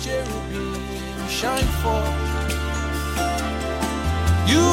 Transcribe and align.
cherubim 0.00 0.74
shine 1.28 1.70
forth. 1.82 2.16
You 4.46 4.66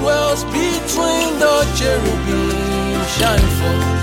dwells 0.00 0.44
between 0.44 1.38
the 1.38 1.56
cherubim 1.78 2.50
shine 3.16 3.48
forth. 3.58 4.02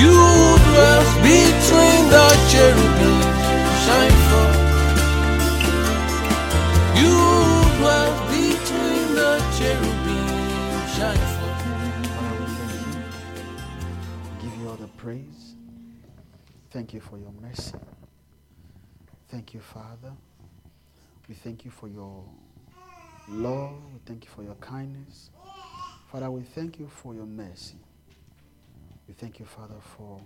You 0.00 0.14
dwells 0.68 1.10
between 1.26 2.02
the 2.14 2.28
cherubim 2.50 3.20
shine 3.84 4.18
forth. 4.30 4.58
You 6.96 7.16
dwells 7.78 8.18
between 8.30 9.04
the 9.14 9.32
cherubim 9.58 10.28
shine 10.96 11.24
forth. 11.36 11.62
Give 14.40 14.54
you 14.60 14.68
all 14.68 14.76
the 14.76 14.88
praise. 14.96 15.56
Thank 16.70 16.94
you 16.94 17.00
for 17.00 17.18
your 17.18 17.32
mercy. 17.42 17.74
Thank 19.28 19.52
you, 19.54 19.60
Father. 19.60 20.12
We 21.28 21.34
thank 21.34 21.64
you 21.64 21.70
for 21.70 21.88
your 21.88 22.24
love. 23.28 23.74
We 23.92 24.00
thank 24.06 24.24
you 24.24 24.30
for 24.30 24.42
your 24.42 24.54
kindness. 24.54 25.30
Father, 26.10 26.30
we 26.30 26.42
thank 26.42 26.78
you 26.78 26.88
for 26.88 27.14
your 27.14 27.26
mercy. 27.26 27.76
We 29.06 29.14
thank 29.14 29.38
you, 29.38 29.44
Father, 29.44 29.74
for 29.96 30.20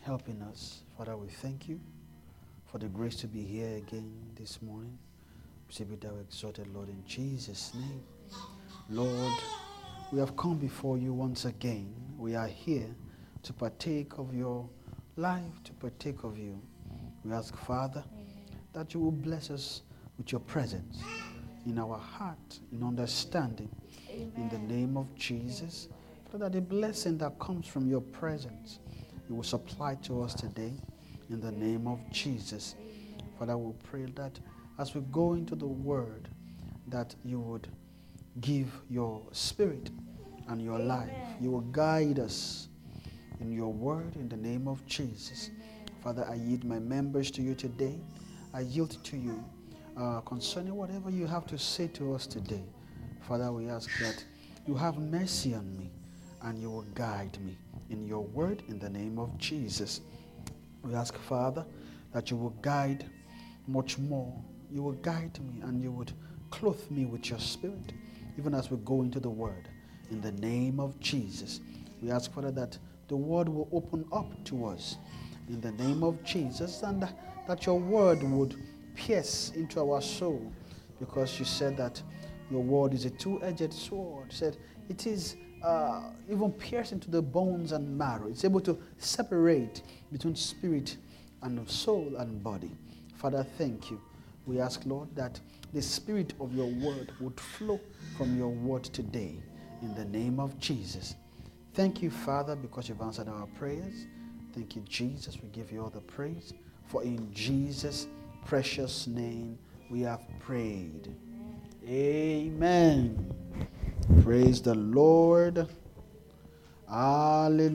helping 0.00 0.40
us. 0.42 0.80
Father, 0.96 1.16
we 1.16 1.28
thank 1.28 1.68
you 1.68 1.78
for 2.64 2.78
the 2.78 2.86
grace 2.86 3.16
to 3.16 3.26
be 3.26 3.42
here 3.42 3.76
again 3.76 4.10
this 4.36 4.62
morning. 4.62 4.98
We 5.78 5.84
be 5.84 5.96
thou 5.96 6.16
exalted, 6.16 6.72
Lord, 6.74 6.88
in 6.88 7.04
Jesus' 7.06 7.74
name. 7.74 8.02
Lord, 8.88 9.34
we 10.10 10.18
have 10.20 10.34
come 10.36 10.56
before 10.56 10.96
you 10.96 11.12
once 11.12 11.44
again. 11.44 11.94
We 12.16 12.34
are 12.34 12.46
here 12.46 12.88
to 13.42 13.52
partake 13.52 14.16
of 14.16 14.34
your 14.34 14.66
life, 15.16 15.62
to 15.64 15.72
partake 15.74 16.24
of 16.24 16.38
you. 16.38 16.58
We 17.28 17.34
ask, 17.34 17.54
Father, 17.54 18.02
that 18.72 18.94
you 18.94 19.00
will 19.00 19.12
bless 19.12 19.50
us 19.50 19.82
with 20.16 20.32
your 20.32 20.40
presence 20.40 21.02
in 21.66 21.78
our 21.78 21.98
heart, 21.98 22.58
in 22.72 22.82
understanding, 22.82 23.68
in 24.08 24.48
the 24.48 24.58
name 24.58 24.96
of 24.96 25.14
Jesus. 25.14 25.88
So 26.32 26.38
that 26.38 26.52
the 26.52 26.62
blessing 26.62 27.18
that 27.18 27.38
comes 27.38 27.66
from 27.66 27.86
your 27.86 28.00
presence, 28.00 28.78
you 29.28 29.34
will 29.34 29.42
supply 29.42 29.96
to 30.04 30.22
us 30.22 30.32
today 30.32 30.72
in 31.28 31.42
the 31.42 31.52
name 31.52 31.86
of 31.86 32.00
Jesus. 32.10 32.76
Father, 33.38 33.58
we 33.58 33.74
pray 33.84 34.06
that 34.16 34.40
as 34.78 34.94
we 34.94 35.02
go 35.12 35.34
into 35.34 35.54
the 35.54 35.66
word, 35.66 36.28
that 36.86 37.14
you 37.26 37.40
would 37.40 37.68
give 38.40 38.72
your 38.88 39.22
spirit 39.32 39.90
and 40.48 40.62
your 40.62 40.78
life. 40.78 41.12
You 41.42 41.50
will 41.50 41.60
guide 41.60 42.20
us 42.20 42.68
in 43.40 43.52
your 43.52 43.70
word 43.70 44.16
in 44.16 44.30
the 44.30 44.36
name 44.36 44.66
of 44.66 44.84
Jesus. 44.86 45.50
Father, 46.08 46.26
I 46.26 46.36
yield 46.36 46.64
my 46.64 46.78
members 46.78 47.30
to 47.32 47.42
you 47.42 47.54
today. 47.54 48.00
I 48.54 48.60
yield 48.60 48.96
to 49.04 49.16
you 49.18 49.44
uh, 49.94 50.20
concerning 50.20 50.74
whatever 50.74 51.10
you 51.10 51.26
have 51.26 51.46
to 51.48 51.58
say 51.58 51.86
to 51.88 52.14
us 52.14 52.26
today. 52.26 52.62
Father, 53.20 53.52
we 53.52 53.68
ask 53.68 53.90
that 54.00 54.24
you 54.66 54.74
have 54.74 54.96
mercy 54.96 55.52
on 55.52 55.76
me 55.76 55.90
and 56.40 56.58
you 56.58 56.70
will 56.70 56.86
guide 56.94 57.38
me 57.44 57.58
in 57.90 58.06
your 58.06 58.22
word 58.22 58.62
in 58.68 58.78
the 58.78 58.88
name 58.88 59.18
of 59.18 59.36
Jesus. 59.36 60.00
We 60.82 60.94
ask, 60.94 61.14
Father, 61.14 61.66
that 62.14 62.30
you 62.30 62.38
will 62.38 62.56
guide 62.62 63.04
much 63.66 63.98
more. 63.98 64.34
You 64.70 64.82
will 64.84 64.92
guide 64.92 65.38
me 65.40 65.60
and 65.60 65.82
you 65.82 65.92
would 65.92 66.12
clothe 66.48 66.90
me 66.90 67.04
with 67.04 67.28
your 67.28 67.38
spirit, 67.38 67.92
even 68.38 68.54
as 68.54 68.70
we 68.70 68.78
go 68.78 69.02
into 69.02 69.20
the 69.20 69.28
word. 69.28 69.68
In 70.10 70.22
the 70.22 70.32
name 70.32 70.80
of 70.80 70.98
Jesus, 71.00 71.60
we 72.00 72.10
ask, 72.10 72.32
Father, 72.32 72.52
that 72.52 72.78
the 73.08 73.16
word 73.16 73.46
will 73.46 73.68
open 73.72 74.06
up 74.10 74.32
to 74.44 74.64
us. 74.64 74.96
In 75.48 75.60
the 75.60 75.72
name 75.72 76.02
of 76.02 76.22
Jesus, 76.24 76.82
and 76.82 77.08
that 77.46 77.66
your 77.66 77.78
word 77.78 78.22
would 78.22 78.56
pierce 78.94 79.52
into 79.54 79.80
our 79.80 80.02
soul, 80.02 80.52
because 80.98 81.38
you 81.38 81.44
said 81.44 81.76
that 81.76 82.02
your 82.50 82.62
word 82.62 82.94
is 82.94 83.04
a 83.04 83.10
two 83.10 83.42
edged 83.42 83.72
sword. 83.72 84.26
You 84.30 84.36
said 84.36 84.56
it 84.88 85.06
is 85.06 85.36
uh, 85.62 86.10
even 86.30 86.52
pierced 86.52 86.92
into 86.92 87.10
the 87.10 87.22
bones 87.22 87.72
and 87.72 87.96
marrow. 87.96 88.28
It's 88.28 88.44
able 88.44 88.60
to 88.60 88.78
separate 88.98 89.82
between 90.12 90.34
spirit 90.34 90.96
and 91.42 91.68
soul 91.70 92.16
and 92.18 92.42
body. 92.42 92.72
Father, 93.14 93.44
thank 93.56 93.90
you. 93.90 94.00
We 94.46 94.60
ask, 94.60 94.82
Lord, 94.86 95.14
that 95.14 95.40
the 95.72 95.82
spirit 95.82 96.34
of 96.40 96.54
your 96.54 96.68
word 96.68 97.12
would 97.20 97.38
flow 97.38 97.80
from 98.16 98.38
your 98.38 98.48
word 98.48 98.84
today 98.84 99.42
in 99.82 99.94
the 99.94 100.04
name 100.04 100.40
of 100.40 100.58
Jesus. 100.58 101.16
Thank 101.74 102.02
you, 102.02 102.10
Father, 102.10 102.56
because 102.56 102.88
you've 102.88 103.00
answered 103.00 103.28
our 103.28 103.46
prayers. 103.58 104.06
Thank 104.58 104.74
you, 104.74 104.82
Jesus. 104.88 105.38
We 105.40 105.48
give 105.50 105.70
you 105.70 105.84
all 105.84 105.88
the 105.88 106.00
praise. 106.00 106.52
For 106.86 107.04
in 107.04 107.32
Jesus' 107.32 108.08
precious 108.44 109.06
name 109.06 109.56
we 109.88 110.00
have 110.00 110.22
prayed. 110.40 111.14
Amen. 111.86 113.32
Praise 114.24 114.60
the 114.60 114.74
Lord. 114.74 115.68
Hallelujah. 116.90 117.70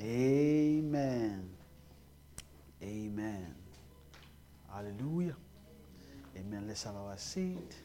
Amen. 0.00 1.50
Amen. 2.82 3.54
Hallelujah. 4.72 5.36
Amen. 6.34 6.64
Let's 6.66 6.84
have 6.84 6.96
our 6.96 7.18
seat. 7.18 7.76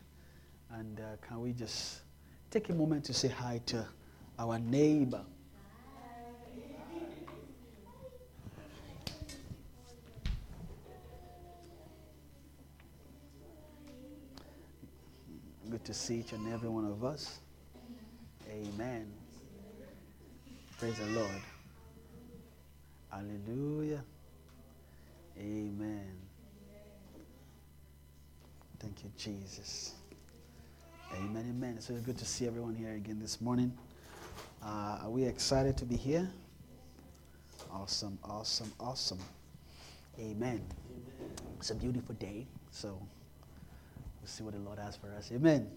And 0.72 1.02
uh, 1.02 1.18
can 1.28 1.42
we 1.42 1.52
just 1.52 2.00
take 2.50 2.70
a 2.70 2.74
moment 2.74 3.04
to 3.04 3.14
say 3.14 3.28
hi 3.28 3.60
to 3.66 3.86
our 4.40 4.58
neighbor? 4.58 5.26
Good 15.70 15.84
to 15.86 15.94
see 15.94 16.20
each 16.20 16.32
and 16.32 16.54
every 16.54 16.70
one 16.70 16.86
of 16.86 17.04
us. 17.04 17.40
Amen. 18.50 19.12
Praise 20.80 20.98
the 20.98 21.08
Lord. 21.08 21.42
Hallelujah. 23.12 24.02
Amen. 25.38 26.12
Thank 28.80 29.04
you, 29.04 29.12
Jesus. 29.18 29.96
Amen, 31.16 31.46
amen. 31.50 31.82
So 31.82 31.94
it's 31.94 32.06
good 32.06 32.18
to 32.18 32.26
see 32.26 32.48
everyone 32.48 32.76
here 32.76 32.94
again 32.94 33.20
this 33.20 33.42
morning. 33.42 33.74
Uh, 34.64 35.00
are 35.04 35.10
we 35.10 35.24
excited 35.24 35.76
to 35.78 35.86
be 35.86 35.98
here? 35.98 36.30
Awesome, 37.72 38.18
awesome, 38.24 38.72
awesome. 38.80 39.20
Amen. 40.20 40.62
It's 41.58 41.72
a 41.72 41.76
beautiful 41.76 42.16
day, 42.16 42.48
so 42.72 43.02
we'll 44.28 44.34
see 44.34 44.44
what 44.44 44.54
the 44.54 44.60
Lord 44.60 44.78
has 44.78 44.98
for 44.98 45.10
us. 45.14 45.32
Amen. 45.34 45.70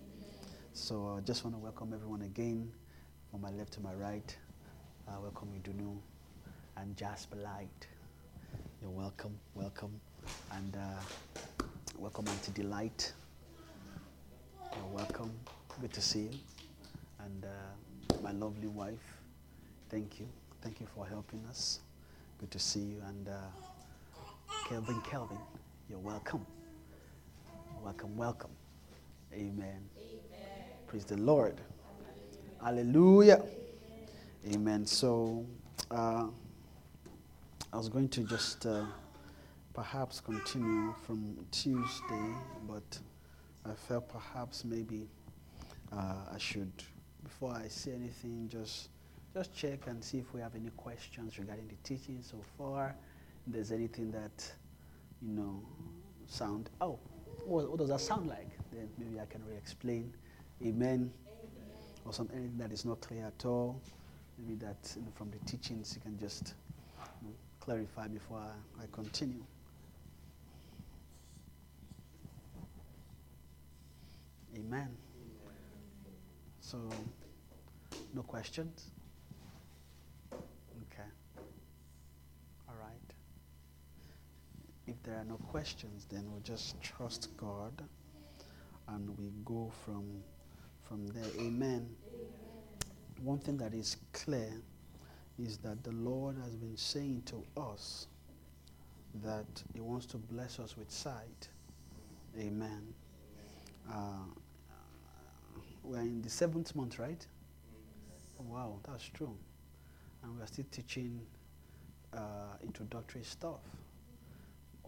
So 0.72 1.14
I 1.16 1.20
just 1.20 1.44
want 1.44 1.54
to 1.54 1.60
welcome 1.60 1.92
everyone 1.94 2.22
again 2.22 2.72
from 3.30 3.42
my 3.42 3.50
left 3.50 3.72
to 3.74 3.80
my 3.80 3.94
right. 3.94 4.36
Uh, 5.06 5.12
welcome 5.22 5.50
you, 5.54 5.60
Idunu 5.60 5.96
and 6.76 6.96
Jasper 6.96 7.36
Light. 7.36 7.86
You're 8.82 8.90
welcome, 8.90 9.38
welcome. 9.54 10.00
And 10.50 10.76
uh, 10.76 11.62
welcome 11.96 12.26
Auntie 12.26 12.50
Delight. 12.50 13.12
You're 14.74 14.96
welcome. 14.96 15.30
Good 15.80 15.92
to 15.92 16.00
see 16.02 16.22
you. 16.22 16.30
And 17.24 17.44
uh, 17.44 18.16
my 18.20 18.32
lovely 18.32 18.66
wife, 18.66 19.20
thank 19.90 20.18
you. 20.18 20.26
Thank 20.60 20.80
you 20.80 20.88
for 20.92 21.06
helping 21.06 21.44
us. 21.48 21.78
Good 22.40 22.50
to 22.50 22.58
see 22.58 22.80
you. 22.80 23.02
And 23.06 23.28
uh, 23.28 23.32
Kelvin, 24.68 25.00
Kelvin, 25.02 25.38
you're 25.88 26.00
welcome. 26.00 26.44
Welcome, 27.82 28.14
welcome. 28.16 28.50
Amen. 29.32 29.88
Praise 30.86 31.06
the 31.06 31.16
Lord. 31.16 31.60
Hallelujah. 32.62 33.42
Amen. 34.52 34.84
So, 34.84 35.46
uh, 35.90 36.26
I 37.72 37.76
was 37.76 37.88
going 37.88 38.08
to 38.10 38.24
just 38.24 38.66
uh, 38.66 38.84
perhaps 39.72 40.20
continue 40.20 40.92
from 41.06 41.36
Tuesday, 41.52 42.34
but 42.68 42.98
I 43.64 43.72
felt 43.72 44.08
perhaps 44.10 44.64
maybe 44.64 45.08
uh, 45.90 46.16
I 46.34 46.38
should, 46.38 46.72
before 47.24 47.54
I 47.54 47.68
say 47.68 47.92
anything, 47.92 48.48
just 48.50 48.90
just 49.32 49.54
check 49.54 49.86
and 49.86 50.02
see 50.04 50.18
if 50.18 50.34
we 50.34 50.40
have 50.40 50.54
any 50.54 50.70
questions 50.76 51.38
regarding 51.38 51.68
the 51.68 51.76
teaching 51.84 52.18
so 52.20 52.36
far. 52.58 52.94
If 53.46 53.52
there's 53.54 53.72
anything 53.72 54.10
that 54.10 54.52
you 55.22 55.32
know 55.32 55.62
sound. 56.26 56.70
Oh, 56.80 56.98
what, 57.50 57.68
what 57.68 57.78
does 57.78 57.88
that 57.88 58.00
sound 58.00 58.28
like? 58.28 58.48
Then 58.72 58.88
maybe 58.96 59.20
I 59.20 59.26
can 59.26 59.44
re-explain. 59.44 60.14
Amen. 60.64 61.10
Or 62.04 62.12
something 62.12 62.52
that 62.58 62.72
is 62.72 62.84
not 62.84 63.00
clear 63.00 63.26
at 63.26 63.44
all. 63.44 63.80
Maybe 64.38 64.54
that 64.64 64.92
you 64.96 65.02
know, 65.02 65.08
from 65.14 65.30
the 65.30 65.38
teachings 65.50 65.94
you 65.94 66.00
can 66.00 66.18
just 66.18 66.54
you 67.20 67.28
know, 67.28 67.34
clarify 67.58 68.06
before 68.08 68.38
I, 68.38 68.82
I 68.82 68.86
continue. 68.92 69.42
Amen. 74.56 74.88
So, 76.60 76.78
no 78.14 78.22
questions? 78.22 78.90
Okay. 80.92 81.08
If 84.90 85.02
there 85.04 85.16
are 85.16 85.24
no 85.24 85.36
questions, 85.36 86.06
then 86.10 86.24
we'll 86.30 86.42
just 86.42 86.80
trust 86.82 87.28
God 87.36 87.72
and 88.88 89.16
we 89.18 89.30
go 89.44 89.70
from, 89.84 90.04
from 90.82 91.06
there. 91.08 91.30
Amen. 91.38 91.88
One 93.22 93.38
thing 93.38 93.56
that 93.58 93.72
is 93.72 93.96
clear 94.12 94.50
is 95.38 95.58
that 95.58 95.84
the 95.84 95.92
Lord 95.92 96.36
has 96.42 96.56
been 96.56 96.76
saying 96.76 97.22
to 97.26 97.44
us 97.60 98.08
that 99.22 99.46
He 99.74 99.80
wants 99.80 100.06
to 100.06 100.16
bless 100.16 100.58
us 100.58 100.76
with 100.76 100.90
sight. 100.90 101.48
Amen. 102.38 102.92
Uh, 103.88 104.26
we're 105.84 106.00
in 106.00 106.20
the 106.22 106.30
seventh 106.30 106.74
month, 106.74 106.98
right? 106.98 107.24
Wow, 108.38 108.78
that's 108.88 109.04
true. 109.04 109.36
And 110.22 110.38
we're 110.38 110.46
still 110.46 110.64
teaching 110.70 111.20
uh, 112.12 112.56
introductory 112.62 113.22
stuff. 113.22 113.60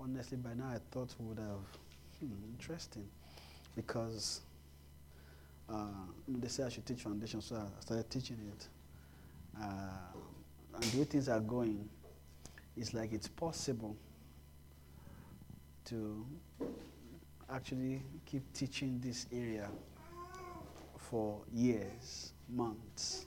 Honestly, 0.03 0.37
by 0.37 0.53
now 0.55 0.67
I 0.67 0.79
thought 0.91 1.15
would 1.21 1.39
have, 1.39 1.61
hmm, 2.19 2.33
interesting, 2.51 3.07
because 3.77 4.41
uh, 5.69 5.85
they 6.27 6.49
say 6.49 6.65
I 6.65 6.71
should 6.71 6.85
teach 6.85 7.03
foundation, 7.03 7.41
so 7.41 7.55
I 7.55 7.81
started 7.81 8.11
teaching 8.11 8.39
it. 8.53 8.69
Uh, 9.63 9.65
and 10.75 10.83
the 10.83 10.99
way 10.99 11.05
things 11.05 11.29
are 11.29 11.39
going, 11.39 11.89
it's 12.77 12.95
like 12.95 13.13
it's 13.13 13.29
possible 13.29 13.97
to 15.85 16.27
actually 17.49 18.03
keep 18.27 18.53
teaching 18.53 18.99
this 19.01 19.27
area 19.33 19.69
for 20.99 21.43
years, 21.53 22.33
months, 22.49 23.27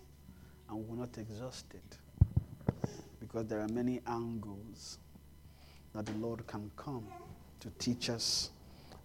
and 0.68 0.77
we 0.77 0.83
will 0.83 0.98
not 0.98 1.18
exhaust 1.18 1.68
it 1.74 1.98
because 3.22 3.45
there 3.48 3.62
are 3.62 3.68
many 3.69 4.01
angles 4.07 4.98
that 5.96 6.06
the 6.06 6.14
Lord 6.14 6.46
can 6.46 6.70
come 6.76 7.08
to 7.62 7.70
teach 7.80 8.10
us 8.10 8.52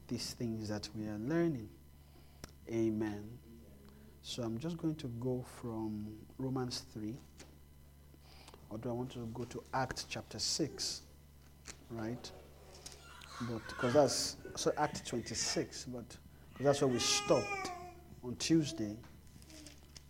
these 0.09 0.33
things 0.33 0.69
that 0.69 0.89
we 0.97 1.07
are 1.07 1.19
learning. 1.19 1.69
Amen. 2.69 3.25
So 4.23 4.43
I'm 4.43 4.59
just 4.59 4.77
going 4.77 4.97
to 4.97 5.07
go 5.21 5.45
from 5.61 6.07
Romans 6.37 6.85
3, 6.93 7.17
or 8.69 8.79
do 8.79 8.91
I 8.91 8.93
want 8.93 9.13
to 9.13 9.31
go 9.33 9.45
to 9.45 9.63
Acts 9.73 10.05
chapter 10.09 10.39
6, 10.39 11.03
right? 11.91 12.31
But 13.43 13.63
because 13.69 13.93
that's 13.95 14.37
so 14.57 14.73
Act 14.77 15.07
26, 15.07 15.85
but 15.85 16.05
because 16.53 16.65
that's 16.65 16.81
where 16.83 16.91
we 16.91 16.99
stopped 16.99 17.71
on 18.23 18.35
Tuesday. 18.37 18.97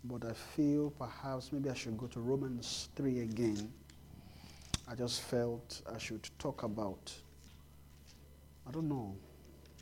But 0.05 0.25
I 0.25 0.33
feel 0.33 0.91
perhaps 0.91 1.53
maybe 1.53 1.69
I 1.69 1.75
should 1.75 1.99
go 1.99 2.07
to 2.07 2.21
Romans 2.21 2.89
3 2.97 3.21
again. 3.21 3.71
I 4.91 4.97
just 4.97 5.21
felt 5.21 5.83
I 5.95 5.99
should 5.99 6.29
talk 6.41 6.65
about, 6.65 7.15
I 8.67 8.73
don't 8.73 8.89
know, 8.89 9.15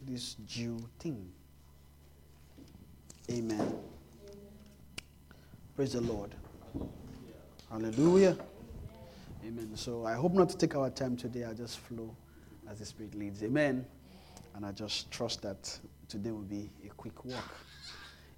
this 0.02 0.34
Jew 0.46 0.78
thing. 0.99 1.32
Amen. 3.31 3.75
Praise 5.75 5.94
the 5.94 6.02
Lord. 6.02 6.34
Hallelujah. 7.70 8.37
Amen. 9.46 9.70
So 9.76 10.05
I 10.05 10.12
hope 10.12 10.34
not 10.34 10.50
to 10.50 10.58
take 10.58 10.76
our 10.76 10.90
time 10.90 11.16
today. 11.16 11.44
I 11.44 11.54
just 11.54 11.78
flow 11.78 12.14
as 12.70 12.78
the 12.78 12.84
Spirit 12.84 13.14
leads. 13.14 13.43
Amen. 13.43 13.87
And 14.56 14.66
I 14.66 14.72
just 14.72 15.11
trust 15.11 15.40
that 15.40 15.78
today 16.08 16.32
will 16.32 16.40
be 16.40 16.69
a 16.84 16.90
quick 16.90 17.25
walk. 17.25 17.54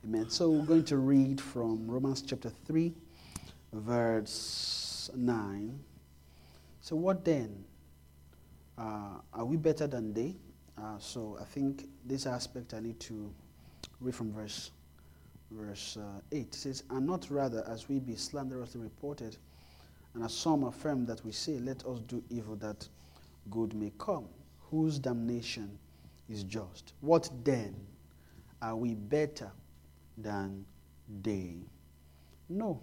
Amen. 0.04 0.30
So 0.30 0.50
we're 0.50 0.66
going 0.66 0.84
to 0.84 0.98
read 0.98 1.40
from 1.40 1.90
Romans 1.90 2.22
chapter 2.22 2.52
3, 2.64 2.94
verse 3.72 5.10
9. 5.16 5.80
So, 6.90 6.96
what 6.96 7.24
then? 7.24 7.64
Uh, 8.76 9.20
are 9.32 9.44
we 9.44 9.56
better 9.56 9.86
than 9.86 10.12
they? 10.12 10.34
Uh, 10.76 10.98
so, 10.98 11.38
I 11.40 11.44
think 11.44 11.86
this 12.04 12.26
aspect 12.26 12.74
I 12.74 12.80
need 12.80 12.98
to 12.98 13.32
read 14.00 14.12
from 14.12 14.32
verse, 14.32 14.72
verse 15.52 15.96
uh, 15.96 16.20
8. 16.32 16.38
It 16.40 16.52
says, 16.52 16.82
And 16.90 17.06
not 17.06 17.30
rather 17.30 17.64
as 17.68 17.88
we 17.88 18.00
be 18.00 18.16
slanderously 18.16 18.80
reported, 18.80 19.36
and 20.14 20.24
as 20.24 20.34
some 20.34 20.64
affirm 20.64 21.06
that 21.06 21.24
we 21.24 21.30
say, 21.30 21.60
Let 21.60 21.86
us 21.86 22.00
do 22.08 22.24
evil 22.28 22.56
that 22.56 22.88
good 23.52 23.72
may 23.72 23.92
come, 23.96 24.26
whose 24.68 24.98
damnation 24.98 25.78
is 26.28 26.42
just. 26.42 26.94
What 27.02 27.30
then? 27.44 27.76
Are 28.60 28.74
we 28.74 28.94
better 28.94 29.52
than 30.18 30.64
they? 31.22 31.54
No, 32.48 32.82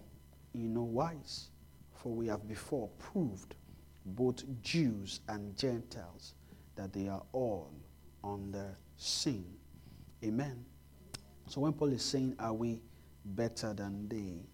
in 0.54 0.72
no 0.72 0.84
wise, 0.84 1.50
for 1.92 2.14
we 2.14 2.26
have 2.28 2.48
before 2.48 2.88
proved, 2.98 3.54
both 4.14 4.44
Jews 4.62 5.20
and 5.28 5.56
Gentiles, 5.56 6.34
that 6.76 6.92
they 6.92 7.08
are 7.08 7.22
all 7.32 7.70
under 8.24 8.76
sin. 8.96 9.44
Amen. 10.24 10.64
So 11.46 11.60
when 11.60 11.72
Paul 11.72 11.92
is 11.92 12.02
saying, 12.02 12.36
Are 12.38 12.52
we 12.52 12.80
better 13.24 13.72
than 13.72 14.08
they? 14.08 14.44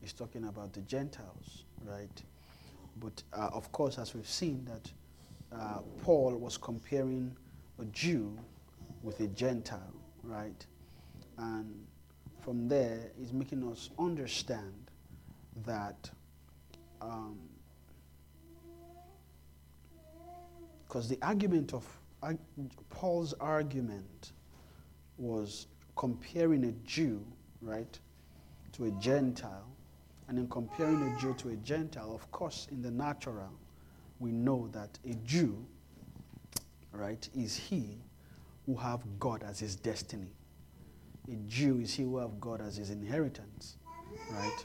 He's 0.00 0.12
talking 0.12 0.44
about 0.44 0.72
the 0.72 0.80
Gentiles, 0.82 1.64
right? 1.84 2.22
But 3.00 3.22
uh, 3.32 3.50
of 3.52 3.72
course, 3.72 3.98
as 3.98 4.14
we've 4.14 4.28
seen, 4.28 4.66
that 4.66 4.92
uh, 5.56 5.78
Paul 6.02 6.36
was 6.36 6.56
comparing 6.56 7.36
a 7.80 7.84
Jew 7.86 8.36
with 9.02 9.20
a 9.20 9.26
Gentile, 9.28 9.94
right? 10.22 10.64
And 11.38 11.86
from 12.40 12.68
there, 12.68 13.10
he's 13.18 13.32
making 13.32 13.66
us 13.70 13.90
understand 13.98 14.90
that 15.66 16.10
because 20.94 21.08
the 21.08 21.18
argument 21.22 21.74
of 21.74 21.84
Paul's 22.88 23.32
argument 23.40 24.30
was 25.18 25.66
comparing 25.96 26.66
a 26.66 26.72
Jew, 26.86 27.26
right, 27.60 27.98
to 28.74 28.84
a 28.84 28.92
Gentile, 28.92 29.66
and 30.28 30.38
in 30.38 30.46
comparing 30.46 31.02
a 31.02 31.20
Jew 31.20 31.34
to 31.38 31.48
a 31.48 31.56
Gentile, 31.56 32.14
of 32.14 32.30
course, 32.30 32.68
in 32.70 32.80
the 32.80 32.92
natural, 32.92 33.50
we 34.20 34.30
know 34.30 34.68
that 34.70 34.96
a 35.04 35.14
Jew, 35.26 35.66
right, 36.92 37.28
is 37.34 37.56
he 37.56 37.98
who 38.64 38.76
have 38.76 39.00
God 39.18 39.42
as 39.42 39.58
his 39.58 39.74
destiny. 39.74 40.30
A 41.28 41.34
Jew 41.48 41.80
is 41.80 41.92
he 41.92 42.04
who 42.04 42.18
have 42.18 42.40
God 42.40 42.60
as 42.60 42.76
his 42.76 42.90
inheritance, 42.90 43.78
right? 44.30 44.64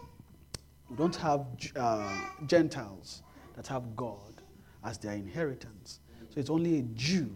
We 0.91 0.95
don't 0.95 1.15
have 1.15 1.47
uh, 1.75 2.19
Gentiles 2.45 3.23
that 3.55 3.65
have 3.65 3.95
God 3.95 4.43
as 4.83 4.99
their 4.99 5.13
inheritance. 5.13 6.01
It's 6.39 6.49
only 6.49 6.79
a 6.79 6.83
Jew 6.95 7.35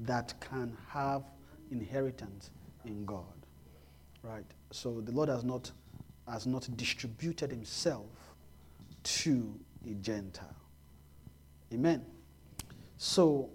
that 0.00 0.34
can 0.40 0.76
have 0.88 1.24
inheritance 1.70 2.50
in 2.86 3.04
God, 3.04 3.24
right? 4.22 4.46
So 4.70 5.00
the 5.00 5.12
Lord 5.12 5.28
has 5.28 5.44
not 5.44 5.70
has 6.26 6.46
not 6.46 6.68
distributed 6.76 7.50
Himself 7.50 8.06
to 9.02 9.58
a 9.86 9.94
Gentile. 9.94 10.56
Amen. 11.72 12.04
So 12.96 13.50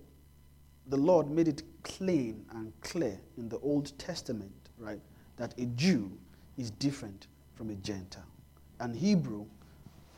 the 0.88 0.98
Lord 0.98 1.30
made 1.30 1.48
it 1.48 1.64
plain 1.84 2.46
and 2.52 2.74
clear 2.82 3.20
in 3.38 3.50
the 3.50 3.58
Old 3.60 3.98
Testament, 3.98 4.70
right, 4.78 5.02
that 5.38 5.58
a 5.58 5.66
Jew 5.66 6.12
is 6.58 6.72
different 6.72 7.28
from 7.56 7.70
a 7.70 7.76
Gentile. 7.76 8.24
An 8.80 8.94
Hebrew, 8.94 9.46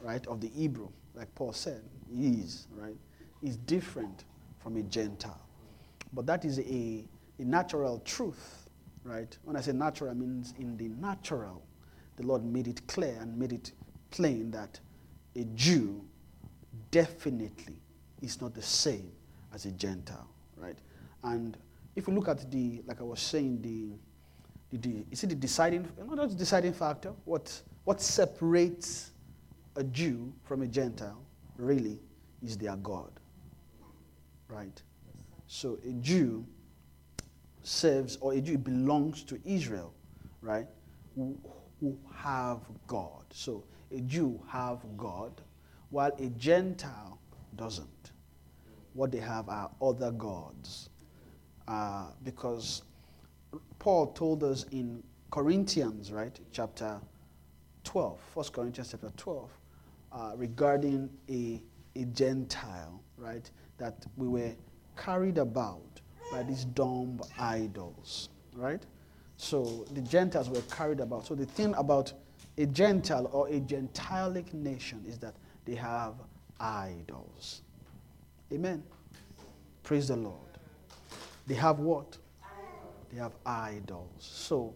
right, 0.01 0.25
of 0.27 0.41
the 0.41 0.49
Hebrew, 0.49 0.89
like 1.13 1.33
Paul 1.35 1.53
said, 1.53 1.81
he 2.13 2.29
is, 2.29 2.67
right, 2.75 2.95
is 3.43 3.57
different 3.57 4.23
from 4.59 4.77
a 4.77 4.83
Gentile. 4.83 5.41
But 6.13 6.25
that 6.27 6.45
is 6.45 6.59
a, 6.59 7.05
a 7.39 7.43
natural 7.43 7.99
truth, 7.99 8.69
right? 9.03 9.37
When 9.43 9.55
I 9.55 9.61
say 9.61 9.73
natural, 9.73 10.11
I 10.11 10.13
means 10.13 10.53
in 10.59 10.77
the 10.77 10.89
natural, 10.89 11.61
the 12.15 12.23
Lord 12.23 12.43
made 12.45 12.67
it 12.67 12.85
clear 12.87 13.17
and 13.19 13.37
made 13.37 13.53
it 13.53 13.71
plain 14.11 14.51
that 14.51 14.79
a 15.35 15.43
Jew 15.55 16.03
definitely 16.91 17.81
is 18.21 18.41
not 18.41 18.53
the 18.53 18.61
same 18.61 19.11
as 19.53 19.65
a 19.65 19.71
Gentile, 19.71 20.27
right? 20.55 20.77
And 21.23 21.57
if 21.95 22.07
you 22.07 22.13
look 22.13 22.27
at 22.27 22.49
the, 22.51 22.81
like 22.87 23.01
I 23.01 23.03
was 23.03 23.19
saying, 23.19 23.61
the, 23.61 24.77
the, 24.77 24.89
the 24.89 25.05
is 25.11 25.23
it 25.23 25.27
the 25.27 25.35
deciding, 25.35 25.87
not 26.07 26.29
the 26.29 26.35
deciding 26.35 26.73
factor? 26.73 27.13
What, 27.25 27.61
what 27.83 28.01
separates 28.01 29.11
a 29.75 29.83
Jew 29.83 30.31
from 30.43 30.61
a 30.61 30.67
Gentile 30.67 31.21
really 31.57 31.99
is 32.43 32.57
their 32.57 32.75
God, 32.77 33.11
right? 34.49 34.81
So 35.47 35.77
a 35.87 35.91
Jew 35.93 36.45
serves, 37.63 38.17
or 38.17 38.33
a 38.33 38.41
Jew 38.41 38.57
belongs 38.57 39.23
to 39.23 39.39
Israel, 39.45 39.93
right? 40.41 40.67
Who, 41.15 41.37
who 41.79 41.97
have 42.15 42.59
God. 42.87 43.23
So 43.31 43.63
a 43.91 43.99
Jew 44.01 44.39
have 44.47 44.79
God, 44.97 45.41
while 45.89 46.11
a 46.19 46.27
Gentile 46.37 47.19
doesn't. 47.55 48.11
What 48.93 49.11
they 49.11 49.19
have 49.19 49.49
are 49.49 49.69
other 49.81 50.11
gods. 50.11 50.89
Uh, 51.67 52.07
because 52.23 52.83
Paul 53.79 54.07
told 54.13 54.43
us 54.43 54.65
in 54.71 55.03
Corinthians, 55.31 56.11
right, 56.11 56.37
chapter 56.51 56.99
12, 57.83 58.19
1 58.33 58.45
Corinthians 58.53 58.91
chapter 58.91 59.11
12, 59.17 59.49
uh, 60.11 60.31
regarding 60.35 61.09
a, 61.29 61.61
a 61.95 62.05
Gentile, 62.05 63.01
right, 63.17 63.49
that 63.77 64.05
we 64.17 64.27
were 64.27 64.51
carried 64.97 65.37
about 65.37 66.01
by 66.31 66.43
these 66.43 66.65
dumb 66.65 67.21
idols, 67.37 68.29
right? 68.55 68.81
So 69.37 69.85
the 69.93 70.01
Gentiles 70.01 70.49
were 70.49 70.61
carried 70.71 70.99
about. 70.99 71.25
So 71.25 71.35
the 71.35 71.45
thing 71.45 71.73
about 71.75 72.13
a 72.57 72.65
Gentile 72.65 73.29
or 73.31 73.49
a 73.49 73.59
Gentilic 73.59 74.53
nation 74.53 75.03
is 75.07 75.17
that 75.19 75.35
they 75.65 75.75
have 75.75 76.13
idols. 76.59 77.61
Amen. 78.53 78.83
Praise 79.83 80.07
the 80.07 80.15
Lord. 80.15 80.39
They 81.47 81.55
have 81.55 81.79
what? 81.79 82.17
They 83.11 83.19
have 83.19 83.33
idols. 83.45 84.07
So 84.19 84.73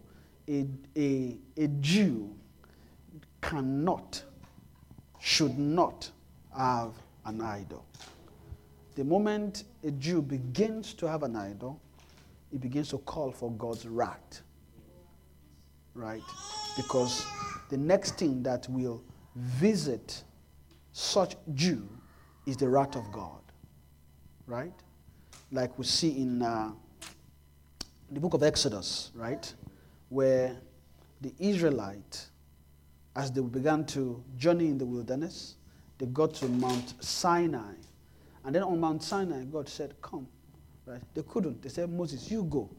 a, 0.47 0.65
a, 0.95 1.37
a 1.57 1.67
Jew 1.79 2.35
cannot, 3.41 4.23
should 5.19 5.57
not 5.57 6.09
have 6.55 6.93
an 7.25 7.41
idol. 7.41 7.85
The 8.95 9.03
moment 9.03 9.63
a 9.83 9.91
Jew 9.91 10.21
begins 10.21 10.93
to 10.95 11.07
have 11.07 11.23
an 11.23 11.35
idol, 11.35 11.81
he 12.51 12.57
begins 12.57 12.89
to 12.89 12.97
call 12.99 13.31
for 13.31 13.51
God's 13.51 13.85
wrath. 13.87 14.41
Right? 15.93 16.23
Because 16.75 17.25
the 17.69 17.77
next 17.77 18.17
thing 18.17 18.43
that 18.43 18.67
will 18.69 19.03
visit 19.35 20.23
such 20.91 21.35
Jew 21.53 21.87
is 22.45 22.57
the 22.57 22.67
wrath 22.67 22.95
of 22.95 23.11
God. 23.11 23.41
Right? 24.47 24.73
Like 25.51 25.77
we 25.77 25.85
see 25.85 26.21
in 26.21 26.41
uh, 26.41 26.71
the 28.11 28.19
book 28.19 28.33
of 28.33 28.43
Exodus, 28.43 29.11
right? 29.13 29.53
Where 30.09 30.57
the 31.21 31.33
Israelites, 31.37 32.31
as 33.15 33.31
they 33.31 33.41
began 33.41 33.85
to 33.87 34.23
journey 34.37 34.67
in 34.67 34.77
the 34.77 34.85
wilderness, 34.85 35.55
they 35.97 36.05
got 36.07 36.33
to 36.35 36.47
Mount 36.47 36.93
Sinai. 37.03 37.73
And 38.45 38.55
then 38.55 38.63
on 38.63 38.79
Mount 38.79 39.03
Sinai, 39.03 39.43
God 39.45 39.67
said, 39.67 39.93
Come. 40.01 40.27
Right? 40.85 41.01
They 41.13 41.21
couldn't. 41.23 41.61
They 41.61 41.69
said, 41.69 41.89
Moses, 41.89 42.31
you 42.31 42.43
go. 42.43 42.69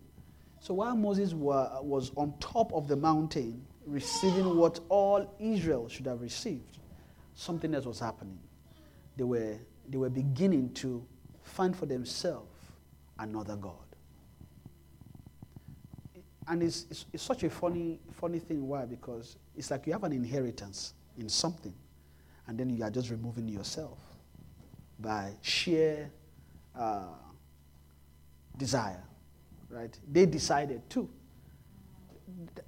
So 0.58 0.74
while 0.74 0.96
Moses 0.96 1.32
were, 1.32 1.70
was 1.80 2.10
on 2.16 2.34
top 2.40 2.72
of 2.72 2.88
the 2.88 2.96
mountain, 2.96 3.64
receiving 3.86 4.56
what 4.56 4.80
all 4.88 5.34
Israel 5.38 5.88
should 5.88 6.06
have 6.06 6.20
received, 6.20 6.78
something 7.34 7.74
else 7.74 7.86
was 7.86 8.00
happening. 8.00 8.38
They 9.16 9.24
were, 9.24 9.56
they 9.88 9.96
were 9.96 10.10
beginning 10.10 10.72
to 10.74 11.06
find 11.42 11.76
for 11.76 11.86
themselves 11.86 12.50
another 13.18 13.56
God. 13.56 13.74
And 16.48 16.62
it's, 16.62 16.86
it's, 16.90 17.06
it's 17.12 17.22
such 17.22 17.44
a 17.44 17.50
funny, 17.50 18.00
funny 18.12 18.40
thing. 18.40 18.66
Why? 18.66 18.84
Because 18.86 19.36
it's 19.56 19.70
like 19.70 19.86
you 19.86 19.92
have 19.92 20.04
an 20.04 20.12
inheritance 20.12 20.94
in 21.16 21.28
something, 21.28 21.74
and 22.48 22.58
then 22.58 22.70
you 22.70 22.82
are 22.82 22.90
just 22.90 23.10
removing 23.10 23.48
yourself 23.48 24.09
by 25.00 25.32
sheer 25.42 26.10
uh, 26.78 27.14
desire, 28.56 29.02
right? 29.68 29.98
They 30.10 30.26
decided 30.26 30.88
to. 30.90 31.08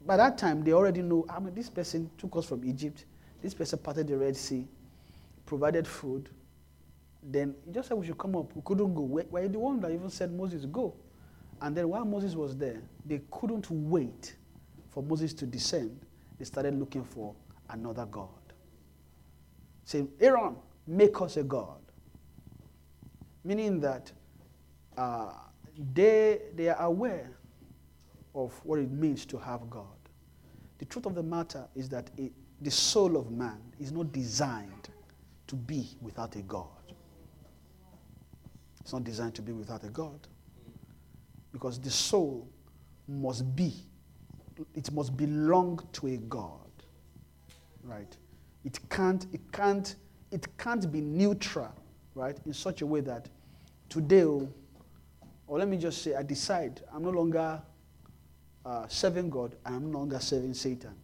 By 0.04 0.16
that 0.16 0.38
time, 0.38 0.64
they 0.64 0.72
already 0.72 1.02
know, 1.02 1.24
I 1.28 1.38
mean, 1.38 1.54
this 1.54 1.70
person 1.70 2.10
took 2.18 2.36
us 2.36 2.46
from 2.46 2.64
Egypt. 2.64 3.04
This 3.40 3.54
person 3.54 3.78
parted 3.78 4.08
the 4.08 4.16
Red 4.16 4.36
Sea, 4.36 4.66
provided 5.46 5.86
food. 5.86 6.28
Then 7.22 7.54
he 7.64 7.72
just 7.72 7.88
said 7.88 7.96
we 7.96 8.06
should 8.06 8.18
come 8.18 8.34
up. 8.36 8.54
We 8.54 8.62
couldn't 8.64 8.94
go. 8.94 9.02
We 9.02 9.22
were 9.30 9.48
the 9.48 9.58
one 9.58 9.80
that 9.80 9.92
even 9.92 10.10
said 10.10 10.32
Moses 10.32 10.64
go. 10.64 10.94
And 11.60 11.76
then 11.76 11.88
while 11.88 12.04
Moses 12.04 12.34
was 12.34 12.56
there, 12.56 12.82
they 13.06 13.20
couldn't 13.30 13.70
wait 13.70 14.34
for 14.90 15.02
Moses 15.02 15.32
to 15.34 15.46
descend. 15.46 16.00
They 16.38 16.44
started 16.44 16.78
looking 16.78 17.04
for 17.04 17.34
another 17.70 18.06
God. 18.06 18.28
Saying, 19.84 20.08
Aaron, 20.20 20.56
make 20.86 21.20
us 21.20 21.36
a 21.36 21.44
God. 21.44 21.81
Meaning 23.44 23.80
that 23.80 24.12
uh, 24.96 25.32
they, 25.94 26.40
they 26.54 26.68
are 26.68 26.80
aware 26.80 27.30
of 28.34 28.52
what 28.64 28.78
it 28.78 28.90
means 28.90 29.26
to 29.26 29.38
have 29.38 29.68
God. 29.68 29.86
The 30.78 30.84
truth 30.84 31.06
of 31.06 31.14
the 31.14 31.22
matter 31.22 31.66
is 31.74 31.88
that 31.90 32.10
it, 32.16 32.32
the 32.60 32.70
soul 32.70 33.16
of 33.16 33.30
man 33.30 33.60
is 33.78 33.92
not 33.92 34.12
designed 34.12 34.90
to 35.46 35.56
be 35.56 35.88
without 36.00 36.34
a 36.36 36.42
God. 36.42 36.66
It's 38.80 38.92
not 38.92 39.04
designed 39.04 39.34
to 39.36 39.42
be 39.42 39.52
without 39.52 39.84
a 39.84 39.88
God. 39.88 40.26
Because 41.52 41.78
the 41.78 41.90
soul 41.90 42.48
must 43.06 43.54
be, 43.54 43.74
it 44.74 44.90
must 44.92 45.16
belong 45.16 45.80
to 45.92 46.08
a 46.08 46.16
God. 46.16 46.58
Right? 47.84 48.16
It 48.64 48.78
can't, 48.90 49.26
it 49.32 49.40
can't, 49.52 49.94
it 50.30 50.46
can't 50.56 50.90
be 50.90 51.00
neutral, 51.00 51.74
right? 52.14 52.36
In 52.46 52.52
such 52.52 52.82
a 52.82 52.86
way 52.86 53.00
that 53.00 53.28
today, 53.88 54.22
or 54.22 55.58
let 55.58 55.68
me 55.68 55.76
just 55.76 56.02
say, 56.02 56.14
I 56.14 56.22
decide 56.22 56.80
I'm 56.92 57.02
no 57.02 57.10
longer 57.10 57.60
uh, 58.64 58.86
serving 58.88 59.30
God, 59.30 59.56
I'm 59.64 59.90
no 59.90 59.98
longer 59.98 60.20
serving 60.20 60.54
Satan. 60.54 60.94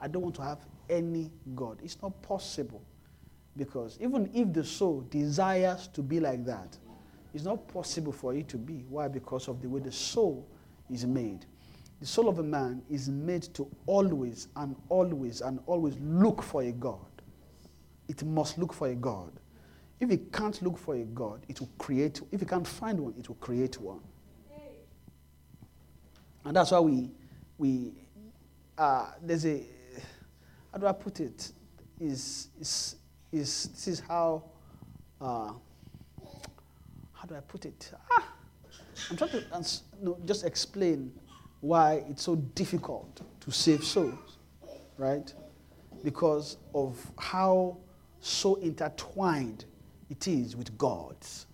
I 0.00 0.08
don't 0.08 0.22
want 0.22 0.34
to 0.36 0.42
have 0.42 0.60
any 0.88 1.30
God. 1.54 1.78
It's 1.82 2.00
not 2.00 2.20
possible. 2.22 2.82
Because 3.56 3.98
even 4.00 4.30
if 4.32 4.52
the 4.52 4.64
soul 4.64 5.04
desires 5.10 5.88
to 5.88 6.02
be 6.02 6.20
like 6.20 6.44
that, 6.46 6.78
it's 7.34 7.44
not 7.44 7.68
possible 7.68 8.12
for 8.12 8.34
it 8.34 8.48
to 8.48 8.56
be. 8.56 8.84
Why? 8.88 9.08
Because 9.08 9.48
of 9.48 9.60
the 9.60 9.68
way 9.68 9.80
the 9.80 9.92
soul 9.92 10.46
is 10.88 11.06
made. 11.06 11.46
The 12.00 12.06
soul 12.06 12.28
of 12.28 12.38
a 12.38 12.42
man 12.42 12.82
is 12.88 13.08
made 13.08 13.42
to 13.54 13.68
always 13.86 14.48
and 14.56 14.74
always 14.88 15.40
and 15.42 15.60
always 15.66 15.96
look 16.00 16.42
for 16.42 16.62
a 16.62 16.72
God. 16.72 16.98
It 18.08 18.24
must 18.24 18.56
look 18.56 18.72
for 18.72 18.88
a 18.88 18.94
God. 18.94 19.39
If 20.00 20.10
it 20.10 20.32
can't 20.32 20.60
look 20.62 20.78
for 20.78 20.94
a 20.94 21.04
God, 21.04 21.44
it 21.46 21.60
will 21.60 21.70
create, 21.78 22.22
if 22.32 22.40
it 22.40 22.48
can't 22.48 22.66
find 22.66 22.98
one, 22.98 23.14
it 23.18 23.28
will 23.28 23.36
create 23.36 23.78
one. 23.78 24.00
And 26.42 26.56
that's 26.56 26.70
why 26.70 26.80
we, 26.80 27.10
we 27.58 27.92
uh, 28.78 29.10
there's 29.22 29.44
a, 29.44 29.62
how 30.72 30.78
do 30.78 30.86
I 30.86 30.92
put 30.92 31.20
it? 31.20 31.52
Is, 32.00 32.48
is, 32.58 32.96
is 33.30 33.68
this 33.68 33.88
is 33.88 34.00
how, 34.00 34.44
uh, 35.20 35.52
how 37.12 37.26
do 37.28 37.34
I 37.34 37.40
put 37.40 37.66
it? 37.66 37.92
Ah, 38.10 38.26
I'm 39.10 39.18
trying 39.18 39.30
to 39.32 39.44
uh, 39.52 39.62
no, 40.00 40.18
just 40.24 40.46
explain 40.46 41.12
why 41.60 42.04
it's 42.08 42.22
so 42.22 42.36
difficult 42.36 43.20
to 43.40 43.50
save 43.50 43.84
souls, 43.84 44.38
right? 44.96 45.30
Because 46.02 46.56
of 46.74 46.98
how 47.18 47.76
so 48.20 48.54
intertwined 48.56 49.66
it 50.10 50.26
is 50.28 50.56
with 50.56 50.76
gods. 50.76 51.46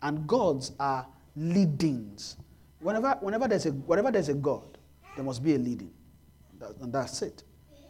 And 0.00 0.26
gods 0.26 0.72
are 0.78 1.06
leadings. 1.36 2.36
Whenever, 2.80 3.18
whenever, 3.20 3.48
there's 3.48 3.66
a, 3.66 3.70
whenever 3.70 4.12
there's 4.12 4.28
a 4.28 4.34
God, 4.34 4.78
there 5.16 5.24
must 5.24 5.42
be 5.42 5.56
a 5.56 5.58
leading. 5.58 5.90
That, 6.60 6.76
and 6.80 6.92
that's 6.92 7.20
it, 7.22 7.42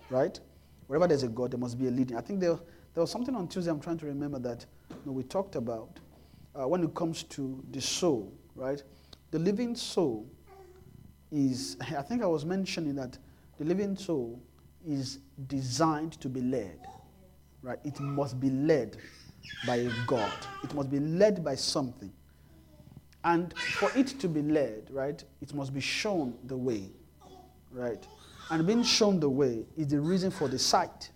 right? 0.08 0.38
Wherever 0.86 1.06
there's 1.06 1.22
a 1.22 1.28
God, 1.28 1.52
there 1.52 1.60
must 1.60 1.78
be 1.78 1.86
a 1.86 1.90
leading. 1.90 2.16
I 2.16 2.22
think 2.22 2.40
there, 2.40 2.58
there 2.94 3.02
was 3.02 3.10
something 3.10 3.34
on 3.36 3.46
Tuesday 3.48 3.70
I'm 3.70 3.80
trying 3.80 3.98
to 3.98 4.06
remember 4.06 4.38
that 4.38 4.64
you 4.90 4.96
know, 5.04 5.12
we 5.12 5.22
talked 5.22 5.54
about 5.54 6.00
uh, 6.54 6.66
when 6.66 6.82
it 6.82 6.94
comes 6.94 7.22
to 7.24 7.62
the 7.70 7.80
soul, 7.80 8.32
right? 8.54 8.82
The 9.30 9.38
living 9.38 9.76
soul 9.76 10.26
is, 11.30 11.76
I 11.80 12.02
think 12.02 12.22
I 12.22 12.26
was 12.26 12.46
mentioning 12.46 12.94
that 12.94 13.18
the 13.58 13.64
living 13.64 13.96
soul 13.96 14.40
is 14.86 15.18
designed 15.46 16.12
to 16.20 16.28
be 16.28 16.40
led, 16.40 16.80
right? 17.62 17.78
It 17.84 18.00
must 18.00 18.40
be 18.40 18.48
led 18.48 18.96
by 19.66 19.76
a 19.76 19.90
God, 20.06 20.32
it 20.62 20.74
must 20.74 20.90
be 20.90 21.00
led 21.00 21.44
by 21.44 21.54
something. 21.54 22.12
And 23.24 23.52
for 23.58 23.90
it 23.96 24.06
to 24.20 24.28
be 24.28 24.42
led, 24.42 24.88
right, 24.90 25.22
it 25.42 25.52
must 25.52 25.74
be 25.74 25.80
shown 25.80 26.34
the 26.44 26.56
way, 26.56 26.90
right? 27.72 28.06
And 28.50 28.66
being 28.66 28.82
shown 28.82 29.20
the 29.20 29.28
way 29.28 29.64
is 29.76 29.88
the 29.88 30.00
reason 30.00 30.30
for 30.30 30.48
the 30.48 30.58
sight, 30.58 31.10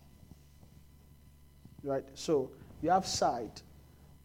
right? 1.83 2.05
So 2.15 2.51
you 2.83 2.91
have 2.91 3.07
sight. 3.07 3.63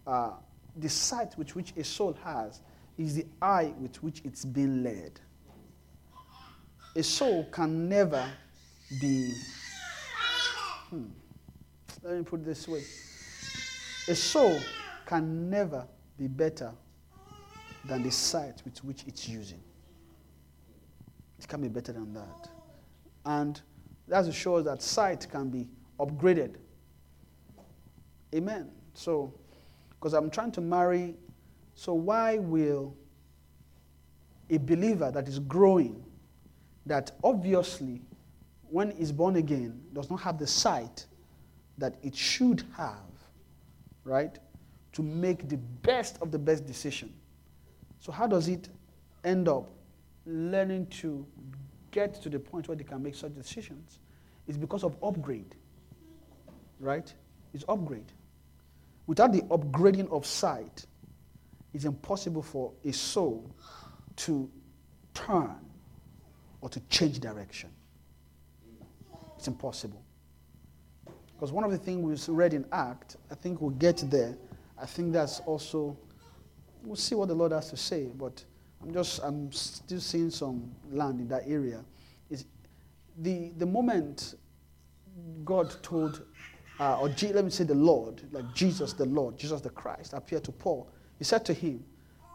Uh, 0.05 0.31
the 0.75 0.89
sight 0.89 1.37
with 1.37 1.55
which 1.55 1.73
a 1.77 1.83
soul 1.83 2.17
has 2.23 2.61
is 2.97 3.15
the 3.15 3.25
eye 3.41 3.73
with 3.79 4.01
which 4.03 4.21
it's 4.25 4.43
being 4.43 4.83
led. 4.83 5.19
A 6.95 7.03
soul 7.03 7.47
can 7.51 7.87
never 7.87 8.27
be. 8.99 9.33
Hmm, 10.89 11.05
let 12.03 12.17
me 12.17 12.23
put 12.23 12.41
it 12.41 12.45
this 12.45 12.67
way. 12.67 12.83
A 14.07 14.15
soul 14.15 14.59
can 15.05 15.49
never 15.49 15.85
be 16.17 16.27
better 16.27 16.71
than 17.85 18.03
the 18.03 18.11
sight 18.11 18.61
with 18.63 18.83
which 18.83 19.03
it's 19.07 19.27
using. 19.27 19.61
It 21.39 21.47
can 21.47 21.61
be 21.61 21.67
better 21.67 21.91
than 21.93 22.13
that. 22.13 22.49
And 23.25 23.61
that 24.07 24.33
shows 24.33 24.65
that 24.65 24.81
sight 24.81 25.27
can 25.29 25.49
be 25.49 25.67
upgraded. 25.99 26.55
Amen. 28.33 28.71
So, 28.93 29.33
because 29.91 30.13
I'm 30.13 30.29
trying 30.29 30.51
to 30.53 30.61
marry, 30.61 31.15
so 31.75 31.93
why 31.93 32.37
will 32.37 32.95
a 34.49 34.57
believer 34.57 35.11
that 35.11 35.27
is 35.27 35.39
growing, 35.39 36.03
that 36.85 37.11
obviously, 37.23 38.01
when 38.69 38.91
is 38.91 39.11
born 39.11 39.35
again, 39.35 39.81
does 39.93 40.09
not 40.09 40.21
have 40.21 40.39
the 40.39 40.47
sight 40.47 41.05
that 41.77 41.95
it 42.01 42.15
should 42.15 42.63
have, 42.75 43.06
right, 44.07 44.39
to 44.93 45.03
make 45.03 45.47
the 45.49 45.57
best 45.57 46.17
of 46.21 46.31
the 46.31 46.39
best 46.39 46.65
decision, 46.65 47.13
So, 47.99 48.11
how 48.11 48.27
does 48.27 48.47
it 48.47 48.69
end 49.23 49.47
up 49.49 49.69
learning 50.25 50.87
to 50.87 51.25
get 51.91 52.21
to 52.21 52.29
the 52.29 52.39
point 52.39 52.67
where 52.67 52.77
they 52.77 52.83
can 52.83 53.01
make 53.03 53.15
such 53.15 53.35
decisions? 53.35 53.99
It's 54.47 54.57
because 54.57 54.83
of 54.83 54.95
upgrade, 55.03 55.55
right? 56.79 57.11
It's 57.53 57.65
upgrade. 57.67 58.11
Without 59.07 59.33
the 59.33 59.41
upgrading 59.43 60.11
of 60.11 60.25
sight, 60.25 60.85
it's 61.73 61.85
impossible 61.85 62.43
for 62.43 62.71
a 62.85 62.93
soul 62.93 63.51
to 64.17 64.49
turn 65.13 65.55
or 66.61 66.69
to 66.69 66.79
change 66.89 67.19
direction. 67.19 67.69
It's 69.37 69.47
impossible. 69.47 70.03
Because 71.37 71.51
one 71.51 71.63
of 71.63 71.69
the 71.69 71.77
things 71.77 72.27
we 72.27 72.33
read 72.33 72.55
in 72.55 72.65
Act, 72.71 73.17
I 73.29 73.35
think 73.35 73.61
we'll 73.61 73.69
get 73.69 74.03
there. 74.09 74.35
I 74.75 74.87
think 74.87 75.13
that's 75.13 75.39
also, 75.41 75.95
we'll 76.83 76.95
see 76.95 77.13
what 77.13 77.27
the 77.27 77.35
Lord 77.35 77.51
has 77.51 77.69
to 77.69 77.77
say, 77.77 78.05
but 78.17 78.43
I'm 78.81 78.91
just, 78.91 79.19
I'm 79.23 79.51
still 79.51 79.99
seeing 79.99 80.31
some 80.31 80.71
land 80.91 81.19
in 81.19 81.27
that 81.27 81.43
area. 81.45 81.85
Is 82.31 82.45
the, 83.19 83.51
the 83.57 83.67
moment 83.67 84.33
God 85.45 85.75
told, 85.83 86.23
uh, 86.79 86.99
or 86.99 87.09
G, 87.09 87.31
let 87.31 87.45
me 87.45 87.51
say 87.51 87.65
the 87.65 87.75
Lord, 87.75 88.23
like 88.31 88.51
Jesus 88.55 88.93
the 88.93 89.05
Lord, 89.05 89.37
Jesus 89.37 89.61
the 89.61 89.69
Christ, 89.69 90.13
appeared 90.13 90.43
to 90.45 90.51
Paul, 90.51 90.89
he 91.19 91.23
said 91.23 91.45
to 91.45 91.53
him, 91.53 91.85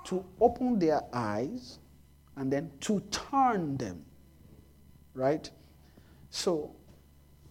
to 0.05 0.25
open 0.41 0.79
their 0.79 1.03
eyes 1.13 1.81
and 2.37 2.53
then 2.53 2.71
to 2.83 3.01
turn 3.11 3.77
them. 3.77 4.05
Right? 5.15 5.51
So, 6.31 6.77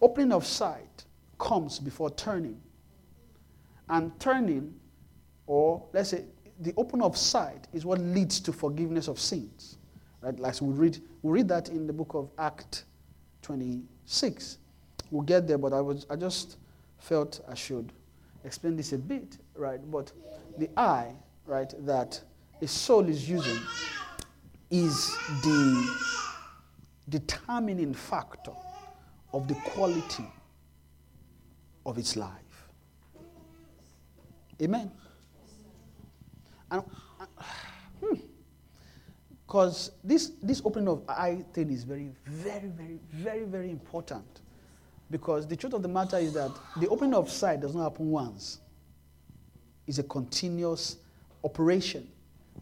opening 0.00 0.32
of 0.32 0.46
sight 0.46 1.04
comes 1.42 1.80
before 1.80 2.10
turning. 2.10 2.58
And 3.88 4.18
turning, 4.20 4.72
or 5.46 5.84
let's 5.92 6.10
say, 6.10 6.24
the 6.60 6.72
opening 6.76 7.04
of 7.04 7.16
sight 7.16 7.66
is 7.72 7.84
what 7.84 7.98
leads 7.98 8.38
to 8.40 8.52
forgiveness 8.52 9.08
of 9.08 9.18
sins. 9.18 9.76
Right? 10.20 10.38
Like 10.38 10.60
we 10.60 10.72
read, 10.72 11.02
we 11.22 11.32
read 11.32 11.48
that 11.48 11.68
in 11.68 11.86
the 11.86 11.92
book 11.92 12.14
of 12.14 12.30
Act 12.38 12.84
26. 13.42 14.58
We'll 15.10 15.22
get 15.22 15.48
there, 15.48 15.58
but 15.58 15.72
I 15.72 15.80
was 15.80 16.06
I 16.08 16.16
just 16.16 16.58
felt 16.98 17.40
I 17.48 17.54
should 17.54 17.92
explain 18.44 18.76
this 18.76 18.92
a 18.92 18.98
bit, 18.98 19.36
right? 19.56 19.80
But 19.90 20.12
the 20.58 20.70
eye, 20.76 21.12
right, 21.44 21.74
that 21.84 22.20
a 22.62 22.68
soul 22.68 23.08
is 23.08 23.28
using 23.28 23.60
is 24.70 25.16
the 25.42 25.96
determining 27.08 27.92
factor 27.92 28.52
of 29.34 29.48
the 29.48 29.54
quality 29.54 30.24
of 31.84 31.98
its 31.98 32.16
life. 32.16 32.68
Amen. 34.60 34.90
And 36.70 36.82
because 39.46 39.88
hmm, 39.88 40.08
this 40.08 40.32
this 40.42 40.62
opening 40.64 40.88
of 40.88 41.02
eye 41.08 41.44
thing 41.52 41.70
is 41.70 41.84
very, 41.84 42.10
very, 42.26 42.68
very, 42.68 42.98
very, 43.12 43.44
very 43.44 43.70
important. 43.70 44.40
Because 45.10 45.46
the 45.46 45.56
truth 45.56 45.74
of 45.74 45.82
the 45.82 45.88
matter 45.88 46.16
is 46.16 46.32
that 46.32 46.50
the 46.78 46.88
opening 46.88 47.14
of 47.14 47.30
sight 47.30 47.60
does 47.60 47.74
not 47.74 47.82
happen 47.82 48.10
once. 48.10 48.60
It's 49.86 49.98
a 49.98 50.02
continuous 50.04 50.96
operation 51.44 52.08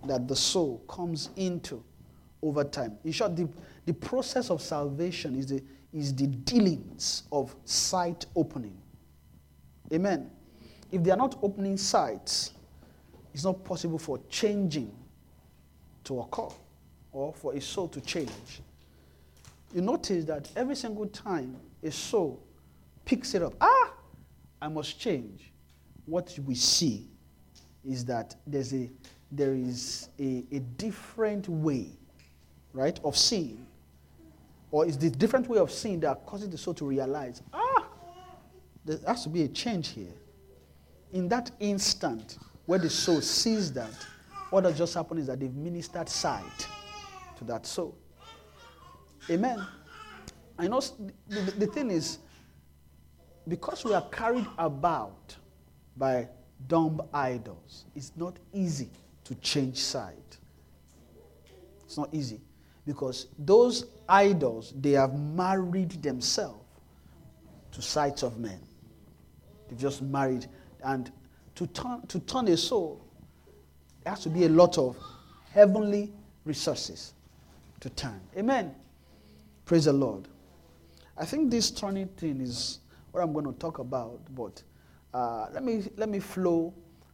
that 0.07 0.27
the 0.27 0.35
soul 0.35 0.83
comes 0.89 1.31
into 1.37 1.83
over 2.43 2.65
time. 2.65 2.97
In 3.05 3.13
short, 3.13 3.37
the, 3.37 3.49
the 3.87 3.93
process 3.95 4.51
of 4.51 4.61
salvation 4.63 5.37
is 5.37 5.47
the, 5.47 5.63
is 5.93 6.15
the 6.15 6.27
dealings 6.27 7.25
of 7.31 7.55
sight 7.65 8.27
opening. 8.35 8.77
Amen. 9.93 10.31
If 10.91 11.03
they 11.03 11.11
are 11.11 11.17
not 11.17 11.39
opening 11.43 11.77
sights, 11.77 12.53
it's 13.33 13.45
not 13.45 13.65
possible 13.65 13.99
for 13.99 14.19
changing 14.29 14.93
to 16.05 16.21
occur 16.21 16.49
or 17.13 17.33
for 17.33 17.55
a 17.55 17.61
soul 17.61 17.89
to 17.89 18.01
change. 18.01 18.63
You 19.75 19.83
notice 19.83 20.25
that 20.25 20.51
every 20.57 20.75
single 20.75 21.07
time 21.07 21.57
a 21.83 21.91
soul 21.91 22.43
picks 23.05 23.35
it 23.35 23.43
up, 23.43 23.55
ah, 23.61 23.93
I 24.61 24.69
must 24.69 24.99
change. 24.99 25.53
What 26.07 26.37
we 26.45 26.55
see 26.55 27.09
is 27.85 28.05
that 28.07 28.35
there's 28.47 28.75
a, 28.75 28.91
there 29.31 29.55
is 29.55 30.09
a, 30.19 30.45
a 30.51 30.59
different 30.59 31.49
way, 31.49 31.91
right, 32.73 32.99
of 33.05 33.17
seeing. 33.17 33.65
Or 34.73 34.87
is 34.87 34.99
the 34.99 35.11
different 35.11 35.49
way 35.49 35.59
of 35.59 35.71
seeing 35.71 36.01
that 36.01 36.27
causes 36.27 36.49
the 36.49 36.59
soul 36.59 36.75
to 36.75 36.85
realize, 36.85 37.43
ah, 37.53 37.70
there 38.85 38.99
has 39.07 39.23
to 39.25 39.29
be 39.29 39.43
a 39.43 39.49
change 39.49 39.89
here. 39.89 40.15
In 41.13 41.29
that 41.29 41.51
instant 41.61 42.39
where 42.67 42.79
the 42.79 42.91
soul 42.91 43.21
sees 43.21 43.73
that, 43.73 43.93
what 44.51 44.65
has 44.65 44.79
just 44.79 44.95
happened 44.95 45.21
is 45.21 45.27
that 45.27 45.41
they've 45.41 45.55
ministered 45.55 46.09
sight 46.09 46.69
to 47.37 47.45
that 47.45 47.67
soul. 47.67 47.97
Amen. 49.29 49.65
I 50.59 50.67
know 50.67 50.81
the, 50.81 51.13
the, 51.29 51.51
the 51.53 51.67
thing 51.67 51.91
is, 51.91 52.19
because 53.49 53.85
we 53.85 53.95
are 53.95 54.07
carried 54.11 54.47
about 54.59 55.37
by 55.97 56.29
dumb 56.69 57.01
idols, 57.13 57.87
it's 57.95 58.13
not 58.17 58.37
easy 58.53 58.91
to 59.25 59.35
change 59.37 59.79
sight. 59.79 60.39
It's 61.85 61.97
not 61.97 62.13
easy 62.13 62.41
because 62.87 63.27
those 63.39 63.87
idols, 64.09 64.73
they 64.81 64.93
have 64.93 65.19
married 65.19 66.03
themselves 66.03 66.65
to 67.73 67.83
sights 67.83 68.23
of 68.23 68.39
men. 68.39 68.61
They've 69.71 69.79
just 69.79 70.03
married. 70.03 70.47
And 70.85 71.11
to 71.55 71.67
turn, 71.69 72.07
to 72.09 72.21
turn 72.21 72.49
a 72.49 72.57
soul, 72.57 73.01
there 74.03 74.13
has 74.13 74.23
to 74.25 74.29
be 74.29 74.45
a 74.45 74.49
lot 74.49 74.77
of 74.79 74.97
heavenly 75.53 76.13
resources 76.45 77.15
to 77.81 77.89
turn. 77.91 78.21
Amen. 78.37 78.75
Praise 79.65 79.85
the 79.85 79.93
Lord. 79.93 80.27
I 81.17 81.25
think 81.25 81.51
this 81.51 81.71
turning 81.71 82.09
thing 82.09 82.41
is 82.41 82.81
what 83.13 83.23
I'm 83.23 83.33
going 83.33 83.47
to 83.47 83.53
talk 83.53 83.79
about, 83.79 84.21
but 84.35 84.63
uh, 85.13 85.47
let, 85.53 85.63
me, 85.63 85.85
let 85.97 86.09
me 86.09 86.19
flow 86.19 86.73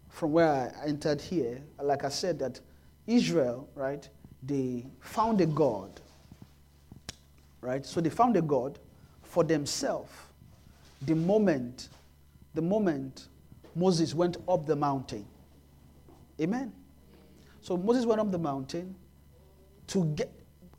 from 0.08 0.32
where 0.32 0.74
I 0.82 0.86
entered 0.86 1.20
here. 1.20 1.60
Like 1.82 2.04
I 2.04 2.08
said, 2.08 2.38
that 2.38 2.60
Israel, 3.06 3.68
right, 3.74 4.08
they 4.42 4.86
found 5.00 5.40
a 5.40 5.46
God, 5.46 6.00
right? 7.60 7.84
So 7.84 8.00
they 8.00 8.10
found 8.10 8.36
a 8.36 8.42
God 8.42 8.78
for 9.22 9.44
themselves 9.44 10.10
the 11.02 11.14
moment, 11.14 11.88
the 12.56 12.62
moment 12.62 13.28
Moses 13.76 14.14
went 14.14 14.38
up 14.48 14.66
the 14.66 14.74
mountain. 14.74 15.26
Amen. 16.40 16.72
So 17.60 17.76
Moses 17.76 18.06
went 18.06 18.20
up 18.20 18.32
the 18.32 18.38
mountain 18.38 18.96
to 19.88 20.04
get, 20.16 20.32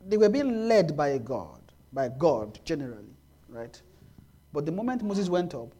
they 0.06 0.16
were 0.16 0.28
being 0.28 0.68
led 0.68 0.96
by 0.96 1.08
a 1.08 1.18
God, 1.18 1.60
by 1.92 2.08
God 2.08 2.58
generally, 2.64 3.14
right? 3.48 3.80
But 4.52 4.66
the 4.66 4.72
moment 4.72 5.02
Moses 5.02 5.28
went 5.28 5.54
up, 5.54 5.72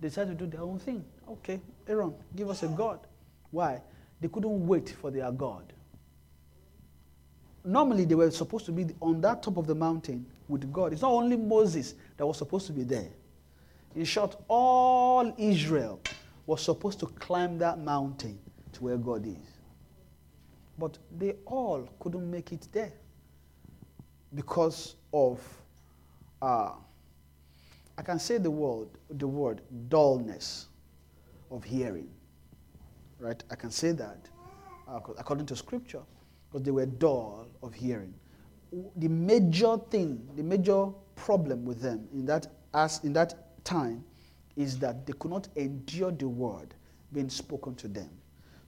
they 0.00 0.08
decided 0.08 0.38
to 0.38 0.46
do 0.46 0.50
their 0.50 0.62
own 0.64 0.78
thing. 0.78 1.04
Okay, 1.28 1.60
Aaron, 1.86 2.14
give 2.34 2.48
us 2.48 2.62
a 2.62 2.68
God. 2.68 3.00
Why? 3.50 3.82
They 4.20 4.28
couldn't 4.28 4.66
wait 4.66 4.96
for 5.00 5.10
their 5.10 5.30
God. 5.30 5.72
Normally, 7.64 8.06
they 8.06 8.14
were 8.14 8.30
supposed 8.30 8.64
to 8.66 8.72
be 8.72 8.86
on 9.00 9.20
that 9.20 9.42
top 9.42 9.58
of 9.58 9.66
the 9.66 9.74
mountain 9.74 10.24
with 10.48 10.72
God. 10.72 10.94
It's 10.94 11.02
not 11.02 11.10
only 11.10 11.36
Moses 11.36 11.94
that 12.16 12.26
was 12.26 12.38
supposed 12.38 12.66
to 12.68 12.72
be 12.72 12.84
there. 12.84 13.10
In 13.94 14.04
short, 14.04 14.36
all 14.48 15.32
Israel 15.36 16.00
was 16.46 16.62
supposed 16.62 17.00
to 17.00 17.06
climb 17.06 17.58
that 17.58 17.78
mountain 17.78 18.38
to 18.72 18.84
where 18.84 18.96
God 18.96 19.26
is. 19.26 19.36
But 20.78 20.98
they 21.18 21.34
all 21.44 21.88
couldn't 21.98 22.30
make 22.30 22.52
it 22.52 22.68
there 22.72 22.92
because 24.34 24.96
of, 25.12 25.40
uh, 26.40 26.72
I 27.98 28.02
can 28.02 28.18
say 28.18 28.38
the 28.38 28.50
word, 28.50 28.88
the 29.10 29.26
word 29.26 29.60
dullness 29.88 30.68
of 31.50 31.64
hearing. 31.64 32.08
Right? 33.18 33.42
I 33.50 33.56
can 33.56 33.70
say 33.70 33.92
that 33.92 34.28
uh, 34.88 35.00
according 35.18 35.46
to 35.46 35.56
scripture 35.56 36.02
because 36.50 36.64
they 36.64 36.70
were 36.70 36.86
dull 36.86 37.46
of 37.62 37.74
hearing. 37.74 38.14
The 38.96 39.08
major 39.08 39.76
thing, 39.90 40.26
the 40.36 40.42
major 40.42 40.88
problem 41.16 41.64
with 41.64 41.80
them 41.80 42.08
in 42.12 42.24
that, 42.26 42.46
as 42.72 43.00
in 43.04 43.12
that 43.14 43.49
time 43.64 44.04
is 44.56 44.78
that 44.78 45.06
they 45.06 45.12
could 45.14 45.30
not 45.30 45.48
endure 45.56 46.10
the 46.10 46.28
word 46.28 46.74
being 47.12 47.28
spoken 47.28 47.74
to 47.76 47.88
them. 47.88 48.10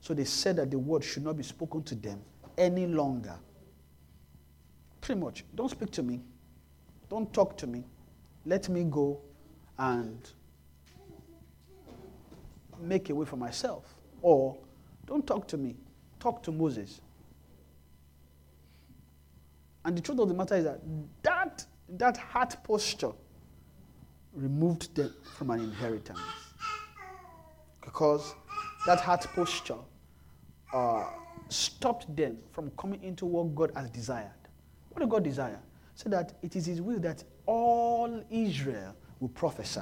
So 0.00 0.14
they 0.14 0.24
said 0.24 0.56
that 0.56 0.70
the 0.70 0.78
word 0.78 1.04
should 1.04 1.22
not 1.22 1.36
be 1.36 1.42
spoken 1.42 1.82
to 1.84 1.94
them 1.94 2.20
any 2.58 2.86
longer. 2.86 3.38
Pretty 5.00 5.20
much, 5.20 5.44
don't 5.54 5.70
speak 5.70 5.90
to 5.92 6.02
me. 6.02 6.20
Don't 7.08 7.32
talk 7.32 7.56
to 7.58 7.66
me. 7.66 7.84
Let 8.46 8.68
me 8.68 8.84
go 8.84 9.20
and 9.78 10.18
make 12.80 13.10
a 13.10 13.14
way 13.14 13.24
for 13.24 13.36
myself. 13.36 13.94
Or 14.22 14.56
don't 15.06 15.26
talk 15.26 15.46
to 15.48 15.56
me. 15.56 15.76
Talk 16.20 16.42
to 16.44 16.52
Moses. 16.52 17.00
And 19.84 19.96
the 19.96 20.00
truth 20.00 20.20
of 20.20 20.28
the 20.28 20.34
matter 20.34 20.54
is 20.54 20.64
that 20.64 20.80
that, 21.22 21.66
that 21.88 22.16
heart 22.16 22.56
posture 22.62 23.12
removed 24.34 24.94
them 24.94 25.12
from 25.36 25.50
an 25.50 25.60
inheritance. 25.60 26.20
Because 27.84 28.34
that 28.86 29.00
heart 29.00 29.26
posture 29.34 29.76
uh, 30.72 31.04
stopped 31.48 32.14
them 32.16 32.38
from 32.50 32.70
coming 32.78 33.02
into 33.02 33.26
what 33.26 33.54
God 33.54 33.72
has 33.76 33.90
desired. 33.90 34.30
What 34.90 35.00
did 35.00 35.10
God 35.10 35.24
desire? 35.24 35.60
So 35.94 36.08
that 36.08 36.34
it 36.42 36.56
is 36.56 36.66
His 36.66 36.80
will 36.80 36.98
that 37.00 37.22
all 37.46 38.22
Israel 38.30 38.94
will 39.20 39.28
prophesy. 39.28 39.80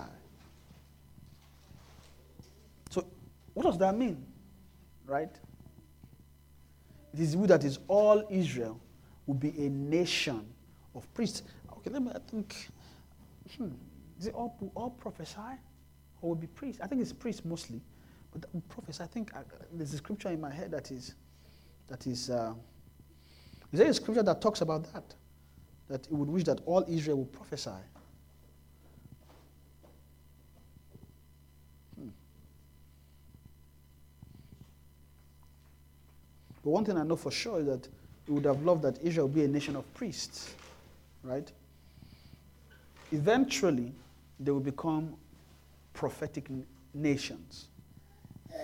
So, 2.91 3.07
what 3.55 3.65
does 3.65 3.79
that 3.79 3.97
mean? 3.97 4.25
Right? 5.07 5.31
It 7.13 7.21
is 7.21 7.37
will 7.37 7.47
that 7.49 7.65
is 7.65 7.79
all 7.89 8.25
Israel 8.31 8.81
will 9.27 9.35
be 9.35 9.51
a 9.51 9.69
nation 9.69 10.47
of 10.95 11.13
priests. 11.15 11.43
Okay, 11.73 11.91
let 11.91 12.03
me 12.03 12.11
I 12.15 12.19
think. 12.31 12.69
Hmm, 13.57 13.69
is 14.21 14.27
it 14.27 14.35
all, 14.35 14.55
all 14.75 14.91
prophesy? 14.91 15.39
Or 16.21 16.31
will 16.31 16.37
be 16.37 16.47
priests? 16.47 16.81
I 16.83 16.87
think 16.87 17.01
it's 17.01 17.13
priests 17.13 17.45
mostly. 17.45 17.81
But 18.33 18.45
prophesy. 18.69 19.03
I 19.03 19.07
think 19.07 19.35
uh, 19.35 19.41
there's 19.73 19.95
a 19.95 19.97
scripture 19.97 20.29
in 20.29 20.41
my 20.41 20.53
head 20.53 20.71
that 20.71 20.91
is 20.91 21.15
that 21.89 22.07
is 22.07 22.31
uh, 22.31 22.53
is 23.73 23.79
there 23.79 23.89
a 23.89 23.95
scripture 23.95 24.23
that 24.23 24.41
talks 24.41 24.61
about 24.61 24.93
that? 24.93 25.15
That 25.89 26.07
it 26.07 26.13
would 26.13 26.29
wish 26.29 26.45
that 26.45 26.61
all 26.67 26.85
Israel 26.87 27.19
would 27.19 27.33
prophesy. 27.33 27.71
Hmm. 31.99 32.09
But 36.63 36.71
one 36.71 36.85
thing 36.85 36.99
I 36.99 37.03
know 37.03 37.17
for 37.17 37.31
sure 37.31 37.61
is 37.61 37.67
that 37.67 37.89
he 38.27 38.33
would 38.33 38.45
have 38.45 38.63
loved 38.63 38.83
that 38.83 39.01
Israel 39.03 39.27
be 39.27 39.45
a 39.45 39.49
nation 39.49 39.75
of 39.75 39.93
priests, 39.95 40.55
right? 41.25 41.51
Eventually, 43.11 43.93
they 44.41 44.51
will 44.51 44.61
become 44.61 45.15
prophetic 45.93 46.49
nations, 46.95 47.69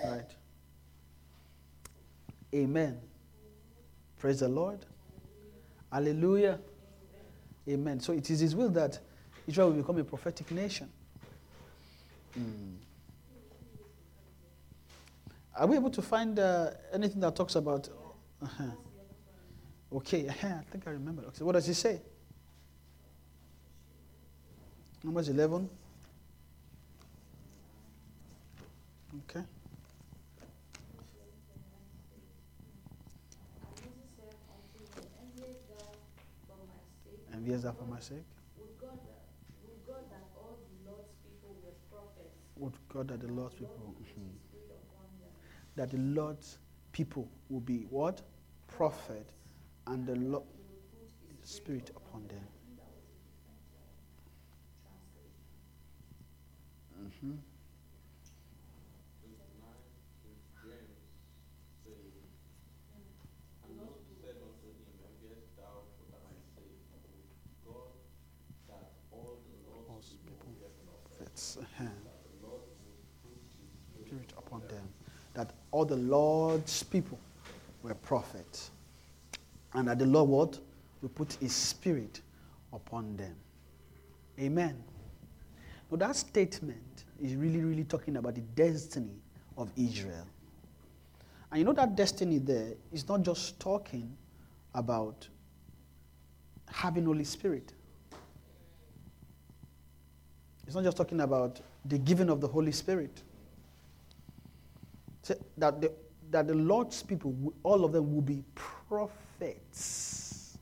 right? 0.03 0.29
Amen. 2.53 2.99
Praise 4.19 4.39
the 4.39 4.49
Lord. 4.49 4.79
Hallelujah. 5.91 6.59
Amen. 7.69 7.99
So 7.99 8.13
it 8.13 8.29
is 8.29 8.39
His 8.39 8.55
will 8.55 8.69
that 8.69 8.99
Israel 9.47 9.69
will 9.69 9.77
become 9.77 9.97
a 9.99 10.03
prophetic 10.03 10.49
nation. 10.51 10.89
Mm. 12.37 12.75
Are 15.55 15.67
we 15.67 15.75
able 15.75 15.89
to 15.91 16.01
find 16.01 16.37
uh, 16.39 16.71
anything 16.93 17.19
that 17.21 17.35
talks 17.35 17.55
about? 17.55 17.89
Uh-huh. 18.41 18.63
Okay, 19.93 20.27
I 20.29 20.33
think 20.71 20.87
I 20.87 20.91
remember. 20.91 21.23
Okay, 21.27 21.43
what 21.43 21.53
does 21.53 21.65
he 21.65 21.73
say? 21.73 22.01
Numbers 25.07 25.29
11. 25.29 25.69
Okay. 29.29 29.39
Here's 37.45 37.63
that 37.63 37.77
for 37.77 37.85
my 37.85 38.01
sake. 38.01 38.17
Would 38.59 38.77
God, 38.81 38.99
that, 40.09 40.23
all 40.35 40.57
the 40.59 40.91
Lord's 40.91 41.13
people 41.23 41.55
were 41.63 41.71
prophets, 41.89 42.35
Would 42.57 42.73
God 42.89 43.07
that 43.07 43.21
the 43.21 43.31
Lord's 45.97 46.57
people, 46.91 47.29
will 47.47 47.61
be 47.61 47.87
what? 47.89 48.21
Prophet, 48.67 49.31
and 49.85 50.05
the 50.05 50.15
Lord 50.15 50.43
Spirit 51.43 51.91
upon 51.95 52.27
them. 52.27 52.43
Would 57.07 57.37
Spirit 74.05 74.33
upon 74.37 74.61
them. 74.67 74.87
That 75.33 75.53
all 75.71 75.85
the 75.85 75.95
Lord's 75.95 76.83
people 76.83 77.19
were 77.83 77.93
prophets. 77.93 78.71
And 79.73 79.87
that 79.87 79.99
the 79.99 80.05
Lord? 80.05 80.57
Will 81.01 81.09
put 81.09 81.33
his 81.33 81.53
spirit 81.53 82.21
upon 82.73 83.17
them. 83.17 83.35
Amen. 84.39 84.83
Now 85.91 85.97
that 85.97 86.15
statement 86.15 87.05
is 87.21 87.35
really, 87.35 87.61
really 87.61 87.83
talking 87.83 88.17
about 88.17 88.35
the 88.35 88.41
destiny 88.41 89.21
of 89.57 89.71
Israel. 89.75 90.27
And 91.51 91.59
you 91.59 91.65
know 91.65 91.73
that 91.73 91.95
destiny 91.95 92.39
there 92.39 92.73
is 92.91 93.07
not 93.07 93.21
just 93.21 93.59
talking 93.59 94.15
about 94.73 95.27
having 96.69 97.05
Holy 97.05 97.23
Spirit. 97.23 97.73
It's 100.65 100.75
not 100.75 100.83
just 100.83 100.97
talking 100.97 101.21
about 101.21 101.61
the 101.85 101.97
giving 101.97 102.29
of 102.29 102.41
the 102.41 102.47
Holy 102.47 102.73
Spirit. 102.73 103.21
Say 105.21 105.35
that 105.57 105.79
the, 105.79 105.91
that 106.29 106.47
the 106.47 106.53
Lord's 106.53 107.01
people, 107.01 107.33
all 107.63 107.85
of 107.85 107.93
them 107.93 108.13
will 108.13 108.21
be 108.21 108.43
prophets. 108.53 110.57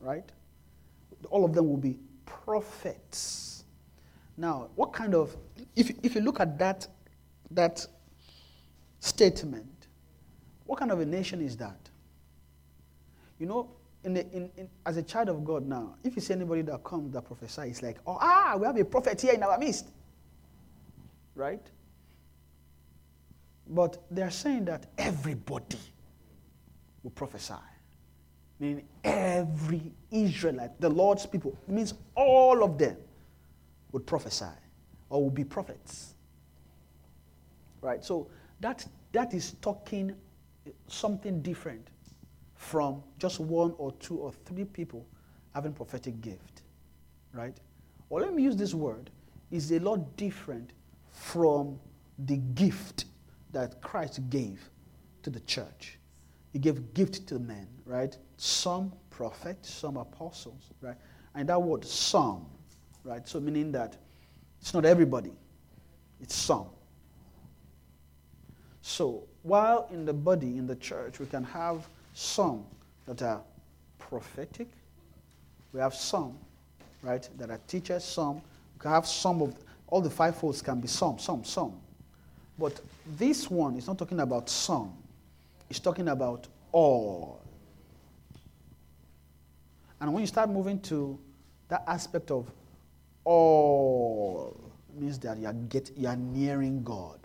Right? 0.00 0.28
All 1.30 1.44
of 1.44 1.54
them 1.54 1.68
will 1.68 1.76
be 1.76 1.96
prophets. 2.26 3.51
Now, 4.42 4.70
what 4.74 4.92
kind 4.92 5.14
of, 5.14 5.36
if, 5.76 5.92
if 6.02 6.16
you 6.16 6.20
look 6.20 6.40
at 6.40 6.58
that, 6.58 6.88
that 7.52 7.86
statement, 8.98 9.86
what 10.66 10.80
kind 10.80 10.90
of 10.90 10.98
a 10.98 11.06
nation 11.06 11.40
is 11.40 11.56
that? 11.58 11.78
You 13.38 13.46
know, 13.46 13.70
in 14.02 14.14
the, 14.14 14.28
in, 14.32 14.50
in, 14.56 14.68
as 14.84 14.96
a 14.96 15.02
child 15.04 15.28
of 15.28 15.44
God 15.44 15.64
now, 15.64 15.94
if 16.02 16.16
you 16.16 16.20
see 16.20 16.34
anybody 16.34 16.62
that 16.62 16.82
comes 16.82 17.12
that 17.12 17.22
prophesies, 17.22 17.70
it's 17.70 17.82
like, 17.84 17.98
oh, 18.04 18.18
ah, 18.20 18.56
we 18.58 18.66
have 18.66 18.76
a 18.76 18.84
prophet 18.84 19.20
here 19.20 19.32
in 19.32 19.44
our 19.44 19.56
midst. 19.58 19.86
Right? 21.36 21.64
But 23.68 24.02
they're 24.10 24.28
saying 24.28 24.64
that 24.64 24.86
everybody 24.98 25.78
will 27.04 27.12
prophesy. 27.12 27.54
Meaning 28.58 28.88
every 29.04 29.92
Israelite, 30.10 30.80
the 30.80 30.88
Lord's 30.88 31.26
people, 31.26 31.56
means 31.68 31.94
all 32.16 32.64
of 32.64 32.76
them 32.76 32.96
would 33.92 34.06
prophesy 34.06 34.44
or 35.08 35.24
would 35.24 35.34
be 35.34 35.44
prophets. 35.44 36.14
Right? 37.80 38.04
So 38.04 38.28
that, 38.60 38.86
that 39.12 39.34
is 39.34 39.52
talking 39.60 40.14
something 40.86 41.42
different 41.42 41.88
from 42.54 43.02
just 43.18 43.40
one 43.40 43.74
or 43.78 43.92
two 43.92 44.16
or 44.16 44.32
three 44.44 44.64
people 44.64 45.06
having 45.54 45.72
prophetic 45.72 46.20
gift. 46.20 46.62
Right? 47.32 47.56
Or 48.08 48.20
let 48.20 48.34
me 48.34 48.42
use 48.42 48.56
this 48.56 48.74
word, 48.74 49.10
is 49.50 49.72
a 49.72 49.78
lot 49.78 50.16
different 50.16 50.72
from 51.10 51.78
the 52.26 52.36
gift 52.36 53.06
that 53.52 53.80
Christ 53.80 54.20
gave 54.30 54.70
to 55.22 55.30
the 55.30 55.40
church. 55.40 55.98
He 56.52 56.58
gave 56.58 56.94
gift 56.94 57.26
to 57.28 57.38
men, 57.38 57.66
right? 57.86 58.16
Some 58.36 58.92
prophets, 59.10 59.70
some 59.70 59.96
apostles, 59.96 60.70
right? 60.80 60.96
And 61.34 61.48
that 61.48 61.60
word 61.60 61.84
some, 61.84 62.46
right? 63.04 63.26
So 63.28 63.40
meaning 63.40 63.72
that 63.72 63.96
it's 64.60 64.72
not 64.72 64.84
everybody, 64.84 65.32
it's 66.20 66.34
some. 66.34 66.66
So 68.82 69.24
while 69.42 69.88
in 69.92 70.04
the 70.04 70.12
body, 70.12 70.58
in 70.58 70.66
the 70.66 70.76
church, 70.76 71.18
we 71.18 71.26
can 71.26 71.44
have 71.44 71.88
some 72.14 72.64
that 73.06 73.22
are 73.22 73.40
prophetic, 73.98 74.68
we 75.72 75.80
have 75.80 75.94
some, 75.94 76.36
right, 77.02 77.28
that 77.38 77.50
are 77.50 77.60
teachers, 77.66 78.04
some, 78.04 78.36
we 78.36 78.80
can 78.80 78.90
have 78.90 79.06
some 79.06 79.42
of, 79.42 79.54
all 79.88 80.00
the 80.00 80.10
five 80.10 80.36
folds 80.36 80.62
can 80.62 80.80
be 80.80 80.88
some, 80.88 81.18
some, 81.18 81.44
some. 81.44 81.72
But 82.58 82.80
this 83.16 83.50
one 83.50 83.76
is 83.76 83.86
not 83.86 83.98
talking 83.98 84.20
about 84.20 84.48
some, 84.48 84.92
it's 85.70 85.80
talking 85.80 86.08
about 86.08 86.46
all. 86.70 87.40
And 90.00 90.12
when 90.12 90.20
you 90.20 90.26
start 90.26 90.50
moving 90.50 90.80
to 90.80 91.18
that 91.68 91.84
aspect 91.86 92.30
of 92.30 92.50
all, 93.24 94.56
means 94.94 95.18
that 95.20 95.38
you 95.38 95.46
are, 95.46 95.52
get, 95.52 95.90
you 95.96 96.08
are 96.08 96.16
nearing 96.16 96.82
God. 96.82 97.18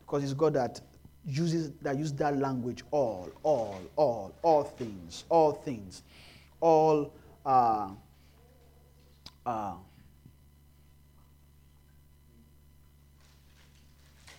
Because 0.00 0.24
it's 0.24 0.34
God 0.34 0.54
that 0.54 0.80
uses 1.26 1.70
that 1.82 1.96
use 1.96 2.12
that 2.14 2.36
language 2.38 2.82
all, 2.90 3.28
all, 3.42 3.80
all, 3.96 4.32
all 4.42 4.64
things, 4.64 5.24
all 5.28 5.52
things, 5.52 6.02
all 6.60 7.12
uh, 7.44 7.88
uh, 9.46 9.74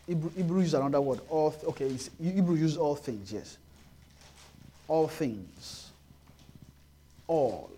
Hebrew, 0.08 0.32
Hebrew 0.36 0.60
uses 0.60 0.74
another 0.74 1.02
word. 1.02 1.22
All 1.30 1.56
okay, 1.70 1.86
it's, 1.86 2.10
Hebrew 2.22 2.56
uses 2.56 2.78
all 2.78 2.96
things. 2.96 3.32
Yes, 3.32 3.58
all 4.88 5.08
things, 5.08 5.92
all, 7.28 7.70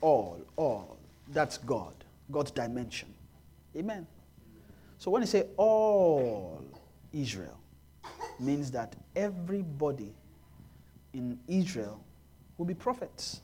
all, 0.00 0.40
all. 0.56 0.95
That's 1.32 1.58
God. 1.58 1.94
God's 2.30 2.50
dimension. 2.50 3.12
Amen. 3.76 4.06
So 4.98 5.10
when 5.10 5.22
you 5.22 5.26
say 5.26 5.46
all 5.56 6.64
Israel, 7.12 7.58
means 8.38 8.70
that 8.70 8.94
everybody 9.14 10.12
in 11.12 11.38
Israel 11.48 12.02
will 12.58 12.66
be 12.66 12.74
prophets. 12.74 13.40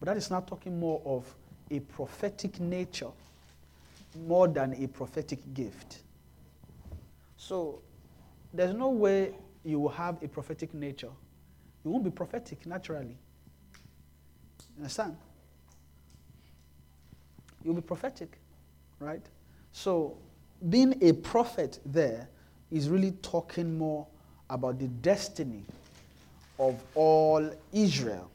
But 0.00 0.06
that 0.06 0.16
is 0.16 0.30
not 0.30 0.46
talking 0.46 0.78
more 0.78 1.00
of 1.04 1.32
a 1.70 1.80
prophetic 1.80 2.60
nature 2.60 3.10
more 4.26 4.48
than 4.48 4.74
a 4.82 4.86
prophetic 4.86 5.40
gift. 5.54 5.98
So 7.36 7.82
there's 8.52 8.74
no 8.74 8.88
way 8.88 9.34
you 9.64 9.78
will 9.78 9.90
have 9.90 10.22
a 10.22 10.28
prophetic 10.28 10.72
nature. 10.72 11.10
You 11.84 11.90
won't 11.90 12.04
be 12.04 12.10
prophetic 12.10 12.64
naturally. 12.66 13.16
Understand? 14.78 15.16
You'll 17.66 17.74
be 17.74 17.80
prophetic, 17.80 18.38
right? 19.00 19.26
So 19.72 20.16
being 20.70 20.96
a 21.02 21.12
prophet 21.12 21.80
there 21.84 22.28
is 22.70 22.88
really 22.88 23.10
talking 23.22 23.76
more 23.76 24.06
about 24.48 24.78
the 24.78 24.86
destiny 24.86 25.64
of 26.60 26.80
all 26.94 27.50
Israel. 27.72 28.30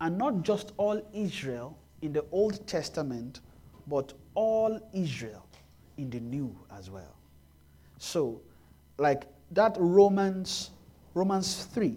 And 0.00 0.16
not 0.16 0.42
just 0.42 0.72
all 0.78 1.02
Israel 1.12 1.76
in 2.00 2.14
the 2.14 2.24
Old 2.32 2.66
Testament, 2.66 3.40
but 3.86 4.14
all 4.34 4.80
Israel 4.94 5.46
in 5.98 6.08
the 6.08 6.20
New 6.20 6.56
as 6.74 6.88
well. 6.88 7.14
So, 7.98 8.40
like 8.96 9.24
that 9.50 9.76
Romans, 9.78 10.70
Romans 11.12 11.64
3 11.66 11.94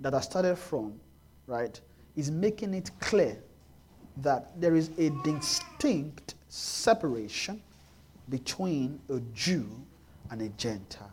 that 0.00 0.12
I 0.12 0.20
started 0.20 0.56
from, 0.56 0.98
right, 1.46 1.80
is 2.16 2.32
making 2.32 2.74
it 2.74 2.90
clear 2.98 3.38
that 4.18 4.60
there 4.60 4.74
is 4.74 4.90
a 4.98 5.10
distinct 5.24 6.34
separation 6.48 7.62
between 8.28 9.00
a 9.08 9.20
Jew 9.34 9.68
and 10.30 10.42
a 10.42 10.48
Gentile, 10.50 11.12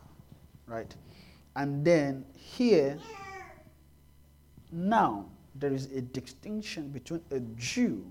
right? 0.68 0.94
And 1.56 1.84
then 1.84 2.26
here, 2.34 2.98
now, 4.72 5.26
there 5.56 5.74
is 5.74 5.86
a 5.92 6.02
distinction 6.02 6.90
between 6.90 7.22
a 7.32 7.40
Jew 7.58 8.06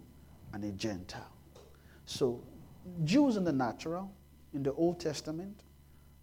and 0.52 0.64
a 0.64 0.72
Gentile. 0.72 1.32
So, 2.04 2.40
Jews 3.04 3.36
in 3.36 3.44
the 3.44 3.52
natural, 3.52 4.10
in 4.54 4.62
the 4.62 4.72
Old 4.72 4.98
Testament, 4.98 5.62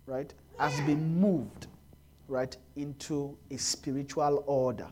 right, 0.05 0.33
has 0.57 0.75
been 0.81 1.19
moved, 1.19 1.67
right, 2.27 2.55
into 2.75 3.37
a 3.51 3.57
spiritual 3.57 4.43
order. 4.47 4.87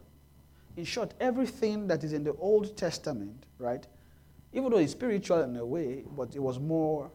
In 0.75 0.85
short, 0.85 1.13
everything 1.19 1.87
that 1.87 2.03
is 2.03 2.13
in 2.13 2.23
the 2.23 2.33
Old 2.33 2.75
Testament, 2.75 3.45
right, 3.59 3.85
even 4.53 4.71
though 4.71 4.77
it's 4.77 4.91
spiritual 4.91 5.41
in 5.41 5.55
a 5.57 5.65
way, 5.65 6.03
but 6.15 6.35
it 6.35 6.39
was 6.39 6.59
more 6.59 7.11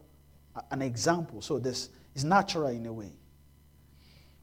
an 0.71 0.81
example. 0.81 1.41
So 1.41 1.59
this 1.59 1.89
is 2.15 2.23
natural 2.23 2.67
in 2.67 2.85
a 2.85 2.93
way. 2.93 3.11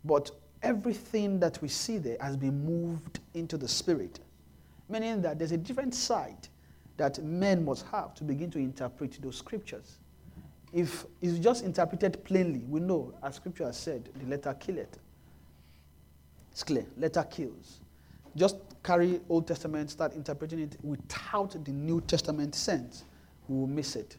But 0.04 0.30
everything 0.62 1.40
that 1.40 1.60
we 1.60 1.68
see 1.68 1.98
there 1.98 2.16
has 2.20 2.36
been 2.36 2.64
moved 2.64 3.20
into 3.34 3.56
the 3.56 3.68
spirit, 3.68 4.20
meaning 4.88 5.22
that 5.22 5.38
there's 5.38 5.52
a 5.52 5.56
different 5.56 5.94
side 5.94 6.48
that 6.96 7.22
men 7.22 7.64
must 7.64 7.84
have 7.86 8.14
to 8.14 8.24
begin 8.24 8.50
to 8.50 8.58
interpret 8.58 9.18
those 9.20 9.36
scriptures. 9.36 9.98
If 10.72 11.06
it's 11.20 11.38
just 11.38 11.64
interpreted 11.64 12.24
plainly, 12.24 12.60
we 12.68 12.80
know, 12.80 13.14
as 13.22 13.36
scripture 13.36 13.64
has 13.64 13.76
said, 13.76 14.08
the 14.16 14.26
letter 14.26 14.54
killeth. 14.54 14.94
It. 14.94 14.98
It's 16.52 16.62
clear, 16.62 16.86
letter 16.96 17.24
kills. 17.24 17.80
Just 18.36 18.56
carry 18.84 19.20
Old 19.28 19.46
Testament, 19.48 19.90
start 19.90 20.14
interpreting 20.14 20.60
it 20.60 20.76
without 20.82 21.56
the 21.64 21.72
New 21.72 22.00
Testament 22.02 22.54
sense, 22.54 23.04
we 23.48 23.58
will 23.58 23.66
miss 23.66 23.96
it. 23.96 24.16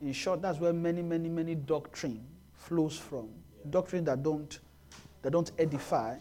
In 0.00 0.12
short, 0.12 0.40
that's 0.40 0.58
where 0.58 0.72
many, 0.72 1.02
many, 1.02 1.28
many 1.28 1.54
doctrine 1.54 2.24
flows 2.54 2.98
from. 2.98 3.28
Yeah. 3.58 3.70
Doctrine 3.70 4.04
that 4.04 4.22
don't, 4.22 4.58
that 5.22 5.30
don't 5.30 5.50
edify, 5.58 6.16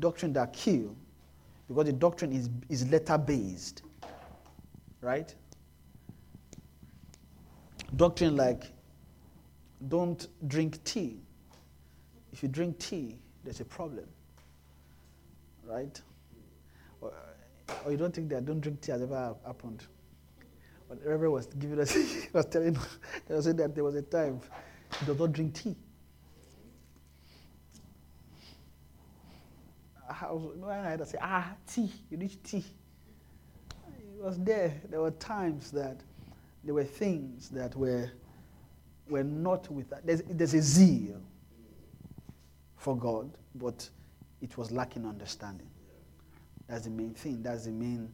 doctrine 0.00 0.32
that 0.32 0.52
kill, 0.52 0.96
because 1.68 1.84
the 1.84 1.92
doctrine 1.92 2.32
is, 2.32 2.48
is 2.68 2.90
letter 2.90 3.18
based 3.18 3.82
right? 5.00 5.34
Doctrine 7.96 8.36
like 8.36 8.64
don't 9.88 10.26
drink 10.48 10.82
tea. 10.84 11.20
If 12.32 12.42
you 12.42 12.48
drink 12.48 12.78
tea, 12.78 13.16
there's 13.44 13.60
a 13.60 13.64
problem, 13.64 14.04
right? 15.68 16.00
Or, 17.00 17.12
or 17.84 17.92
you 17.92 17.96
don't 17.96 18.14
think 18.14 18.28
that 18.30 18.44
don't 18.44 18.60
drink 18.60 18.80
tea 18.80 18.92
has 18.92 19.02
ever 19.02 19.34
happened. 19.46 19.84
But 20.88 20.98
Reverend 21.04 21.34
was 21.34 21.46
giving 21.46 21.78
us, 21.80 21.94
was 22.32 22.46
telling 22.46 22.76
us 22.76 23.44
that 23.44 23.74
there 23.74 23.84
was 23.84 23.94
a 23.94 24.02
time 24.02 24.40
he 24.98 25.06
does 25.06 25.18
not 25.18 25.32
drink 25.32 25.54
tea. 25.54 25.76
I 30.08 30.32
was, 30.32 30.42
I 30.66 30.74
had 30.90 30.98
to 31.00 31.06
say, 31.06 31.18
ah, 31.20 31.52
tea, 31.66 31.92
you 32.10 32.16
need 32.16 32.42
tea 32.42 32.64
It 34.18 34.24
was 34.24 34.38
there. 34.38 34.74
There 34.88 35.00
were 35.00 35.10
times 35.12 35.70
that 35.72 36.00
there 36.64 36.74
were 36.74 36.84
things 36.84 37.50
that 37.50 37.76
were, 37.76 38.10
were 39.08 39.22
not 39.22 39.70
with 39.70 39.90
that. 39.90 40.06
There's, 40.06 40.22
there's 40.28 40.54
a 40.54 40.62
zeal 40.62 41.20
for 42.76 42.96
God, 42.96 43.30
but 43.54 43.88
it 44.40 44.56
was 44.56 44.70
lacking 44.70 45.06
understanding. 45.06 45.68
That's 46.68 46.84
the 46.84 46.90
main 46.90 47.14
thing. 47.14 47.42
That's 47.42 47.64
the 47.64 47.72
main 47.72 48.12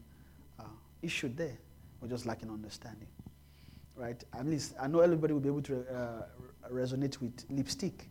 uh, 0.58 0.64
issue 1.02 1.28
there. 1.34 1.58
We're 2.00 2.08
just 2.08 2.26
lacking 2.26 2.50
understanding. 2.50 3.08
Right? 3.96 4.22
At 4.32 4.46
least 4.46 4.74
I 4.80 4.87
know 4.87 5.00
everybody 5.00 5.32
will 5.32 5.40
be 5.40 5.48
able 5.48 5.62
to 5.62 5.80
uh, 5.80 6.22
resonate 6.72 7.20
with 7.20 7.44
lipstick. 7.50 8.08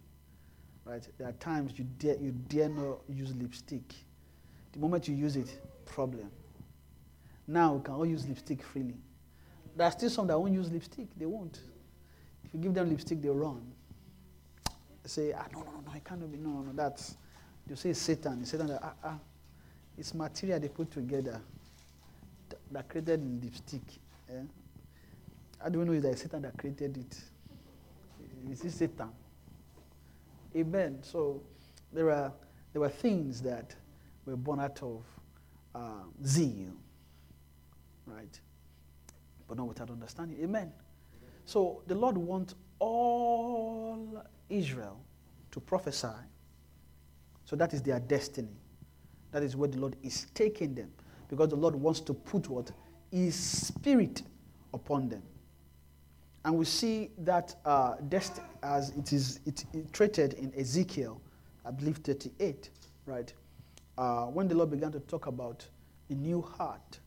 Right? 0.85 1.07
There 1.17 1.27
are 1.27 1.33
times 1.33 1.73
you 1.77 1.85
dare, 1.97 2.17
you 2.17 2.31
dare 2.31 2.69
not 2.69 2.99
use 3.07 3.33
lipstick. 3.35 3.93
The 4.73 4.79
moment 4.79 5.07
you 5.07 5.15
use 5.15 5.35
it, 5.35 5.61
problem. 5.85 6.29
Now 7.47 7.73
we 7.73 7.83
can 7.83 7.93
all 7.93 8.05
use 8.05 8.27
lipstick 8.27 8.61
freely. 8.63 8.97
There 9.75 9.87
are 9.87 9.91
still 9.91 10.09
some 10.09 10.27
that 10.27 10.39
won't 10.39 10.53
use 10.53 10.71
lipstick. 10.71 11.07
They 11.17 11.25
won't. 11.25 11.59
If 12.43 12.53
you 12.53 12.59
give 12.59 12.73
them 12.73 12.89
lipstick, 12.89 13.21
they'll 13.21 13.35
run. 13.35 13.61
Say, 15.05 15.33
ah, 15.33 15.45
no, 15.51 15.59
no, 15.59 15.83
no, 15.85 15.93
it 15.95 16.03
cannot 16.03 16.31
be. 16.31 16.37
No, 16.37 16.49
no, 16.49 16.61
no, 16.61 16.71
that's. 16.73 17.17
You 17.69 17.75
say 17.75 17.93
Satan. 17.93 18.45
Satan 18.45 18.67
that, 18.67 18.79
ah, 18.83 18.93
ah. 19.03 19.19
It's 19.97 20.13
material 20.13 20.59
they 20.59 20.69
put 20.69 20.91
together 20.91 21.39
that, 22.49 22.59
that 22.71 22.89
created 22.89 23.43
lipstick. 23.43 23.81
Eh? 24.29 24.41
How 25.61 25.69
do 25.69 25.79
we 25.79 25.85
know 25.85 25.99
that 25.99 26.09
it's 26.11 26.21
Satan 26.23 26.41
that 26.41 26.57
created 26.57 26.97
it? 26.97 27.17
It's 28.49 28.75
Satan. 28.75 29.09
Amen. 30.55 30.99
So 31.03 31.41
there 31.91 32.09
are 32.11 32.33
there 32.73 32.81
were 32.81 32.89
things 32.89 33.41
that 33.43 33.75
were 34.25 34.35
born 34.35 34.59
out 34.59 34.81
of 34.81 35.03
uh, 35.75 36.03
zeal 36.25 36.73
right? 38.05 38.39
But 39.47 39.57
not 39.57 39.67
without 39.67 39.89
understanding. 39.89 40.37
Amen. 40.41 40.71
So 41.45 41.81
the 41.87 41.95
Lord 41.95 42.17
wants 42.17 42.55
all 42.79 44.23
Israel 44.49 44.99
to 45.51 45.59
prophesy. 45.59 46.07
So 47.53 47.57
that 47.57 47.71
is 47.71 47.83
their 47.83 47.99
destiny. 47.99 48.57
That 49.31 49.43
is 49.43 49.55
where 49.55 49.69
the 49.69 49.77
Lord 49.77 49.95
is 50.01 50.25
taking 50.33 50.73
them. 50.73 50.89
Because 51.29 51.49
the 51.49 51.55
Lord 51.55 51.75
wants 51.75 51.99
to 51.99 52.11
put 52.11 52.49
what? 52.49 52.71
His 53.11 53.35
spirit 53.35 54.23
upon 54.73 55.07
them. 55.07 55.21
And 56.43 56.57
we 56.57 56.65
see 56.65 57.11
that 57.19 57.55
uh, 57.63 57.97
destiny 58.09 58.47
as 58.63 58.89
it 58.97 59.13
is 59.13 59.39
it, 59.45 59.65
it 59.71 59.93
treated 59.93 60.33
in 60.33 60.51
Ezekiel, 60.57 61.21
I 61.63 61.69
believe 61.69 61.97
38, 61.97 62.71
right? 63.05 63.31
Uh, 63.99 64.25
when 64.25 64.47
the 64.47 64.55
Lord 64.55 64.71
began 64.71 64.91
to 64.91 64.99
talk 65.01 65.27
about 65.27 65.63
a 66.09 66.13
new 66.15 66.41
heart, 66.41 66.97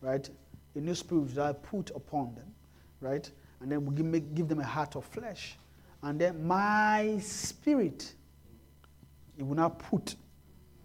right? 0.00 0.30
A 0.76 0.78
new 0.78 0.94
spirit 0.94 1.34
that 1.34 1.44
I 1.44 1.52
put 1.52 1.90
upon 1.90 2.34
them, 2.34 2.50
right? 3.02 3.30
And 3.60 3.70
then 3.70 3.84
we 3.84 3.94
give, 3.96 4.06
make, 4.06 4.34
give 4.34 4.48
them 4.48 4.60
a 4.60 4.64
heart 4.64 4.96
of 4.96 5.04
flesh. 5.04 5.58
And 6.02 6.18
then 6.18 6.46
my 6.46 7.18
spirit, 7.20 8.14
it 9.40 9.46
will 9.46 9.56
not 9.56 9.78
put 9.78 10.14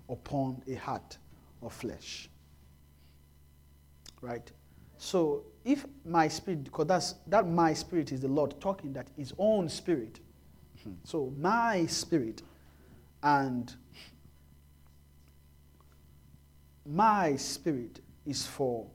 upon 0.10 0.62
a 0.68 0.76
heart 0.76 1.18
of 1.62 1.74
flesh. 1.74 2.30
Right? 4.22 4.50
So 4.98 5.44
if 5.66 5.86
my 6.06 6.30
spirit, 6.30 6.64
because 6.64 6.88
that's 6.88 7.16
that 7.28 7.48
my 7.48 7.74
spirit 7.74 8.12
is 8.14 8.22
the 8.22 8.30
Lord 8.30 8.60
talking, 8.62 8.94
that 8.94 9.08
his 9.18 9.34
own 9.38 9.68
spirit. 9.70 10.20
So 11.04 11.34
my 11.38 11.86
spirit 11.88 12.44
and 13.22 13.76
my 16.86 17.36
spirit 17.36 18.00
is 18.26 18.46
for 18.46 18.88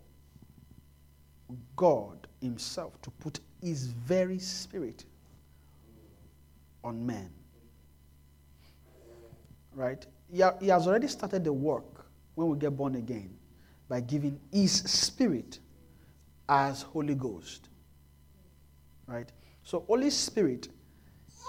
God 1.76 2.28
Himself 2.40 3.00
to 3.02 3.10
put 3.10 3.40
His 3.60 3.86
very 3.86 4.38
Spirit 4.38 5.04
on 6.84 7.04
men. 7.04 7.30
Right? 9.74 10.04
He, 10.32 10.40
has 10.40 10.86
already 10.86 11.08
started 11.08 11.44
the 11.44 11.52
work 11.52 12.06
when 12.34 12.48
we 12.48 12.58
get 12.58 12.76
born 12.76 12.94
again 12.94 13.36
by 13.88 14.00
giving 14.00 14.40
His 14.52 14.72
Spirit 14.72 15.58
as 16.48 16.82
Holy 16.82 17.14
Ghost. 17.14 17.68
Right? 19.06 19.30
So, 19.62 19.84
Holy 19.86 20.10
Spirit 20.10 20.68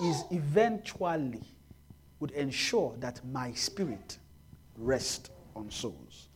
is 0.02 0.24
eventually 0.32 1.42
would 2.20 2.32
ensure 2.32 2.96
that 3.00 3.20
my 3.26 3.52
spirit 3.54 4.18
rest 4.78 5.32
on 5.56 5.70
souls. 5.70 6.30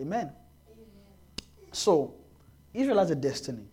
Amen. 0.00 0.32
So, 1.72 2.14
Israel 2.74 2.98
has 2.98 3.10
a 3.10 3.14
destiny. 3.14 3.64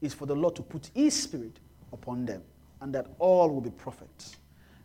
Is 0.00 0.14
for 0.14 0.26
the 0.26 0.36
Lord 0.36 0.54
to 0.56 0.62
put 0.62 0.90
His 0.94 1.20
Spirit 1.20 1.58
upon 1.92 2.24
them, 2.24 2.42
and 2.80 2.94
that 2.94 3.08
all 3.18 3.50
will 3.50 3.60
be 3.60 3.70
prophets, 3.70 4.36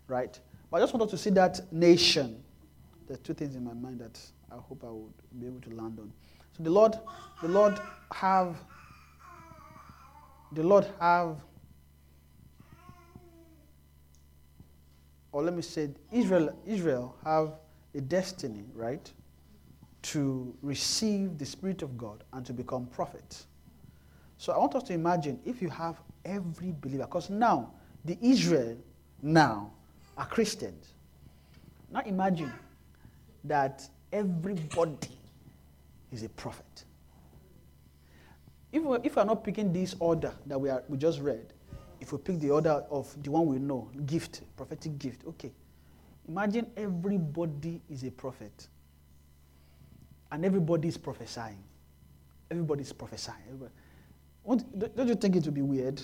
right? 0.07 0.39
But 0.73 0.79
I 0.79 0.81
just 0.85 0.93
want 0.95 1.03
us 1.03 1.11
to 1.11 1.17
see 1.19 1.29
that 1.29 1.71
nation. 1.71 2.43
There's 3.05 3.19
two 3.19 3.35
things 3.35 3.55
in 3.55 3.63
my 3.63 3.75
mind 3.75 3.99
that 3.99 4.19
I 4.51 4.55
hope 4.55 4.83
I 4.83 4.89
would 4.89 5.13
be 5.39 5.45
able 5.45 5.61
to 5.61 5.69
land 5.69 5.99
on. 5.99 6.11
So 6.57 6.63
the 6.63 6.71
Lord, 6.71 6.95
the 7.43 7.47
Lord 7.47 7.79
have, 8.11 8.55
the 10.51 10.63
Lord 10.63 10.87
have, 10.99 11.37
or 15.31 15.43
let 15.43 15.53
me 15.53 15.61
say, 15.61 15.89
Israel, 16.11 16.57
Israel 16.65 17.15
have 17.23 17.51
a 17.93 18.01
destiny, 18.01 18.63
right, 18.73 19.11
to 20.01 20.55
receive 20.63 21.37
the 21.37 21.45
Spirit 21.45 21.83
of 21.83 21.99
God 21.99 22.23
and 22.33 22.43
to 22.47 22.51
become 22.51 22.87
prophets. 22.87 23.45
So 24.39 24.51
I 24.51 24.57
want 24.57 24.73
us 24.73 24.81
to 24.85 24.93
imagine 24.93 25.39
if 25.45 25.61
you 25.61 25.69
have 25.69 26.01
every 26.25 26.73
believer, 26.81 27.05
because 27.05 27.29
now 27.29 27.75
the 28.05 28.17
Israel 28.23 28.75
now 29.21 29.71
are 30.17 30.25
Christians. 30.25 30.93
Now 31.91 32.01
imagine 32.05 32.51
that 33.43 33.87
everybody 34.11 35.17
is 36.11 36.23
a 36.23 36.29
prophet. 36.29 36.85
If 38.71 38.83
we, 38.83 38.97
if 39.03 39.15
we 39.15 39.21
are 39.21 39.25
not 39.25 39.43
picking 39.43 39.71
this 39.71 39.95
order 39.99 40.33
that 40.47 40.59
we, 40.59 40.69
are, 40.69 40.83
we 40.87 40.97
just 40.97 41.19
read, 41.19 41.53
if 41.99 42.11
we 42.11 42.17
pick 42.17 42.39
the 42.39 42.49
order 42.49 42.83
of 42.89 43.15
the 43.23 43.31
one 43.31 43.45
we 43.45 43.59
know, 43.59 43.89
gift, 44.05 44.41
prophetic 44.57 44.97
gift, 44.97 45.25
okay. 45.27 45.51
Imagine 46.27 46.67
everybody 46.77 47.81
is 47.89 48.03
a 48.03 48.11
prophet. 48.11 48.67
And 50.31 50.43
everybody 50.43 50.87
is 50.87 50.97
prophesying. 50.97 51.63
Everybody 52.49 52.81
is 52.81 52.93
prophesying. 52.93 53.43
Everybody. 53.47 53.73
Don't 54.95 55.07
you 55.07 55.15
think 55.15 55.35
it 55.35 55.45
would 55.45 55.53
be 55.53 55.61
weird? 55.61 56.01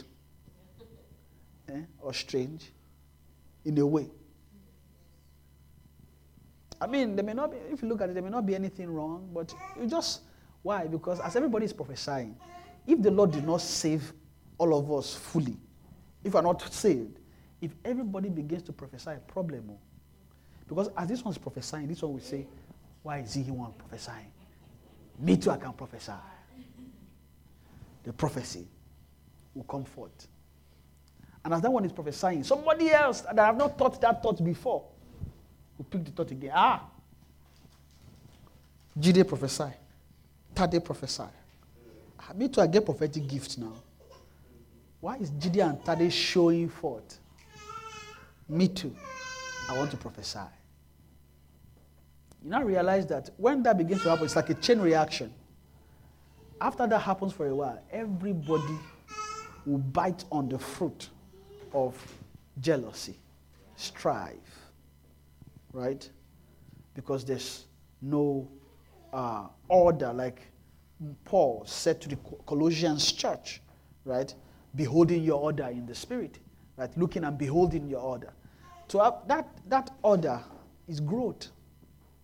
Eh? 1.70 1.82
Or 2.02 2.14
strange? 2.14 2.72
In 3.66 3.78
a 3.78 3.86
way. 3.86 4.10
I 6.82 6.88
mean, 6.88 7.16
there 7.16 7.26
may 7.26 7.34
not 7.34 7.52
be, 7.52 7.58
if 7.72 7.82
you 7.82 7.90
look 7.90 8.02
at 8.02 8.10
it, 8.10 8.14
there 8.14 8.24
may 8.24 8.30
not 8.30 8.46
be 8.46 8.56
anything 8.56 8.90
wrong, 8.90 9.30
but 9.34 9.54
you 9.80 9.88
just, 9.88 10.22
why? 10.62 10.88
Because 10.88 11.20
as 11.20 11.36
everybody 11.36 11.66
is 11.66 11.74
prophesying, 11.74 12.38
if 12.88 13.02
the 13.02 13.12
Lord 13.12 13.32
did 13.32 13.46
not 13.46 13.62
save 13.62 14.14
all 14.58 14.78
of 14.78 14.92
us 14.92 15.14
fully, 15.14 15.58
if 16.24 16.34
we 16.34 16.40
are 16.40 16.44
not 16.44 16.62
saved, 16.74 17.20
if 17.62 17.72
everybody 17.84 18.30
begins 18.30 18.64
to 18.64 18.72
prophesy, 18.74 19.12
a 19.12 19.32
problem. 19.32 19.70
oh. 19.72 19.80
Because 20.68 20.90
as 20.96 21.08
this 21.08 21.24
one's 21.24 21.38
prophesying, 21.38 21.88
this 21.88 22.02
one 22.02 22.14
will 22.14 22.20
say, 22.20 22.48
why 23.04 23.20
is 23.20 23.34
he 23.34 23.42
one 23.44 23.74
prophesying? 23.74 24.32
Me 25.20 25.36
too, 25.36 25.52
I 25.52 25.58
can 25.58 25.74
prophesy. 25.74 26.14
The 28.04 28.14
prophecy 28.14 28.68
will 29.54 29.64
come 29.64 29.84
forth. 29.84 30.28
And 31.50 31.56
as 31.56 31.64
that 31.64 31.72
one 31.72 31.84
is 31.84 31.92
prophesying, 31.92 32.44
somebody 32.44 32.92
else 32.92 33.22
that 33.22 33.40
I 33.40 33.48
have 33.48 33.58
not 33.58 33.76
thought 33.76 34.00
that 34.02 34.22
thought 34.22 34.44
before 34.46 34.84
will 35.80 35.86
pick 35.86 36.06
the 36.06 36.12
thought 36.12 36.30
again. 36.30 36.52
Ah, 36.54 36.84
Jide 39.00 39.28
prophesy. 39.28 39.72
Tade 40.54 40.86
prophesy. 40.86 41.24
Ah, 42.20 42.34
Me 42.36 42.50
too, 42.50 42.62
I 42.62 42.68
get 42.68 42.86
prophetic 42.86 43.28
gifts 43.28 43.58
now. 43.58 43.74
Why 45.00 45.18
is 45.18 45.32
Jide 45.32 45.68
and 45.68 45.84
Tade 45.84 46.12
showing 46.12 46.70
forth? 46.70 47.18
Me 48.48 48.68
too. 48.68 48.96
I 49.72 49.76
want 49.76 49.90
to 49.90 49.98
prophesy. 49.98 50.38
You 52.44 52.52
now 52.52 52.62
realize 52.62 53.08
that 53.08 53.32
when 53.38 53.64
that 53.64 53.76
begins 53.76 54.04
to 54.04 54.10
happen, 54.12 54.26
it's 54.26 54.36
like 54.36 54.52
a 54.52 54.54
chain 54.54 54.80
reaction. 54.80 55.34
After 56.62 56.86
that 56.86 57.00
happens 57.00 57.34
for 57.34 57.48
a 57.48 57.56
while, 57.56 57.82
everybody 57.92 58.78
will 59.66 59.80
bite 59.80 60.26
on 60.32 60.48
the 60.48 60.60
fruit 60.60 61.10
of 61.74 61.96
jealousy, 62.62 63.18
strife, 63.76 64.36
right? 65.74 66.10
Because 66.94 67.24
there's 67.24 67.66
no 68.02 68.48
uh, 69.14 69.48
order, 69.68 70.14
like 70.14 70.42
Paul 71.26 71.64
said 71.66 72.02
to 72.02 72.10
the 72.10 72.18
Colossians 72.46 73.12
church, 73.12 73.62
right? 74.06 74.34
Beholding 74.76 75.24
your 75.24 75.40
order 75.40 75.68
in 75.68 75.86
the 75.86 75.96
spirit, 75.96 76.40
right? 76.78 76.96
Looking 76.98 77.24
and 77.24 77.38
beholding 77.38 77.88
your 77.88 78.02
order. 78.02 78.34
To 78.90 79.00
have 79.00 79.28
that, 79.28 79.48
that 79.68 79.92
order 80.02 80.42
is 80.88 81.00
growth 81.00 81.48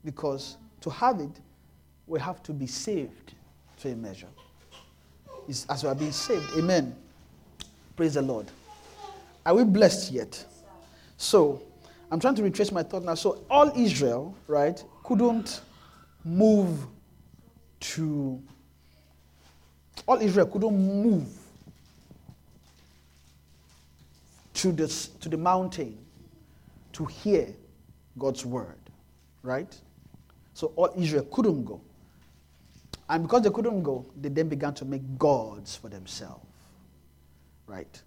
because 0.03 0.57
to 0.81 0.89
have 0.89 1.19
it, 1.19 1.39
we 2.07 2.19
have 2.19 2.43
to 2.43 2.53
be 2.53 2.67
saved 2.67 3.33
to 3.77 3.91
a 3.91 3.95
measure. 3.95 4.27
It's 5.47 5.65
as 5.69 5.83
we 5.83 5.89
are 5.89 5.95
being 5.95 6.11
saved. 6.11 6.45
Amen. 6.57 6.95
Praise 7.95 8.15
the 8.15 8.21
Lord. 8.21 8.47
Are 9.45 9.53
we 9.53 9.63
blessed 9.63 10.11
yet? 10.11 10.43
So, 11.17 11.61
I'm 12.11 12.19
trying 12.19 12.35
to 12.35 12.43
retrace 12.43 12.71
my 12.71 12.83
thought 12.83 13.03
now. 13.03 13.15
So, 13.15 13.43
all 13.49 13.71
Israel, 13.77 14.35
right, 14.47 14.83
couldn't 15.03 15.61
move 16.23 16.85
to. 17.79 18.41
All 20.07 20.19
Israel 20.21 20.47
couldn't 20.47 21.03
move 21.03 21.27
to 24.55 24.71
the, 24.71 24.87
to 25.21 25.29
the 25.29 25.37
mountain 25.37 25.97
to 26.93 27.05
hear 27.05 27.47
God's 28.17 28.45
word, 28.45 28.79
right? 29.43 29.75
So, 30.53 30.73
all 30.75 30.91
Israel 30.97 31.27
couldn't 31.31 31.65
go. 31.65 31.81
And 33.09 33.23
because 33.23 33.43
they 33.43 33.49
couldn't 33.51 33.83
go, 33.83 34.05
they 34.19 34.29
then 34.29 34.49
began 34.49 34.73
to 34.75 34.85
make 34.85 35.17
gods 35.17 35.75
for 35.75 35.89
themselves. 35.89 36.43
Right? 37.67 38.01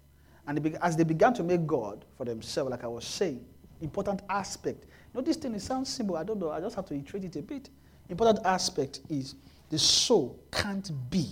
And 0.49 0.75
as 0.81 0.97
they 0.97 1.03
began 1.03 1.31
to 1.35 1.43
make 1.43 1.67
God 1.67 2.05
for 2.17 2.25
themselves, 2.25 2.71
like 2.71 2.83
I 2.83 2.87
was 2.87 3.05
saying, 3.05 3.45
important 3.81 4.23
aspect. 4.31 4.85
You 4.85 5.19
know, 5.19 5.21
this 5.21 5.37
thing 5.37 5.53
it 5.53 5.61
sounds 5.61 5.89
simple. 5.93 6.17
I 6.17 6.23
don't 6.23 6.39
know. 6.39 6.49
I 6.49 6.59
just 6.59 6.75
have 6.75 6.87
to 6.87 6.95
iterate 6.95 7.25
it 7.25 7.35
a 7.35 7.43
bit. 7.43 7.69
Important 8.09 8.43
aspect 8.43 9.01
is 9.09 9.35
the 9.69 9.77
soul 9.77 10.39
can't 10.51 10.89
be 11.11 11.27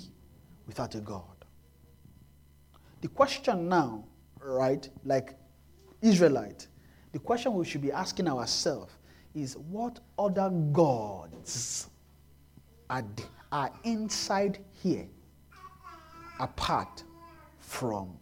without 0.67 0.93
a 0.93 0.99
God. 0.99 1.23
The 3.01 3.07
question 3.07 3.67
now, 3.67 4.03
right, 4.39 4.87
like 5.03 5.33
Israelite, 6.03 6.67
the 7.11 7.17
question 7.17 7.55
we 7.55 7.65
should 7.65 7.81
be 7.81 7.91
asking 7.91 8.27
ourselves 8.27 8.93
is 9.33 9.57
what 9.57 9.99
other 10.19 10.51
gods 10.71 11.89
are, 12.87 13.03
are 13.51 13.71
inside 13.83 14.59
here 14.73 15.07
apart 16.39 17.03
from 17.57 18.15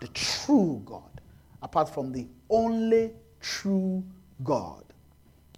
the 0.00 0.08
true 0.08 0.82
God, 0.84 1.20
apart 1.62 1.92
from 1.92 2.12
the 2.12 2.26
only 2.50 3.12
true 3.40 4.04
God. 4.42 4.84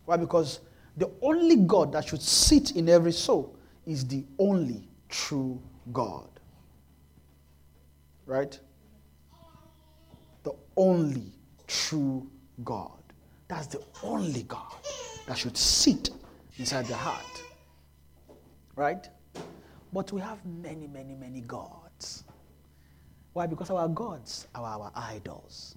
Why? 0.04 0.16
Because 0.16 0.60
the 0.96 1.10
only 1.22 1.56
God 1.56 1.92
that 1.92 2.08
should 2.08 2.22
sit 2.22 2.72
in 2.76 2.88
every 2.88 3.12
soul 3.12 3.56
is 3.86 4.06
the 4.06 4.24
only 4.38 4.88
true 5.08 5.60
God. 5.92 6.28
Right? 8.26 8.58
The 10.42 10.52
only 10.76 11.32
true 11.66 12.28
God. 12.64 12.90
That's 13.48 13.66
the 13.66 13.82
only 14.02 14.42
God 14.42 14.74
that 15.26 15.38
should 15.38 15.56
sit 15.56 16.10
inside 16.58 16.86
the 16.86 16.96
heart. 16.96 17.42
Right? 18.76 19.08
But 19.92 20.12
we 20.12 20.20
have 20.20 20.44
many, 20.44 20.86
many, 20.86 21.14
many 21.14 21.40
gods. 21.40 22.24
Why? 23.38 23.46
Because 23.46 23.70
our 23.70 23.86
gods 23.86 24.48
are 24.52 24.64
our 24.64 24.90
idols. 24.96 25.76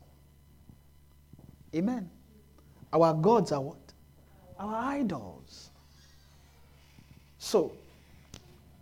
Amen. 1.75 2.09
Our 2.91 3.13
gods 3.13 3.51
are 3.51 3.61
what? 3.61 3.93
Our 4.57 4.73
idols. 4.73 5.69
So, 7.37 7.71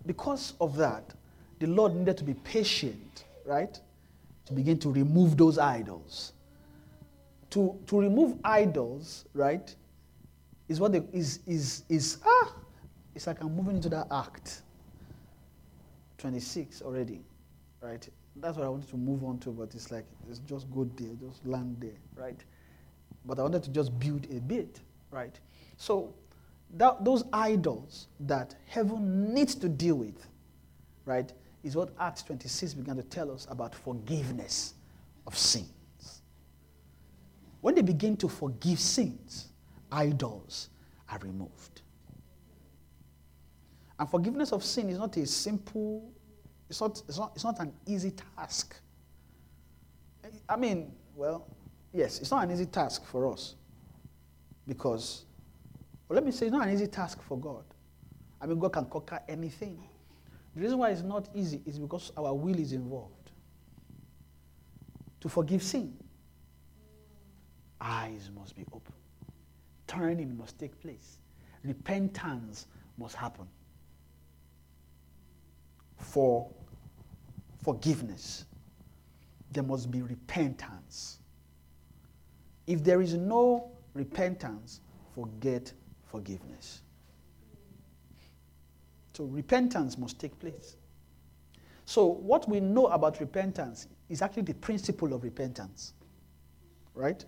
because 0.06 0.54
of 0.62 0.78
that, 0.78 1.14
the 1.60 1.68
Lord 1.68 1.94
needed 1.94 2.16
to 2.20 2.24
be 2.24 2.36
patient, 2.36 3.26
right? 3.46 3.78
To 4.46 4.54
begin 4.54 4.80
to 4.80 4.90
remove 4.94 5.36
those 5.36 5.58
idols. 5.58 6.32
To, 7.50 7.78
to 7.86 8.00
remove 8.00 8.38
idols, 8.46 9.26
right, 9.34 9.76
is 10.70 10.80
what 10.80 10.94
the, 10.94 11.04
is, 11.12 11.40
is, 11.46 11.84
is, 11.90 12.20
ah, 12.26 12.54
it's 13.14 13.28
like 13.28 13.42
I'm 13.42 13.54
moving 13.54 13.76
into 13.76 13.90
that 13.90 14.08
act. 14.10 14.62
26 16.18 16.82
already, 16.82 17.20
right? 17.82 18.08
That's 18.42 18.58
what 18.58 18.66
I 18.66 18.70
wanted 18.70 18.90
to 18.90 18.98
move 18.98 19.24
on 19.24 19.40
to, 19.40 19.50
but 19.52 19.74
it's 19.76 19.92
like, 19.92 20.06
it's 20.30 20.40
just 20.40 20.70
go 20.72 20.90
there, 20.96 21.10
just 21.28 21.46
land 21.46 21.78
there, 21.80 21.98
right? 22.16 22.40
But 23.26 23.40
I 23.40 23.44
wanted 23.44 23.64
to 23.64 23.70
just 23.72 23.98
build 24.00 24.28
a 24.32 24.40
bit, 24.40 24.80
right? 25.12 25.38
So, 25.78 26.14
that, 26.76 27.04
those 27.04 27.24
idols 27.34 28.08
that 28.22 28.56
heaven 28.68 29.34
needs 29.34 29.56
to 29.56 29.70
deal 29.70 29.96
with, 29.96 30.26
right, 31.06 31.32
is 31.64 31.76
what 31.76 31.90
Acts 32.00 32.24
26 32.24 32.76
began 32.76 32.96
to 32.98 33.04
tell 33.04 33.32
us 33.32 33.48
about 33.50 33.76
forgiveness 33.76 34.76
of 35.28 35.38
sins. 35.38 35.68
when 37.62 37.76
they 37.76 37.82
begin 37.82 38.16
to 38.18 38.30
forgive 38.30 38.80
sins, 38.80 39.50
idols 39.92 40.70
are 41.12 41.20
removed. 41.20 41.82
And 44.00 44.10
forgiveness 44.10 44.54
of 44.54 44.64
sin 44.64 44.90
is 44.90 44.98
not 44.98 45.18
a 45.18 45.26
simple, 45.26 46.10
it's 46.70 46.82
not, 46.82 47.02
it's 47.08 47.18
not, 47.18 47.32
it's 47.36 47.44
not 47.44 47.60
an 47.60 47.74
easy 47.88 48.12
task. 48.36 48.76
I 50.48 50.56
mean, 50.56 50.92
well, 51.16 51.48
yes, 51.92 52.20
it's 52.20 52.32
not 52.32 52.44
an 52.44 52.52
easy 52.52 52.68
task 52.68 53.06
for 53.06 53.32
us. 53.32 53.56
Because, 54.68 55.26
well, 56.08 56.16
let 56.16 56.26
me 56.26 56.32
say, 56.32 56.46
it's 56.46 56.54
not 56.54 56.68
an 56.68 56.74
easy 56.74 56.88
task 56.88 57.22
for 57.24 57.38
God. 57.40 57.64
I 58.40 58.46
mean, 58.46 58.60
God 58.60 58.74
can 58.74 58.86
conquer 58.86 59.20
anything. 59.28 59.82
The 60.56 60.62
reason 60.62 60.78
why 60.78 60.92
it's 60.92 61.02
not 61.02 61.28
easy 61.34 61.62
is 61.66 61.80
because 61.80 62.12
our 62.18 62.34
will 62.34 62.58
is 62.60 62.74
involved. 62.74 63.32
To 65.22 65.30
forgive 65.30 65.64
sin, 65.64 65.98
eyes 67.82 68.30
must 68.36 68.56
be 68.56 68.64
open, 68.72 68.94
turning 69.88 70.38
must 70.38 70.58
take 70.60 70.80
place, 70.80 71.18
repentance 71.64 72.68
must 72.98 73.16
happen 73.16 73.48
for 75.98 76.50
forgiveness. 77.62 78.46
There 79.52 79.64
must 79.64 79.90
be 79.90 80.02
repentance. 80.02 81.20
If 82.68 82.84
there 82.84 83.02
is 83.02 83.16
no 83.16 83.72
repentance, 83.94 84.82
forget 85.16 85.74
forgiveness. 86.06 86.82
So 89.14 89.26
repentance 89.26 89.98
must 89.98 90.20
take 90.20 90.40
place. 90.40 90.78
So 91.86 92.06
what 92.06 92.48
we 92.48 92.60
know 92.60 92.88
about 92.88 93.20
repentance 93.20 93.88
is 94.08 94.22
actually 94.22 94.44
the 94.44 94.54
principle 94.54 95.14
of 95.14 95.24
repentance. 95.24 95.94
Right? 96.94 97.26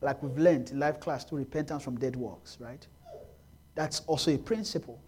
Like 0.00 0.22
we've 0.22 0.38
learned 0.38 0.70
in 0.70 0.78
life 0.78 1.00
class 1.00 1.24
to 1.26 1.36
repentance 1.36 1.82
from 1.82 1.98
dead 1.98 2.16
works, 2.16 2.56
right? 2.60 2.86
That's 3.74 4.00
also 4.06 4.34
a 4.34 4.38
principle. 4.38 5.00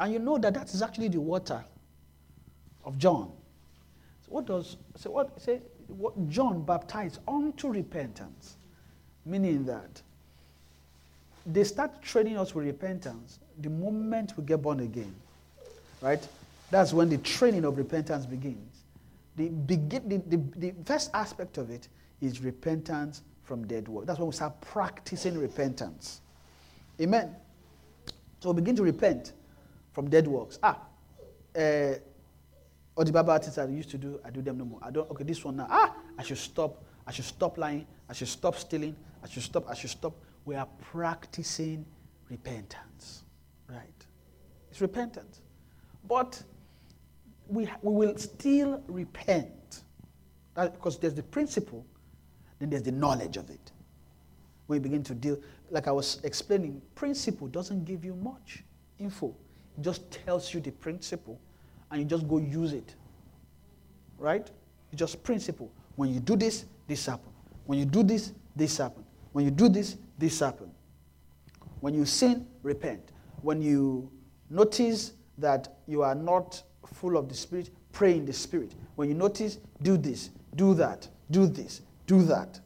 And 0.00 0.12
you 0.12 0.18
know 0.18 0.38
that 0.38 0.54
that 0.54 0.72
is 0.72 0.82
actually 0.82 1.08
the 1.08 1.20
water 1.20 1.64
of 2.84 2.98
John. 2.98 3.32
What 4.28 4.46
does 4.46 4.76
so 4.96 5.10
what 5.10 5.40
say 5.40 5.60
what 5.88 6.28
John 6.28 6.62
baptized 6.62 7.20
unto 7.28 7.68
repentance, 7.68 8.56
meaning 9.24 9.64
that 9.66 10.02
they 11.46 11.64
start 11.64 12.02
training 12.02 12.38
us 12.38 12.54
with 12.54 12.66
repentance 12.66 13.38
the 13.60 13.70
moment 13.70 14.32
we 14.36 14.44
get 14.44 14.62
born 14.62 14.80
again, 14.80 15.14
right? 16.00 16.26
That's 16.70 16.92
when 16.92 17.08
the 17.08 17.18
training 17.18 17.64
of 17.64 17.76
repentance 17.76 18.26
begins. 18.26 18.82
The, 19.36 19.48
begin, 19.48 20.08
the, 20.08 20.36
the, 20.36 20.42
the 20.56 20.74
first 20.84 21.10
aspect 21.12 21.58
of 21.58 21.70
it 21.70 21.88
is 22.20 22.40
repentance 22.40 23.22
from 23.42 23.66
dead 23.66 23.88
work. 23.88 24.06
That's 24.06 24.18
when 24.18 24.28
we 24.28 24.34
start 24.34 24.60
practicing 24.60 25.38
repentance. 25.38 26.20
Amen. 27.00 27.34
So 28.40 28.50
we 28.50 28.60
begin 28.60 28.76
to 28.76 28.82
repent 28.82 29.32
from 29.92 30.08
dead 30.08 30.26
works. 30.26 30.58
Ah, 30.62 30.80
uh, 31.56 31.94
or 32.96 33.04
the 33.04 33.12
Bible 33.12 33.32
artists 33.32 33.58
I 33.58 33.66
used 33.66 33.90
to 33.90 33.98
do, 33.98 34.20
I 34.24 34.30
do 34.30 34.40
them 34.40 34.58
no 34.58 34.64
more. 34.64 34.78
I 34.82 34.90
don't, 34.90 35.10
okay, 35.10 35.24
this 35.24 35.44
one 35.44 35.56
now. 35.56 35.66
Ah, 35.68 35.96
I 36.16 36.22
should 36.22 36.38
stop. 36.38 36.84
I 37.06 37.12
should 37.12 37.24
stop 37.24 37.58
lying. 37.58 37.86
I 38.08 38.12
should 38.12 38.28
stop 38.28 38.54
stealing. 38.56 38.94
I 39.22 39.28
should 39.28 39.42
stop. 39.42 39.68
I 39.68 39.74
should 39.74 39.90
stop. 39.90 40.14
We 40.44 40.54
are 40.54 40.68
practicing 40.80 41.84
repentance. 42.30 43.24
Right? 43.68 44.06
It's 44.70 44.80
repentance. 44.80 45.40
But 46.06 46.40
we, 47.48 47.68
we 47.82 47.92
will 48.06 48.16
still 48.16 48.82
repent. 48.86 49.82
That, 50.54 50.74
because 50.74 50.98
there's 50.98 51.14
the 51.14 51.22
principle, 51.22 51.84
then 52.60 52.70
there's 52.70 52.84
the 52.84 52.92
knowledge 52.92 53.36
of 53.36 53.50
it. 53.50 53.72
When 54.66 54.78
you 54.78 54.80
begin 54.80 55.02
to 55.04 55.14
deal, 55.14 55.38
like 55.70 55.88
I 55.88 55.92
was 55.92 56.20
explaining, 56.22 56.80
principle 56.94 57.48
doesn't 57.48 57.84
give 57.84 58.04
you 58.04 58.14
much 58.14 58.62
info. 58.98 59.34
It 59.76 59.82
just 59.82 60.10
tells 60.12 60.54
you 60.54 60.60
the 60.60 60.70
principle 60.70 61.40
and 61.90 62.00
you 62.00 62.06
just 62.06 62.26
go 62.28 62.38
use 62.38 62.72
it. 62.72 62.94
Right? 64.18 64.50
It's 64.92 64.98
just 64.98 65.22
principle. 65.22 65.70
When 65.96 66.12
you 66.12 66.20
do 66.20 66.36
this, 66.36 66.64
this 66.86 67.06
happen. 67.06 67.32
When 67.66 67.78
you 67.78 67.84
do 67.84 68.02
this, 68.02 68.32
this 68.56 68.78
happen. 68.78 69.04
When 69.32 69.44
you 69.44 69.50
do 69.50 69.68
this, 69.68 69.96
this 70.18 70.40
happen. 70.40 70.70
When 71.80 71.94
you 71.94 72.04
sin, 72.04 72.46
repent. 72.62 73.12
When 73.42 73.60
you 73.60 74.10
notice 74.50 75.12
that 75.38 75.76
you 75.86 76.02
are 76.02 76.14
not 76.14 76.62
full 76.86 77.16
of 77.16 77.28
the 77.28 77.34
Spirit, 77.34 77.70
pray 77.92 78.16
in 78.16 78.24
the 78.24 78.32
Spirit. 78.32 78.72
When 78.96 79.08
you 79.08 79.14
notice, 79.14 79.58
do 79.82 79.96
this, 79.96 80.30
do 80.54 80.74
that, 80.74 81.08
do 81.30 81.46
this, 81.46 81.82
do 82.06 82.22
that. 82.22 82.60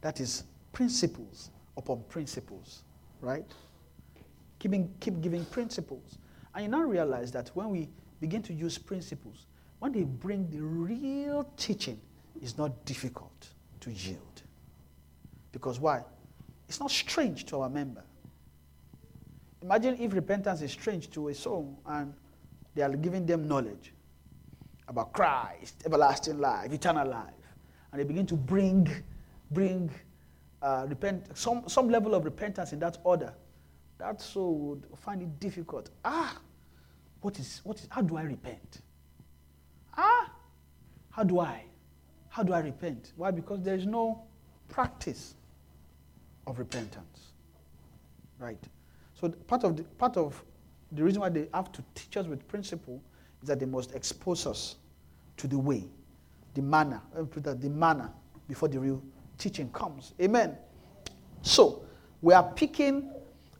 That 0.00 0.20
is 0.20 0.44
principles 0.72 1.50
upon 1.76 2.02
principles, 2.08 2.82
right? 3.20 3.44
Keeping, 4.58 4.92
keep 5.00 5.20
giving 5.20 5.44
principles. 5.46 6.18
And 6.54 6.64
you 6.64 6.70
now 6.70 6.82
realize 6.82 7.30
that 7.32 7.50
when 7.54 7.70
we 7.70 7.88
begin 8.20 8.42
to 8.42 8.52
use 8.52 8.78
principles, 8.78 9.46
when 9.78 9.92
they 9.92 10.04
bring 10.04 10.50
the 10.50 10.60
real 10.60 11.50
teaching, 11.56 12.00
it's 12.40 12.58
not 12.58 12.84
difficult 12.84 13.48
to 13.80 13.90
yield. 13.90 14.42
Because 15.52 15.80
why? 15.80 16.02
It's 16.68 16.80
not 16.80 16.90
strange 16.90 17.46
to 17.46 17.60
our 17.60 17.68
member. 17.68 18.02
Imagine 19.62 19.96
if 20.00 20.12
repentance 20.12 20.62
is 20.62 20.70
strange 20.70 21.10
to 21.10 21.28
a 21.28 21.34
soul 21.34 21.78
and 21.86 22.12
they 22.74 22.82
are 22.82 22.94
giving 22.94 23.26
them 23.26 23.48
knowledge 23.48 23.92
about 24.86 25.12
Christ, 25.12 25.82
everlasting 25.84 26.38
life, 26.38 26.72
eternal 26.72 27.08
life. 27.08 27.32
And 27.90 28.00
they 28.00 28.04
begin 28.04 28.26
to 28.26 28.36
bring, 28.36 28.88
bring 29.50 29.90
uh, 30.62 30.86
repent, 30.88 31.36
some, 31.36 31.68
some 31.68 31.88
level 31.88 32.14
of 32.14 32.24
repentance 32.24 32.72
in 32.72 32.78
that 32.80 32.98
order. 33.04 33.32
That 33.98 34.20
soul 34.20 34.54
would 34.54 34.98
find 34.98 35.22
it 35.22 35.40
difficult. 35.40 35.90
Ah, 36.04 36.38
what 37.20 37.38
is, 37.38 37.60
what 37.64 37.78
is, 37.78 37.88
how 37.90 38.02
do 38.02 38.16
I 38.16 38.22
repent? 38.22 38.80
Ah, 39.96 40.30
how 41.10 41.24
do 41.24 41.40
I? 41.40 41.64
How 42.28 42.42
do 42.42 42.52
I 42.52 42.60
repent? 42.60 43.12
Why? 43.16 43.30
Because 43.30 43.60
there 43.62 43.74
is 43.74 43.86
no 43.86 44.22
practice 44.68 45.34
of 46.46 46.58
repentance. 46.58 47.32
Right? 48.38 48.62
So 49.14 49.28
part 49.28 49.64
of 49.64 49.76
the, 49.76 49.82
part 49.82 50.16
of 50.16 50.42
the 50.92 51.02
reason 51.02 51.20
why 51.20 51.28
they 51.28 51.48
have 51.52 51.72
to 51.72 51.82
teach 51.94 52.16
us 52.16 52.26
with 52.26 52.46
principle 52.46 53.02
is 53.42 53.48
that 53.48 53.58
they 53.58 53.66
must 53.66 53.94
expose 53.94 54.46
us 54.46 54.76
to 55.36 55.46
the 55.46 55.58
way, 55.58 55.84
the 56.54 56.62
manner, 56.62 57.00
the 57.14 57.70
manner 57.70 58.10
before 58.48 58.68
the 58.68 58.78
real 58.78 59.02
teaching 59.36 59.68
comes. 59.70 60.14
Amen. 60.20 60.56
So 61.42 61.82
we 62.22 62.34
are 62.34 62.42
picking 62.42 63.10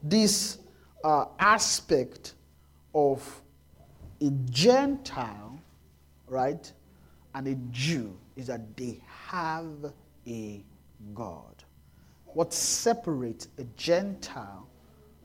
this 0.03 0.59
uh, 1.05 1.27
aspect 1.39 2.35
of 2.95 3.43
a 4.21 4.31
Gentile, 4.51 5.59
right, 6.27 6.73
and 7.35 7.47
a 7.47 7.55
Jew 7.71 8.17
is 8.37 8.47
that 8.49 8.77
they 8.77 9.01
have 9.27 9.93
a 10.27 10.65
God. 11.15 11.65
What 12.27 12.53
separates 12.53 13.49
a 13.59 13.65
Gentile 13.77 14.69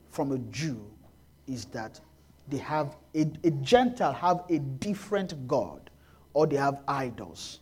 from 0.09 0.31
a 0.31 0.37
Jew 0.37 0.85
is 1.47 1.65
that 1.65 1.99
they 2.49 2.57
have 2.57 2.95
a, 3.15 3.21
a 3.43 3.51
Gentile 3.51 4.13
have 4.13 4.43
a 4.49 4.59
different 4.59 5.47
God 5.47 5.89
or 6.33 6.47
they 6.47 6.57
have 6.57 6.79
idols. 6.87 7.59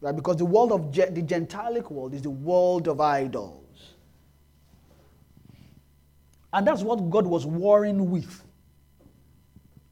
Right? 0.00 0.14
Because 0.14 0.36
the 0.36 0.44
world 0.44 0.72
of 0.72 0.92
the 0.92 1.22
Gentilic 1.22 1.90
world 1.90 2.14
is 2.14 2.22
the 2.22 2.30
world 2.30 2.88
of 2.88 3.00
idols. 3.00 3.94
And 6.52 6.66
that's 6.66 6.82
what 6.82 7.08
God 7.10 7.26
was 7.26 7.46
warring 7.46 8.10
with. 8.10 8.44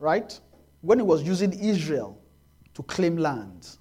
Right? 0.00 0.38
When 0.80 0.98
he 0.98 1.04
was 1.04 1.22
using 1.22 1.52
Israel 1.52 2.20
to 2.74 2.82
claim 2.82 3.16
land. 3.16 3.76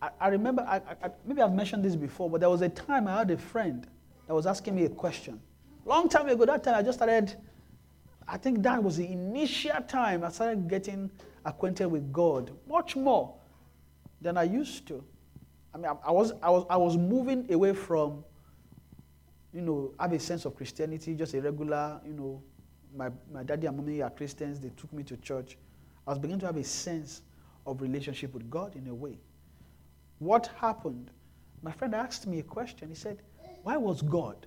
I, 0.00 0.10
I 0.20 0.28
remember, 0.28 0.62
I, 0.62 0.76
I, 0.76 1.10
maybe 1.26 1.42
I've 1.42 1.52
mentioned 1.52 1.84
this 1.84 1.96
before, 1.96 2.30
but 2.30 2.40
there 2.40 2.48
was 2.48 2.62
a 2.62 2.68
time 2.68 3.06
I 3.08 3.18
had 3.18 3.30
a 3.30 3.36
friend 3.36 3.86
that 4.26 4.34
was 4.34 4.46
asking 4.46 4.76
me 4.76 4.84
a 4.84 4.88
question. 4.88 5.40
Long 5.84 6.08
time 6.08 6.28
ago, 6.28 6.46
that 6.46 6.62
time 6.62 6.76
I 6.76 6.82
just 6.82 6.98
started, 6.98 7.36
I 8.26 8.36
think 8.36 8.62
that 8.62 8.82
was 8.82 8.96
the 8.96 9.06
initial 9.06 9.80
time 9.88 10.24
I 10.24 10.30
started 10.30 10.68
getting 10.68 11.10
acquainted 11.44 11.88
with 11.88 12.12
God 12.12 12.52
much 12.68 12.94
more 12.96 13.34
than 14.20 14.36
I 14.38 14.44
used 14.44 14.86
to. 14.88 15.04
I 15.74 15.78
mean, 15.78 15.86
I, 15.86 16.08
I 16.08 16.12
was, 16.12 16.32
I, 16.42 16.50
was, 16.50 16.66
I 16.70 16.76
was 16.76 16.96
moving 16.96 17.52
away 17.52 17.72
from, 17.72 18.24
you 19.52 19.62
know, 19.62 19.94
have 19.98 20.12
a 20.12 20.18
sense 20.20 20.44
of 20.44 20.54
Christianity, 20.54 21.14
just 21.14 21.34
a 21.34 21.40
regular, 21.40 22.00
you 22.06 22.12
know, 22.12 22.42
my, 22.96 23.10
my 23.32 23.42
daddy 23.42 23.66
and 23.66 23.76
mommy 23.76 24.02
are 24.02 24.10
Christians, 24.10 24.60
they 24.60 24.70
took 24.70 24.92
me 24.92 25.02
to 25.04 25.16
church. 25.18 25.56
I 26.06 26.10
was 26.10 26.18
beginning 26.18 26.40
to 26.40 26.46
have 26.46 26.56
a 26.56 26.64
sense 26.64 27.22
of 27.66 27.80
relationship 27.80 28.34
with 28.34 28.50
God 28.50 28.74
in 28.76 28.88
a 28.88 28.94
way. 28.94 29.18
What 30.18 30.50
happened? 30.58 31.10
My 31.62 31.72
friend 31.72 31.94
asked 31.94 32.26
me 32.26 32.40
a 32.40 32.42
question. 32.42 32.88
He 32.88 32.94
said, 32.94 33.22
Why 33.62 33.76
was 33.76 34.02
God 34.02 34.46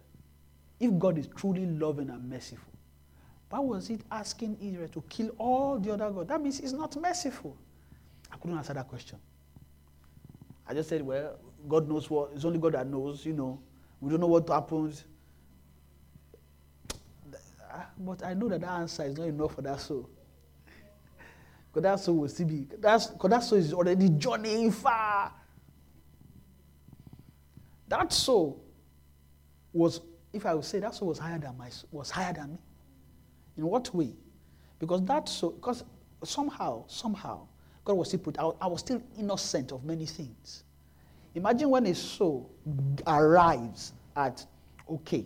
if 0.79 0.97
God 0.99 1.17
is 1.17 1.27
truly 1.35 1.65
loving 1.65 2.09
and 2.09 2.29
merciful, 2.29 2.73
why 3.49 3.59
was 3.59 3.89
it 3.89 4.01
asking 4.11 4.57
Israel 4.61 4.89
to 4.89 5.03
kill 5.09 5.29
all 5.37 5.79
the 5.79 5.93
other 5.93 6.09
gods? 6.11 6.27
That 6.27 6.41
means 6.41 6.59
he's 6.59 6.73
not 6.73 6.95
merciful. 6.99 7.55
I 8.31 8.37
couldn't 8.37 8.57
answer 8.57 8.73
that 8.73 8.87
question. 8.87 9.19
I 10.67 10.73
just 10.73 10.89
said, 10.89 11.01
well, 11.03 11.37
God 11.67 11.87
knows 11.87 12.09
what, 12.09 12.31
it's 12.35 12.43
only 12.43 12.59
God 12.59 12.73
that 12.73 12.87
knows, 12.87 13.25
you 13.25 13.33
know. 13.33 13.59
We 14.01 14.09
don't 14.09 14.19
know 14.19 14.27
what 14.27 14.49
happens. 14.49 15.05
But 17.97 18.23
I 18.23 18.33
know 18.33 18.49
that 18.49 18.61
that 18.61 18.71
answer 18.71 19.03
is 19.03 19.17
not 19.17 19.27
enough 19.27 19.55
for 19.55 19.61
that 19.61 19.79
soul. 19.79 20.09
Because 21.67 21.83
that 21.83 21.99
soul 21.99 22.17
will 22.17 22.29
still 22.29 22.47
be, 22.47 22.67
that's, 22.79 23.07
because 23.07 23.29
that 23.29 23.43
soul 23.43 23.57
is 23.57 23.73
already 23.73 24.09
journeying 24.09 24.71
far. 24.71 25.31
That 27.87 28.11
soul 28.11 28.63
was, 29.73 30.01
if 30.33 30.45
I 30.45 30.53
would 30.53 30.65
say, 30.65 30.79
that 30.79 30.95
soul 30.95 31.09
was 31.09 31.19
higher 31.19 31.37
than 31.37 31.57
my, 31.57 31.69
was 31.91 32.09
higher 32.09 32.33
than 32.33 32.53
me. 32.53 32.59
In 33.57 33.65
what 33.65 33.93
way? 33.93 34.13
Because 34.79 35.03
that 35.05 35.29
soul, 35.29 35.51
because 35.51 35.83
somehow, 36.23 36.85
somehow, 36.87 37.47
God 37.83 37.93
was 37.93 38.07
still 38.09 38.19
put, 38.19 38.39
I, 38.39 38.49
I 38.61 38.67
was 38.67 38.79
still 38.81 39.01
innocent 39.17 39.71
of 39.71 39.83
many 39.83 40.05
things. 40.05 40.63
Imagine 41.35 41.69
when 41.69 41.85
a 41.85 41.95
soul 41.95 42.51
arrives 43.05 43.93
at, 44.15 44.45
okay, 44.89 45.25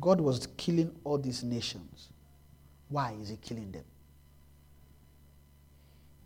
God 0.00 0.20
was 0.20 0.48
killing 0.56 0.94
all 1.04 1.18
these 1.18 1.42
nations. 1.42 2.08
Why 2.88 3.16
is 3.20 3.28
he 3.28 3.36
killing 3.36 3.70
them? 3.70 3.84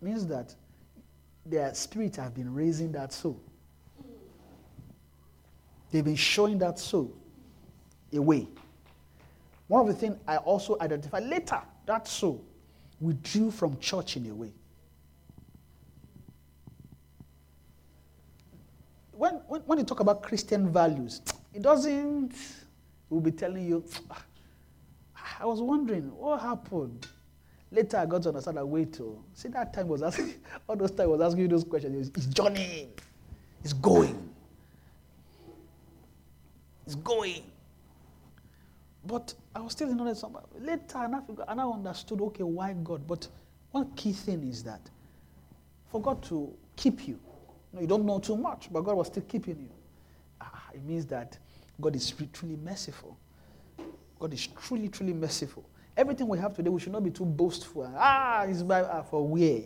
Means 0.01 0.27
that 0.27 0.55
their 1.47 1.73
spirits 1.75 2.17
have 2.17 2.35
been 2.35 2.53
raising 2.53 2.93
that 2.93 3.13
soul. 3.13 3.41
They've 5.91 6.05
been 6.05 6.17
showing 6.17 6.59
that 6.59 6.79
soul 6.79 7.15
a 8.13 8.21
way. 8.21 8.49
One 9.69 9.83
of 9.83 9.87
the 9.87 9.95
things 9.95 10.17
I 10.27 10.37
also 10.39 10.77
identified 10.81 11.25
later, 11.25 11.61
that 11.87 12.07
soul 12.07 12.45
withdrew 13.01 13.51
from 13.51 13.79
church 13.79 14.17
in 14.17 14.31
a 14.31 14.35
way. 14.35 14.53
When, 19.13 19.35
when, 19.47 19.61
when 19.63 19.79
you 19.79 19.85
talk 19.85 20.01
about 20.01 20.23
Christian 20.23 20.73
values, 20.73 21.23
it 21.55 21.63
doesn't, 21.63 22.33
will 23.13 23.21
be 23.21 23.31
telling 23.31 23.67
you, 23.69 23.85
I 25.39 25.45
was 25.45 25.61
wondering 25.61 26.11
what 26.17 26.41
happened. 26.41 27.07
Later, 27.71 27.99
I 27.99 28.07
got 28.07 28.23
to 28.23 28.29
understand 28.29 28.57
that 28.57 28.67
way 28.67 28.87
oh, 29.01 29.23
see 29.35 29.49
that 29.49 29.73
time 29.73 29.89
was 29.89 30.03
asking, 30.03 30.35
all 30.69 30.77
those 30.77 30.91
time 30.91 31.11
was 31.11 31.21
asking 31.21 31.43
you 31.43 31.49
those 31.49 31.65
questions. 31.65 32.11
It's, 32.15 32.27
journeying, 32.27 32.91
it's 33.63 33.73
going, 33.73 34.31
it's 36.87 36.95
going. 36.97 37.43
But 39.05 39.35
I 39.55 39.61
was 39.61 39.73
still 39.73 39.91
in 39.91 39.97
knowledge. 39.97 40.19
Later, 40.59 40.99
and 40.99 41.17
I, 41.17 41.21
forgot, 41.21 41.47
and 41.49 41.61
I 41.61 41.65
understood, 41.65 42.21
okay, 42.21 42.45
why 42.45 42.75
God. 42.85 43.07
But 43.07 43.27
one 43.73 43.91
key 43.93 44.13
thing 44.13 44.47
is 44.47 44.63
that 44.65 44.81
for 45.91 46.01
God 46.01 46.23
to 46.25 46.53
keep 46.77 47.09
you, 47.09 47.15
you, 47.15 47.21
know, 47.73 47.81
you 47.81 47.87
don't 47.87 48.05
know 48.05 48.19
too 48.19 48.37
much, 48.37 48.69
but 48.71 48.83
God 48.83 48.97
was 48.97 49.09
still 49.09 49.25
keeping 49.25 49.59
you. 49.59 49.71
Ah, 50.41 50.69
it 50.75 50.85
means 50.85 51.07
that 51.07 51.39
God 51.83 51.97
is 51.97 52.15
truly 52.33 52.57
merciful. 52.57 53.19
God 54.19 54.33
is 54.33 54.47
truly, 54.47 54.89
truly 54.89 55.13
merciful. 55.13 55.69
Everything 55.97 56.29
we 56.29 56.39
have 56.39 56.55
today, 56.55 56.71
we 56.71 56.81
should 56.81 56.93
not 56.93 57.05
be 57.05 57.11
too 57.11 57.27
boastful. 57.27 57.93
Ah, 57.97 58.45
it's 58.45 58.63
by 58.63 58.83
ah, 58.83 59.03
for 59.03 59.27
where? 59.27 59.63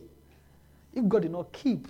If 0.94 1.06
God 1.08 1.22
did 1.22 1.30
not 1.30 1.52
keep, 1.52 1.86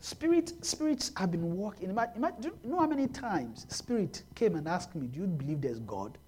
spirit 0.00 0.52
spirits 0.64 1.12
have 1.16 1.30
been 1.30 1.56
walking. 1.56 1.90
Ima- 1.90 2.12
ima- 2.16 2.34
do 2.40 2.48
you 2.48 2.70
know 2.70 2.80
how 2.80 2.86
many 2.88 3.06
times 3.06 3.66
spirit 3.68 4.24
came 4.34 4.56
and 4.56 4.68
asked 4.68 4.94
me, 4.96 5.06
"Do 5.06 5.20
you 5.20 5.26
believe 5.26 5.60
there's 5.60 5.78
God?" 5.78 6.18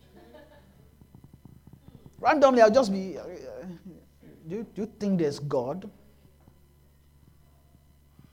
Randomly, 2.20 2.62
I'll 2.62 2.70
just 2.70 2.92
be, 2.92 3.18
uh, 3.18 3.24
do, 4.48 4.56
you, 4.56 4.66
do 4.74 4.82
you 4.82 4.92
think 5.00 5.18
there's 5.18 5.40
God? 5.40 5.80
Do 5.80 5.88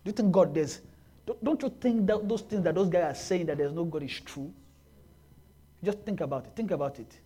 you 0.05 0.11
think 0.11 0.32
God 0.32 0.53
there's, 0.53 0.82
don't, 1.26 1.43
don't 1.43 1.61
you 1.63 1.74
think 1.82 2.05
that 2.05 2.30
those 2.30 2.41
things 2.41 2.63
that 2.65 2.76
those 2.76 2.88
guys 2.88 3.03
are 3.03 3.15
saying 3.20 3.47
that 3.47 3.57
there's 3.57 3.74
no 3.74 3.84
God 3.86 4.03
is 4.03 4.20
true? 4.20 4.53
Just 5.84 5.99
think 5.99 6.21
about 6.21 6.45
it. 6.45 6.51
Think 6.55 6.71
about 6.71 6.99
it. 6.99 7.19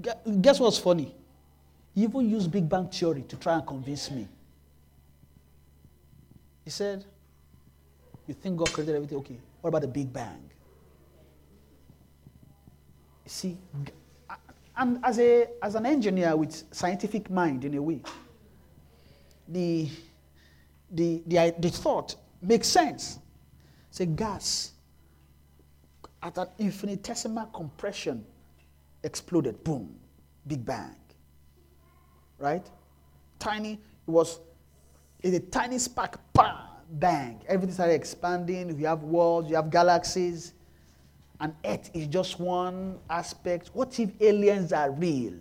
Gu- 0.00 0.40
Guess 0.40 0.60
what's 0.60 0.78
funny? 0.78 1.14
He 1.94 2.02
even 2.04 2.28
used 2.28 2.50
Big 2.50 2.68
Bang 2.68 2.88
Theory 2.88 3.22
to 3.22 3.36
try 3.36 3.54
and 3.54 3.66
convince 3.66 4.10
me. 4.10 4.28
He 6.64 6.70
said, 6.70 7.04
You 8.26 8.34
think 8.34 8.56
God 8.56 8.72
created 8.72 8.94
everything? 8.94 9.18
Okay. 9.18 9.36
What 9.60 9.68
about 9.68 9.82
the 9.82 9.88
Big 9.88 10.12
Bang? 10.12 10.48
You 13.24 13.30
see, 13.30 13.58
and 14.76 14.98
as, 15.04 15.18
a, 15.18 15.48
as 15.62 15.74
an 15.74 15.84
engineer 15.86 16.34
with 16.36 16.64
scientific 16.74 17.30
mind, 17.30 17.64
in 17.64 17.74
a 17.74 17.82
way, 17.82 18.00
the, 19.48 19.88
the, 20.90 21.22
the, 21.26 21.54
the 21.58 21.68
thought 21.70 22.16
makes 22.40 22.68
sense. 22.68 23.18
Say, 23.90 24.06
gas 24.06 24.71
at 26.22 26.38
an 26.38 26.48
infinitesimal 26.58 27.46
compression 27.46 28.24
exploded. 29.02 29.62
Boom. 29.64 29.94
Big 30.46 30.64
Bang. 30.64 30.96
Right? 32.38 32.68
Tiny, 33.38 33.72
it 33.72 34.10
was 34.10 34.40
it's 35.22 35.36
a 35.36 35.40
tiny 35.40 35.78
spark, 35.78 36.18
bam, 36.32 36.56
bang. 36.90 37.40
Everything 37.46 37.74
started 37.74 37.94
expanding. 37.94 38.76
You 38.78 38.86
have 38.86 39.04
worlds, 39.04 39.48
you 39.48 39.54
have 39.54 39.70
galaxies, 39.70 40.52
and 41.40 41.54
Earth 41.64 41.90
is 41.94 42.08
just 42.08 42.40
one 42.40 42.98
aspect. 43.08 43.70
What 43.72 43.98
if 44.00 44.10
aliens 44.20 44.72
are 44.72 44.90
real? 44.90 45.34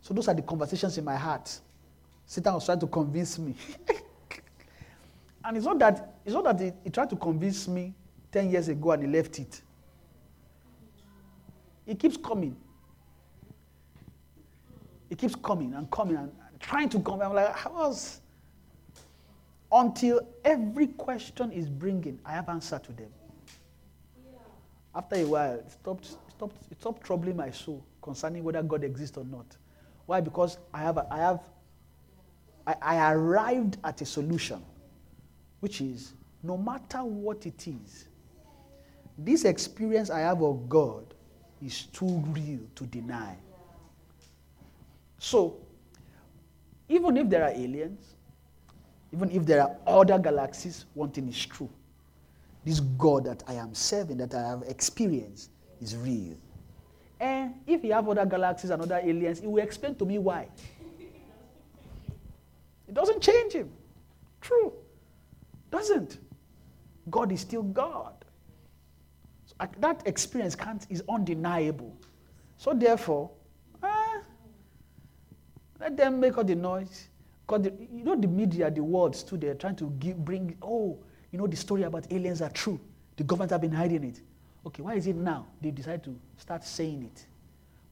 So 0.00 0.14
those 0.14 0.26
are 0.28 0.34
the 0.34 0.42
conversations 0.42 0.96
in 0.96 1.04
my 1.04 1.16
heart. 1.16 1.60
Satan 2.24 2.54
was 2.54 2.64
trying 2.64 2.80
to 2.80 2.86
convince 2.86 3.38
me. 3.38 3.54
and 5.44 5.56
it's 5.56 5.66
not 5.66 5.78
that 5.78 6.14
it's 6.24 6.34
not 6.34 6.44
that 6.44 6.60
he, 6.60 6.72
he 6.84 6.90
tried 6.90 7.10
to 7.10 7.16
convince 7.16 7.68
me 7.68 7.92
10 8.32 8.50
years 8.50 8.68
ago 8.68 8.92
and 8.92 9.02
he 9.02 9.08
left 9.08 9.38
it. 9.38 9.62
It 11.86 11.98
keeps 11.98 12.16
coming. 12.16 12.56
It 15.08 15.18
keeps 15.18 15.34
coming 15.34 15.74
and 15.74 15.90
coming 15.90 16.16
and 16.16 16.32
trying 16.60 16.88
to 16.90 17.00
come. 17.00 17.20
I'm 17.20 17.34
like, 17.34 17.54
how 17.54 17.72
was 17.72 18.20
until 19.72 20.20
every 20.44 20.88
question 20.88 21.52
is 21.52 21.68
bringing, 21.68 22.18
I 22.24 22.32
have 22.32 22.48
answer 22.48 22.78
to 22.78 22.92
them. 22.92 23.10
After 24.94 25.16
a 25.16 25.24
while, 25.24 25.54
it 25.54 25.70
stopped, 25.70 26.16
stopped, 26.28 26.56
it 26.70 26.80
stopped 26.80 27.04
troubling 27.04 27.36
my 27.36 27.50
soul 27.50 27.84
concerning 28.02 28.42
whether 28.42 28.62
God 28.62 28.82
exists 28.82 29.16
or 29.16 29.24
not. 29.24 29.56
Why? 30.06 30.20
Because 30.20 30.58
I 30.74 30.80
have, 30.80 30.98
I 30.98 31.18
have, 31.18 31.48
I, 32.66 32.74
I 32.82 33.12
arrived 33.12 33.78
at 33.84 34.00
a 34.00 34.06
solution, 34.06 34.64
which 35.60 35.80
is 35.80 36.14
no 36.42 36.56
matter 36.56 36.98
what 36.98 37.46
it 37.46 37.68
is, 37.68 38.08
this 39.24 39.44
experience 39.44 40.10
I 40.10 40.20
have 40.20 40.42
of 40.42 40.68
God 40.68 41.14
is 41.62 41.86
too 41.86 42.24
real 42.28 42.60
to 42.74 42.86
deny. 42.86 43.36
So, 45.18 45.58
even 46.88 47.16
if 47.16 47.28
there 47.28 47.44
are 47.44 47.50
aliens, 47.50 48.14
even 49.12 49.30
if 49.30 49.44
there 49.44 49.62
are 49.62 49.76
other 49.86 50.18
galaxies, 50.18 50.86
one 50.94 51.10
thing 51.10 51.28
is 51.28 51.44
true. 51.44 51.68
This 52.64 52.80
God 52.80 53.24
that 53.24 53.42
I 53.46 53.54
am 53.54 53.74
serving, 53.74 54.16
that 54.18 54.34
I 54.34 54.40
have 54.48 54.62
experienced, 54.62 55.50
is 55.80 55.96
real. 55.96 56.36
And 57.18 57.54
if 57.66 57.84
you 57.84 57.92
have 57.92 58.08
other 58.08 58.24
galaxies 58.24 58.70
and 58.70 58.80
other 58.80 59.00
aliens, 59.02 59.40
he 59.40 59.46
will 59.46 59.62
explain 59.62 59.94
to 59.96 60.04
me 60.06 60.18
why. 60.18 60.48
It 62.88 62.94
doesn't 62.94 63.20
change 63.20 63.52
him. 63.52 63.70
True. 64.40 64.72
Doesn't. 65.70 66.18
God 67.10 67.30
is 67.30 67.40
still 67.42 67.62
God. 67.62 68.19
That 69.78 70.02
experience 70.06 70.54
can't, 70.54 70.86
is 70.88 71.02
undeniable. 71.08 71.96
So 72.56 72.72
therefore, 72.72 73.30
ah, 73.82 74.22
let 75.78 75.96
them 75.96 76.20
make 76.20 76.38
all 76.38 76.44
the 76.44 76.54
noise. 76.54 77.08
Because 77.46 77.66
you 77.92 78.04
know 78.04 78.14
the 78.14 78.28
media, 78.28 78.70
the 78.70 78.82
words 78.82 79.22
too, 79.22 79.36
they're 79.36 79.54
trying 79.54 79.76
to 79.76 79.90
give, 79.98 80.24
bring, 80.24 80.56
oh, 80.62 80.98
you 81.32 81.38
know 81.38 81.46
the 81.46 81.56
story 81.56 81.82
about 81.82 82.10
aliens 82.12 82.42
are 82.42 82.50
true. 82.50 82.80
The 83.16 83.24
government 83.24 83.50
have 83.50 83.60
been 83.60 83.72
hiding 83.72 84.04
it. 84.04 84.20
Okay, 84.66 84.82
why 84.82 84.94
is 84.94 85.06
it 85.06 85.16
now 85.16 85.46
they 85.60 85.70
decide 85.70 86.04
to 86.04 86.16
start 86.36 86.64
saying 86.64 87.02
it? 87.04 87.26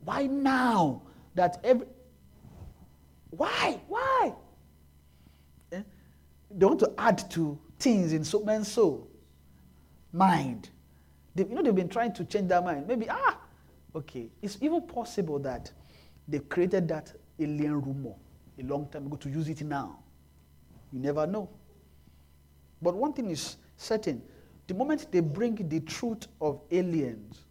Why 0.04 0.26
now 0.26 1.02
that 1.34 1.60
every 1.64 1.86
why? 3.30 3.80
Why? 3.88 4.34
Eh? 5.72 5.82
They 6.50 6.66
want 6.66 6.80
to 6.80 6.92
add 6.96 7.30
to 7.30 7.58
things 7.78 8.12
in 8.12 8.24
so 8.24 8.40
man's 8.42 8.68
soul, 8.72 9.08
mind. 10.12 10.70
They, 11.38 11.44
you 11.44 11.54
know 11.54 11.62
they've 11.62 11.74
been 11.74 11.88
trying 11.88 12.12
to 12.14 12.24
change 12.24 12.48
their 12.48 12.60
mind. 12.60 12.88
Maybe 12.88 13.06
ah, 13.08 13.38
okay. 13.94 14.28
It's 14.42 14.58
even 14.60 14.82
possible 14.82 15.38
that 15.38 15.70
they 16.26 16.40
created 16.40 16.88
that 16.88 17.12
alien 17.38 17.80
rumor 17.80 18.14
a 18.58 18.64
long 18.64 18.88
time 18.88 19.06
ago 19.06 19.14
to 19.18 19.30
use 19.30 19.48
it 19.48 19.62
now. 19.62 20.00
You 20.92 20.98
never 20.98 21.28
know. 21.28 21.48
But 22.82 22.96
one 22.96 23.12
thing 23.12 23.30
is 23.30 23.56
certain 23.76 24.20
the 24.66 24.74
moment 24.74 25.12
they 25.12 25.20
bring 25.20 25.54
the 25.68 25.78
truth 25.78 26.26
of 26.40 26.60
aliens, 26.72 27.44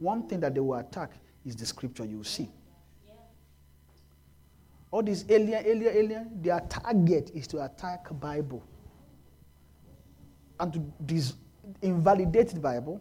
one 0.00 0.26
thing 0.26 0.40
that 0.40 0.54
they 0.54 0.60
will 0.60 0.74
attack 0.74 1.12
is 1.46 1.54
the 1.54 1.64
scripture 1.64 2.04
you 2.04 2.24
see. 2.24 2.50
All 4.90 5.04
these 5.04 5.24
alien, 5.28 5.64
alien, 5.64 5.96
alien, 5.96 6.42
their 6.42 6.58
target 6.68 7.30
is 7.32 7.46
to 7.46 7.64
attack 7.64 8.08
Bible 8.18 8.64
and 10.58 10.72
to 10.72 10.80
dis- 11.06 11.34
invalidate 11.80 12.48
the 12.48 12.58
Bible 12.60 13.00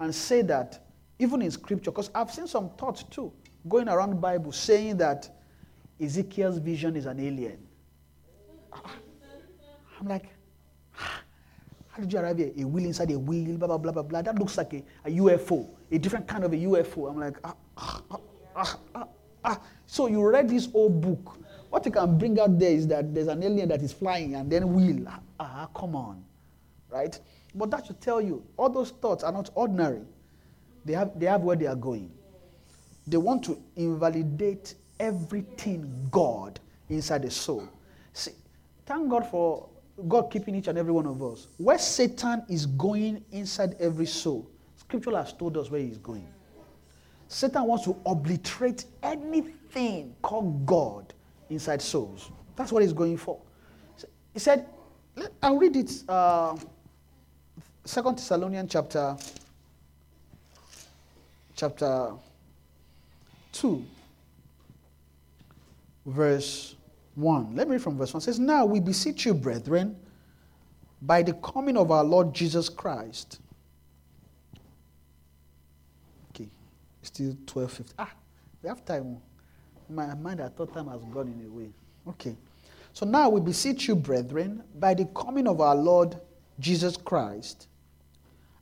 and 0.00 0.14
say 0.14 0.42
that 0.42 0.84
even 1.18 1.42
in 1.42 1.50
scripture, 1.50 1.90
because 1.90 2.10
I've 2.14 2.30
seen 2.30 2.46
some 2.46 2.70
thoughts 2.70 3.02
too 3.04 3.32
going 3.68 3.88
around 3.88 4.20
Bible 4.20 4.52
saying 4.52 4.96
that 4.98 5.28
Ezekiel's 6.00 6.58
vision 6.58 6.96
is 6.96 7.06
an 7.06 7.18
alien. 7.20 7.58
I'm 10.00 10.06
like, 10.06 10.26
how 11.98 12.02
did 12.02 12.12
you 12.12 12.18
arrive 12.20 12.38
here? 12.38 12.52
A 12.56 12.64
wheel 12.64 12.84
inside 12.84 13.10
a 13.10 13.18
wheel, 13.18 13.56
blah, 13.56 13.66
blah, 13.66 13.78
blah, 13.78 13.92
blah, 13.92 14.02
blah. 14.02 14.22
That 14.22 14.38
looks 14.38 14.56
like 14.56 14.72
a, 14.74 14.84
a 15.04 15.10
UFO, 15.10 15.68
a 15.90 15.98
different 15.98 16.28
kind 16.28 16.44
of 16.44 16.52
a 16.52 16.56
UFO. 16.56 17.10
I'm 17.10 17.18
like, 17.18 17.36
ah, 17.42 17.54
ah, 17.76 18.02
ah, 18.10 18.20
ah, 18.54 18.78
ah, 18.94 19.08
ah. 19.44 19.60
So 19.86 20.06
you 20.06 20.24
read 20.24 20.48
this 20.48 20.68
old 20.72 21.00
book. 21.00 21.38
What 21.70 21.84
you 21.84 21.90
can 21.90 22.16
bring 22.16 22.38
out 22.38 22.58
there 22.58 22.70
is 22.70 22.86
that 22.86 23.12
there's 23.12 23.26
an 23.26 23.42
alien 23.42 23.68
that 23.70 23.82
is 23.82 23.92
flying 23.92 24.36
and 24.36 24.50
then 24.50 24.72
wheel. 24.72 25.04
Ah, 25.08 25.20
ah 25.40 25.68
come 25.74 25.96
on. 25.96 26.24
Right? 26.88 27.18
But 27.58 27.72
that 27.72 27.86
should 27.86 28.00
tell 28.00 28.20
you, 28.20 28.44
all 28.56 28.70
those 28.70 28.90
thoughts 28.90 29.24
are 29.24 29.32
not 29.32 29.50
ordinary. 29.54 30.02
They 30.84 30.92
have, 30.92 31.18
they 31.18 31.26
have 31.26 31.42
where 31.42 31.56
they 31.56 31.66
are 31.66 31.74
going. 31.74 32.10
They 33.06 33.16
want 33.16 33.44
to 33.44 33.58
invalidate 33.74 34.74
everything 35.00 36.08
God 36.10 36.60
inside 36.88 37.22
the 37.22 37.30
soul. 37.30 37.68
See, 38.12 38.32
thank 38.86 39.08
God 39.08 39.26
for 39.28 39.68
God 40.06 40.30
keeping 40.30 40.54
each 40.54 40.68
and 40.68 40.78
every 40.78 40.92
one 40.92 41.06
of 41.06 41.20
us. 41.22 41.48
Where 41.56 41.78
Satan 41.78 42.44
is 42.48 42.66
going 42.66 43.24
inside 43.32 43.76
every 43.80 44.06
soul, 44.06 44.48
Scripture 44.76 45.16
has 45.16 45.32
told 45.32 45.56
us 45.56 45.70
where 45.70 45.80
he's 45.80 45.98
going. 45.98 46.28
Satan 47.26 47.64
wants 47.64 47.84
to 47.84 47.96
obliterate 48.06 48.84
anything 49.02 50.14
called 50.22 50.64
God 50.64 51.12
inside 51.50 51.82
souls. 51.82 52.30
That's 52.56 52.70
what 52.70 52.82
he's 52.82 52.92
going 52.92 53.16
for. 53.16 53.40
He 54.32 54.38
said, 54.38 54.66
I'll 55.42 55.58
read 55.58 55.76
it. 55.76 56.04
Uh, 56.08 56.56
Second 57.88 58.18
Thessalonians 58.18 58.70
chapter 58.70 59.16
chapter 61.56 62.12
2 63.52 63.82
verse 66.04 66.76
1. 67.14 67.56
Let 67.56 67.66
me 67.66 67.76
read 67.76 67.82
from 67.82 67.96
verse 67.96 68.12
1. 68.12 68.20
It 68.20 68.24
says, 68.24 68.38
Now 68.38 68.66
we 68.66 68.78
beseech 68.78 69.24
you, 69.24 69.32
brethren, 69.32 69.96
by 71.00 71.22
the 71.22 71.32
coming 71.32 71.78
of 71.78 71.90
our 71.90 72.04
Lord 72.04 72.34
Jesus 72.34 72.68
Christ. 72.68 73.40
Okay, 76.28 76.50
still 77.00 77.32
12:50. 77.46 77.94
Ah, 77.98 78.12
we 78.62 78.68
have 78.68 78.84
time. 78.84 79.16
My 79.88 80.14
mind, 80.14 80.42
I 80.42 80.48
thought 80.48 80.74
time 80.74 80.88
has 80.88 81.02
gone 81.04 81.28
in 81.28 81.46
a 81.46 81.50
way. 81.50 81.70
Okay. 82.06 82.36
So 82.92 83.06
now 83.06 83.30
we 83.30 83.40
beseech 83.40 83.88
you, 83.88 83.96
brethren, 83.96 84.62
by 84.78 84.92
the 84.92 85.06
coming 85.06 85.48
of 85.48 85.62
our 85.62 85.74
Lord 85.74 86.20
Jesus 86.60 86.98
Christ, 86.98 87.68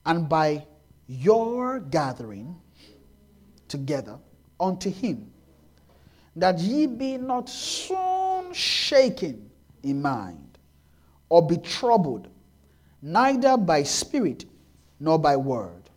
and 0.06 0.28
by 0.28 0.64
your 1.08 1.80
gathering 1.80 2.56
together 3.68 4.18
unto 4.58 4.90
him, 4.90 5.30
that 6.36 6.58
ye 6.58 6.86
be 6.86 7.16
not 7.16 7.48
soon 7.48 8.52
shaken 8.52 9.50
in 9.82 10.00
mind, 10.00 10.58
or 11.28 11.46
be 11.46 11.56
troubled, 11.58 12.28
neither 13.02 13.56
by 13.56 13.82
spirit, 13.82 14.44
nor 15.00 15.18
by 15.18 15.36
word, 15.36 15.90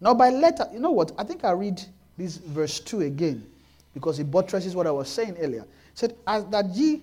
nor 0.00 0.14
by 0.14 0.30
letter. 0.30 0.68
You 0.72 0.80
know 0.80 0.90
what? 0.90 1.12
I 1.16 1.24
think 1.24 1.44
I 1.44 1.52
read 1.52 1.80
this 2.18 2.36
verse 2.36 2.80
2 2.80 3.02
again, 3.02 3.46
because 3.92 4.18
it 4.18 4.30
buttresses 4.30 4.74
what 4.74 4.86
I 4.86 4.90
was 4.90 5.08
saying 5.08 5.36
earlier. 5.40 5.62
It 5.62 5.68
said, 5.94 6.16
As 6.26 6.44
that 6.46 6.68
ye 6.70 7.02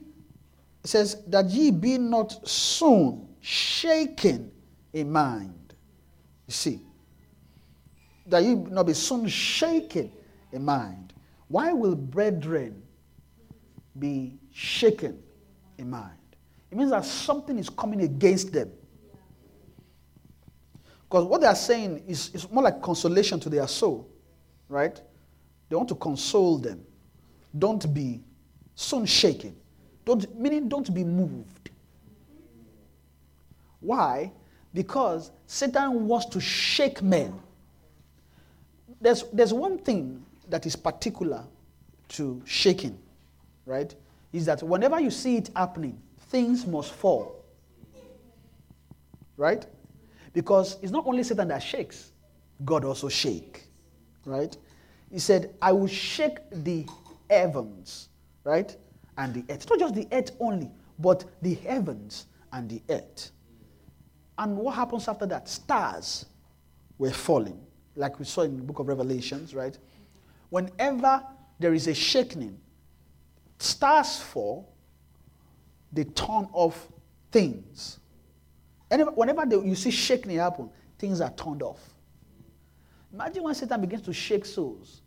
says 0.84 1.24
that 1.28 1.45
ye 1.49 1.72
be 1.72 1.97
not 1.97 2.47
soon 2.47 3.28
shaken 3.39 4.51
in 4.93 5.12
mind. 5.12 5.61
You 6.51 6.53
see, 6.53 6.81
that 8.25 8.43
ye 8.43 8.55
not 8.55 8.85
be 8.85 8.91
soon 8.93 9.25
shaken 9.29 10.11
in 10.51 10.65
mind. 10.65 11.13
Why 11.47 11.71
will 11.71 11.95
brethren 11.95 12.83
be 13.97 14.37
shaken 14.51 15.23
in 15.77 15.89
mind? 15.89 16.17
It 16.69 16.77
means 16.77 16.91
that 16.91 17.05
something 17.05 17.57
is 17.57 17.69
coming 17.69 18.01
against 18.01 18.51
them. 18.51 18.69
Because 21.03 21.23
what 21.23 21.39
they 21.39 21.47
are 21.47 21.55
saying 21.55 22.03
is, 22.05 22.31
is 22.33 22.51
more 22.51 22.63
like 22.63 22.81
consolation 22.81 23.39
to 23.39 23.49
their 23.49 23.65
soul, 23.65 24.09
right? 24.67 25.01
They 25.69 25.77
want 25.77 25.87
to 25.87 25.95
console 25.95 26.57
them. 26.57 26.83
Don't 27.57 27.93
be 27.93 28.25
soon 28.75 29.05
shaken. 29.05 29.55
Don't, 30.03 30.37
meaning 30.37 30.67
don't 30.67 30.93
be 30.93 31.05
moved. 31.05 31.69
Why? 33.79 34.33
Because 34.74 35.32
Satan 35.47 36.07
wants 36.07 36.28
to 36.28 36.39
shake 36.39 37.01
men. 37.01 37.34
There's, 38.99 39.24
there's 39.34 39.53
one 39.53 39.78
thing 39.78 40.24
that 40.49 40.65
is 40.65 40.76
particular 40.76 41.43
to 42.09 42.41
shaking, 42.45 42.97
right? 43.65 43.93
Is 44.32 44.45
that 44.45 44.63
whenever 44.63 44.99
you 44.99 45.11
see 45.11 45.38
it 45.38 45.49
happening, 45.55 45.99
things 46.30 46.65
must 46.65 46.93
fall. 46.93 47.43
Right? 49.38 49.65
Because 50.34 50.78
it's 50.82 50.91
not 50.91 51.05
only 51.07 51.24
Satan 51.24 51.47
that 51.49 51.63
shakes, 51.63 52.11
God 52.63 52.86
also 52.86 53.09
shake. 53.09 53.63
Right? 54.26 54.55
He 55.11 55.19
said, 55.19 55.53
I 55.61 55.72
will 55.72 55.88
shake 55.88 56.38
the 56.51 56.86
heavens, 57.30 58.09
right? 58.43 58.76
And 59.17 59.34
the 59.34 59.43
earth. 59.53 59.69
Not 59.69 59.80
just 59.80 59.95
the 59.95 60.07
earth 60.11 60.32
only, 60.39 60.69
but 60.99 61.26
the 61.41 61.55
heavens 61.55 62.28
and 62.53 62.69
the 62.69 62.82
earth. 62.89 63.32
And 64.41 64.57
what 64.57 64.75
happens 64.75 65.07
after 65.07 65.25
that? 65.27 65.47
Stars 65.47 66.25
were 66.97 67.11
falling, 67.11 67.59
like 67.95 68.19
we 68.19 68.25
saw 68.25 68.41
in 68.41 68.57
the 68.57 68.63
book 68.63 68.79
of 68.79 68.87
Revelations, 68.87 69.55
right? 69.55 69.77
whenever 70.51 71.23
there 71.59 71.73
is 71.73 71.87
a 71.87 71.93
shaking, 71.93 72.59
stars 73.57 74.17
fall, 74.17 74.71
they 75.91 76.03
turn 76.03 76.47
off 76.53 76.87
things. 77.31 77.99
Whenever 78.89 79.45
they, 79.45 79.55
you 79.55 79.75
see 79.75 79.91
shaking 79.91 80.37
happen, 80.37 80.69
things 80.99 81.21
are 81.21 81.31
turned 81.31 81.63
off. 81.63 81.79
Imagine 83.13 83.43
when 83.43 83.55
Satan 83.55 83.81
begins 83.81 84.03
to 84.03 84.13
shake 84.13 84.45
souls, 84.45 85.01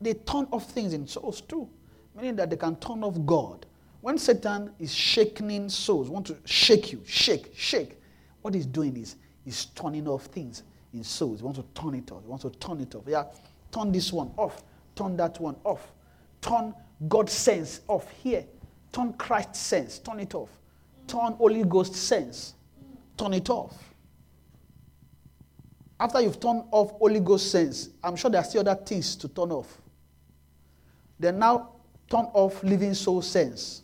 they 0.00 0.14
turn 0.14 0.46
off 0.52 0.70
things 0.70 0.92
in 0.94 1.06
souls 1.06 1.40
too, 1.40 1.68
meaning 2.14 2.36
that 2.36 2.50
they 2.50 2.56
can 2.56 2.76
turn 2.76 3.02
off 3.02 3.16
God. 3.26 3.66
When 4.00 4.16
Satan 4.16 4.72
is 4.78 4.94
shaking 4.94 5.68
souls, 5.68 6.08
want 6.08 6.26
to 6.28 6.36
shake 6.44 6.92
you, 6.92 7.02
shake, 7.04 7.52
shake, 7.56 8.00
what 8.44 8.54
he's 8.54 8.66
doing 8.66 8.96
is 8.96 9.16
he's 9.44 9.64
turning 9.66 10.06
off 10.06 10.26
things 10.26 10.62
in 10.92 11.02
souls. 11.02 11.40
He 11.40 11.44
wants 11.44 11.58
to 11.58 11.64
turn 11.74 11.94
it 11.94 12.12
off. 12.12 12.22
He 12.22 12.28
wants 12.28 12.44
to 12.44 12.50
turn 12.50 12.80
it 12.80 12.94
off. 12.94 13.02
Yeah, 13.06 13.24
turn 13.72 13.90
this 13.90 14.12
one 14.12 14.30
off 14.36 14.62
turn 14.94 15.16
that 15.16 15.40
one 15.40 15.56
off. 15.64 15.92
Turn 16.40 16.74
God's 17.08 17.32
sense 17.32 17.80
off 17.88 18.10
here. 18.22 18.44
Turn 18.92 19.12
Christ's 19.14 19.58
sense, 19.58 19.98
turn 19.98 20.20
it 20.20 20.34
off. 20.34 20.50
Turn 21.06 21.32
Holy 21.32 21.64
Ghost 21.64 21.94
sense, 21.94 22.54
turn 23.16 23.34
it 23.34 23.50
off. 23.50 23.76
After 25.98 26.20
you've 26.20 26.40
turned 26.40 26.64
off 26.70 26.92
Holy 26.92 27.20
Ghost 27.20 27.50
sense, 27.50 27.90
I'm 28.02 28.16
sure 28.16 28.30
there 28.30 28.40
are 28.40 28.44
still 28.44 28.60
other 28.60 28.74
things 28.74 29.16
to 29.16 29.28
turn 29.28 29.50
off. 29.52 29.78
Then 31.18 31.38
now 31.38 31.70
turn 32.10 32.26
off 32.32 32.62
living 32.62 32.94
soul 32.94 33.22
sense. 33.22 33.82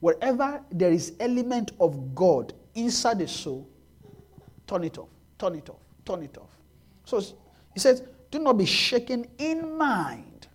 Wherever 0.00 0.62
there 0.70 0.92
is 0.92 1.14
element 1.20 1.72
of 1.80 2.14
God 2.14 2.52
inside 2.76 3.18
the 3.18 3.26
soul, 3.26 3.68
turn 4.66 4.84
it 4.84 4.98
off, 4.98 5.08
turn 5.38 5.56
it 5.56 5.68
off, 5.68 5.80
turn 6.04 6.22
it 6.22 6.36
off. 6.38 6.50
So 7.04 7.20
he 7.74 7.80
says, 7.80 8.02
do 8.30 8.38
not 8.38 8.58
be 8.58 8.66
shaken 8.66 9.26
in 9.38 9.76
mind. 9.76 10.46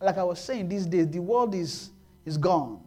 Like 0.00 0.18
I 0.18 0.24
was 0.24 0.40
saying, 0.40 0.68
these 0.68 0.84
days, 0.84 1.08
the 1.08 1.20
world 1.20 1.54
is, 1.54 1.90
is 2.24 2.36
gone. 2.36 2.80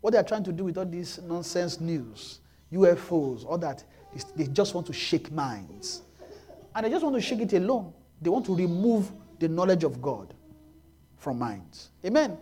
What 0.00 0.12
they 0.12 0.18
are 0.18 0.24
trying 0.24 0.44
to 0.44 0.52
do 0.52 0.64
with 0.64 0.76
all 0.76 0.84
this 0.84 1.20
nonsense 1.20 1.80
news, 1.80 2.40
UFOs, 2.72 3.44
all 3.44 3.58
that, 3.58 3.84
is 4.14 4.24
they 4.34 4.46
just 4.46 4.74
want 4.74 4.86
to 4.88 4.92
shake 4.92 5.30
minds. 5.30 6.02
And 6.74 6.84
they 6.84 6.90
just 6.90 7.02
want 7.02 7.14
to 7.16 7.22
shake 7.22 7.40
it 7.40 7.52
alone. 7.52 7.92
They 8.20 8.30
want 8.30 8.46
to 8.46 8.54
remove 8.54 9.10
the 9.38 9.48
knowledge 9.48 9.84
of 9.84 10.00
God 10.02 10.34
from 11.16 11.38
minds. 11.38 11.90
Amen. 12.04 12.36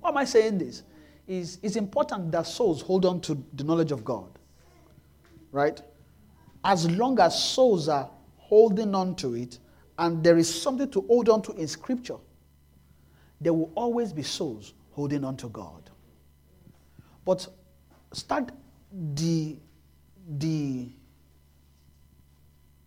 Why 0.00 0.10
am 0.10 0.16
I 0.16 0.24
saying 0.24 0.58
this? 0.58 0.82
Is 1.28 1.58
it's 1.62 1.76
important 1.76 2.32
that 2.32 2.46
souls 2.46 2.80
hold 2.80 3.04
on 3.04 3.20
to 3.20 3.44
the 3.52 3.62
knowledge 3.62 3.92
of 3.92 4.02
God. 4.04 4.30
Right? 5.52 5.80
As 6.64 6.90
long 6.90 7.20
as 7.20 7.40
souls 7.42 7.88
are 7.88 8.10
holding 8.38 8.94
on 8.94 9.14
to 9.16 9.34
it, 9.34 9.58
and 9.98 10.24
there 10.24 10.38
is 10.38 10.62
something 10.62 10.90
to 10.90 11.02
hold 11.02 11.28
on 11.28 11.42
to 11.42 11.52
in 11.52 11.68
Scripture, 11.68 12.16
there 13.40 13.52
will 13.52 13.70
always 13.74 14.12
be 14.12 14.22
souls 14.22 14.72
holding 14.92 15.22
on 15.22 15.36
to 15.36 15.48
God. 15.50 15.90
But 17.24 17.46
start 18.12 18.50
the 19.14 19.58
the 20.38 20.88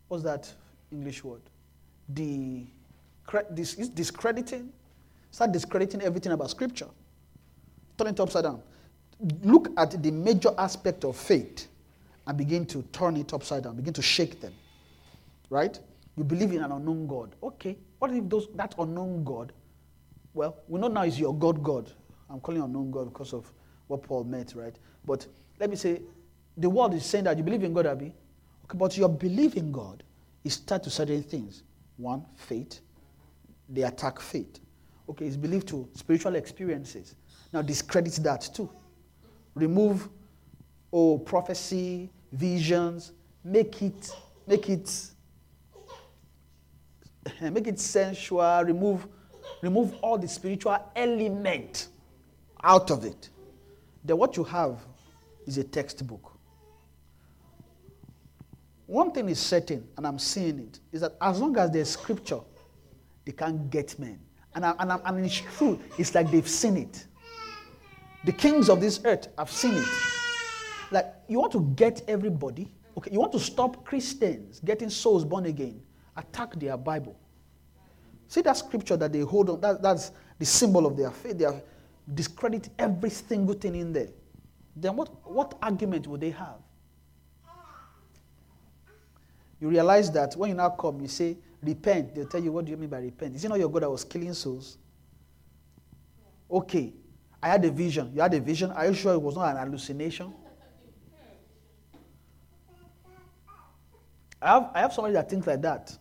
what's 0.08 0.24
that 0.24 0.52
English 0.92 1.24
word? 1.24 1.42
The 2.10 2.66
this 3.52 3.76
is 3.76 3.88
discrediting. 3.88 4.74
Start 5.30 5.52
discrediting 5.52 6.02
everything 6.02 6.32
about 6.32 6.50
Scripture. 6.50 6.88
Turn 8.02 8.08
it 8.08 8.20
upside 8.20 8.45
down. 8.45 8.64
Look 9.43 9.70
at 9.78 10.02
the 10.02 10.10
major 10.10 10.49
aspect 10.58 11.06
of 11.06 11.16
faith 11.16 11.68
and 12.26 12.36
begin 12.36 12.66
to 12.66 12.82
turn 12.91 13.16
it 13.16 13.32
upside 13.32 13.64
down, 13.64 13.76
begin 13.76 13.93
to 13.93 14.02
shake 14.02 14.41
them. 14.41 14.54
Right? 15.52 15.78
You 16.18 16.24
believe 16.24 16.52
in 16.52 16.64
an 16.64 16.72
unknown 16.72 17.06
God. 17.06 17.36
Okay. 17.43 17.78
What 17.99 18.10
if 18.10 18.28
those 18.28 18.47
that 18.56 18.74
unknown 18.80 19.24
God, 19.24 19.54
well, 20.34 20.58
we 20.68 20.80
know 20.80 20.88
now 20.88 21.04
is 21.04 21.20
your 21.20 21.36
God 21.36 21.62
God. 21.62 21.91
I'm 22.28 22.39
calling 22.39 22.64
unknown 22.64 22.89
God 22.89 23.14
because 23.14 23.34
of 23.34 23.45
what 23.86 24.02
Paul 24.02 24.24
meant, 24.24 24.56
right? 24.56 24.76
But 25.06 25.28
let 25.60 25.70
me 25.70 25.76
say, 25.76 26.02
the 26.58 26.72
world 26.72 26.95
is 26.95 27.06
saying 27.06 27.26
that 27.26 27.38
you 27.38 27.43
believe 27.43 27.64
in 27.64 27.72
God, 27.72 27.86
Abby. 27.86 28.16
Okay, 28.66 28.78
but 28.80 28.97
your 28.97 29.10
belief 29.10 29.56
in 29.56 29.72
God 29.72 30.02
is 30.43 30.58
tied 30.58 30.82
to 30.86 30.89
certain 30.89 31.22
things. 31.22 31.62
One, 31.97 32.26
faith. 32.36 32.80
They 33.70 33.84
attack 33.84 34.20
faith. 34.20 34.60
Okay, 35.08 35.28
it's 35.28 35.38
believed 35.38 35.68
to 35.68 35.88
spiritual 35.93 36.34
experiences. 36.34 37.14
Now 37.54 37.62
discredit 37.62 38.14
that 38.24 38.49
too. 38.54 38.70
Remove 39.56 40.10
oh 40.93 41.18
prophecy, 41.18 42.10
visions, 42.32 43.12
make 43.43 43.82
it 43.82 44.12
make 44.47 44.70
it 44.70 45.12
make 47.41 47.68
it 47.68 47.80
sensual, 47.80 48.64
remove 48.64 49.08
remove 49.62 49.93
all 50.02 50.18
the 50.18 50.28
spiritual 50.28 50.78
element 50.95 51.88
out 52.64 52.91
of 52.91 53.06
it. 53.06 53.30
Then 54.04 54.18
what 54.18 54.38
you 54.38 54.43
have 54.43 54.80
is 55.45 55.58
a 55.58 55.64
textbook. 55.64 56.38
One 58.86 59.12
thing 59.12 59.30
is 59.30 59.39
certain, 59.39 59.88
and 59.95 60.06
I'm 60.06 60.20
seeing 60.20 60.60
it, 60.60 60.80
is 60.91 61.02
that 61.02 61.16
as 61.22 61.39
long 61.39 61.56
as 61.58 61.72
there's 61.72 61.89
scripture, 61.89 62.41
they 63.26 63.32
can't 63.32 63.70
get 63.70 63.97
men. 63.97 64.20
And, 64.54 64.66
I, 64.66 64.74
and, 64.80 64.91
I, 64.91 64.99
and 65.06 65.26
it's 65.26 65.41
true, 65.58 65.80
it's 65.97 66.14
like 66.14 66.30
they've 66.30 66.47
seen 66.47 66.76
it. 66.76 67.06
The 68.24 68.32
kings 68.32 68.69
of 68.69 68.80
this 68.80 69.01
earth 69.03 69.28
have 69.38 69.49
seen 69.49 69.76
it. 69.76 69.88
Like, 70.91 71.13
you 71.28 71.39
want 71.39 71.53
to 71.53 71.61
get 71.76 72.03
everybody, 72.07 72.72
okay, 72.97 73.11
you 73.11 73.19
want 73.19 73.32
to 73.32 73.39
stop 73.39 73.86
Christians 73.86 74.59
getting 74.63 74.89
souls 74.89 75.24
born 75.26 75.45
again, 75.45 75.82
attack 76.15 76.53
their 76.59 76.78
Bible. 76.78 77.17
See 78.28 78.41
that 78.41 78.57
scripture 78.57 78.97
that 78.97 79.11
they 79.11 79.22
hold 79.22 79.49
on, 79.49 79.61
that, 79.61 79.82
that's 79.82 80.11
the 80.38 80.45
symbol 80.45 80.86
of 80.86 80.97
their 80.97 81.11
faith. 81.11 81.38
They 81.38 81.45
have 81.45 81.63
discredit 82.13 82.69
every 82.78 83.09
single 83.09 83.55
thing 83.55 83.76
in 83.76 83.93
there. 83.93 84.09
Then 84.76 84.95
what, 84.95 85.09
what 85.30 85.57
argument 85.61 86.07
would 86.07 86.22
they 86.22 86.32
have? 86.32 86.59
You 89.59 89.69
realize 89.69 90.11
that 90.11 90.36
when 90.36 90.49
you 90.49 90.55
now 90.55 90.69
come, 90.69 91.01
you 91.01 91.07
say, 91.07 91.38
repent. 91.61 92.15
They'll 92.15 92.26
tell 92.26 92.43
you, 92.43 92.51
what 92.51 92.65
do 92.65 92.72
you 92.72 92.78
mean 92.78 92.89
by 92.89 92.99
repent? 92.99 93.36
Is 93.36 93.45
it 93.45 93.49
not 93.49 93.59
your 93.59 93.69
God 93.69 93.84
that 93.84 93.91
was 93.91 94.03
killing 94.03 94.34
souls? 94.34 94.78
Okay. 96.49 96.93
I 97.44 97.48
had 97.48 97.66
a 97.66 97.72
vision. 97.72 98.12
You 98.14 98.22
had 98.22 98.34
a 98.34 98.39
vision. 98.39 98.72
Are 98.72 98.88
you 98.88 98.94
sure 98.94 99.14
it 99.14 99.22
was 99.22 99.36
not 99.36 99.56
an 99.56 99.58
hallucination? 99.58 100.34
I 104.42 104.50
have, 104.50 104.72
I 104.74 104.80
have 104.80 104.94
somebody 104.94 105.14
that 105.14 105.30
thinks 105.30 105.46
like 105.46 105.62
that. 105.62 105.96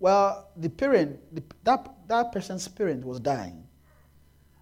Well, 0.00 0.48
the 0.56 0.68
parent, 0.68 1.18
the, 1.34 1.42
that, 1.64 1.94
that 2.06 2.32
person's 2.32 2.68
parent 2.68 3.04
was 3.04 3.18
dying. 3.18 3.64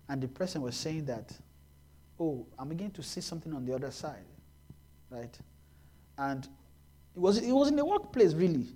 And 0.08 0.22
the 0.22 0.28
person 0.28 0.62
was 0.62 0.76
saying 0.76 1.06
that, 1.06 1.32
oh, 2.18 2.46
I'm 2.58 2.68
beginning 2.68 2.92
to 2.92 3.02
see 3.02 3.20
something 3.20 3.52
on 3.52 3.64
the 3.64 3.74
other 3.74 3.90
side. 3.90 4.24
Right? 5.10 5.36
And 6.18 6.44
it 7.14 7.20
was, 7.20 7.38
it 7.38 7.52
was 7.52 7.68
in 7.68 7.76
the 7.76 7.84
workplace, 7.84 8.32
really. 8.32 8.66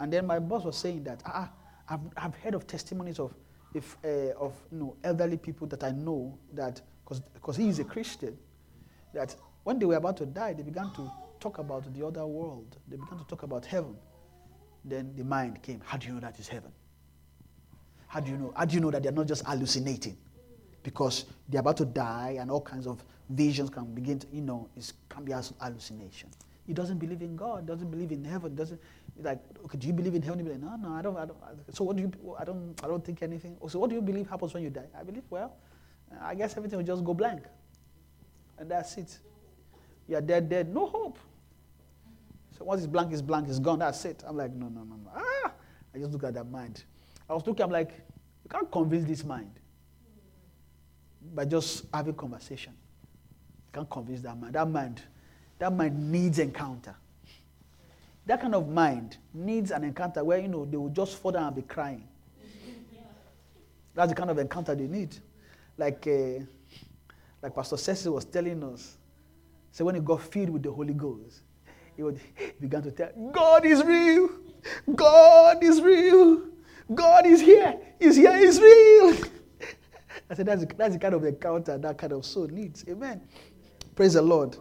And 0.00 0.12
then 0.12 0.26
my 0.26 0.38
boss 0.38 0.64
was 0.64 0.76
saying 0.76 1.04
that, 1.04 1.22
ah, 1.24 1.50
I've, 1.88 2.00
I've 2.16 2.34
heard 2.36 2.54
of 2.54 2.66
testimonies 2.66 3.18
of, 3.18 3.32
if, 3.74 3.96
uh, 4.04 4.32
of 4.38 4.54
you 4.70 4.78
know, 4.78 4.96
elderly 5.02 5.36
people 5.36 5.66
that 5.68 5.82
I 5.84 5.90
know 5.90 6.38
that, 6.54 6.80
because 7.34 7.56
he 7.56 7.68
is 7.68 7.78
a 7.78 7.84
Christian, 7.84 8.36
that 9.14 9.34
when 9.64 9.78
they 9.78 9.86
were 9.86 9.96
about 9.96 10.16
to 10.18 10.26
die, 10.26 10.52
they 10.52 10.62
began 10.62 10.92
to 10.94 11.10
talk 11.40 11.58
about 11.58 11.92
the 11.94 12.06
other 12.06 12.26
world. 12.26 12.76
They 12.88 12.96
began 12.96 13.18
to 13.18 13.24
talk 13.24 13.42
about 13.42 13.66
heaven. 13.66 13.96
Then 14.84 15.12
the 15.16 15.24
mind 15.24 15.62
came, 15.62 15.80
how 15.84 15.96
do 15.98 16.08
you 16.08 16.14
know 16.14 16.20
that 16.20 16.38
is 16.38 16.48
heaven? 16.48 16.72
How 18.08 18.20
do 18.20 18.30
you 18.30 18.36
know? 18.36 18.52
How 18.56 18.64
do 18.64 18.74
you 18.74 18.80
know 18.80 18.90
that 18.90 19.02
they're 19.02 19.12
not 19.12 19.26
just 19.26 19.44
hallucinating? 19.46 20.16
Because 20.82 21.24
they're 21.48 21.60
about 21.60 21.76
to 21.78 21.84
die 21.84 22.36
and 22.40 22.50
all 22.50 22.60
kinds 22.60 22.86
of 22.86 23.02
visions 23.30 23.70
can 23.70 23.86
begin 23.94 24.18
to, 24.18 24.26
you 24.32 24.42
know, 24.42 24.68
it 24.76 24.92
can 25.08 25.24
be 25.24 25.32
as 25.32 25.54
hallucination. 25.60 26.28
He 26.66 26.72
doesn't 26.72 26.98
believe 26.98 27.22
in 27.22 27.36
God, 27.36 27.66
doesn't 27.66 27.90
believe 27.90 28.12
in 28.12 28.24
heaven, 28.24 28.54
doesn't 28.54 28.80
like, 29.20 29.38
okay, 29.64 29.78
do 29.78 29.86
you 29.86 29.92
believe 29.92 30.14
in 30.14 30.22
heaven? 30.22 30.44
He 30.44 30.50
like, 30.50 30.60
no, 30.60 30.76
no, 30.76 30.94
I 30.94 31.02
don't, 31.02 31.16
I 31.16 31.26
don't. 31.26 31.38
So 31.70 31.84
what 31.84 31.96
do 31.96 32.02
you, 32.02 32.36
I 32.38 32.44
don't, 32.44 32.74
I 32.82 32.86
don't 32.86 33.04
think 33.04 33.22
anything. 33.22 33.56
So 33.68 33.78
what 33.78 33.90
do 33.90 33.96
you 33.96 34.02
believe 34.02 34.28
happens 34.28 34.54
when 34.54 34.62
you 34.62 34.70
die? 34.70 34.86
I 34.98 35.02
believe, 35.02 35.24
well, 35.30 35.54
I 36.20 36.34
guess 36.34 36.56
everything 36.56 36.78
will 36.78 36.86
just 36.86 37.04
go 37.04 37.14
blank. 37.14 37.42
And 38.58 38.70
that's 38.70 38.96
it. 38.96 39.18
You're 40.08 40.20
dead, 40.20 40.48
dead, 40.48 40.72
no 40.72 40.86
hope. 40.86 41.18
So 42.58 42.64
once 42.64 42.82
it's 42.82 42.86
blank, 42.86 43.12
it's 43.12 43.22
blank, 43.22 43.48
it's 43.48 43.58
gone, 43.58 43.80
that's 43.80 44.04
it. 44.04 44.22
I'm 44.26 44.36
like, 44.36 44.52
no, 44.52 44.68
no, 44.68 44.82
no, 44.82 44.96
no. 44.96 45.10
Ah! 45.14 45.52
I 45.94 45.98
just 45.98 46.12
look 46.12 46.24
at 46.24 46.34
that 46.34 46.50
mind. 46.50 46.84
I 47.28 47.34
was 47.34 47.46
looking, 47.46 47.64
I'm 47.64 47.70
like, 47.70 47.90
you 48.44 48.50
can't 48.50 48.70
convince 48.70 49.06
this 49.06 49.24
mind 49.24 49.50
by 51.34 51.44
just 51.44 51.86
having 51.92 52.14
conversation. 52.14 52.72
You 52.72 53.72
can't 53.72 53.90
convince 53.90 54.20
that 54.22 54.38
mind. 54.38 54.54
That 54.54 54.68
mind, 54.68 55.02
that 55.58 55.72
mind 55.72 56.10
needs 56.10 56.38
encounter. 56.38 56.94
That 58.26 58.40
kind 58.40 58.54
of 58.54 58.68
mind 58.68 59.16
needs 59.34 59.70
an 59.70 59.84
encounter 59.84 60.22
where, 60.22 60.38
you 60.38 60.48
know, 60.48 60.64
they 60.64 60.76
will 60.76 60.88
just 60.88 61.18
fall 61.18 61.32
down 61.32 61.48
and 61.48 61.56
be 61.56 61.62
crying. 61.62 62.06
That's 63.94 64.10
the 64.10 64.14
kind 64.14 64.30
of 64.30 64.38
encounter 64.38 64.74
they 64.74 64.86
need. 64.86 65.16
Like, 65.76 66.06
uh, 66.06 66.44
like 67.42 67.54
Pastor 67.54 67.76
Cecil 67.76 68.14
was 68.14 68.24
telling 68.24 68.62
us. 68.62 68.96
So 69.72 69.84
when 69.84 69.94
he 69.94 70.00
got 70.00 70.22
filled 70.22 70.50
with 70.50 70.62
the 70.62 70.70
Holy 70.70 70.94
Ghost, 70.94 71.40
he 71.96 72.02
would 72.02 72.20
began 72.60 72.82
to 72.82 72.90
tell, 72.90 73.10
God 73.32 73.66
is 73.66 73.82
real. 73.82 74.30
God 74.94 75.62
is 75.62 75.80
real. 75.80 76.42
God 76.94 77.26
is 77.26 77.40
here. 77.40 77.78
He's 77.98 78.16
here. 78.16 78.36
He's 78.36 78.60
real. 78.60 79.16
I 80.30 80.34
said, 80.34 80.46
that's, 80.46 80.64
that's 80.76 80.94
the 80.94 80.98
kind 80.98 81.14
of 81.14 81.24
encounter 81.24 81.76
that 81.76 81.98
kind 81.98 82.12
of 82.12 82.24
soul 82.24 82.46
needs. 82.46 82.84
Amen. 82.88 83.20
Praise 83.94 84.14
the 84.14 84.22
Lord. 84.22 84.56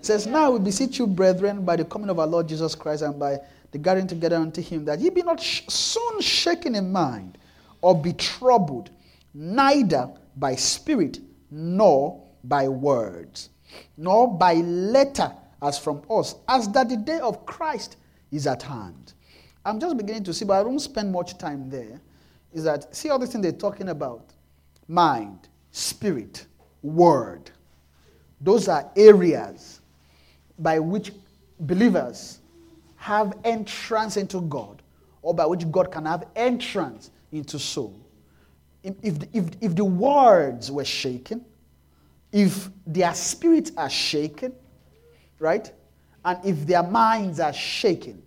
Says, 0.00 0.26
Now 0.26 0.52
we 0.52 0.60
beseech 0.60 0.98
you, 0.98 1.06
brethren, 1.06 1.64
by 1.64 1.76
the 1.76 1.84
coming 1.84 2.10
of 2.10 2.18
our 2.18 2.26
Lord 2.26 2.48
Jesus 2.48 2.74
Christ 2.74 3.02
and 3.02 3.18
by 3.18 3.38
the 3.72 3.78
gathering 3.78 4.06
together 4.06 4.36
unto 4.36 4.62
him, 4.62 4.84
that 4.86 5.00
ye 5.00 5.10
be 5.10 5.22
not 5.22 5.40
sh- 5.40 5.62
soon 5.68 6.20
shaken 6.20 6.74
in 6.74 6.90
mind 6.90 7.38
or 7.82 8.00
be 8.00 8.12
troubled, 8.14 8.90
neither 9.34 10.08
by 10.36 10.54
spirit 10.54 11.20
nor 11.50 12.22
by 12.44 12.68
words, 12.68 13.50
nor 13.96 14.32
by 14.38 14.54
letter 14.54 15.32
as 15.62 15.78
from 15.78 16.02
us, 16.10 16.36
as 16.48 16.68
that 16.70 16.88
the 16.88 16.96
day 16.96 17.18
of 17.18 17.44
Christ 17.44 17.96
is 18.30 18.46
at 18.46 18.62
hand. 18.62 19.12
I'm 19.64 19.80
just 19.80 19.96
beginning 19.96 20.24
to 20.24 20.32
see, 20.34 20.44
but 20.44 20.60
I 20.60 20.62
don't 20.62 20.78
spend 20.78 21.12
much 21.12 21.36
time 21.36 21.68
there. 21.68 22.00
Is 22.52 22.64
that, 22.64 22.94
see 22.94 23.10
all 23.10 23.18
the 23.18 23.26
things 23.26 23.42
they're 23.42 23.52
talking 23.52 23.90
about? 23.90 24.30
Mind, 24.86 25.48
spirit, 25.72 26.46
word. 26.82 27.50
Those 28.40 28.68
are 28.68 28.90
areas 28.96 29.77
by 30.58 30.78
which 30.78 31.12
believers 31.60 32.40
have 32.96 33.36
entrance 33.44 34.16
into 34.16 34.40
God, 34.42 34.82
or 35.22 35.34
by 35.34 35.46
which 35.46 35.70
God 35.70 35.90
can 35.92 36.04
have 36.04 36.26
entrance 36.34 37.10
into 37.32 37.58
soul. 37.58 37.98
If, 38.82 38.94
if, 39.32 39.46
if 39.60 39.74
the 39.74 39.84
words 39.84 40.70
were 40.70 40.84
shaken, 40.84 41.44
if 42.32 42.68
their 42.86 43.14
spirits 43.14 43.72
are 43.76 43.90
shaken, 43.90 44.52
right? 45.38 45.72
And 46.24 46.44
if 46.44 46.66
their 46.66 46.82
minds 46.82 47.40
are 47.40 47.52
shaken, 47.52 48.22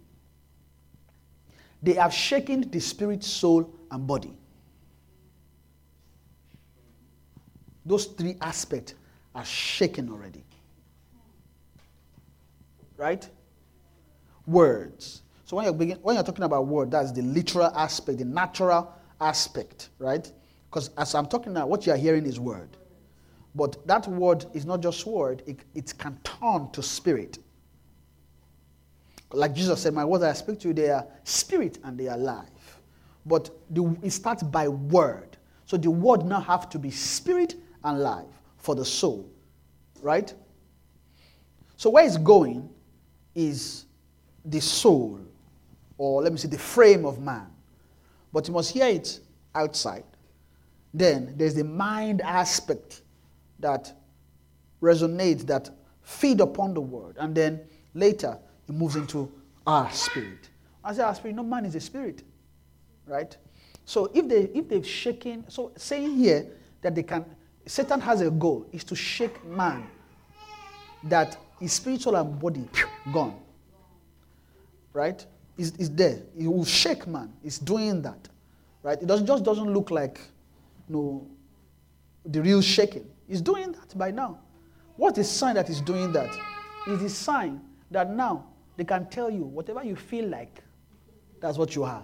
they 1.84 1.94
have 1.94 2.14
shaken 2.14 2.70
the 2.70 2.80
spirit, 2.80 3.24
soul, 3.24 3.74
and 3.90 4.06
body. 4.06 4.38
Those 7.86 8.06
three 8.06 8.38
aspects 8.42 8.94
are 9.34 9.46
shaken 9.46 10.10
already. 10.10 10.44
Right? 13.02 13.28
Words. 14.46 15.24
So 15.46 15.56
when 15.56 15.66
you're, 15.66 15.74
begin, 15.74 15.98
when 16.04 16.14
you're 16.14 16.24
talking 16.24 16.44
about 16.44 16.68
word, 16.68 16.92
that's 16.92 17.12
the 17.12 17.24
literal 17.24 17.76
aspect, 17.76 18.20
the 18.20 18.26
natural 18.26 18.94
aspect, 19.20 19.90
right? 19.98 20.32
Because 20.70 20.92
as 21.00 21.16
I'm 21.16 21.26
talking 21.26 21.54
now, 21.54 21.66
what 21.66 21.88
you're 21.88 21.98
hearing 21.98 22.28
is 22.28 22.40
word. 22.40 22.78
But 23.56 23.88
that 23.88 24.08
word 24.08 24.46
is 24.54 24.68
not 24.68 24.84
just 24.84 25.04
word, 25.08 25.42
it, 25.48 25.62
it 25.74 25.98
can 25.98 26.20
turn 26.24 26.70
to 26.74 26.84
spirit. 26.84 27.40
Like 29.34 29.56
Jesus 29.56 29.82
said, 29.82 29.96
My 29.96 30.06
words 30.06 30.24
I 30.24 30.34
speak 30.34 30.60
to 30.60 30.68
you, 30.68 30.76
they 30.76 30.92
are 30.92 31.08
spirit 31.24 31.80
and 31.84 32.00
they 32.00 32.08
are 32.08 32.20
life. 32.20 32.80
But 33.26 33.50
the, 33.72 33.98
it 34.04 34.12
starts 34.12 34.44
by 34.44 34.68
word. 34.68 35.38
So 35.66 35.76
the 35.76 35.90
word 35.90 36.24
now 36.24 36.42
have 36.42 36.70
to 36.70 36.78
be 36.78 36.92
spirit 36.92 37.56
and 37.84 38.00
life 38.00 38.28
for 38.58 38.76
the 38.76 38.86
soul. 38.86 39.28
Right? 40.04 40.32
So 41.78 41.90
where 41.90 42.06
it's 42.06 42.18
going 42.18 42.70
is 43.36 43.86
the 44.46 44.60
soul, 44.60 45.20
or 45.98 46.22
let 46.22 46.32
me 46.32 46.38
say 46.38 46.48
the 46.48 46.58
frame 46.58 47.06
of 47.06 47.20
man. 47.20 47.48
But 48.34 48.48
you 48.48 48.54
must 48.54 48.72
hear 48.72 48.88
it 48.88 49.20
outside. 49.54 50.04
Then 50.94 51.34
there's 51.38 51.56
the 51.56 51.64
mind 51.64 52.22
aspect 52.22 53.02
that 53.60 53.94
resonates, 54.82 55.46
that 55.48 55.70
feed 56.02 56.42
upon 56.42 56.74
the 56.74 56.82
word, 56.82 57.16
and 57.20 57.36
then 57.36 57.62
later 57.94 58.38
it 58.68 58.74
moves 58.74 58.96
into 58.96 59.32
our 59.66 59.90
spirit. 59.92 60.50
I 60.84 60.94
say 60.94 61.04
our 61.04 61.14
spirit, 61.14 61.36
no 61.36 61.44
man 61.44 61.66
is 61.66 61.76
a 61.76 61.80
spirit, 61.80 62.24
right? 63.06 63.36
So 63.86 64.10
if 64.14 64.28
they 64.28 64.44
if 64.54 64.68
they've 64.68 64.88
shaken, 64.88 65.46
so 65.50 65.72
saying 65.76 66.16
here 66.16 66.48
that 66.82 66.96
they 66.96 67.04
can, 67.04 67.26
Satan 67.66 68.00
has 68.00 68.22
a 68.22 68.32
goal 68.32 68.66
is 68.72 68.84
to 68.86 68.96
shake 68.96 69.44
man, 69.46 69.86
that 71.04 71.38
his 71.62 71.72
spiritual 71.74 72.16
and 72.16 72.38
body 72.40 72.68
gone, 73.14 73.40
right? 74.92 75.26
Is 75.58 75.72
is 75.78 75.90
there? 75.92 76.20
He 76.38 76.48
will 76.48 76.66
shake 76.66 77.08
man. 77.08 77.32
He's 77.44 77.60
doing 77.60 78.02
that, 78.02 78.28
right? 78.84 79.02
It 79.02 79.06
doesn't 79.06 79.28
just 79.28 79.44
doesn't 79.44 79.72
look 79.72 79.92
like, 79.92 80.20
you 80.90 80.96
know, 80.96 81.28
the 82.26 82.42
real 82.42 82.62
shaking. 82.62 83.08
He's 83.28 83.42
doing 83.42 83.72
that 83.72 83.98
by 83.98 84.12
now. 84.12 84.40
What's 84.98 85.18
the 85.18 85.24
sign 85.24 85.56
that 85.56 85.68
he's 85.68 85.82
doing 85.82 86.12
that? 86.12 86.36
It's 86.88 87.02
the 87.02 87.10
sign 87.10 87.62
that 87.92 88.10
now 88.10 88.46
they 88.76 88.84
can 88.84 89.08
tell 89.10 89.30
you 89.30 89.44
whatever 89.44 89.84
you 89.84 89.96
feel 89.96 90.28
like, 90.28 90.64
that's 91.40 91.58
what 91.58 91.76
you 91.76 91.84
are. 91.84 92.04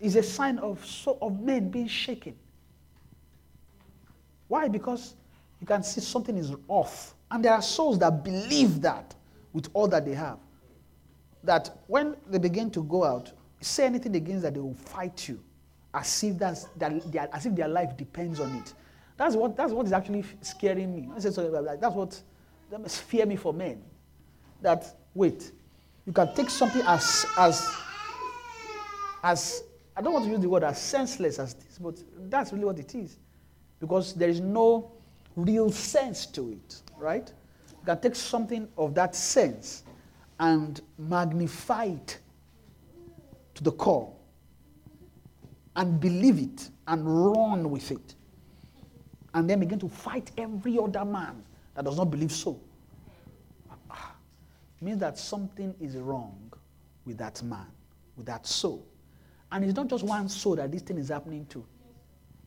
It's 0.00 0.16
a 0.16 0.22
sign 0.22 0.58
of, 0.58 0.84
so, 0.84 1.16
of 1.22 1.40
men 1.40 1.70
being 1.70 1.86
shaken. 1.86 2.34
Why? 4.48 4.68
Because 4.68 5.14
you 5.64 5.66
can 5.66 5.82
see 5.82 6.02
something 6.02 6.36
is 6.36 6.52
off. 6.68 7.14
And 7.30 7.42
there 7.42 7.54
are 7.54 7.62
souls 7.62 7.98
that 8.00 8.22
believe 8.22 8.82
that 8.82 9.14
with 9.54 9.70
all 9.72 9.88
that 9.88 10.04
they 10.04 10.12
have. 10.12 10.36
That 11.42 11.78
when 11.86 12.16
they 12.28 12.36
begin 12.36 12.70
to 12.72 12.82
go 12.84 13.02
out, 13.02 13.32
say 13.62 13.86
anything 13.86 14.14
against 14.14 14.42
that, 14.42 14.52
they 14.52 14.60
will 14.60 14.74
fight 14.74 15.26
you 15.26 15.40
as 15.94 16.22
if, 16.22 16.36
that's, 16.36 16.64
that, 16.76 17.30
as 17.32 17.46
if 17.46 17.54
their 17.54 17.68
life 17.68 17.96
depends 17.96 18.40
on 18.40 18.54
it. 18.56 18.74
That's 19.16 19.36
what, 19.36 19.56
that's 19.56 19.72
what 19.72 19.86
is 19.86 19.92
actually 19.92 20.22
scaring 20.42 20.94
me. 20.94 21.08
I 21.16 21.18
that's 21.18 21.38
what 21.94 22.20
that 22.70 22.82
must 22.82 23.00
fear 23.00 23.24
me 23.24 23.36
for 23.36 23.54
men. 23.54 23.82
That, 24.60 24.84
wait, 25.14 25.50
you 26.04 26.12
can 26.12 26.34
take 26.34 26.50
something 26.50 26.82
as, 26.82 27.24
as, 27.38 27.74
as, 29.22 29.62
I 29.96 30.02
don't 30.02 30.12
want 30.12 30.26
to 30.26 30.30
use 30.30 30.40
the 30.40 30.48
word 30.50 30.64
as 30.64 30.78
senseless 30.78 31.38
as 31.38 31.54
this, 31.54 31.78
but 31.78 31.94
that's 32.28 32.52
really 32.52 32.66
what 32.66 32.78
it 32.78 32.94
is. 32.94 33.16
Because 33.80 34.12
there 34.12 34.28
is 34.28 34.42
no 34.42 34.90
real 35.36 35.70
sense 35.70 36.26
to 36.26 36.50
it, 36.50 36.82
right? 36.96 37.32
You 37.70 37.86
can 37.86 38.00
take 38.00 38.14
something 38.14 38.68
of 38.76 38.94
that 38.94 39.14
sense 39.14 39.84
and 40.40 40.80
magnify 40.98 41.84
it 41.84 42.18
to 43.54 43.62
the 43.62 43.72
core 43.72 44.12
and 45.76 46.00
believe 46.00 46.38
it 46.38 46.70
and 46.86 47.04
run 47.06 47.70
with 47.70 47.90
it. 47.90 48.14
And 49.34 49.50
then 49.50 49.60
begin 49.60 49.80
to 49.80 49.88
fight 49.88 50.30
every 50.38 50.78
other 50.78 51.04
man 51.04 51.42
that 51.74 51.84
does 51.84 51.96
not 51.96 52.10
believe 52.10 52.30
so. 52.30 52.60
Ah, 53.90 54.14
means 54.80 55.00
that 55.00 55.18
something 55.18 55.74
is 55.80 55.96
wrong 55.96 56.52
with 57.04 57.18
that 57.18 57.42
man, 57.42 57.66
with 58.16 58.26
that 58.26 58.46
soul. 58.46 58.86
And 59.50 59.64
it's 59.64 59.74
not 59.74 59.88
just 59.88 60.04
one 60.04 60.28
soul 60.28 60.56
that 60.56 60.70
this 60.70 60.82
thing 60.82 60.98
is 60.98 61.08
happening 61.08 61.46
to. 61.46 61.64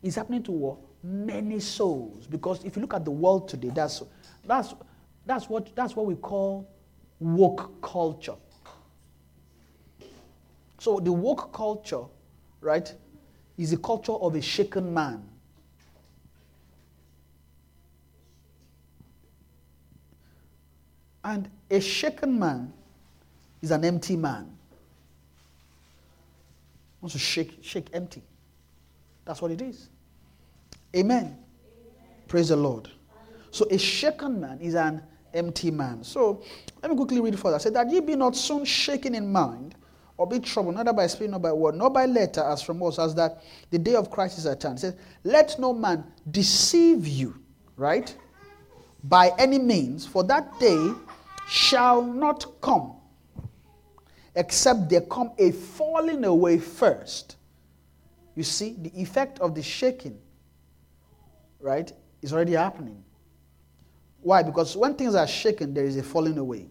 It's 0.01 0.15
happening 0.15 0.43
to 0.43 0.51
what? 0.51 0.77
Many 1.03 1.59
souls. 1.59 2.27
Because 2.27 2.63
if 2.63 2.75
you 2.75 2.81
look 2.81 2.93
at 2.93 3.05
the 3.05 3.11
world 3.11 3.47
today, 3.47 3.71
that's, 3.73 4.03
that's, 4.45 4.73
that's, 5.25 5.49
what, 5.49 5.75
that's 5.75 5.95
what 5.95 6.05
we 6.05 6.15
call 6.15 6.69
woke 7.19 7.81
culture. 7.81 8.35
So 10.79 10.99
the 10.99 11.11
woke 11.11 11.53
culture, 11.53 12.03
right, 12.61 12.93
is 13.57 13.73
a 13.73 13.77
culture 13.77 14.13
of 14.13 14.35
a 14.35 14.41
shaken 14.41 14.93
man. 14.93 15.23
And 21.23 21.49
a 21.69 21.81
shaken 21.81 22.39
man 22.39 22.71
is 23.61 23.71
an 23.71 23.83
empty 23.83 24.15
man. 24.15 24.49
Wants 27.01 27.13
to 27.13 27.19
shake, 27.19 27.59
shake 27.61 27.89
empty. 27.91 28.23
That's 29.25 29.41
what 29.41 29.51
it 29.51 29.61
is. 29.61 29.89
Amen. 30.95 31.17
Amen. 31.17 31.37
Praise 32.27 32.49
the 32.49 32.55
Lord. 32.55 32.89
So 33.51 33.65
a 33.71 33.77
shaken 33.77 34.39
man 34.39 34.59
is 34.59 34.75
an 34.75 35.01
empty 35.33 35.71
man. 35.71 36.03
So 36.03 36.43
let 36.81 36.91
me 36.91 36.97
quickly 36.97 37.21
read 37.21 37.39
further. 37.39 37.55
I 37.55 37.59
said 37.59 37.73
that 37.75 37.89
ye 37.89 37.99
be 38.01 38.15
not 38.15 38.35
soon 38.35 38.65
shaken 38.65 39.15
in 39.15 39.31
mind 39.31 39.75
or 40.17 40.27
be 40.27 40.39
troubled, 40.39 40.75
neither 40.75 40.93
by 40.93 41.07
spirit, 41.07 41.29
nor 41.29 41.39
by 41.39 41.53
word, 41.53 41.75
nor 41.75 41.89
by 41.89 42.05
letter, 42.05 42.43
as 42.43 42.61
from 42.61 42.81
us, 42.83 42.97
as 42.97 43.13
that 43.15 43.43
the 43.69 43.77
day 43.77 43.95
of 43.95 44.09
Christ 44.09 44.39
is 44.39 44.45
at 44.47 44.61
hand. 44.61 44.79
Says, 44.79 44.95
Let 45.23 45.57
no 45.59 45.73
man 45.73 46.03
deceive 46.31 47.07
you, 47.07 47.35
right? 47.75 48.15
By 49.03 49.31
any 49.37 49.59
means, 49.59 50.05
for 50.05 50.23
that 50.23 50.59
day 50.59 50.91
shall 51.47 52.01
not 52.01 52.59
come, 52.61 52.93
except 54.35 54.89
there 54.89 55.01
come 55.01 55.31
a 55.37 55.51
falling 55.51 56.25
away 56.25 56.57
first. 56.57 57.35
You 58.35 58.43
see, 58.43 58.75
the 58.79 58.89
effect 58.99 59.39
of 59.39 59.55
the 59.55 59.61
shaking, 59.61 60.17
right, 61.67 61.91
is 62.21 62.33
already 62.33 62.53
happening. 62.53 63.03
Why? 64.21 64.41
Because 64.41 64.75
when 64.75 64.95
things 64.95 65.13
are 65.15 65.27
shaken, 65.27 65.73
there 65.73 65.85
is 65.85 65.97
a 65.97 66.03
falling 66.03 66.37
away, 66.37 66.67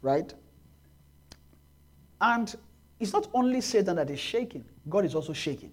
right? 0.00 0.32
And 2.20 2.54
it's 3.00 3.12
not 3.12 3.28
only 3.34 3.60
Satan 3.60 3.96
that 3.96 4.08
is 4.10 4.20
shaking, 4.20 4.64
God 4.88 5.04
is 5.04 5.14
also 5.14 5.32
shaking, 5.32 5.72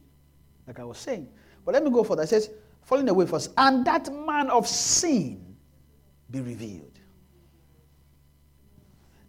like 0.68 0.80
I 0.80 0.84
was 0.84 0.98
saying. 0.98 1.30
But 1.64 1.76
let 1.76 1.84
me 1.84 1.92
go 1.92 2.04
further. 2.04 2.24
It 2.24 2.30
says, 2.30 2.50
falling 2.82 3.08
away 3.08 3.28
first, 3.28 3.52
and 3.58 3.86
that 3.86 4.12
man 4.12 4.50
of 4.50 4.68
sin 4.68 5.56
be 6.30 6.42
revealed. 6.42 7.00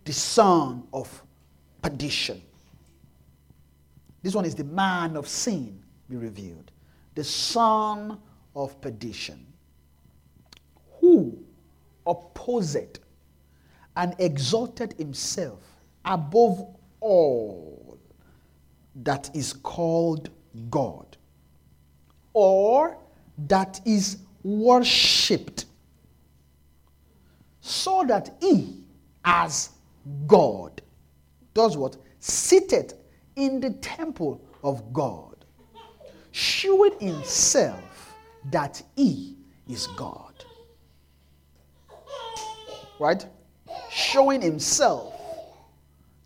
The 0.04 0.12
son 0.12 0.84
of 0.92 1.22
perdition. 1.82 2.42
This 4.22 4.34
one 4.34 4.44
is 4.44 4.54
the 4.54 4.64
man 4.64 5.16
of 5.16 5.28
sin 5.28 5.82
be 6.08 6.16
revealed. 6.16 6.70
The 7.14 7.24
son 7.24 8.18
of 8.54 8.80
perdition. 8.80 9.46
Who 11.00 11.38
opposed 12.06 12.98
and 13.96 14.14
exalted 14.18 14.94
himself 14.94 15.60
above 16.04 16.66
all 17.00 17.98
that 18.96 19.30
is 19.34 19.52
called 19.52 20.30
God 20.70 21.16
or 22.32 22.98
that 23.46 23.80
is 23.84 24.18
worshipped, 24.42 25.66
so 27.60 28.04
that 28.06 28.34
he, 28.40 28.82
as 29.24 29.70
God, 30.26 30.82
does 31.54 31.76
what? 31.76 31.96
Seated 32.18 32.94
in 33.36 33.60
the 33.60 33.70
temple 33.70 34.40
of 34.64 34.92
God, 34.92 35.44
showing 36.32 36.98
himself 36.98 37.80
that 38.50 38.82
he 38.96 39.36
is 39.68 39.86
God. 39.88 40.44
Right? 42.98 43.26
Showing 43.90 44.42
himself 44.42 45.14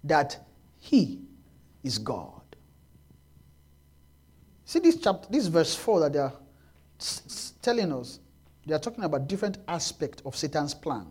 that 0.05 0.39
he 0.79 1.21
is 1.83 1.99
God. 1.99 2.43
See 4.64 4.81
this 4.81 4.97
chapter, 4.97 5.29
this 5.31 5.47
verse 5.47 5.75
4 5.75 6.01
that 6.01 6.12
they 6.12 6.19
are 6.19 6.33
telling 7.62 7.93
us, 7.93 8.19
they 8.67 8.75
are 8.75 8.79
talking 8.81 9.05
about 9.05 9.29
different 9.29 9.59
aspects 9.69 10.23
of 10.27 10.35
Satan's 10.35 10.75
plan. 10.75 11.07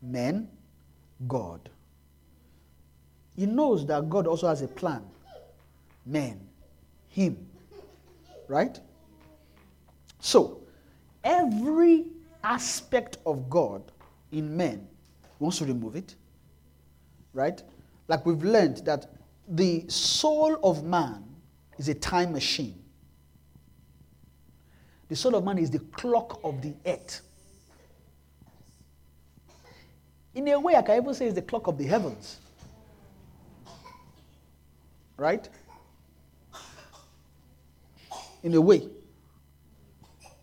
Men, 0.00 0.48
God. 1.28 1.68
He 3.36 3.46
knows 3.46 3.86
that 3.86 4.08
God 4.08 4.26
also 4.26 4.48
has 4.48 4.62
a 4.62 4.68
plan. 4.68 5.02
Men, 6.06 6.40
him. 7.08 7.46
Right? 8.48 8.80
So, 10.20 10.60
every 11.24 12.06
aspect 12.44 13.18
of 13.26 13.50
God 13.50 13.82
in 14.32 14.56
men 14.56 14.86
wants 15.38 15.58
to 15.58 15.64
remove 15.64 15.96
it. 15.96 16.14
Right? 17.32 17.62
like 18.10 18.26
we've 18.26 18.42
learned 18.42 18.78
that 18.78 19.06
the 19.46 19.88
soul 19.88 20.58
of 20.64 20.82
man 20.82 21.24
is 21.78 21.88
a 21.88 21.94
time 21.94 22.32
machine. 22.32 22.74
The 25.08 25.14
soul 25.14 25.36
of 25.36 25.44
man 25.44 25.58
is 25.58 25.70
the 25.70 25.78
clock 25.78 26.40
of 26.42 26.60
the 26.60 26.74
earth. 26.84 27.20
In 30.34 30.48
a 30.48 30.58
way, 30.58 30.74
I 30.74 30.82
can 30.82 31.00
even 31.00 31.14
say 31.14 31.26
it's 31.26 31.36
the 31.36 31.42
clock 31.42 31.68
of 31.68 31.78
the 31.78 31.84
heavens. 31.84 32.38
Right? 35.16 35.48
In 38.42 38.54
a 38.54 38.60
way. 38.60 38.88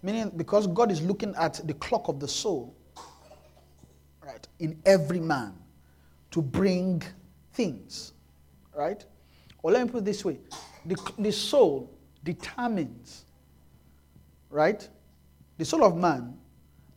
Meaning, 0.01 0.31
because 0.35 0.67
God 0.67 0.91
is 0.91 1.01
looking 1.01 1.33
at 1.35 1.65
the 1.65 1.73
clock 1.73 2.07
of 2.07 2.19
the 2.19 2.27
soul, 2.27 2.75
right, 4.23 4.47
in 4.59 4.79
every 4.85 5.19
man 5.19 5.53
to 6.31 6.41
bring 6.41 7.01
things, 7.53 8.13
right? 8.75 9.03
Or 9.63 9.71
let 9.71 9.85
me 9.85 9.91
put 9.91 9.99
it 9.99 10.05
this 10.05 10.23
way 10.23 10.39
the, 10.85 11.13
the 11.17 11.31
soul 11.31 11.91
determines, 12.23 13.25
right? 14.49 14.87
The 15.57 15.65
soul 15.65 15.83
of 15.83 15.97
man 15.97 16.37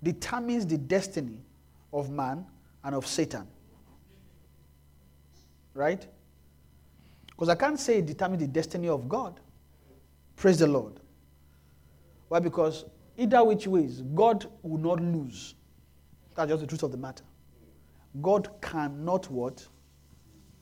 determines 0.03 0.67
the 0.67 0.79
destiny 0.79 1.39
of 1.93 2.11
man 2.11 2.47
and 2.85 2.95
of 2.95 3.07
Satan. 3.07 3.47
Right? 5.75 6.07
Because 7.27 7.49
I 7.49 7.55
can't 7.55 7.81
say 7.81 7.99
it 7.99 8.07
determines 8.07 8.43
the 8.43 8.49
destiny 8.49 8.89
of 8.89 9.09
God. 9.09 9.41
Praise 10.37 10.59
the 10.59 10.67
Lord. 10.67 11.00
Why? 12.31 12.39
Because 12.39 12.85
either 13.19 13.43
which 13.43 13.67
ways, 13.67 14.03
God 14.15 14.47
will 14.63 14.79
not 14.79 15.01
lose. 15.01 15.57
That's 16.37 16.49
just 16.49 16.61
the 16.61 16.67
truth 16.69 16.85
of 16.85 16.93
the 16.93 16.97
matter. 16.97 17.25
God 18.23 18.49
cannot 18.63 19.29
what? 19.29 19.67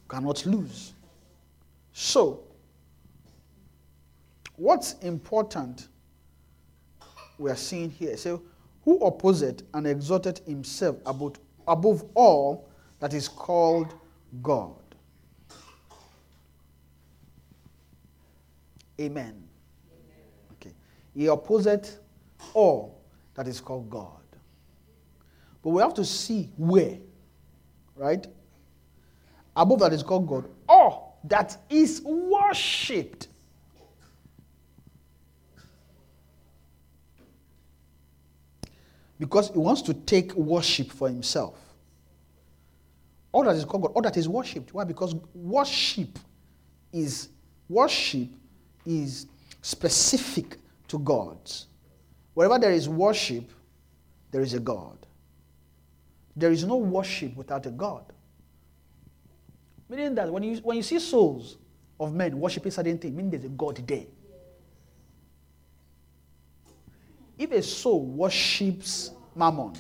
Cannot 0.09 0.47
lose. 0.47 0.95
So, 1.93 2.43
what's 4.57 4.95
important 5.01 5.89
we 7.37 7.51
are 7.51 7.57
seeing 7.57 7.91
here? 7.91 8.17
So, 8.17 8.43
who 8.87 8.97
opposed 9.05 9.63
and 9.75 9.87
exalted 9.87 10.39
himself 10.47 10.97
above, 11.05 11.39
above 11.67 12.03
all 12.15 12.67
that 13.01 13.13
is 13.13 13.29
called 13.29 13.93
God? 14.43 14.75
Amen. 18.99 19.48
He 21.19 21.27
opposed 21.27 21.99
all 22.55 23.03
that 23.35 23.49
is 23.49 23.61
called 23.61 23.91
God. 23.91 24.23
But 25.65 25.71
we 25.71 25.83
have 25.83 25.93
to 25.95 26.05
see 26.05 26.49
where, 26.57 26.97
right? 27.97 28.25
Above 29.57 29.81
that 29.81 29.93
is 29.93 30.05
called 30.05 30.29
God, 30.29 30.49
or 30.69 31.13
that 31.25 31.57
is 31.69 32.03
worshipped. 32.05 33.27
Because 39.19 39.51
he 39.51 39.59
wants 39.59 39.83
to 39.83 39.95
take 39.95 40.33
worship 40.35 40.93
for 40.93 41.09
himself. 41.09 41.59
All 43.33 43.43
that 43.43 43.57
is 43.57 43.65
called 43.65 43.83
God, 43.83 43.93
all 43.97 44.03
that 44.03 44.17
is 44.17 44.29
worshipped. 44.29 44.73
Why? 44.73 44.85
Because 44.85 45.17
worship 45.35 46.17
is 46.93 47.31
worship 47.69 48.29
is 48.87 49.27
specific 49.63 50.59
to 50.89 50.99
God's. 50.99 51.67
Wherever 52.35 52.59
there 52.59 52.73
is 52.73 52.89
worship, 52.89 53.51
there 54.31 54.43
is 54.43 54.55
a 54.55 54.61
God. 54.61 54.99
There 56.37 56.53
is 56.53 56.65
no 56.65 56.77
worship 56.77 57.37
without 57.37 57.67
a 57.67 57.71
God. 57.71 58.05
Meaning 59.89 60.15
that 60.17 60.31
when 60.31 60.43
you, 60.43 60.57
when 60.59 60.77
you 60.77 60.83
see 60.83 60.99
souls 60.99 61.57
of 61.99 62.15
men 62.15 62.39
worshiping 62.39 62.71
certain 62.71 62.99
things, 62.99 63.15
meaning 63.15 63.31
there's 63.31 63.45
a 63.45 63.49
God 63.49 63.77
there. 63.87 64.05
If 67.39 67.53
a 67.53 67.63
soul 67.63 68.05
worships 68.05 69.13
mammon, 69.35 69.75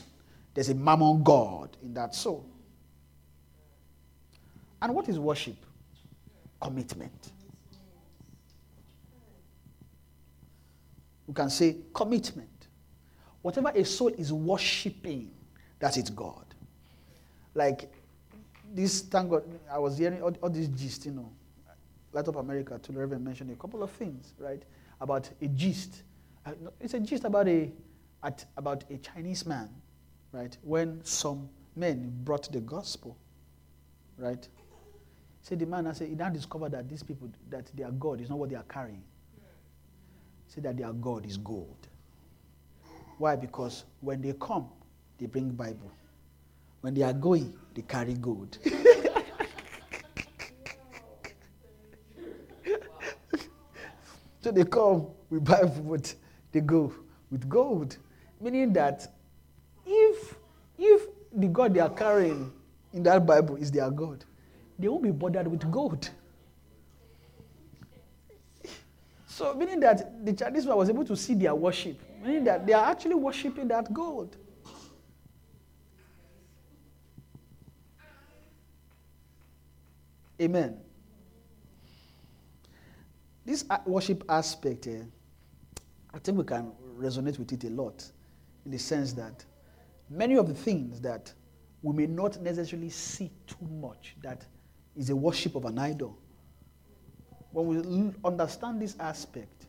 there's 0.54 0.68
a 0.68 0.74
mammon 0.74 1.22
God 1.22 1.76
in 1.82 1.92
that 1.94 2.14
soul. 2.14 2.46
And 4.80 4.94
what 4.94 5.09
is 5.09 5.18
worship? 5.18 5.56
Commitment. 6.61 7.32
We 11.29 11.35
can 11.35 11.51
say 11.51 11.76
commitment. 11.95 12.49
Whatever 13.43 13.68
a 13.68 13.85
soul 13.85 14.09
is 14.09 14.33
worshiping, 14.33 15.31
that's 15.79 15.97
its 15.97 16.11
God. 16.11 16.47
Like 17.55 17.93
this, 18.74 19.03
thank 19.03 19.31
God, 19.31 19.45
I 19.70 19.79
was 19.79 19.99
hearing 19.99 20.22
all, 20.22 20.35
all 20.43 20.51
this 20.51 20.66
gist, 20.68 21.07
you 21.07 21.12
know. 21.12 21.31
Light 22.12 22.26
Up 22.26 22.37
America, 22.37 22.79
to 22.83 22.93
the 22.93 22.99
Reverend 22.99 23.22
mentioned 23.24 23.51
a 23.51 23.57
couple 23.57 23.83
of 23.83 23.91
things, 23.91 24.33
right? 24.39 24.62
About 25.01 25.29
a 25.43 25.47
gist. 25.49 26.03
Uh, 26.47 26.53
It's 26.81 26.95
a 26.95 27.01
gist 27.01 27.24
about 27.24 27.47
a, 27.47 27.70
at, 28.22 28.47
about 28.57 28.85
a 28.91 28.97
Chinese 28.97 29.45
man, 29.45 29.68
right? 30.33 30.57
When 30.62 31.05
some 31.05 31.49
men 31.76 32.11
brought 32.24 32.51
the 32.51 32.61
gospel, 32.61 33.16
right? 34.16 34.49
Say 35.43 35.57
the 35.57 35.66
man, 35.66 35.87
I 35.87 35.93
say, 35.93 36.09
he 36.09 36.14
now 36.14 36.31
discovered 36.31 36.72
that 36.72 36.89
these 36.89 37.03
people, 37.03 37.29
that 37.51 37.66
their 37.76 37.91
God 37.91 38.22
is 38.22 38.31
not 38.31 38.39
what 38.39 38.49
they 38.49 38.57
are 38.57 38.64
carrying. 38.64 39.03
Say 40.49 40.61
that 40.62 40.76
their 40.78 40.92
God 40.92 41.24
is 41.26 41.36
gold. 41.36 41.88
Why? 43.18 43.36
Because 43.36 43.84
when 44.01 44.22
they 44.22 44.32
come, 44.32 44.68
they 45.18 45.26
bring 45.26 45.51
Bible. 45.51 45.92
When 46.80 46.94
they 46.94 47.03
are 47.03 47.12
going, 47.12 47.53
they 47.74 47.82
carry 47.82 48.14
gold. 48.14 48.57
so 54.40 54.51
they 54.51 54.64
come 54.64 55.09
with 55.28 55.44
Bible, 55.44 55.84
but 55.86 56.14
they 56.53 56.61
go 56.61 56.94
with 57.30 57.46
gold. 57.49 57.99
Meaning 58.40 58.72
that 58.72 59.12
if 59.84 60.34
if 60.78 61.09
the 61.32 61.49
God 61.49 61.74
they 61.74 61.80
are 61.80 61.90
carrying 61.90 62.53
in 62.92 63.03
that 63.03 63.26
Bible 63.26 63.57
is 63.57 63.70
their 63.70 63.90
God, 63.90 64.24
they 64.78 64.88
won't 64.88 65.03
be 65.03 65.11
bothered 65.11 65.49
with 65.49 65.70
gold. 65.70 66.09
So 69.39 69.55
meaning 69.55 69.78
that 69.78 70.26
the 70.26 70.32
Chinese 70.32 70.66
man 70.66 70.76
was 70.76 70.91
able 70.91 71.05
to 71.05 71.14
see 71.14 71.32
their 71.32 71.55
worship, 71.55 72.03
meaning 72.20 72.43
that 72.43 72.66
they 72.66 72.72
are 72.72 72.91
actually 72.91 73.14
worshiping 73.14 73.68
that 73.68 73.95
gold. 73.95 74.36
Amen. 80.43 80.80
This 83.47 83.64
worship 83.86 84.24
aspect, 84.28 84.89
eh, 84.89 85.03
I 86.12 86.18
think 86.18 86.36
we 86.36 86.43
can 86.43 86.72
resonate 86.99 87.39
with 87.39 87.53
it 87.53 87.62
a 87.62 87.70
lot 87.70 88.05
in 88.64 88.72
the 88.72 88.78
sense 88.78 89.12
that 89.12 89.45
many 90.11 90.36
of 90.36 90.49
the 90.49 90.55
things 90.55 91.01
that 91.03 91.32
we 91.82 91.95
may 91.95 92.07
not 92.07 92.41
necessarily 92.43 92.91
see 92.91 93.30
too 93.47 93.68
much 93.70 94.16
that 94.20 94.45
is 94.97 95.11
a 95.11 95.16
worship 95.16 95.55
of 95.55 95.64
an 95.64 95.78
idol. 95.78 96.18
When 97.53 97.66
we 97.66 98.12
understand 98.24 98.80
this 98.82 98.96
aspect, 99.01 99.66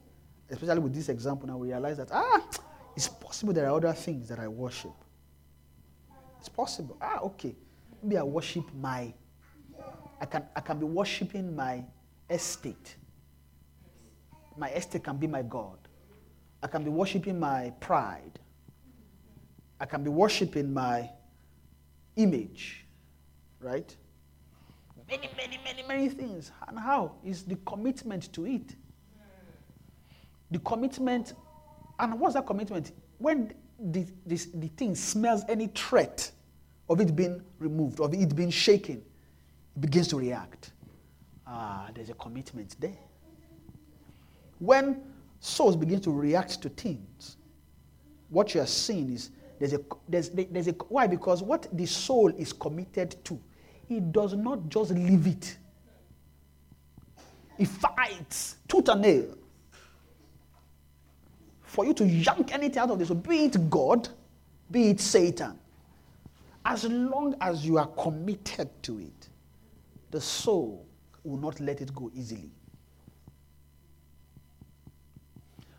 especially 0.50 0.80
with 0.80 0.94
this 0.94 1.10
example, 1.10 1.48
now 1.48 1.58
we 1.58 1.70
realize 1.70 1.98
that, 1.98 2.10
ah, 2.12 2.46
it's 2.96 3.08
possible 3.08 3.54
there 3.54 3.68
are 3.68 3.78
other 3.78 3.94
things 3.94 4.28
that 4.30 4.40
I 4.40 4.48
worship. 4.48 4.92
It's 6.40 6.50
possible. 6.50 6.98
Ah, 7.02 7.20
okay. 7.22 7.56
Maybe 8.02 8.18
I 8.18 8.24
worship 8.24 8.66
my 8.74 9.14
I 10.22 10.26
can, 10.26 10.44
I 10.56 10.60
can 10.62 10.80
be 10.80 10.86
worshiping 10.86 11.56
my 11.56 11.84
estate. 12.30 12.96
My 14.58 14.70
estate 14.70 15.04
can 15.04 15.18
be 15.18 15.28
my 15.28 15.42
God. 15.42 15.78
I 16.62 16.68
can 16.68 16.84
be 16.84 16.90
worshiping 16.90 17.40
my 17.40 17.72
pride. 17.80 18.38
I 19.80 19.86
can 19.86 20.04
be 20.04 20.10
worshiping 20.10 20.74
my 20.74 21.10
image. 22.18 22.86
Right? 23.62 23.96
Many, 25.10 25.30
many, 25.36 25.60
many, 25.64 25.84
many 25.88 26.10
things. 26.10 26.52
And 26.68 26.78
how? 26.78 27.16
Is 27.24 27.44
the 27.44 27.56
commitment 27.66 28.32
to 28.34 28.46
it. 28.46 28.76
The 30.52 30.60
commitment, 30.60 31.34
and 32.00 32.20
what's 32.20 32.34
that 32.36 32.46
commitment? 32.46 32.92
When 33.18 33.54
the, 33.80 34.06
this, 34.26 34.48
the 34.54 34.68
thing 34.68 34.96
smells 34.96 35.44
any 35.48 35.68
threat 35.68 36.32
of 36.90 37.00
it 37.02 37.16
being 37.16 37.42
removed, 37.60 38.00
of 38.00 38.14
it 38.14 38.36
being 38.36 38.50
shaken, 38.50 39.04
it 39.76 39.82
begins 39.82 40.08
to 40.10 40.18
react. 40.18 40.72
Ah, 41.46 41.90
there's 41.94 42.10
a 42.10 42.16
commitment 42.16 42.76
there. 42.80 42.98
When 44.60 45.02
souls 45.40 45.76
begin 45.76 46.02
to 46.02 46.12
react 46.12 46.62
to 46.62 46.70
things, 46.70 47.38
what 48.30 48.54
you 48.54 48.62
are 48.62 48.68
seeing 48.68 49.12
is 49.12 49.32
there's 49.60 49.74
a 49.74 49.80
there's, 50.08 50.30
there's 50.30 50.68
a 50.68 50.72
why 50.72 51.08
because 51.08 51.42
what 51.42 51.68
the 51.74 51.86
soul 51.86 52.30
is 52.38 52.54
committed 52.54 53.16
to, 53.26 53.40
it 53.90 54.12
does 54.12 54.34
not 54.34 54.70
just 54.70 54.92
leave 54.92 55.28
it. 55.28 55.58
he 57.58 57.66
fights 57.66 58.56
tooth 58.68 58.88
and 58.88 59.02
nail 59.02 59.36
for 61.64 61.86
you 61.86 61.94
to 61.94 62.06
yank 62.06 62.54
anything 62.54 62.80
out 62.80 62.90
of 62.90 62.98
this, 62.98 63.10
be 63.12 63.46
it 63.46 63.70
God, 63.70 64.10
be 64.72 64.90
it 64.90 65.00
Satan. 65.00 65.60
As 66.66 66.84
long 66.86 67.36
as 67.42 67.66
you 67.66 67.78
are 67.78 67.88
committed 67.88 68.70
to 68.84 69.00
it, 69.00 69.30
the 70.10 70.20
soul 70.20 70.86
will 71.24 71.38
not 71.38 71.60
let 71.60 71.82
it 71.82 71.94
go 71.94 72.10
easily. 72.16 72.52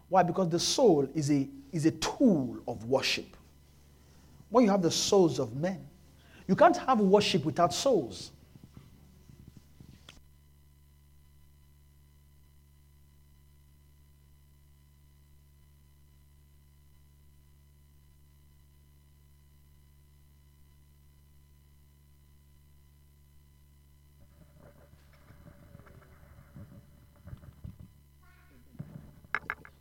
Why? 0.09 0.23
Because 0.23 0.49
the 0.49 0.59
soul 0.61 1.09
is 1.15 1.31
a, 1.31 1.49
is 1.73 1.87
a 1.87 1.93
tool 1.93 2.59
of 2.69 2.85
worship. 2.85 3.37
When 4.49 4.65
you 4.65 4.71
have 4.71 4.83
the 4.83 4.91
souls 4.91 5.39
of 5.39 5.55
men, 5.57 5.87
you 6.51 6.57
can't 6.57 6.77
have 6.79 6.99
worship 6.99 7.45
without 7.45 7.73
souls. 7.73 8.33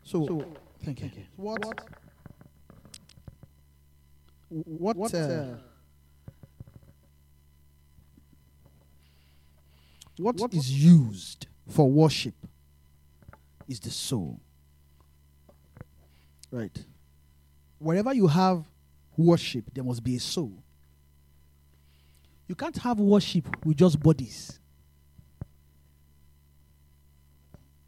So, 0.03 0.45
thank 0.85 1.01
you. 1.01 1.09
What, 1.35 1.65
what, 4.49 4.95
what 4.95 5.15
uh, 5.15 5.55
what, 10.19 10.37
what 10.37 10.53
is 10.53 10.69
used 10.69 11.47
for 11.69 11.89
worship 11.89 12.35
is 13.67 13.79
the 13.79 13.89
soul. 13.89 14.39
Right. 16.51 16.77
Wherever 17.77 18.13
you 18.13 18.27
have 18.27 18.65
worship, 19.15 19.65
there 19.73 19.83
must 19.83 20.03
be 20.03 20.17
a 20.17 20.19
soul. 20.19 20.51
You 22.47 22.55
can't 22.55 22.75
have 22.79 22.99
worship 22.99 23.45
with 23.65 23.77
just 23.77 23.99
bodies. 23.99 24.59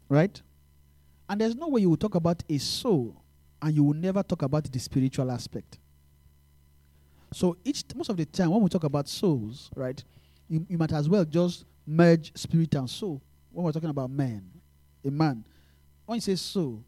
Right? 0.08 0.40
And 1.28 1.40
there's 1.40 1.54
no 1.54 1.68
way 1.68 1.82
you 1.82 1.90
will 1.90 1.96
talk 1.96 2.14
about 2.14 2.42
a 2.48 2.58
soul 2.58 3.22
and 3.60 3.74
you 3.74 3.84
will 3.84 3.94
never 3.94 4.22
talk 4.22 4.42
about 4.42 4.70
the 4.72 4.78
spiritual 4.78 5.30
aspect. 5.30 5.78
So 7.34 7.56
each 7.64 7.84
most 7.94 8.08
of 8.08 8.16
the 8.16 8.24
time 8.24 8.50
when 8.50 8.62
we 8.62 8.70
talk 8.70 8.84
about 8.84 9.08
souls, 9.08 9.70
right, 9.74 10.02
you, 10.48 10.64
you 10.68 10.78
might 10.78 10.92
as 10.92 11.08
well 11.08 11.24
just 11.24 11.64
merge 11.86 12.32
spirit 12.34 12.74
and 12.74 12.88
soul. 12.88 13.20
When 13.50 13.64
we're 13.64 13.72
talking 13.72 13.90
about 13.90 14.10
man, 14.10 14.44
a 15.04 15.10
man, 15.10 15.44
when 16.06 16.16
you 16.16 16.20
say 16.20 16.34
soul, 16.36 16.82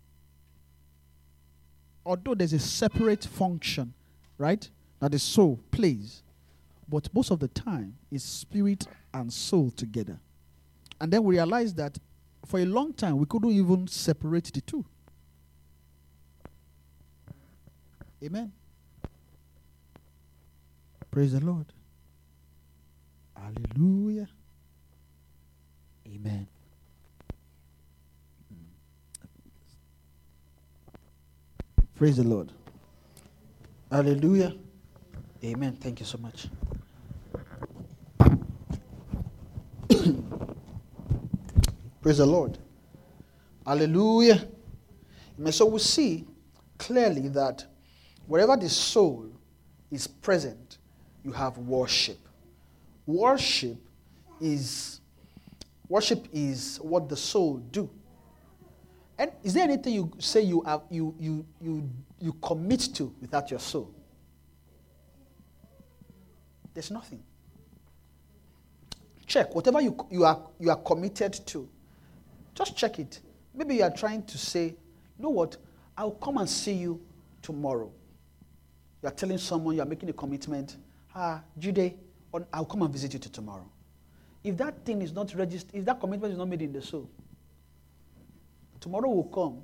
although 2.05 2.35
there's 2.35 2.53
a 2.53 2.59
separate 2.59 3.25
function, 3.25 3.93
right, 4.39 4.69
that 5.01 5.13
the 5.13 5.19
soul 5.19 5.61
plays, 5.71 6.23
but 6.89 7.13
most 7.15 7.31
of 7.31 7.41
the 7.41 7.49
time 7.49 7.97
it's 8.11 8.25
spirit 8.25 8.87
and 9.13 9.33
soul 9.33 9.71
together. 9.71 10.19
And 11.01 11.13
then 11.13 11.23
we 11.25 11.37
realize 11.37 11.75
that 11.75 11.99
for 12.47 12.61
a 12.61 12.65
long 12.65 12.93
time 12.93 13.19
we 13.19 13.27
couldn't 13.27 13.51
even 13.51 13.87
separate 13.89 14.45
the 14.53 14.61
two. 14.61 14.85
Amen. 18.23 18.53
Praise 21.11 21.33
the 21.33 21.41
Lord. 21.41 21.67
Hallelujah. 23.37 24.29
Amen. 26.15 26.47
Praise 31.97 32.17
the 32.17 32.25
Lord. 32.25 32.53
Hallelujah. 33.91 34.55
Amen. 35.43 35.77
Thank 35.81 36.01
you 36.01 36.07
so 36.07 36.19
much. 36.19 36.49
Praise 42.03 42.19
the 42.19 42.27
Lord. 42.27 42.59
Hallelujah. 43.67 44.47
So 45.51 45.67
we 45.67 45.79
see 45.79 46.27
clearly 46.79 47.29
that 47.29 47.65
wherever 48.27 48.57
the 48.57 48.69
soul 48.69 49.31
is 49.91 50.07
present, 50.07 50.79
you 51.25 51.33
have 51.33 51.59
worship. 51.59 52.19
Worship 53.07 53.79
is 54.41 55.01
worship 55.95 56.27
is 56.33 56.81
what 56.83 57.09
the 57.09 57.17
soul 57.17 57.59
do. 57.71 57.89
And 59.17 59.31
is 59.45 59.55
there 59.55 59.63
anything 59.63 59.95
you 59.95 60.11
say 60.19 60.41
you 60.41 60.61
have 60.63 60.81
you 60.91 61.15
you 61.21 61.47
you 61.61 61.89
you 62.19 62.33
commit 62.43 62.81
to 62.97 63.15
without 63.21 63.49
your 63.49 63.61
soul? 63.61 63.95
There's 66.75 66.91
nothing. 66.91 67.23
Check 69.25 69.55
whatever 69.55 69.81
you, 69.81 69.97
you 70.11 70.25
are 70.25 70.43
you 70.59 70.71
are 70.71 70.83
committed 70.83 71.33
to. 71.47 71.69
Just 72.57 72.77
check 72.77 72.99
it. 72.99 73.21
Maybe 73.55 73.77
you 73.77 73.85
are 73.85 73.95
trying 73.97 74.25
to 74.25 74.37
say, 74.37 74.65
you 74.65 75.21
know 75.21 75.31
what? 75.31 75.57
I'll 75.97 76.11
come 76.11 76.39
and 76.39 76.49
see 76.49 76.73
you 76.73 77.01
tomorrow. 77.41 77.93
You 79.01 79.09
are 79.11 79.13
telling 79.13 79.39
someone 79.39 79.77
you 79.77 79.83
are 79.83 79.87
making 79.87 80.09
a 80.09 80.13
commitment. 80.13 80.77
Ah, 81.15 81.41
Jude, 81.57 81.95
I'll 82.53 82.65
come 82.65 82.83
and 82.83 82.93
visit 82.93 83.13
you 83.13 83.21
tomorrow. 83.21 83.71
If 84.45 84.59
that 84.59 84.85
thing 84.85 85.01
is 85.01 85.13
not 85.13 85.35
registered, 85.35 85.75
if 85.75 85.85
that 85.87 85.99
commitment 85.99 86.33
is 86.33 86.39
not 86.39 86.49
made 86.49 86.61
in 86.61 86.73
the 86.73 86.83
soul, 86.83 87.09
tomorrow 88.79 89.09
will 89.09 89.25
come. 89.25 89.63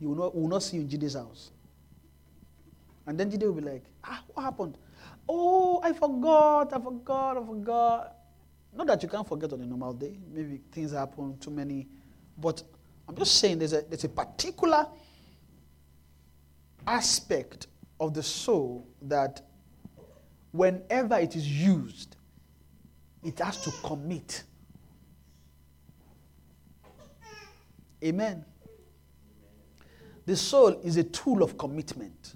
You 0.00 0.08
will 0.08 0.16
not, 0.16 0.34
will 0.34 0.48
not 0.48 0.64
see 0.64 0.78
you 0.78 0.82
in 0.82 0.88
Jude's 0.88 1.14
house. 1.14 1.52
And 3.06 3.18
then 3.18 3.30
Jude 3.30 3.44
will 3.44 3.52
be 3.52 3.60
like, 3.60 3.84
ah, 4.02 4.22
what 4.32 4.42
happened? 4.42 4.76
Oh, 5.28 5.80
I 5.82 5.92
forgot, 5.92 6.72
I 6.72 6.80
forgot, 6.80 7.36
I 7.36 7.46
forgot. 7.46 8.16
Not 8.74 8.86
that 8.88 9.02
you 9.02 9.08
can't 9.08 9.28
forget 9.28 9.52
on 9.52 9.60
a 9.60 9.66
normal 9.66 9.92
day. 9.92 10.18
Maybe 10.32 10.60
things 10.72 10.90
happen, 10.90 11.38
too 11.38 11.50
many. 11.50 11.86
But 12.36 12.64
I'm 13.08 13.14
just 13.14 13.38
saying 13.38 13.60
there's 13.60 13.74
a, 13.74 13.82
there's 13.82 14.04
a 14.04 14.08
particular 14.08 14.88
aspect 16.86 17.68
of 18.00 18.12
the 18.12 18.22
soul 18.22 18.88
that 19.02 19.42
whenever 20.50 21.16
it 21.18 21.36
is 21.36 21.46
used, 21.48 22.13
it 23.24 23.38
has 23.38 23.60
to 23.62 23.70
commit. 23.82 24.42
Amen. 28.02 28.44
The 30.26 30.36
soul 30.36 30.80
is 30.82 30.96
a 30.96 31.04
tool 31.04 31.42
of 31.42 31.56
commitment. 31.56 32.34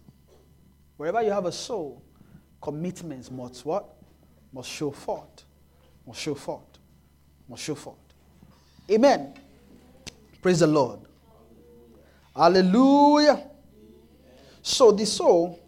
Wherever 0.96 1.22
you 1.22 1.30
have 1.30 1.46
a 1.46 1.52
soul, 1.52 2.02
commitments 2.60 3.30
must 3.30 3.64
what? 3.64 3.94
Must 4.52 4.68
show 4.68 4.90
forth 4.90 5.44
must 6.08 6.20
show 6.20 6.34
forth. 6.34 6.64
Must 7.48 7.62
show 7.62 7.74
forth. 7.74 7.98
Amen. 8.90 9.34
Praise 10.40 10.60
the 10.60 10.66
Lord. 10.66 11.00
Hallelujah. 12.34 13.46
So 14.62 14.90
the 14.90 15.04
soul 15.04 15.60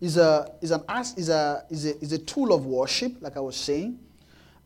is 0.00 0.16
a 0.16 0.54
is 0.60 0.70
an 0.70 0.82
is 1.16 1.28
a 1.28 1.64
is 1.68 1.86
a 1.86 1.98
is 2.04 2.12
a 2.12 2.18
tool 2.18 2.52
of 2.52 2.66
worship, 2.66 3.16
like 3.20 3.36
I 3.36 3.40
was 3.40 3.56
saying. 3.56 3.98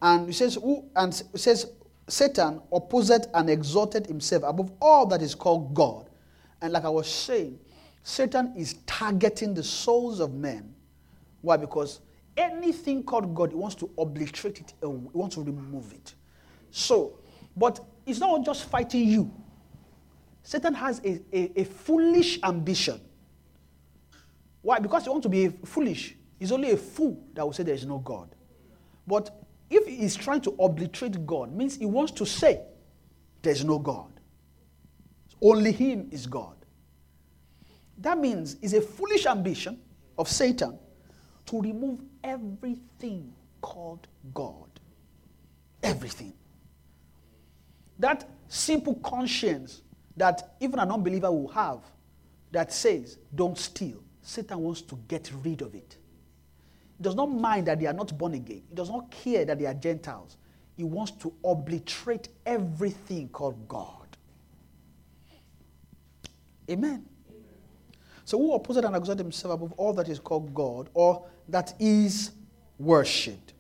And 0.01 0.29
it 0.29 0.35
says 0.35 0.55
who 0.55 0.85
and 0.95 1.13
says 1.15 1.73
Satan 2.09 2.61
opposed 2.73 3.27
and 3.35 3.51
exalted 3.51 4.07
himself 4.07 4.43
above 4.47 4.73
all 4.81 5.07
that 5.07 5.23
is 5.23 5.35
called 5.35 5.75
God. 5.75 6.09
And 6.63 6.73
like 6.73 6.85
I 6.85 6.89
was 6.89 7.09
saying, 7.09 7.59
Satan 8.03 8.55
is 8.57 8.75
targeting 8.87 9.55
the 9.55 9.63
souls 9.63 10.21
of 10.21 10.35
men. 10.35 10.75
Why? 11.43 11.57
Because 11.57 12.01
anything 12.37 13.03
called 13.03 13.35
God, 13.35 13.51
he 13.51 13.57
wants 13.57 13.77
to 13.77 13.91
obliterate 13.99 14.61
it, 14.61 14.73
he 14.81 14.87
wants 14.87 15.35
to 15.37 15.43
remove 15.43 15.93
it. 15.93 16.15
So, 16.71 17.19
but 17.57 17.81
it's 18.07 18.19
not 18.19 18.45
just 18.45 18.65
fighting 18.65 19.09
you. 19.09 19.31
Satan 20.43 20.73
has 20.75 21.01
a, 21.05 21.21
a, 21.33 21.61
a 21.61 21.65
foolish 21.65 22.39
ambition. 22.43 23.01
Why? 24.63 24.79
Because 24.79 25.05
he 25.05 25.11
wants 25.11 25.25
to 25.25 25.29
be 25.29 25.49
foolish. 25.65 26.17
He's 26.39 26.53
only 26.53 26.71
a 26.71 26.77
fool 26.77 27.23
that 27.35 27.45
will 27.45 27.53
say 27.53 27.65
there 27.65 27.75
is 27.75 27.85
no 27.85 27.99
God. 27.99 28.35
But 29.07 29.48
if 29.71 29.87
he 29.87 30.03
is 30.03 30.17
trying 30.17 30.41
to 30.43 30.51
obliterate 30.59 31.27
God, 31.27 31.53
means 31.53 31.77
he 31.77 31.87
wants 31.87 32.13
to 32.13 32.27
say 32.27 32.63
there 33.43 33.53
is 33.53 33.65
no 33.65 33.79
God. 33.79 34.13
Only 35.41 35.73
him 35.73 36.09
is 36.11 36.27
God. 36.27 36.57
That 37.99 38.19
means 38.19 38.57
it's 38.63 38.73
a 38.73 38.81
foolish 38.81 39.27
ambition 39.27 39.79
of 40.17 40.29
Satan 40.29 40.79
to 41.47 41.61
remove 41.61 42.01
everything 42.23 43.33
called 43.61 44.07
God. 44.35 44.69
Everything. 45.83 46.33
That 47.99 48.29
simple 48.49 48.95
conscience 48.97 49.83
that 50.17 50.55
even 50.61 50.79
an 50.79 50.91
unbeliever 50.91 51.31
will 51.31 51.49
have 51.49 51.81
that 52.51 52.73
says, 52.73 53.19
don't 53.35 53.59
steal. 53.59 54.03
Satan 54.23 54.59
wants 54.59 54.83
to 54.83 54.99
get 55.09 55.31
rid 55.45 55.63
of 55.63 55.75
it. 55.75 55.97
He 56.99 57.05
does 57.05 57.15
not 57.15 57.31
mind 57.31 57.67
that 57.69 57.79
they 57.79 57.87
are 57.87 57.93
not 57.93 58.17
born 58.19 58.35
again. 58.35 58.63
He 58.69 58.75
does 58.75 58.91
not 58.91 59.11
care 59.11 59.45
that 59.45 59.59
they 59.59 59.67
are 59.67 59.75
Gentiles. 59.75 60.37
He 60.77 60.85
wants 60.85 61.13
to 61.13 61.33
obliterate 61.45 62.29
everything 62.45 63.29
called 63.29 63.67
God. 63.69 64.07
Amen. 66.71 67.07
So 68.25 68.37
who 68.37 68.53
opposes 68.53 68.85
and 68.85 68.95
exalts 68.95 69.23
himself 69.23 69.55
above 69.55 69.73
all 69.79 69.93
that 69.95 70.09
is 70.09 70.19
called 70.19 70.53
God 70.53 70.91
or 70.93 71.25
that 71.49 71.73
is 71.79 72.33
worshipped? 72.79 73.55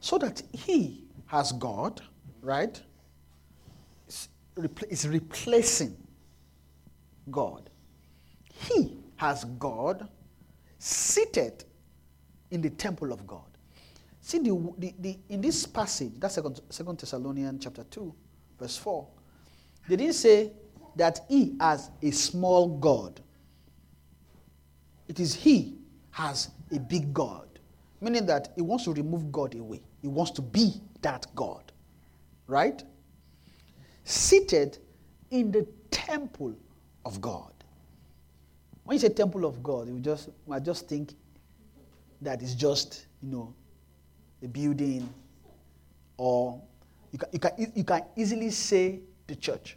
So 0.00 0.16
that 0.18 0.42
he 0.52 1.04
has 1.26 1.52
God, 1.52 2.00
right? 2.40 2.80
Is 4.88 5.08
replacing 5.08 5.96
God. 7.30 7.68
He 8.52 8.98
has 9.16 9.44
God 9.58 10.08
seated 10.78 11.64
in 12.54 12.62
the 12.62 12.70
temple 12.70 13.12
of 13.12 13.26
God. 13.26 13.42
See, 14.20 14.38
the, 14.38 14.72
the, 14.78 14.94
the, 15.00 15.18
in 15.28 15.40
this 15.40 15.66
passage, 15.66 16.12
that's 16.18 16.36
second, 16.36 16.60
second 16.70 16.98
Thessalonians 16.98 17.62
chapter 17.62 17.84
2, 17.84 18.14
verse 18.58 18.76
4, 18.76 19.06
they 19.88 19.96
didn't 19.96 20.14
say 20.14 20.52
that 20.96 21.20
he 21.28 21.56
has 21.60 21.90
a 22.00 22.10
small 22.12 22.78
God. 22.78 23.20
It 25.08 25.20
is 25.20 25.34
he 25.34 25.76
has 26.12 26.50
a 26.72 26.78
big 26.78 27.12
God, 27.12 27.48
meaning 28.00 28.24
that 28.26 28.52
he 28.54 28.62
wants 28.62 28.84
to 28.84 28.94
remove 28.94 29.30
God 29.30 29.54
away. 29.56 29.82
He 30.00 30.08
wants 30.08 30.30
to 30.32 30.42
be 30.42 30.74
that 31.02 31.26
God, 31.34 31.72
right? 32.46 32.82
Seated 34.04 34.78
in 35.30 35.50
the 35.50 35.66
temple 35.90 36.54
of 37.04 37.20
God. 37.20 37.52
When 38.84 38.94
you 38.94 39.00
say 39.00 39.08
temple 39.08 39.44
of 39.44 39.62
God, 39.62 39.88
you 39.88 39.98
just 39.98 40.30
might 40.46 40.62
just 40.62 40.88
think 40.88 41.14
that 42.20 42.42
is 42.42 42.54
just, 42.54 43.06
you 43.22 43.30
know, 43.30 43.54
a 44.42 44.48
building, 44.48 45.08
or 46.16 46.60
you 47.12 47.18
can, 47.18 47.28
you 47.32 47.38
can, 47.38 47.72
you 47.74 47.84
can 47.84 48.02
easily 48.16 48.50
say 48.50 49.00
the 49.26 49.36
church. 49.36 49.76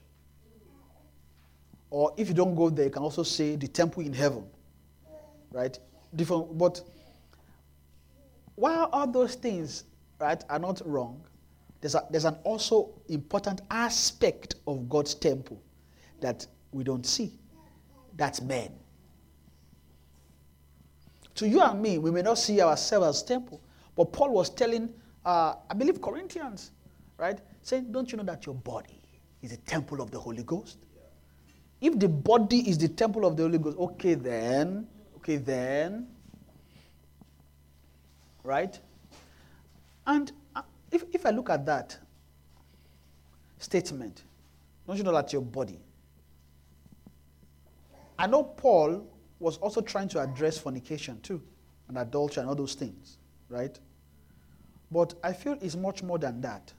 Or 1.89 2.14
if 2.18 2.27
you 2.27 2.34
don't 2.34 2.55
go 2.55 2.69
there, 2.69 2.85
you 2.85 2.91
can 2.91 3.03
also 3.03 3.23
say 3.23 3.55
the 3.55 3.68
temple 3.68 4.03
in 4.03 4.14
heaven. 4.14 4.45
Right? 5.51 5.77
Different, 6.15 6.57
but 6.57 6.81
while 8.55 8.89
all 8.91 9.07
those 9.07 9.35
things, 9.35 9.85
right, 10.19 10.43
are 10.49 10.59
not 10.59 10.81
wrong, 10.85 11.22
there's, 11.80 11.95
a, 11.95 12.03
there's 12.09 12.26
an 12.26 12.38
also 12.43 12.89
important 13.07 13.61
aspect 13.69 14.55
of 14.65 14.89
God's 14.89 15.14
temple 15.14 15.61
that 16.22 16.45
we 16.72 16.84
don't 16.84 17.05
see. 17.05 17.34
That's 18.15 18.41
men. 18.41 18.72
To 21.38 21.47
you 21.47 21.61
and 21.61 21.80
me, 21.80 21.99
we 21.99 22.09
may 22.09 22.23
not 22.23 22.39
see 22.39 22.59
ourselves 22.61 23.07
as 23.07 23.23
temple, 23.23 23.61
but 23.95 24.11
Paul 24.11 24.31
was 24.31 24.49
telling, 24.49 24.89
uh, 25.23 25.53
I 25.69 25.73
believe, 25.76 26.01
Corinthians, 26.01 26.72
right, 27.18 27.39
saying, 27.61 27.91
"Don't 27.91 28.11
you 28.11 28.18
know 28.18 28.23
that 28.23 28.47
your 28.47 28.55
body 28.55 28.99
is 29.43 29.51
a 29.51 29.57
temple 29.57 30.01
of 30.01 30.09
the 30.09 30.19
Holy 30.19 30.41
Ghost? 30.41 30.80
If 31.80 31.99
the 31.99 32.09
body 32.09 32.68
is 32.68 32.80
the 32.80 32.88
temple 32.88 33.23
of 33.23 33.38
the 33.38 33.43
Holy 33.43 33.59
Ghost, 33.59 33.77
okay 33.77 34.15
then, 34.15 34.88
okay 35.18 35.35
then, 35.38 36.07
right? 38.43 38.80
And 40.07 40.31
uh, 40.55 40.64
if, 40.91 41.03
if 41.14 41.23
I 41.23 41.30
look 41.30 41.51
at 41.51 41.68
that 41.68 41.99
statement, 43.59 44.23
don't 44.88 44.97
you 44.97 45.03
know 45.03 45.11
that 45.14 45.31
your 45.31 45.43
body? 45.43 45.80
I 48.18 48.26
know 48.26 48.41
Paul 48.41 49.05
was 49.39 49.57
also 49.57 49.81
trying 49.81 50.07
to 50.09 50.19
address 50.19 50.57
fornication 50.57 51.19
too, 51.22 51.41
and 51.88 51.97
adultery 51.97 52.41
and 52.41 52.49
all 52.49 52.55
those 52.55 52.73
things, 52.73 53.18
right? 53.49 53.77
But 54.91 55.14
I 55.23 55.34
feel 55.34 55.57
it's 55.61 55.76
much 55.76 56.03
more 56.03 56.18
than 56.18 56.41
that. 56.41 56.73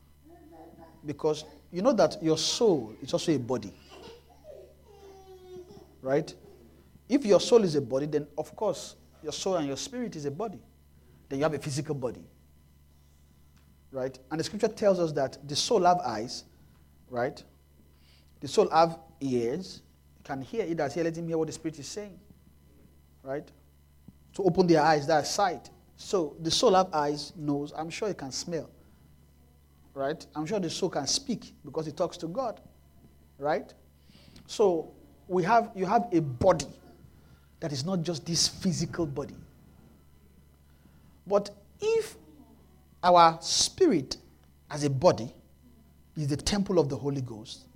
Because 1.04 1.44
you 1.70 1.82
know 1.82 1.92
that 1.92 2.22
your 2.22 2.38
soul 2.38 2.94
is 3.02 3.12
also 3.12 3.32
a 3.32 3.38
body. 3.38 3.72
Right? 6.02 6.32
If 7.08 7.24
your 7.24 7.40
soul 7.40 7.64
is 7.64 7.74
a 7.74 7.80
body, 7.80 8.06
then 8.06 8.26
of 8.36 8.54
course 8.56 8.96
your 9.22 9.32
soul 9.32 9.56
and 9.56 9.66
your 9.66 9.76
spirit 9.76 10.16
is 10.16 10.24
a 10.24 10.30
body. 10.30 10.60
Then 11.28 11.38
you 11.38 11.44
have 11.44 11.54
a 11.54 11.58
physical 11.58 11.94
body. 11.94 12.24
Right? 13.90 14.18
And 14.30 14.40
the 14.40 14.44
scripture 14.44 14.68
tells 14.68 14.98
us 14.98 15.12
that 15.12 15.38
the 15.46 15.56
soul 15.56 15.84
have 15.84 15.98
eyes, 15.98 16.44
right? 17.10 17.42
The 18.40 18.48
soul 18.48 18.68
have 18.70 18.98
ears, 19.20 19.82
can 20.24 20.42
hear 20.42 20.64
it 20.64 20.78
as 20.78 20.94
here, 20.94 21.04
let 21.04 21.16
him 21.16 21.26
hear 21.26 21.38
what 21.38 21.46
the 21.46 21.52
spirit 21.52 21.78
is 21.78 21.88
saying. 21.88 22.18
Right? 23.28 23.46
To 24.36 24.42
open 24.44 24.66
their 24.66 24.80
eyes, 24.80 25.06
that 25.06 25.26
sight. 25.26 25.68
So 25.96 26.34
the 26.40 26.50
soul 26.50 26.74
have 26.74 26.88
eyes, 26.94 27.34
nose, 27.36 27.74
I'm 27.76 27.90
sure 27.90 28.08
it 28.08 28.16
can 28.16 28.32
smell. 28.32 28.70
Right? 29.92 30.24
I'm 30.34 30.46
sure 30.46 30.58
the 30.58 30.70
soul 30.70 30.88
can 30.88 31.06
speak 31.06 31.52
because 31.62 31.86
it 31.88 31.96
talks 31.96 32.16
to 32.18 32.26
God. 32.26 32.62
Right? 33.38 33.74
So 34.46 34.92
we 35.26 35.42
have 35.42 35.70
you 35.74 35.84
have 35.84 36.08
a 36.10 36.22
body 36.22 36.72
that 37.60 37.70
is 37.70 37.84
not 37.84 38.02
just 38.02 38.24
this 38.24 38.48
physical 38.48 39.04
body. 39.04 39.34
But 41.26 41.50
if 41.82 42.16
our 43.02 43.36
spirit 43.42 44.16
as 44.70 44.84
a 44.84 44.90
body 44.90 45.34
is 46.16 46.28
the 46.28 46.36
temple 46.36 46.78
of 46.78 46.88
the 46.88 46.96
Holy 46.96 47.20
Ghost, 47.20 47.66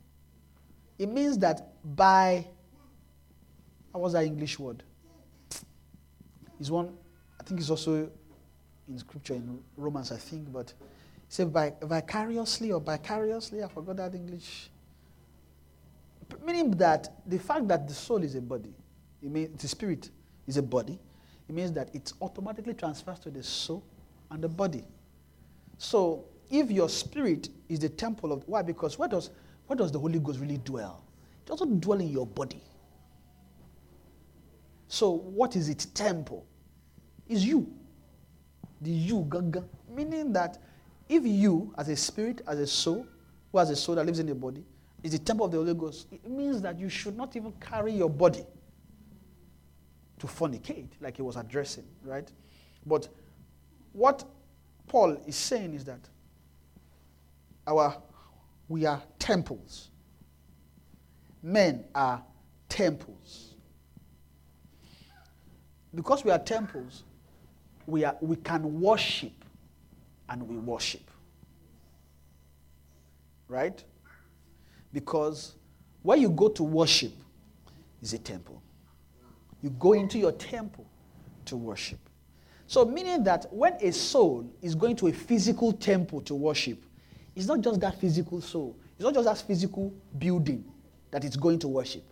it 0.98 1.10
means 1.10 1.36
that 1.38 1.74
by 1.94 2.46
what 3.90 4.00
was 4.00 4.14
that 4.14 4.24
English 4.24 4.58
word? 4.58 4.82
Is 6.62 6.70
one 6.70 6.96
I 7.40 7.42
think 7.42 7.58
it's 7.58 7.70
also 7.70 8.08
in 8.88 8.98
scripture 8.98 9.34
in 9.34 9.58
Romans, 9.76 10.12
I 10.12 10.16
think, 10.16 10.52
but 10.52 10.68
it 10.68 10.74
said 11.28 11.52
by 11.52 11.72
vicariously 11.82 12.70
or 12.70 12.80
vicariously, 12.80 13.64
I 13.64 13.68
forgot 13.68 13.96
that 13.96 14.14
English. 14.14 14.70
Meaning 16.46 16.70
that 16.72 17.12
the 17.26 17.38
fact 17.38 17.66
that 17.66 17.88
the 17.88 17.94
soul 17.94 18.22
is 18.22 18.36
a 18.36 18.40
body, 18.40 18.72
it 19.20 19.28
means 19.28 19.60
the 19.60 19.66
spirit 19.66 20.10
is 20.46 20.56
a 20.56 20.62
body, 20.62 21.00
it 21.48 21.52
means 21.52 21.72
that 21.72 21.92
it 21.96 22.12
automatically 22.22 22.74
transfers 22.74 23.18
to 23.18 23.30
the 23.30 23.42
soul 23.42 23.82
and 24.30 24.40
the 24.40 24.48
body. 24.48 24.84
So 25.78 26.26
if 26.48 26.70
your 26.70 26.88
spirit 26.88 27.48
is 27.68 27.80
the 27.80 27.88
temple 27.88 28.32
of 28.32 28.46
why? 28.46 28.62
Because 28.62 29.00
where 29.00 29.08
does 29.08 29.30
where 29.66 29.76
does 29.76 29.90
the 29.90 29.98
Holy 29.98 30.20
Ghost 30.20 30.38
really 30.38 30.58
dwell? 30.58 31.02
It 31.44 31.48
doesn't 31.48 31.80
dwell 31.80 31.98
in 31.98 32.08
your 32.08 32.26
body. 32.26 32.62
So 34.86 35.10
what 35.10 35.56
is 35.56 35.68
its 35.68 35.86
temple? 35.86 36.46
Is 37.32 37.46
you. 37.46 37.66
The 38.82 38.90
you, 38.90 39.26
gaga. 39.30 39.64
Meaning 39.88 40.34
that 40.34 40.58
if 41.08 41.24
you, 41.24 41.72
as 41.78 41.88
a 41.88 41.96
spirit, 41.96 42.42
as 42.46 42.58
a 42.58 42.66
soul, 42.66 43.06
who 43.50 43.58
has 43.58 43.70
a 43.70 43.76
soul 43.76 43.94
that 43.94 44.04
lives 44.04 44.18
in 44.18 44.26
the 44.26 44.34
body, 44.34 44.62
is 45.02 45.12
the 45.12 45.18
temple 45.18 45.46
of 45.46 45.52
the 45.52 45.56
Holy 45.56 45.72
Ghost, 45.72 46.08
it 46.12 46.28
means 46.28 46.60
that 46.60 46.78
you 46.78 46.90
should 46.90 47.16
not 47.16 47.34
even 47.34 47.52
carry 47.52 47.92
your 47.92 48.10
body 48.10 48.44
to 50.18 50.26
fornicate, 50.26 50.88
like 51.00 51.16
he 51.16 51.22
was 51.22 51.36
addressing, 51.36 51.84
right? 52.04 52.30
But 52.84 53.08
what 53.94 54.24
Paul 54.86 55.16
is 55.26 55.34
saying 55.36 55.72
is 55.72 55.84
that 55.86 56.00
our 57.66 57.96
we 58.68 58.84
are 58.84 59.02
temples. 59.18 59.88
Men 61.42 61.84
are 61.94 62.22
temples. 62.68 63.54
Because 65.94 66.24
we 66.24 66.30
are 66.30 66.38
temples, 66.38 67.04
we, 67.86 68.04
are, 68.04 68.16
we 68.20 68.36
can 68.36 68.80
worship 68.80 69.32
and 70.28 70.46
we 70.48 70.56
worship. 70.56 71.10
Right? 73.48 73.82
Because 74.92 75.54
where 76.02 76.18
you 76.18 76.30
go 76.30 76.48
to 76.48 76.62
worship 76.62 77.12
is 78.00 78.12
a 78.12 78.18
temple. 78.18 78.62
You 79.62 79.70
go 79.70 79.92
into 79.92 80.18
your 80.18 80.32
temple 80.32 80.86
to 81.46 81.56
worship. 81.56 81.98
So, 82.66 82.84
meaning 82.84 83.22
that 83.24 83.46
when 83.52 83.74
a 83.80 83.92
soul 83.92 84.50
is 84.62 84.74
going 84.74 84.96
to 84.96 85.08
a 85.08 85.12
physical 85.12 85.72
temple 85.72 86.22
to 86.22 86.34
worship, 86.34 86.82
it's 87.36 87.46
not 87.46 87.60
just 87.60 87.80
that 87.80 88.00
physical 88.00 88.40
soul, 88.40 88.76
it's 88.94 89.04
not 89.04 89.14
just 89.14 89.26
that 89.26 89.46
physical 89.46 89.92
building 90.18 90.64
that 91.10 91.24
it's 91.24 91.36
going 91.36 91.58
to 91.60 91.68
worship. 91.68 92.02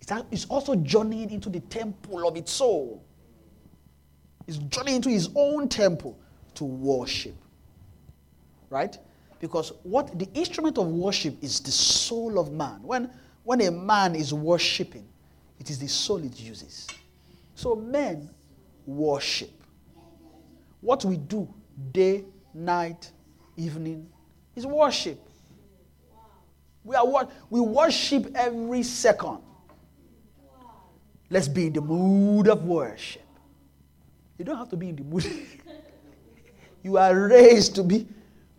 It's, 0.00 0.10
it's 0.30 0.44
also 0.46 0.74
journeying 0.74 1.30
into 1.30 1.48
the 1.48 1.60
temple 1.60 2.26
of 2.26 2.36
its 2.36 2.52
soul. 2.52 3.04
It's 4.46 4.58
journeying 4.58 4.96
into 4.96 5.10
his 5.10 5.28
own 5.34 5.68
temple 5.68 6.18
to 6.54 6.64
worship. 6.64 7.34
Right? 8.70 8.96
Because 9.40 9.72
what 9.82 10.18
the 10.18 10.28
instrument 10.34 10.78
of 10.78 10.86
worship 10.86 11.42
is 11.42 11.60
the 11.60 11.70
soul 11.70 12.38
of 12.38 12.52
man. 12.52 12.80
When, 12.82 13.10
when 13.44 13.60
a 13.60 13.70
man 13.70 14.14
is 14.14 14.32
worshiping, 14.32 15.06
it 15.58 15.70
is 15.70 15.78
the 15.78 15.88
soul 15.88 16.24
it 16.24 16.38
uses. 16.38 16.86
So 17.54 17.74
men 17.74 18.30
worship. 18.86 19.50
What 20.80 21.04
we 21.04 21.16
do 21.16 21.52
day, 21.92 22.24
night, 22.54 23.10
evening 23.56 24.08
is 24.56 24.66
worship. 24.66 25.20
We 26.84 26.96
are 26.96 27.28
we 27.48 27.60
worship 27.60 28.32
every 28.34 28.82
second. 28.82 29.38
Let's 31.30 31.48
be 31.48 31.68
in 31.68 31.72
the 31.72 31.80
mood 31.80 32.48
of 32.48 32.64
worship. 32.64 33.22
You 34.38 34.44
don't 34.44 34.56
have 34.56 34.68
to 34.70 34.76
be 34.76 34.88
in 34.88 34.96
the 34.96 35.04
mood. 35.04 35.24
you 36.82 36.96
are 36.96 37.14
raised 37.28 37.74
to 37.76 37.82
be 37.82 38.06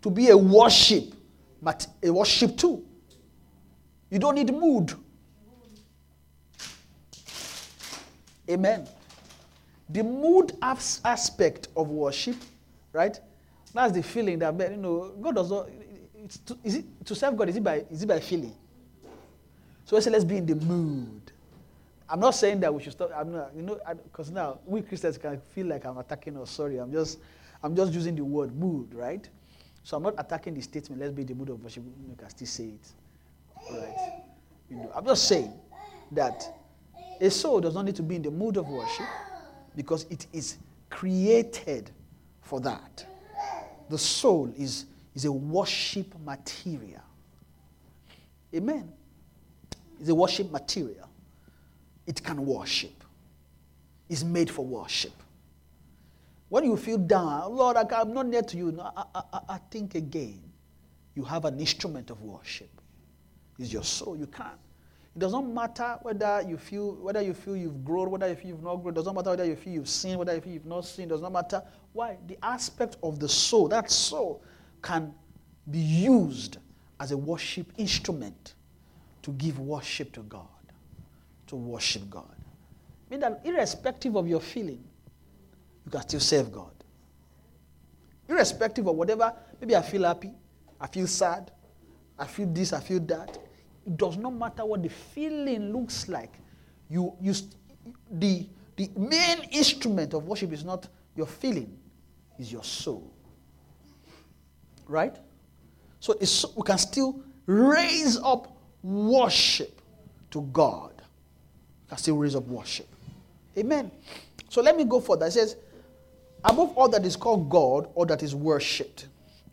to 0.02 0.10
be 0.10 0.30
a 0.30 0.38
worship, 0.38 1.14
but 1.62 1.88
a 2.04 2.12
worship 2.12 2.58
too. 2.58 2.84
You 4.10 4.20
don't 4.20 4.36
need 4.36 4.54
mood. 4.54 4.94
Amen. 8.50 8.88
The 9.90 10.04
mood 10.04 10.58
as- 10.62 11.02
aspect 11.04 11.70
of 11.76 11.90
worship, 11.90 12.36
right? 12.92 13.20
That's 13.74 13.94
the 13.94 14.04
feeling 14.04 14.40
that 14.40 14.54
you 14.72 14.78
know 14.78 15.14
God 15.22 15.36
does 15.36 15.50
not. 15.50 15.68
To, 16.46 16.58
is 16.64 16.76
it 16.76 17.06
to 17.06 17.16
serve 17.16 17.36
God? 17.36 17.50
Is 17.50 17.56
it 17.58 17.64
by 17.64 17.84
is 17.92 18.04
it 18.04 18.06
by 18.08 18.20
feeling? 18.20 18.54
So 19.86 19.98
I 19.98 20.00
say 20.00 20.12
let's 20.12 20.24
be 20.24 20.38
in 20.38 20.46
the 20.46 20.56
mood. 20.56 21.33
I'm 22.10 22.20
not 22.20 22.32
saying 22.32 22.60
that 22.62 22.74
we 22.74 22.84
should 22.84 22.92
stop. 22.92 23.12
I'm 23.16 23.32
not, 23.32 23.52
you 23.56 23.62
know, 23.62 23.80
because 24.04 24.30
now 24.30 24.60
we 24.66 24.82
Christians 24.82 25.18
can 25.18 25.40
feel 25.50 25.68
like 25.68 25.86
I'm 25.86 25.98
attacking 25.98 26.38
or 26.38 26.46
sorry. 26.46 26.78
I'm 26.78 26.92
just, 26.92 27.20
I'm 27.64 27.76
just 27.76 27.94
using 27.94 28.16
the 28.16 28.26
word 28.26 28.56
mood, 28.56 28.94
right? 28.94 29.28
So 29.84 29.98
I'm 29.98 30.04
not 30.04 30.16
attacking 30.18 30.54
the 30.54 30.62
statement. 30.62 31.02
Let's 31.02 31.14
be 31.14 31.24
the 31.24 31.34
mood 31.34 31.50
of 31.50 31.64
worship. 31.64 31.84
You 32.08 32.16
can 32.16 32.30
still 32.30 32.48
say 32.48 32.66
it, 32.66 32.92
right? 33.72 34.22
You 34.70 34.78
know, 34.78 34.92
I'm 34.96 35.06
just 35.06 35.28
saying 35.28 35.54
that 36.12 36.44
a 37.20 37.30
soul 37.30 37.62
does 37.62 37.76
not 37.76 37.86
need 37.86 37.96
to 37.96 38.04
be 38.04 38.16
in 38.16 38.22
the 38.22 38.32
mood 38.32 38.58
of 38.58 38.68
worship 38.68 39.06
because 39.76 40.06
it 40.10 40.28
is 40.34 40.58
created 40.90 41.90
for 42.42 42.60
that. 42.62 43.06
The 43.90 43.98
soul 43.98 44.54
is, 44.58 44.86
is 45.16 45.26
a 45.26 45.32
worship 45.32 46.14
material. 46.24 47.02
Amen. 48.56 48.92
It's 50.00 50.10
a 50.10 50.16
worship 50.16 50.52
material. 50.52 51.10
It 52.06 52.24
can 52.24 52.46
worship. 52.46 53.04
It's 54.10 54.24
made 54.24 54.50
for 54.50 54.66
worship. 54.66 55.14
When 56.50 56.66
you 56.66 56.78
feel 56.78 56.98
down, 56.98 57.56
Lord, 57.56 57.78
I, 57.78 58.02
am 58.02 58.14
not 58.14 58.28
near 58.28 58.44
to 58.44 58.58
you. 58.58 58.72
No, 58.72 58.92
I, 58.96 59.06
I, 59.16 59.40
I 59.50 59.58
think 59.72 59.96
again. 59.96 60.42
You 61.16 61.24
have 61.24 61.46
an 61.46 61.60
instrument 61.60 62.10
of 62.10 62.22
worship. 62.22 62.70
It's 63.60 63.72
your 63.72 63.84
soul. 63.84 64.18
You 64.18 64.28
can't. 64.28 64.60
It 65.16 65.20
does 65.20 65.32
not 65.32 65.46
matter 65.48 66.00
whether 66.02 66.44
you 66.48 66.58
feel 66.58 66.96
whether 66.96 67.22
you 67.22 67.36
feel 67.36 67.56
you've 67.56 67.86
grown, 67.86 68.10
whether 68.10 68.28
you 68.28 68.36
feel 68.36 68.48
you've 68.48 68.64
not 68.64 68.78
grown. 68.78 68.94
It 68.94 68.96
does 68.96 69.06
not 69.06 69.16
matter 69.16 69.30
whether 69.30 69.46
you 69.46 69.56
feel 69.56 69.74
you've 69.74 69.90
sinned, 69.90 70.18
whether 70.18 70.34
you 70.34 70.42
feel 70.42 70.54
you've 70.54 70.66
not 70.66 70.86
sinned. 70.86 71.12
It 71.12 71.14
does 71.14 71.22
not 71.22 71.32
matter 71.32 71.64
why. 71.94 72.18
The 72.28 72.38
aspect 72.44 72.98
of 73.04 73.20
the 73.20 73.30
soul, 73.30 73.68
that 73.68 73.92
soul, 73.92 74.44
can 74.82 75.14
be 75.70 75.78
used 75.80 76.58
as 77.00 77.12
a 77.12 77.18
worship 77.18 77.72
instrument 77.78 78.56
to 79.22 79.32
give 79.34 79.60
worship 79.60 80.12
to 80.14 80.22
God, 80.24 80.48
to 81.54 81.58
worship 81.58 82.10
God. 82.10 82.36
Mean 83.12 83.20
that 83.20 83.42
irrespective 83.44 84.16
of 84.16 84.28
your 84.28 84.40
feeling, 84.40 84.84
you 85.86 85.92
can 85.92 86.02
still 86.02 86.20
serve 86.20 86.52
God. 86.52 86.72
Irrespective 88.28 88.88
of 88.88 88.96
whatever, 88.96 89.32
maybe 89.62 89.76
I 89.76 89.84
feel 89.84 90.04
happy, 90.04 90.32
I 90.82 90.88
feel 90.88 91.06
sad, 91.06 91.52
I 92.18 92.26
feel 92.26 92.48
this, 92.48 92.74
I 92.74 92.80
feel 92.80 93.00
that. 93.02 93.38
It 93.86 93.98
does 93.98 94.18
not 94.18 94.32
matter 94.34 94.66
what 94.66 94.82
the 94.82 94.90
feeling 94.90 95.72
looks 95.72 96.08
like. 96.08 96.34
You, 96.90 97.14
you, 97.22 97.36
the, 98.10 98.50
the 98.76 98.90
main 98.98 99.44
instrument 99.52 100.16
of 100.16 100.26
worship 100.26 100.52
is 100.54 100.64
not 100.64 100.88
your 101.16 101.28
feeling, 101.28 101.78
is 102.40 102.52
your 102.52 102.64
soul. 102.64 103.14
Right? 104.88 105.16
So 106.00 106.16
we 106.56 106.64
can 106.64 106.80
still 106.80 107.22
raise 107.46 108.18
up 108.18 108.58
worship 108.82 109.80
to 110.32 110.42
God. 110.52 110.93
Can 111.94 112.00
still 112.00 112.18
raise 112.18 112.36
up 112.36 112.48
worship. 112.48 112.88
Amen. 113.56 113.92
So 114.50 114.64
let 114.64 114.76
me 114.76 114.84
go 114.84 115.00
further. 115.00 115.28
It 115.28 115.34
says, 115.34 115.58
above 116.44 116.76
all 116.76 116.90
that 116.90 117.06
is 117.06 117.16
called 117.16 117.52
God 117.52 117.88
or 117.94 118.08
that 118.08 118.24
is 118.24 118.34
worshipped. 118.34 119.10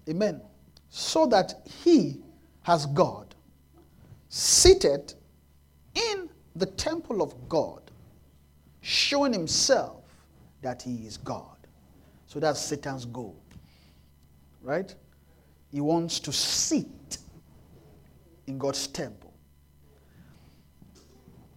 Amen. 0.09 0.41
So 0.89 1.27
that 1.27 1.53
he 1.85 2.23
has 2.63 2.87
God 2.87 3.35
seated 4.31 5.13
in 5.95 6.31
the 6.57 6.65
temple 6.65 7.21
of 7.21 7.35
God, 7.47 7.83
showing 8.81 9.35
himself 9.35 10.03
that 10.63 10.81
he 10.81 11.07
is 11.07 11.19
God. 11.19 11.59
So 12.27 12.41
that's 12.41 12.59
Satan's 12.59 13.05
goal. 13.05 13.37
Right? 14.63 14.95
He 15.71 15.83
wants 15.83 16.19
to 16.21 16.33
sit 16.33 17.19
in 18.47 18.57
God's 18.57 18.87
temple. 18.87 19.30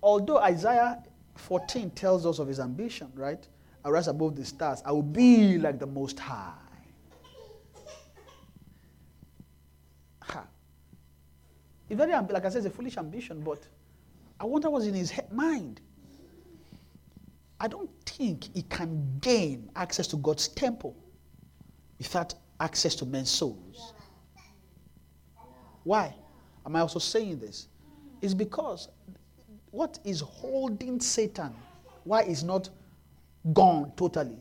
Although 0.04 0.40
Isaiah 0.40 1.02
14 1.36 1.90
tells 1.92 2.26
us 2.26 2.38
of 2.38 2.50
his 2.50 2.60
ambition, 2.60 3.10
right? 3.16 3.48
I 3.86 3.90
rise 3.90 4.10
above 4.10 4.36
the 4.36 4.44
stars. 4.44 4.84
I 4.86 4.92
will 4.92 5.02
be 5.02 5.58
like 5.58 5.80
the 5.80 5.88
Most 5.88 6.20
High. 6.20 6.52
Ha. 10.24 10.46
It's 11.90 11.98
very, 11.98 12.12
like 12.12 12.46
I 12.46 12.50
said, 12.50 12.58
it's 12.58 12.66
a 12.66 12.70
foolish 12.70 12.98
ambition, 12.98 13.42
but 13.42 13.66
I 14.42 14.46
wonder 14.46 14.70
what's 14.70 14.86
in 14.86 14.94
his 14.94 15.14
mind. 15.32 15.80
I 17.62 17.70
don't 17.70 17.90
think 18.06 18.54
he 18.54 18.64
can 18.64 19.20
gain 19.22 19.70
access 19.78 20.06
to 20.08 20.18
God's 20.18 20.50
temple 20.50 20.98
without 21.98 22.34
access 22.60 22.94
to 22.96 23.06
men's 23.06 23.30
souls. 23.30 23.94
Why 25.86 26.14
am 26.66 26.76
I 26.76 26.82
also 26.82 27.00
saying 27.00 27.40
this? 27.40 27.68
It's 28.22 28.34
because 28.34 28.90
what 29.74 29.98
is 30.06 30.20
holding 30.20 31.00
Satan? 31.00 31.52
Why 32.04 32.22
is 32.22 32.44
not 32.44 32.70
gone 33.54 33.92
totally? 33.98 34.38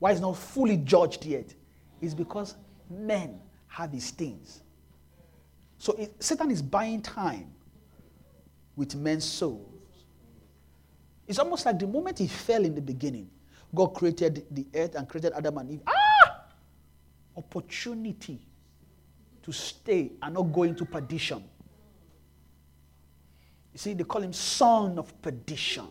Why 0.00 0.10
is 0.10 0.20
not 0.20 0.36
fully 0.36 0.76
judged 0.78 1.24
yet? 1.24 1.54
Is 2.00 2.16
because 2.16 2.56
men 2.90 3.40
have 3.68 3.92
these 3.92 4.10
things. 4.10 4.62
So 5.78 5.92
it, 5.92 6.20
Satan 6.20 6.50
is 6.50 6.62
buying 6.62 7.00
time 7.00 7.52
with 8.74 8.96
men's 8.96 9.24
souls. 9.24 9.68
It's 11.28 11.38
almost 11.38 11.64
like 11.64 11.78
the 11.78 11.86
moment 11.86 12.18
he 12.18 12.26
fell 12.26 12.64
in 12.64 12.74
the 12.74 12.82
beginning, 12.82 13.30
God 13.72 13.94
created 13.94 14.46
the 14.50 14.66
earth 14.74 14.96
and 14.96 15.08
created 15.08 15.32
Adam 15.36 15.58
and 15.58 15.70
Eve. 15.70 15.82
Ah! 15.86 16.46
Opportunity 17.36 18.40
to 19.44 19.52
stay 19.52 20.10
and 20.20 20.34
not 20.34 20.42
go 20.52 20.64
into 20.64 20.84
perdition. 20.84 21.44
You 23.72 23.78
see, 23.78 23.94
they 23.94 24.04
call 24.04 24.22
him 24.22 24.32
son 24.32 24.98
of 24.98 25.20
perdition. 25.22 25.86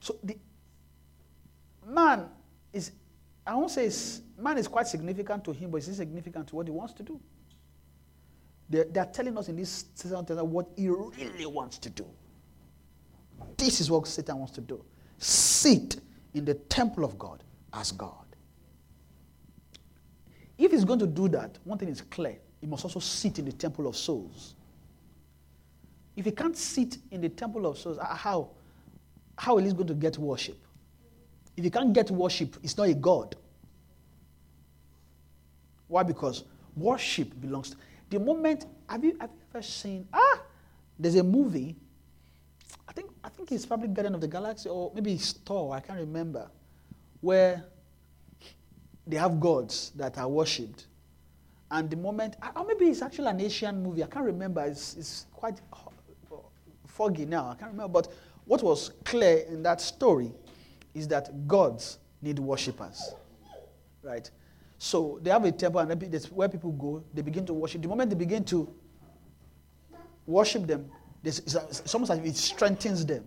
So 0.00 0.16
the 0.22 0.36
man 1.86 2.28
is, 2.72 2.92
I 3.46 3.54
won't 3.54 3.70
say 3.70 3.90
man 4.38 4.58
is 4.58 4.68
quite 4.68 4.86
significant 4.86 5.44
to 5.44 5.52
him, 5.52 5.70
but 5.70 5.78
it's 5.78 5.96
significant 5.96 6.48
to 6.48 6.56
what 6.56 6.66
he 6.66 6.72
wants 6.72 6.92
to 6.94 7.02
do. 7.02 7.20
They're, 8.68 8.84
they're 8.84 9.06
telling 9.06 9.36
us 9.38 9.48
in 9.48 9.56
this 9.56 9.86
season 9.94 10.24
what 10.50 10.66
he 10.76 10.88
really 10.88 11.46
wants 11.46 11.78
to 11.78 11.90
do. 11.90 12.06
This 13.56 13.80
is 13.80 13.90
what 13.90 14.06
Satan 14.06 14.38
wants 14.38 14.52
to 14.54 14.60
do. 14.60 14.84
Sit 15.18 16.00
in 16.34 16.44
the 16.44 16.54
temple 16.54 17.04
of 17.04 17.18
God 17.18 17.42
as 17.72 17.92
God. 17.92 18.26
If 20.58 20.72
he's 20.72 20.84
going 20.84 20.98
to 21.00 21.06
do 21.06 21.28
that, 21.28 21.58
one 21.64 21.78
thing 21.78 21.88
is 21.88 22.00
clear. 22.00 22.38
He 22.60 22.66
must 22.66 22.84
also 22.84 22.98
sit 22.98 23.38
in 23.38 23.44
the 23.44 23.52
temple 23.52 23.86
of 23.86 23.96
souls. 23.96 24.55
If 26.16 26.24
he 26.24 26.30
can't 26.30 26.56
sit 26.56 26.98
in 27.10 27.20
the 27.20 27.28
temple 27.28 27.66
of 27.66 27.78
souls, 27.78 27.98
how? 28.02 28.48
How 29.36 29.58
is 29.58 29.66
he 29.66 29.72
going 29.72 29.88
to 29.88 29.94
get 29.94 30.16
worship? 30.16 30.56
If 31.56 31.64
he 31.64 31.70
can't 31.70 31.92
get 31.92 32.10
worship, 32.10 32.56
it's 32.62 32.76
not 32.76 32.88
a 32.88 32.94
God. 32.94 33.36
Why? 35.88 36.02
Because 36.02 36.44
worship 36.76 37.38
belongs 37.40 37.70
to 37.70 37.76
the 38.10 38.18
moment. 38.18 38.66
Have 38.88 39.04
you, 39.04 39.16
have 39.20 39.30
you 39.30 39.42
ever 39.54 39.62
seen? 39.62 40.06
Ah, 40.12 40.40
there's 40.98 41.16
a 41.16 41.22
movie. 41.22 41.76
I 42.88 42.92
think 42.92 43.10
I 43.22 43.28
think 43.28 43.52
it's 43.52 43.66
probably 43.66 43.88
Guardian 43.88 44.14
of 44.14 44.20
the 44.20 44.28
Galaxy 44.28 44.68
or 44.68 44.92
maybe 44.94 45.12
it's 45.12 45.32
Thor. 45.32 45.74
I 45.74 45.80
can't 45.80 45.98
remember, 45.98 46.50
where 47.20 47.64
they 49.06 49.16
have 49.16 49.38
gods 49.38 49.92
that 49.96 50.18
are 50.18 50.28
worshipped, 50.28 50.86
and 51.70 51.90
the 51.90 51.96
moment, 51.96 52.36
or 52.54 52.64
maybe 52.64 52.86
it's 52.86 53.02
actually 53.02 53.28
an 53.28 53.40
Asian 53.40 53.82
movie. 53.82 54.02
I 54.02 54.06
can't 54.06 54.24
remember. 54.24 54.62
It's, 54.62 54.96
it's 54.96 55.26
quite 55.32 55.60
foggy 56.96 57.26
now. 57.26 57.50
I 57.50 57.54
can't 57.54 57.72
remember. 57.72 57.92
But 57.92 58.12
what 58.44 58.62
was 58.62 58.92
clear 59.04 59.44
in 59.48 59.62
that 59.62 59.80
story 59.80 60.32
is 60.94 61.06
that 61.08 61.46
gods 61.46 61.98
need 62.22 62.38
worshippers. 62.38 63.14
Right? 64.02 64.30
So 64.78 65.18
they 65.22 65.30
have 65.30 65.44
a 65.44 65.52
temple, 65.52 65.80
and 65.80 65.90
that's 66.00 66.30
where 66.30 66.48
people 66.48 66.72
go. 66.72 67.02
They 67.12 67.22
begin 67.22 67.46
to 67.46 67.54
worship. 67.54 67.82
The 67.82 67.88
moment 67.88 68.10
they 68.10 68.16
begin 68.16 68.44
to 68.44 68.72
worship 70.26 70.66
them, 70.66 70.90
it's 71.24 71.94
almost 71.94 72.10
like 72.10 72.24
it 72.24 72.36
strengthens 72.36 73.04
them. 73.04 73.24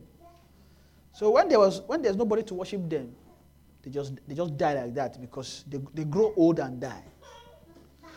So 1.11 1.31
when 1.31 1.49
there 1.49 1.59
was 1.59 1.81
when 1.81 2.01
there's 2.01 2.15
nobody 2.15 2.43
to 2.43 2.53
worship 2.53 2.87
them, 2.89 3.13
they 3.81 3.89
just 3.89 4.13
they 4.27 4.35
just 4.35 4.55
die 4.57 4.73
like 4.73 4.93
that 4.93 5.19
because 5.19 5.65
they, 5.67 5.79
they 5.93 6.03
grow 6.05 6.33
old 6.37 6.59
and 6.59 6.79
die. 6.79 7.03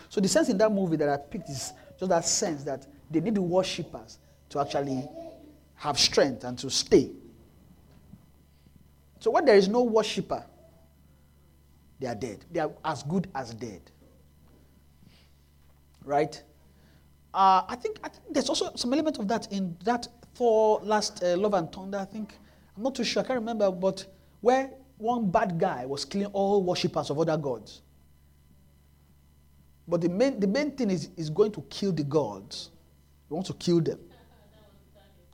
So 0.08 0.20
the 0.20 0.28
sense 0.28 0.50
in 0.50 0.58
that 0.58 0.70
movie 0.70 0.96
that 0.96 1.08
I 1.08 1.16
picked 1.16 1.48
is 1.48 1.72
just 1.98 2.10
that 2.10 2.24
sense 2.24 2.62
that 2.64 2.86
they 3.10 3.20
need 3.20 3.38
worshippers 3.38 4.18
to 4.50 4.60
actually 4.60 5.08
have 5.82 5.98
strength 5.98 6.44
and 6.44 6.56
to 6.56 6.70
stay. 6.70 7.10
So 9.18 9.32
when 9.32 9.44
there 9.44 9.56
is 9.56 9.66
no 9.66 9.82
worshiper, 9.82 10.46
they 11.98 12.06
are 12.06 12.14
dead. 12.14 12.44
They 12.52 12.60
are 12.60 12.70
as 12.84 13.02
good 13.02 13.26
as 13.34 13.52
dead. 13.52 13.80
Right? 16.04 16.40
Uh, 17.34 17.62
I, 17.68 17.74
think, 17.74 17.98
I 18.04 18.10
think 18.10 18.22
there's 18.30 18.48
also 18.48 18.70
some 18.76 18.92
element 18.92 19.18
of 19.18 19.26
that 19.26 19.50
in 19.50 19.76
that 19.82 20.06
Thor 20.36 20.80
last 20.84 21.20
uh, 21.20 21.36
Love 21.36 21.54
and 21.54 21.72
Thunder, 21.72 21.98
I 21.98 22.04
think. 22.04 22.38
I'm 22.76 22.84
not 22.84 22.94
too 22.94 23.02
sure, 23.02 23.24
I 23.24 23.26
can't 23.26 23.40
remember, 23.40 23.68
but 23.72 24.06
where 24.40 24.70
one 24.98 25.32
bad 25.32 25.58
guy 25.58 25.84
was 25.84 26.04
killing 26.04 26.28
all 26.28 26.62
worshippers 26.62 27.10
of 27.10 27.18
other 27.18 27.36
gods. 27.36 27.82
But 29.88 30.00
the 30.00 30.08
main, 30.08 30.38
the 30.38 30.46
main 30.46 30.76
thing 30.76 30.92
is, 30.92 31.08
is 31.16 31.28
going 31.28 31.50
to 31.52 31.60
kill 31.62 31.90
the 31.90 32.04
gods. 32.04 32.70
He 33.26 33.34
wants 33.34 33.48
to 33.50 33.54
kill 33.54 33.80
them. 33.80 33.98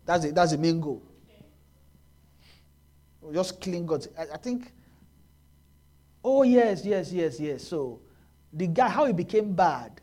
That's 0.09 0.24
the, 0.24 0.32
that's 0.32 0.52
the 0.52 0.59
main 0.59 0.80
goal. 0.80 1.02
Just 3.30 3.60
killing 3.60 3.85
God. 3.85 4.06
I, 4.18 4.22
I 4.22 4.36
think, 4.39 4.72
oh, 6.24 6.44
yes, 6.44 6.82
yes, 6.82 7.12
yes, 7.12 7.39
yes. 7.39 7.62
So 7.62 8.01
the 8.51 8.68
guy, 8.68 8.89
how 8.89 9.05
he 9.05 9.12
became 9.12 9.52
bad 9.52 10.01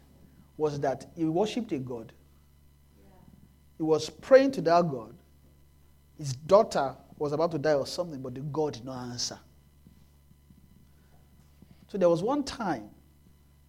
was 0.58 0.80
that 0.82 1.08
he 1.16 1.26
worshipped 1.26 1.72
a 1.72 1.80
God. 1.80 2.14
He 3.78 3.84
was 3.84 4.08
praying 4.12 4.52
to 4.52 4.62
that 4.62 4.88
God. 4.88 5.16
His 6.20 6.34
daughter 6.34 6.96
was 7.18 7.34
about 7.34 7.52
to 7.54 7.58
die 7.58 7.74
or 7.74 7.88
something, 7.88 8.22
but 8.22 8.36
the 8.36 8.42
God 8.42 8.74
did 8.74 8.86
not 8.86 9.08
answer. 9.08 9.40
So 11.88 11.98
there 11.98 12.10
was 12.10 12.22
one 12.22 12.44
time, 12.44 12.92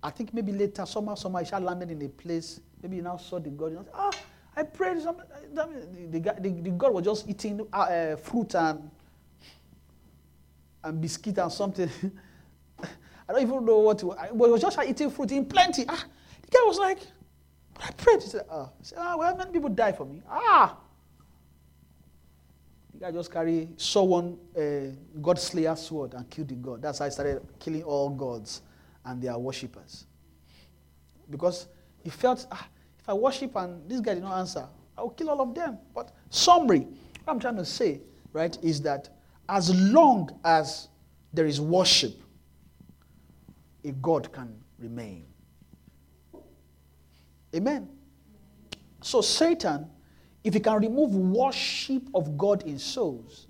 I 0.02 0.10
think 0.10 0.34
maybe 0.34 0.52
later, 0.52 0.84
somehow, 0.84 1.14
somehow, 1.14 1.38
he 1.38 1.64
landed 1.64 1.90
in 1.90 2.02
a 2.02 2.10
place. 2.10 2.60
Maybe 2.82 2.96
he 2.96 3.02
now 3.02 3.16
saw 3.16 3.38
the 3.38 3.48
God. 3.48 3.72
Said, 3.72 3.86
ah, 3.94 4.10
I 4.56 4.62
prayed. 4.62 5.02
Some, 5.02 5.16
the, 5.52 5.68
the, 6.10 6.50
the, 6.50 6.70
God 6.70 6.94
was 6.94 7.04
just 7.04 7.28
eating 7.28 7.66
uh, 7.72 7.76
uh, 7.76 8.16
fruit 8.16 8.54
and 8.54 8.90
and 10.86 11.00
biscuit 11.00 11.38
and 11.38 11.52
something. 11.52 11.90
I 13.28 13.32
don't 13.32 13.42
even 13.42 13.64
know 13.64 13.78
what 13.78 13.98
to, 13.98 14.12
I, 14.12 14.28
but 14.28 14.50
was 14.50 14.62
just 14.62 14.78
eating 14.86 15.10
fruit 15.10 15.32
in 15.32 15.44
plenty. 15.44 15.84
Ah, 15.88 16.04
the 16.42 16.48
guy 16.48 16.60
was 16.64 16.78
like, 16.78 16.98
but 17.74 17.84
I 17.84 17.90
prayed. 17.92 18.22
He 18.22 18.28
said, 18.28 18.46
ah, 18.48 18.68
he 18.78 18.84
said, 18.84 18.98
ah 19.00 19.16
well, 19.16 19.36
many 19.36 19.50
people 19.50 19.68
die 19.68 19.92
for 19.92 20.06
me. 20.06 20.22
Ah. 20.30 20.76
The 22.94 23.00
guy 23.00 23.10
just 23.10 23.30
carry, 23.32 23.68
saw 23.76 24.04
one 24.04 24.38
uh, 24.56 24.94
God 25.20 25.38
slayer 25.38 25.74
sword 25.76 26.14
and 26.14 26.30
killed 26.30 26.48
the 26.48 26.54
god. 26.54 26.80
That's 26.80 27.00
how 27.00 27.04
I 27.04 27.08
started 27.10 27.42
killing 27.58 27.82
all 27.82 28.08
gods 28.10 28.62
and 29.04 29.20
their 29.20 29.36
worshippers. 29.36 30.06
Because 31.28 31.66
he 32.02 32.10
felt, 32.10 32.46
ah, 32.52 32.68
if 33.06 33.10
I 33.10 33.14
worship 33.14 33.54
and 33.54 33.88
this 33.88 34.00
guy 34.00 34.14
did 34.14 34.24
not 34.24 34.36
answer, 34.36 34.66
I 34.98 35.02
will 35.02 35.10
kill 35.10 35.30
all 35.30 35.40
of 35.40 35.54
them. 35.54 35.78
But 35.94 36.10
summary, 36.28 36.80
what 36.80 37.34
I'm 37.34 37.38
trying 37.38 37.54
to 37.54 37.64
say, 37.64 38.00
right, 38.32 38.58
is 38.64 38.82
that 38.82 39.10
as 39.48 39.72
long 39.92 40.36
as 40.44 40.88
there 41.32 41.46
is 41.46 41.60
worship, 41.60 42.20
a 43.84 43.92
God 43.92 44.32
can 44.32 44.52
remain. 44.80 45.24
Amen. 47.54 47.88
So, 49.02 49.20
Satan, 49.20 49.86
if 50.42 50.54
he 50.54 50.58
can 50.58 50.80
remove 50.80 51.14
worship 51.14 52.02
of 52.12 52.36
God 52.36 52.64
in 52.64 52.76
souls, 52.76 53.46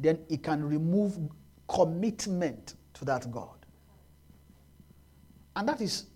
then 0.00 0.18
he 0.28 0.36
can 0.36 0.64
remove 0.64 1.16
commitment 1.68 2.74
to 2.94 3.04
that 3.04 3.30
God. 3.30 3.54
And 5.54 5.68
that 5.68 5.80
is 5.80 6.06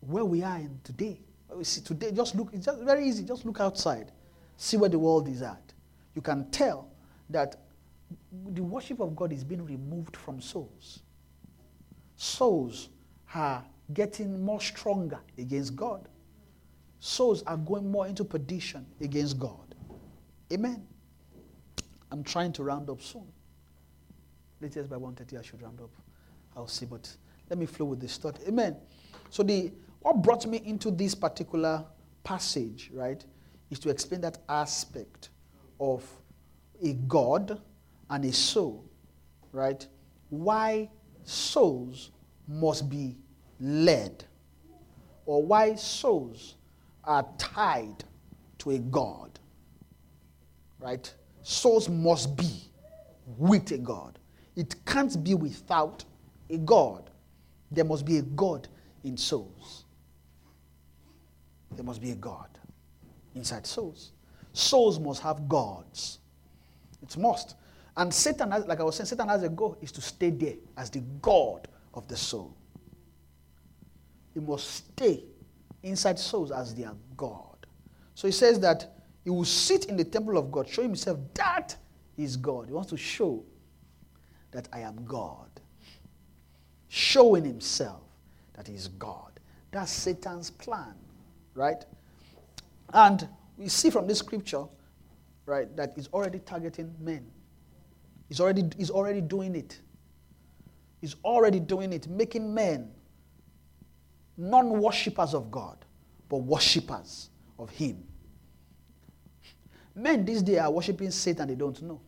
where 0.00 0.26
we 0.26 0.42
are 0.42 0.58
in 0.58 0.78
today. 0.84 1.22
See 1.62 1.80
today, 1.80 2.12
just 2.12 2.34
look, 2.34 2.50
it's 2.52 2.66
just 2.66 2.82
very 2.82 3.06
easy, 3.06 3.24
just 3.24 3.44
look 3.44 3.60
outside, 3.60 4.12
see 4.56 4.76
where 4.76 4.90
the 4.90 4.98
world 4.98 5.28
is 5.28 5.42
at. 5.42 5.72
You 6.14 6.22
can 6.22 6.50
tell 6.50 6.88
that 7.30 7.56
the 8.52 8.62
worship 8.62 9.00
of 9.00 9.16
God 9.16 9.32
is 9.32 9.44
being 9.44 9.64
removed 9.64 10.16
from 10.16 10.40
souls. 10.40 11.00
Souls 12.16 12.88
are 13.34 13.64
getting 13.92 14.44
more 14.44 14.60
stronger 14.60 15.18
against 15.38 15.76
God. 15.76 16.08
Souls 17.00 17.42
are 17.44 17.56
going 17.56 17.90
more 17.90 18.06
into 18.06 18.24
perdition 18.24 18.86
against 19.00 19.38
God. 19.38 19.74
Amen. 20.52 20.86
I'm 22.10 22.22
trying 22.24 22.52
to 22.52 22.62
round 22.62 22.88
up 22.88 23.02
soon. 23.02 23.26
Latest 24.60 24.88
by 24.88 24.96
1.30 24.96 25.38
I 25.38 25.42
should 25.42 25.60
round 25.60 25.80
up. 25.80 25.90
I'll 26.56 26.68
see, 26.68 26.86
but 26.86 27.14
let 27.50 27.58
me 27.58 27.66
flow 27.66 27.86
with 27.86 28.00
this 28.00 28.16
thought. 28.16 28.38
Amen. 28.48 28.76
So 29.28 29.42
the 29.42 29.72
what 30.06 30.22
brought 30.22 30.46
me 30.46 30.62
into 30.64 30.92
this 30.92 31.16
particular 31.16 31.84
passage, 32.22 32.92
right, 32.94 33.24
is 33.70 33.80
to 33.80 33.88
explain 33.88 34.20
that 34.20 34.38
aspect 34.48 35.30
of 35.80 36.04
a 36.80 36.92
God 37.08 37.60
and 38.08 38.24
a 38.24 38.32
soul, 38.32 38.88
right? 39.50 39.84
Why 40.28 40.88
souls 41.24 42.12
must 42.46 42.88
be 42.88 43.16
led, 43.58 44.24
or 45.24 45.42
why 45.42 45.74
souls 45.74 46.54
are 47.02 47.26
tied 47.36 48.04
to 48.58 48.70
a 48.70 48.78
God, 48.78 49.40
right? 50.78 51.12
Souls 51.42 51.88
must 51.88 52.36
be 52.36 52.70
with 53.36 53.72
a 53.72 53.78
God. 53.78 54.20
It 54.54 54.76
can't 54.84 55.24
be 55.24 55.34
without 55.34 56.04
a 56.48 56.58
God. 56.58 57.10
There 57.72 57.84
must 57.84 58.04
be 58.04 58.18
a 58.18 58.22
God 58.22 58.68
in 59.02 59.16
souls. 59.16 59.82
There 61.76 61.84
must 61.84 62.00
be 62.00 62.10
a 62.10 62.14
God 62.14 62.48
inside 63.34 63.66
souls. 63.66 64.12
Souls 64.52 64.98
must 64.98 65.22
have 65.22 65.48
gods. 65.48 66.18
It's 67.02 67.16
must. 67.16 67.56
And 67.96 68.12
Satan, 68.12 68.50
has, 68.50 68.66
like 68.66 68.80
I 68.80 68.82
was 68.82 68.96
saying, 68.96 69.06
Satan 69.06 69.28
has 69.28 69.42
a 69.42 69.48
goal 69.48 69.76
is 69.80 69.92
to 69.92 70.00
stay 70.00 70.30
there 70.30 70.54
as 70.76 70.90
the 70.90 71.00
God 71.22 71.68
of 71.94 72.08
the 72.08 72.16
soul. 72.16 72.54
He 74.34 74.40
must 74.40 74.70
stay 74.70 75.24
inside 75.82 76.18
souls 76.18 76.50
as 76.50 76.74
their 76.74 76.92
God. 77.16 77.66
So 78.14 78.28
he 78.28 78.32
says 78.32 78.60
that 78.60 78.92
he 79.24 79.30
will 79.30 79.44
sit 79.44 79.86
in 79.86 79.96
the 79.96 80.04
temple 80.04 80.36
of 80.36 80.50
God, 80.52 80.68
show 80.68 80.82
himself 80.82 81.18
that 81.34 81.76
is 82.16 82.36
God. 82.36 82.68
He 82.68 82.72
wants 82.72 82.90
to 82.90 82.96
show 82.96 83.44
that 84.52 84.68
I 84.72 84.80
am 84.80 85.04
God. 85.04 85.48
Showing 86.88 87.44
himself 87.44 88.02
that 88.54 88.68
he 88.68 88.74
is 88.74 88.88
God. 88.88 89.32
That's 89.70 89.90
Satan's 89.90 90.50
plan, 90.50 90.94
right? 91.56 91.84
And 92.92 93.28
we 93.56 93.68
see 93.68 93.90
from 93.90 94.06
this 94.06 94.18
scripture, 94.18 94.64
right, 95.46 95.74
that 95.76 95.92
he's 95.96 96.08
already 96.08 96.38
targeting 96.38 96.94
men. 97.00 97.26
He's 98.28 98.40
already, 98.40 98.64
he's 98.76 98.90
already 98.90 99.20
doing 99.20 99.54
it. 99.56 99.80
He's 101.00 101.16
already 101.24 101.60
doing 101.60 101.92
it, 101.92 102.08
making 102.08 102.52
men 102.52 102.90
non 104.36 104.80
worshippers 104.80 105.34
of 105.34 105.50
God, 105.50 105.84
but 106.28 106.38
worshippers 106.38 107.30
of 107.58 107.70
Him. 107.70 108.02
Men 109.94 110.24
these 110.24 110.42
days 110.42 110.58
are 110.58 110.70
worshiping 110.70 111.10
Satan, 111.10 111.48
they 111.48 111.54
don't 111.54 111.80
know. 111.82 112.00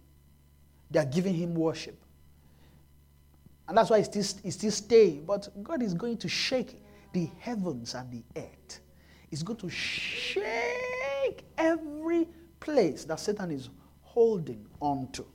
They 0.90 1.00
are 1.00 1.06
giving 1.06 1.34
him 1.34 1.54
worship. 1.54 1.98
And 3.66 3.76
that's 3.76 3.90
why 3.90 3.98
he's 3.98 4.06
still, 4.06 4.40
he's 4.42 4.54
still 4.54 4.70
staying. 4.70 5.24
But 5.26 5.48
God 5.62 5.82
is 5.82 5.92
going 5.94 6.16
to 6.18 6.28
shake 6.28 6.82
the 7.12 7.28
heavens 7.38 7.94
and 7.94 8.10
the 8.10 8.22
earth. 8.40 8.80
He's 9.30 9.42
going 9.42 9.58
to 9.58 9.68
shake 9.68 11.44
every 11.56 12.28
place 12.60 13.04
that 13.04 13.20
Satan 13.20 13.50
is 13.50 13.68
holding 14.00 14.66
on 14.80 15.08
to. 15.12 15.26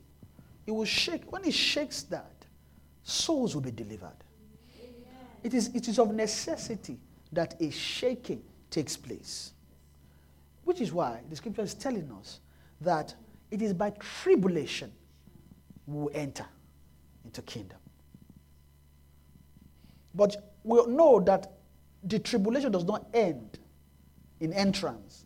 He 0.64 0.72
will 0.72 0.84
shake. 0.84 1.30
When 1.30 1.44
it 1.44 1.54
shakes 1.54 2.02
that, 2.04 2.44
souls 3.02 3.54
will 3.54 3.62
be 3.62 3.70
delivered. 3.70 4.16
It 5.42 5.54
is, 5.54 5.68
it 5.74 5.88
is 5.88 5.98
of 5.98 6.12
necessity 6.14 6.98
that 7.32 7.60
a 7.60 7.70
shaking 7.70 8.42
takes 8.70 8.96
place. 8.96 9.52
Which 10.64 10.80
is 10.80 10.92
why 10.92 11.20
the 11.28 11.36
scripture 11.36 11.62
is 11.62 11.74
telling 11.74 12.10
us 12.18 12.40
that 12.80 13.14
it 13.50 13.60
is 13.60 13.74
by 13.74 13.90
tribulation 13.90 14.90
we 15.86 15.98
will 16.00 16.10
enter 16.14 16.46
into 17.24 17.42
kingdom. 17.42 17.78
But 20.14 20.54
we 20.62 20.84
know 20.86 21.20
that 21.20 21.52
the 22.02 22.18
tribulation 22.18 22.72
does 22.72 22.84
not 22.84 23.06
end 23.12 23.58
in 24.40 24.52
entrance. 24.52 25.24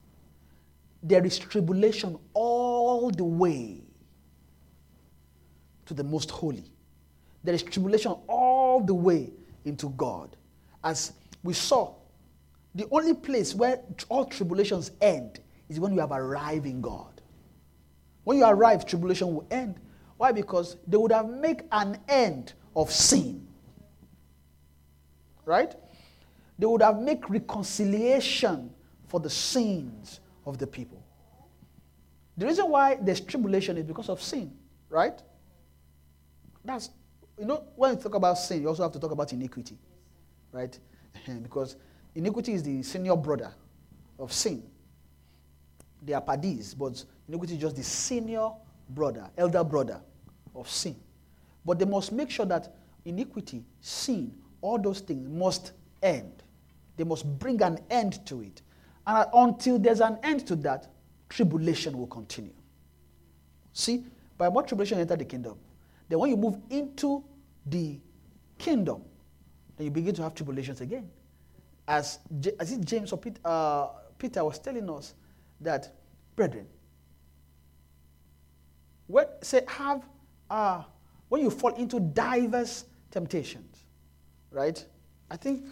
There 1.03 1.25
is 1.25 1.39
tribulation 1.39 2.19
all 2.35 3.11
the 3.11 3.25
way 3.25 3.83
to 5.87 5.95
the 5.95 6.05
most 6.05 6.31
holy. 6.31 6.65
There 7.45 7.55
is 7.55 7.63
tribulation 7.63 8.15
all 8.27 8.81
the 8.81 8.95
way 8.95 9.31
into 9.65 9.91
God. 9.91 10.37
As 10.85 11.13
we 11.43 11.55
saw, 11.55 11.95
the 12.75 12.87
only 12.91 13.15
place 13.15 13.55
where 13.55 13.81
all 14.09 14.25
tribulations 14.25 14.91
end 15.01 15.41
is 15.69 15.81
when 15.81 15.93
you 15.93 16.01
have 16.01 16.13
arrived 16.13 16.67
in 16.67 16.81
God. 16.81 17.21
When 18.25 18.39
you 18.39 18.45
arrive, 18.45 18.85
tribulation 18.85 19.35
will 19.35 19.47
end. 19.51 19.77
Why? 20.17 20.33
Because 20.33 20.77
they 20.87 20.97
would 20.97 21.13
have 21.13 21.29
made 21.29 21.63
an 21.73 21.99
end 22.09 22.53
of 22.77 22.93
sin. 22.93 23.47
Right? 25.45 25.75
They 26.59 26.67
would 26.67 26.83
have 26.83 26.99
made 26.99 27.23
reconciliation 27.29 28.71
for 29.09 29.21
the 29.21 29.31
sins 29.31 30.21
of 30.47 30.59
the 30.59 30.67
people. 30.67 31.03
The 32.37 32.47
reason 32.47 32.71
why 32.71 32.97
there's 33.01 33.21
tribulation 33.21 33.77
is 33.77 33.85
because 33.85 34.09
of 34.09 34.23
sin, 34.23 34.53
right? 34.91 35.21
That's 36.65 36.91
you 37.39 37.45
know, 37.45 37.65
when 37.77 37.97
you 37.97 38.03
talk 38.03 38.15
about 38.15 38.35
sin, 38.39 38.63
you 38.63 38.69
also 38.69 38.83
have 38.83 38.93
to 38.93 38.99
talk 38.99 39.13
about 39.13 39.33
iniquity, 39.33 39.77
right? 40.53 40.77
because 41.43 41.77
iniquity 42.15 42.53
is 42.53 42.63
the 42.63 42.83
senior 42.83 43.17
brother 43.17 43.53
of 44.19 44.33
sin. 44.33 44.63
They 46.03 46.13
are 46.13 46.23
padis, 46.23 46.77
but 46.77 47.05
iniquity 47.29 47.55
is 47.55 47.61
just 47.61 47.77
the 47.77 47.85
senior 47.85 48.51
brother, 48.91 49.31
elder 49.37 49.63
brother 49.65 50.01
of 50.55 50.69
sin. 50.69 50.97
But 51.65 51.79
they 51.79 51.85
must 51.85 52.13
make 52.13 52.31
sure 52.31 52.47
that 52.47 52.75
iniquity, 53.05 53.65
sin, 53.81 54.35
all 54.61 54.79
those 54.79 55.01
things 55.01 55.29
must 55.29 55.73
end. 56.03 56.43
They 56.97 57.05
must 57.05 57.25
bring 57.39 57.63
an 57.63 57.79
end 57.91 58.25
to 58.27 58.43
it. 58.43 58.63
And 59.09 59.27
until 59.33 59.79
there's 59.79 60.01
an 60.01 60.19
end 60.23 60.47
to 60.49 60.57
that, 60.57 60.93
tribulation 61.31 61.97
will 61.97 62.07
continue. 62.07 62.53
See, 63.73 64.05
by 64.37 64.49
what 64.49 64.69
tribulation 64.69 65.01
enter 65.01 65.17
the 65.17 65.25
kingdom? 65.25 65.57
Then 66.11 66.19
when 66.19 66.29
you 66.29 66.37
move 66.37 66.59
into 66.69 67.25
the 67.65 67.99
kingdom, 68.59 69.03
then 69.77 69.87
you 69.87 69.91
begin 69.91 70.15
to 70.15 70.23
have 70.23 70.35
tribulations 70.35 70.83
again. 70.83 71.09
As, 71.87 72.19
as 72.61 72.71
it 72.71 72.85
James 72.85 73.11
or 73.13 73.19
Peter, 73.19 73.41
uh, 73.47 73.89
Peter 74.19 74.45
was 74.45 74.59
telling 74.59 74.89
us 74.91 75.15
that, 75.63 75.91
brethren, 76.37 76.67
when, 79.07 79.27
say, 79.41 79.63
have, 79.69 80.03
uh, 80.51 80.83
when 81.31 81.41
you 81.41 81.49
fall 81.51 81.75
into 81.77 81.99
diverse 81.99 82.85
temptations, 83.11 83.85
right? 84.51 84.85
I 85.31 85.39
think, 85.39 85.65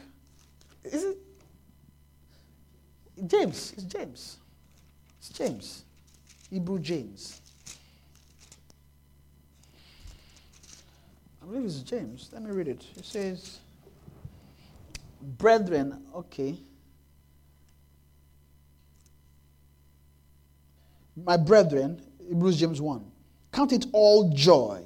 is 0.84 1.04
it 1.04 1.18
James? 3.24 3.72
It's 3.72 3.84
James. 3.84 4.36
It's 5.18 5.28
James. 5.30 5.84
Hebrew 6.50 6.78
James. 6.78 7.40
I 11.42 11.46
believe 11.46 11.64
it's 11.64 11.80
James. 11.80 12.28
Let 12.32 12.42
me 12.42 12.50
read 12.50 12.68
it. 12.68 12.84
It 12.96 13.04
says, 13.04 13.60
Brethren, 15.38 16.02
okay. 16.14 16.58
My 21.16 21.36
brethren, 21.36 22.02
Hebrews 22.28 22.58
James 22.58 22.80
1, 22.80 23.04
count 23.52 23.72
it 23.72 23.86
all 23.92 24.30
joy. 24.30 24.82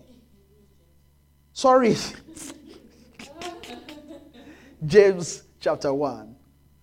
Sorry. 1.52 1.96
James 4.86 5.42
chapter 5.60 5.92
1, 5.92 6.34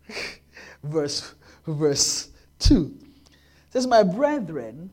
verse, 0.83 1.33
verse 1.73 2.29
2. 2.59 2.93
It 3.01 3.73
says, 3.73 3.87
My 3.87 4.03
brethren, 4.03 4.89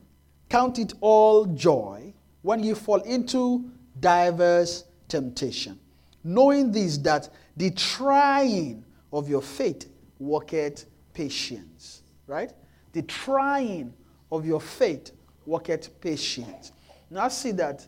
count 0.49 0.79
it 0.79 0.93
all 1.01 1.45
joy 1.45 2.13
when 2.41 2.63
you 2.63 2.75
fall 2.75 3.01
into 3.01 3.69
diverse 3.99 4.85
temptation, 5.07 5.79
knowing 6.23 6.71
this 6.71 6.97
that 6.99 7.29
the 7.57 7.71
trying 7.71 8.83
of 9.11 9.29
your 9.29 9.41
faith 9.41 9.89
worketh 10.19 10.85
patience. 11.13 12.03
Right? 12.27 12.51
The 12.93 13.03
trying 13.03 13.93
of 14.31 14.45
your 14.45 14.61
faith 14.61 15.11
worketh 15.45 15.99
patience. 16.01 16.71
Now 17.09 17.27
see 17.27 17.51
that 17.51 17.85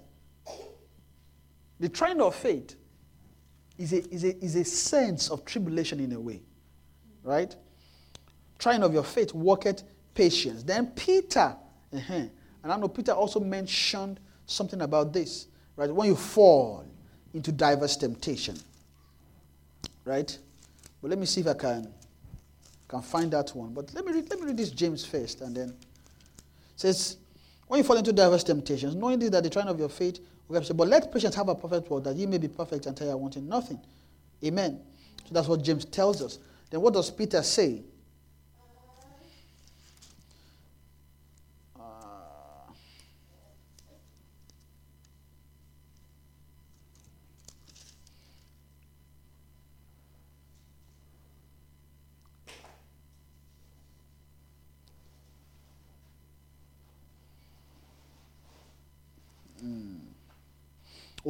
the 1.80 1.90
trying 1.90 2.22
of 2.22 2.36
faith 2.36 2.76
is 3.78 3.94
a, 3.94 4.14
is, 4.14 4.24
a, 4.24 4.44
is 4.44 4.56
a 4.56 4.64
sense 4.64 5.30
of 5.30 5.46
tribulation 5.46 6.00
in 6.00 6.12
a 6.14 6.20
way. 6.20 6.42
Right? 7.24 7.56
Trying 8.60 8.84
of 8.84 8.94
your 8.94 9.04
faith 9.04 9.34
worketh 9.34 9.84
patience. 10.14 10.64
Then 10.64 10.88
Peter, 10.88 11.56
uh-huh, 11.96 12.14
and 12.14 12.72
I 12.72 12.78
know 12.78 12.88
Peter 12.88 13.12
also 13.12 13.40
mentioned 13.40 14.20
something 14.46 14.82
about 14.82 15.14
this. 15.14 15.48
Right? 15.76 15.94
When 15.94 16.08
you 16.08 16.16
fall 16.16 16.86
into 17.34 17.52
diverse 17.52 17.96
temptation. 17.96 18.58
Right? 20.04 20.38
But 21.02 21.10
let 21.10 21.20
me 21.20 21.26
see 21.26 21.42
if 21.42 21.48
I 21.48 21.54
can, 21.54 21.94
can 22.88 23.02
find 23.02 23.32
that 23.32 23.52
one. 23.52 23.74
But 23.74 23.94
let 23.94 24.06
me 24.06 24.14
read, 24.14 24.30
let 24.30 24.40
me 24.40 24.48
read 24.48 24.58
this 24.58 24.72
James 24.72 25.06
first 25.06 25.42
and 25.42 25.56
then 25.56 25.76
says, 26.76 27.18
when 27.68 27.78
you 27.78 27.84
fall 27.84 27.98
into 27.98 28.14
diverse 28.14 28.44
temptations, 28.44 28.96
knowing 28.96 29.20
this 29.20 29.30
that 29.32 29.44
the 29.44 29.50
trying 29.50 29.68
of 29.68 29.78
your 29.78 29.90
faith 29.90 30.20
will 30.48 30.64
say, 30.64 30.74
but 30.74 30.88
let 30.88 31.12
patience 31.12 31.36
have 31.36 31.50
a 31.50 31.56
perfect 31.56 31.90
word, 31.90 32.06
that 32.06 32.16
ye 32.16 32.26
may 32.26 32.38
be 32.38 32.48
perfect 32.48 32.86
and 32.86 33.00
you 33.00 33.18
wanting 33.18 33.48
nothing. 33.48 33.80
Amen. 34.44 34.80
So 35.26 35.34
that's 35.34 35.48
what 35.48 35.62
James 35.62 35.86
tells 35.86 36.22
us. 36.22 36.40
Then 36.70 36.82
what 36.82 36.94
does 36.94 37.12
Peter 37.12 37.44
say? 37.44 37.84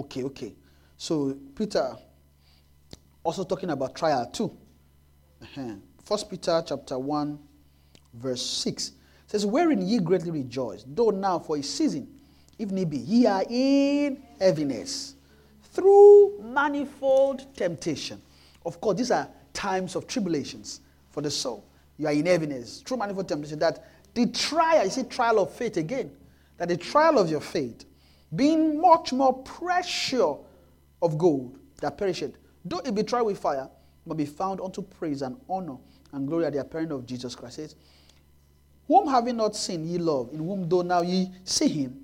Okay, 0.07 0.23
okay. 0.23 0.53
So 0.95 1.37
Peter 1.53 1.97
also 3.23 3.43
talking 3.43 3.69
about 3.71 3.93
trial 3.93 4.25
too. 4.27 4.55
Uh-huh. 5.41 5.73
First 6.01 6.29
Peter 6.29 6.63
chapter 6.65 6.97
1, 6.97 7.37
verse 8.13 8.41
6 8.41 8.93
says, 9.27 9.45
Wherein 9.45 9.85
ye 9.85 9.99
greatly 9.99 10.31
rejoice, 10.31 10.85
though 10.87 11.09
now 11.09 11.39
for 11.39 11.57
a 11.57 11.61
season, 11.63 12.07
if 12.57 12.71
need 12.71 12.89
be, 12.89 12.99
ye 12.99 13.25
are 13.25 13.43
in 13.49 14.23
heaviness 14.39 15.15
through 15.73 16.39
manifold 16.41 17.53
temptation. 17.53 18.21
Of 18.65 18.79
course, 18.79 18.97
these 18.97 19.11
are 19.11 19.27
times 19.51 19.97
of 19.97 20.07
tribulations 20.07 20.79
for 21.09 21.21
the 21.21 21.29
soul. 21.29 21.65
You 21.97 22.07
are 22.07 22.13
in 22.13 22.25
heaviness 22.25 22.79
through 22.79 22.95
manifold 22.95 23.27
temptation. 23.27 23.59
That 23.59 23.85
the 24.13 24.27
trial, 24.27 24.85
you 24.85 24.89
see, 24.89 25.03
trial 25.03 25.39
of 25.39 25.51
faith 25.51 25.75
again, 25.75 26.11
that 26.55 26.69
the 26.69 26.77
trial 26.77 27.19
of 27.19 27.29
your 27.29 27.41
faith 27.41 27.83
being 28.35 28.79
much 28.81 29.13
more 29.13 29.33
precious 29.43 30.35
of 31.01 31.17
gold 31.17 31.57
that 31.81 31.97
perisheth, 31.97 32.35
though 32.65 32.79
it 32.79 32.93
be 32.93 33.03
tried 33.03 33.21
with 33.21 33.39
fire, 33.39 33.69
but 34.05 34.17
be 34.17 34.25
found 34.25 34.61
unto 34.61 34.81
praise 34.81 35.21
and 35.21 35.37
honor 35.49 35.77
and 36.13 36.27
glory 36.27 36.45
at 36.45 36.53
the 36.53 36.59
appearing 36.59 36.91
of 36.91 37.05
Jesus 37.05 37.35
Christ. 37.35 37.55
Says, 37.57 37.75
whom 38.87 39.07
having 39.07 39.37
not 39.37 39.55
seen 39.55 39.87
ye 39.87 39.97
love, 39.97 40.29
in 40.31 40.39
whom 40.39 40.67
though 40.67 40.81
now 40.81 41.01
ye 41.01 41.31
see 41.43 41.67
him, 41.67 42.03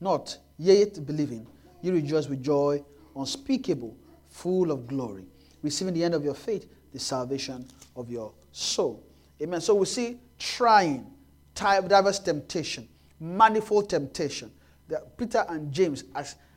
not 0.00 0.36
yet 0.58 1.04
believing, 1.06 1.46
ye 1.80 1.90
rejoice 1.90 2.28
with 2.28 2.42
joy 2.42 2.82
unspeakable, 3.16 3.96
full 4.28 4.70
of 4.70 4.86
glory, 4.86 5.24
receiving 5.62 5.94
the 5.94 6.04
end 6.04 6.14
of 6.14 6.24
your 6.24 6.34
faith, 6.34 6.66
the 6.92 6.98
salvation 6.98 7.66
of 7.96 8.10
your 8.10 8.32
soul. 8.52 9.02
Amen. 9.40 9.60
So 9.60 9.74
we 9.74 9.86
see 9.86 10.18
trying, 10.38 11.06
diverse 11.54 12.18
temptation, 12.18 12.88
manifold 13.22 13.88
temptation. 13.88 14.50
That 14.88 15.16
Peter 15.16 15.44
and 15.48 15.72
James 15.72 16.04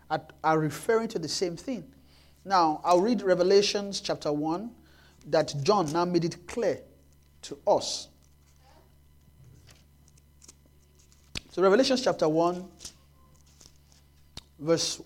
are, 0.10 0.22
are 0.44 0.60
referring 0.60 1.08
to 1.10 1.20
the 1.20 1.28
same 1.28 1.56
thing. 1.56 1.86
Now, 2.44 2.82
I'll 2.84 3.02
read 3.02 3.22
Revelations 3.22 4.02
chapter 4.02 4.34
1 4.34 4.72
that 5.28 5.54
John 5.64 5.92
now 5.94 6.06
made 6.06 6.26
it 6.26 6.48
clear 6.48 6.80
to 7.44 7.58
us. 7.68 8.10
So, 11.52 11.62
Revelations 11.62 12.04
chapter 12.04 12.28
1, 12.28 12.68
verse 14.60 15.02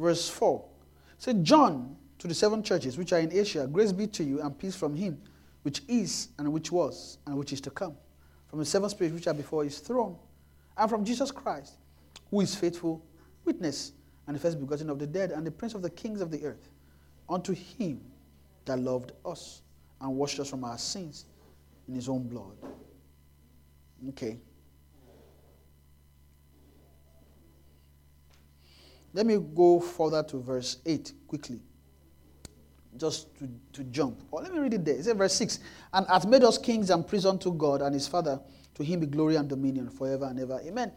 verse 0.00 0.28
4. 0.30 0.64
Say, 1.18 1.34
John, 1.42 1.96
to 2.20 2.28
the 2.28 2.34
seven 2.34 2.62
churches 2.62 2.98
which 2.98 3.14
are 3.14 3.18
in 3.18 3.32
Asia, 3.32 3.66
grace 3.66 3.92
be 3.92 4.06
to 4.06 4.22
you 4.22 4.42
and 4.42 4.56
peace 4.56 4.76
from 4.76 4.94
him, 4.94 5.20
which 5.62 5.80
is 5.88 6.28
and 6.38 6.52
which 6.52 6.70
was 6.70 7.16
and 7.26 7.36
which 7.36 7.52
is 7.52 7.62
to 7.62 7.70
come, 7.70 7.96
from 8.46 8.58
the 8.58 8.64
seven 8.64 8.90
spirits 8.90 9.14
which 9.14 9.26
are 9.26 9.34
before 9.34 9.64
his 9.64 9.78
throne, 9.78 10.16
and 10.76 10.90
from 10.90 11.02
Jesus 11.02 11.30
Christ, 11.30 11.78
who 12.30 12.42
is 12.42 12.54
faithful, 12.54 13.02
witness, 13.46 13.92
and 14.26 14.36
the 14.36 14.40
first 14.40 14.60
begotten 14.60 14.90
of 14.90 14.98
the 14.98 15.06
dead, 15.06 15.30
and 15.30 15.46
the 15.46 15.50
prince 15.50 15.72
of 15.72 15.80
the 15.80 15.88
kings 15.88 16.20
of 16.20 16.30
the 16.30 16.44
earth, 16.44 16.68
unto 17.26 17.54
him 17.54 18.02
that 18.66 18.78
loved 18.78 19.12
us 19.24 19.62
and 20.02 20.14
washed 20.14 20.38
us 20.40 20.50
from 20.50 20.62
our 20.62 20.76
sins 20.76 21.24
in 21.88 21.94
his 21.94 22.06
own 22.06 22.28
blood. 22.28 22.56
Okay. 24.10 24.38
Let 29.14 29.24
me 29.24 29.38
go 29.38 29.80
further 29.80 30.22
to 30.24 30.38
verse 30.38 30.76
8 30.84 31.12
quickly 31.26 31.62
just 32.96 33.34
to, 33.38 33.48
to 33.72 33.84
jump. 33.84 34.22
Or 34.30 34.42
let 34.42 34.52
me 34.52 34.58
read 34.58 34.74
it 34.74 34.84
there. 34.84 34.96
It 34.96 35.04
says, 35.04 35.16
verse 35.16 35.34
6 35.34 35.60
And 35.92 36.06
hath 36.08 36.26
made 36.26 36.44
us 36.44 36.58
kings 36.58 36.90
and 36.90 37.06
priests 37.06 37.26
unto 37.26 37.52
God 37.52 37.82
and 37.82 37.94
his 37.94 38.08
Father. 38.08 38.40
To 38.74 38.82
him 38.82 39.00
be 39.00 39.06
glory 39.06 39.36
and 39.36 39.48
dominion 39.48 39.90
forever 39.90 40.26
and 40.26 40.38
ever. 40.40 40.60
Amen. 40.64 40.92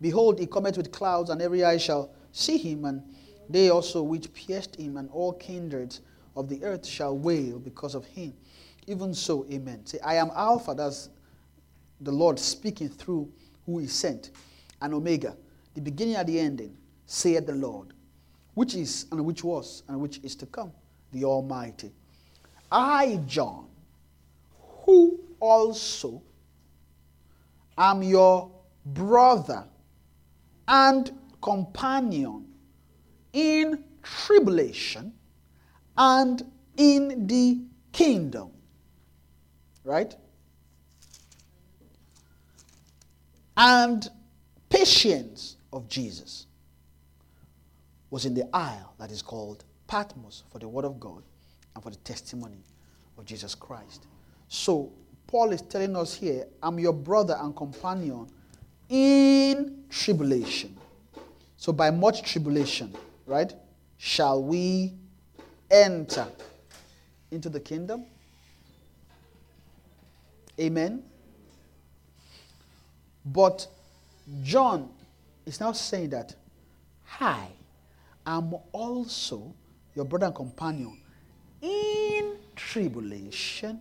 Behold, 0.00 0.38
he 0.38 0.46
cometh 0.46 0.76
with 0.76 0.92
clouds, 0.92 1.30
and 1.30 1.42
every 1.42 1.64
eye 1.64 1.76
shall 1.76 2.12
see 2.32 2.56
him, 2.56 2.84
and 2.84 3.02
they 3.48 3.70
also 3.70 4.02
which 4.02 4.32
pierced 4.32 4.76
him, 4.76 4.96
and 4.96 5.08
all 5.10 5.32
kindreds 5.32 6.00
of 6.36 6.48
the 6.48 6.62
earth 6.62 6.86
shall 6.86 7.16
wail 7.16 7.58
because 7.58 7.94
of 7.94 8.04
him. 8.06 8.34
Even 8.86 9.12
so, 9.12 9.44
amen. 9.52 9.84
Say, 9.86 9.98
I 10.04 10.14
am 10.14 10.30
Alpha, 10.34 10.74
that's 10.74 11.10
the 12.00 12.12
Lord 12.12 12.38
speaking 12.38 12.88
through 12.88 13.30
who 13.66 13.78
he 13.78 13.86
sent, 13.86 14.30
and 14.80 14.94
Omega, 14.94 15.36
the 15.74 15.80
beginning 15.80 16.16
and 16.16 16.28
the 16.28 16.38
ending, 16.38 16.76
saith 17.06 17.46
the 17.46 17.54
Lord, 17.54 17.92
which 18.54 18.74
is, 18.74 19.06
and 19.10 19.24
which 19.24 19.42
was, 19.42 19.82
and 19.88 20.00
which 20.00 20.20
is 20.22 20.36
to 20.36 20.46
come 20.46 20.72
the 21.12 21.24
Almighty. 21.24 21.92
I, 22.70 23.20
John, 23.26 23.66
who 24.84 25.18
also 25.40 26.22
am 27.76 28.02
your 28.02 28.50
brother 28.84 29.64
and 30.66 31.10
companion 31.40 32.46
in 33.32 33.84
tribulation 34.02 35.12
and 35.96 36.42
in 36.76 37.26
the 37.26 37.60
kingdom. 37.92 38.50
Right? 39.84 40.14
And 43.56 44.08
patience 44.68 45.56
of 45.72 45.88
Jesus 45.88 46.46
was 48.10 48.24
in 48.24 48.34
the 48.34 48.48
isle 48.54 48.94
that 48.98 49.10
is 49.10 49.22
called 49.22 49.64
Patmos 49.88 50.44
for 50.52 50.60
the 50.60 50.68
word 50.68 50.84
of 50.84 51.00
God 51.00 51.22
and 51.74 51.82
for 51.82 51.90
the 51.90 51.96
testimony 51.96 52.62
of 53.16 53.24
Jesus 53.24 53.54
Christ. 53.54 54.06
So, 54.46 54.92
Paul 55.26 55.52
is 55.52 55.62
telling 55.62 55.96
us 55.96 56.14
here, 56.14 56.46
I'm 56.62 56.78
your 56.78 56.92
brother 56.92 57.36
and 57.40 57.56
companion 57.56 58.28
in 58.88 59.84
tribulation. 59.90 60.76
So, 61.56 61.72
by 61.72 61.90
much 61.90 62.22
tribulation, 62.22 62.94
right, 63.26 63.52
shall 63.96 64.42
we 64.42 64.94
enter 65.70 66.26
into 67.30 67.48
the 67.48 67.60
kingdom? 67.60 68.04
Amen. 70.60 71.02
But 73.24 73.66
John 74.42 74.90
is 75.46 75.60
now 75.60 75.72
saying 75.72 76.10
that, 76.10 76.34
Hi, 77.04 77.48
I'm 78.26 78.54
also 78.72 79.54
your 79.98 80.04
brother 80.04 80.26
and 80.26 80.34
companion 80.34 80.96
in 81.60 82.36
tribulation 82.54 83.80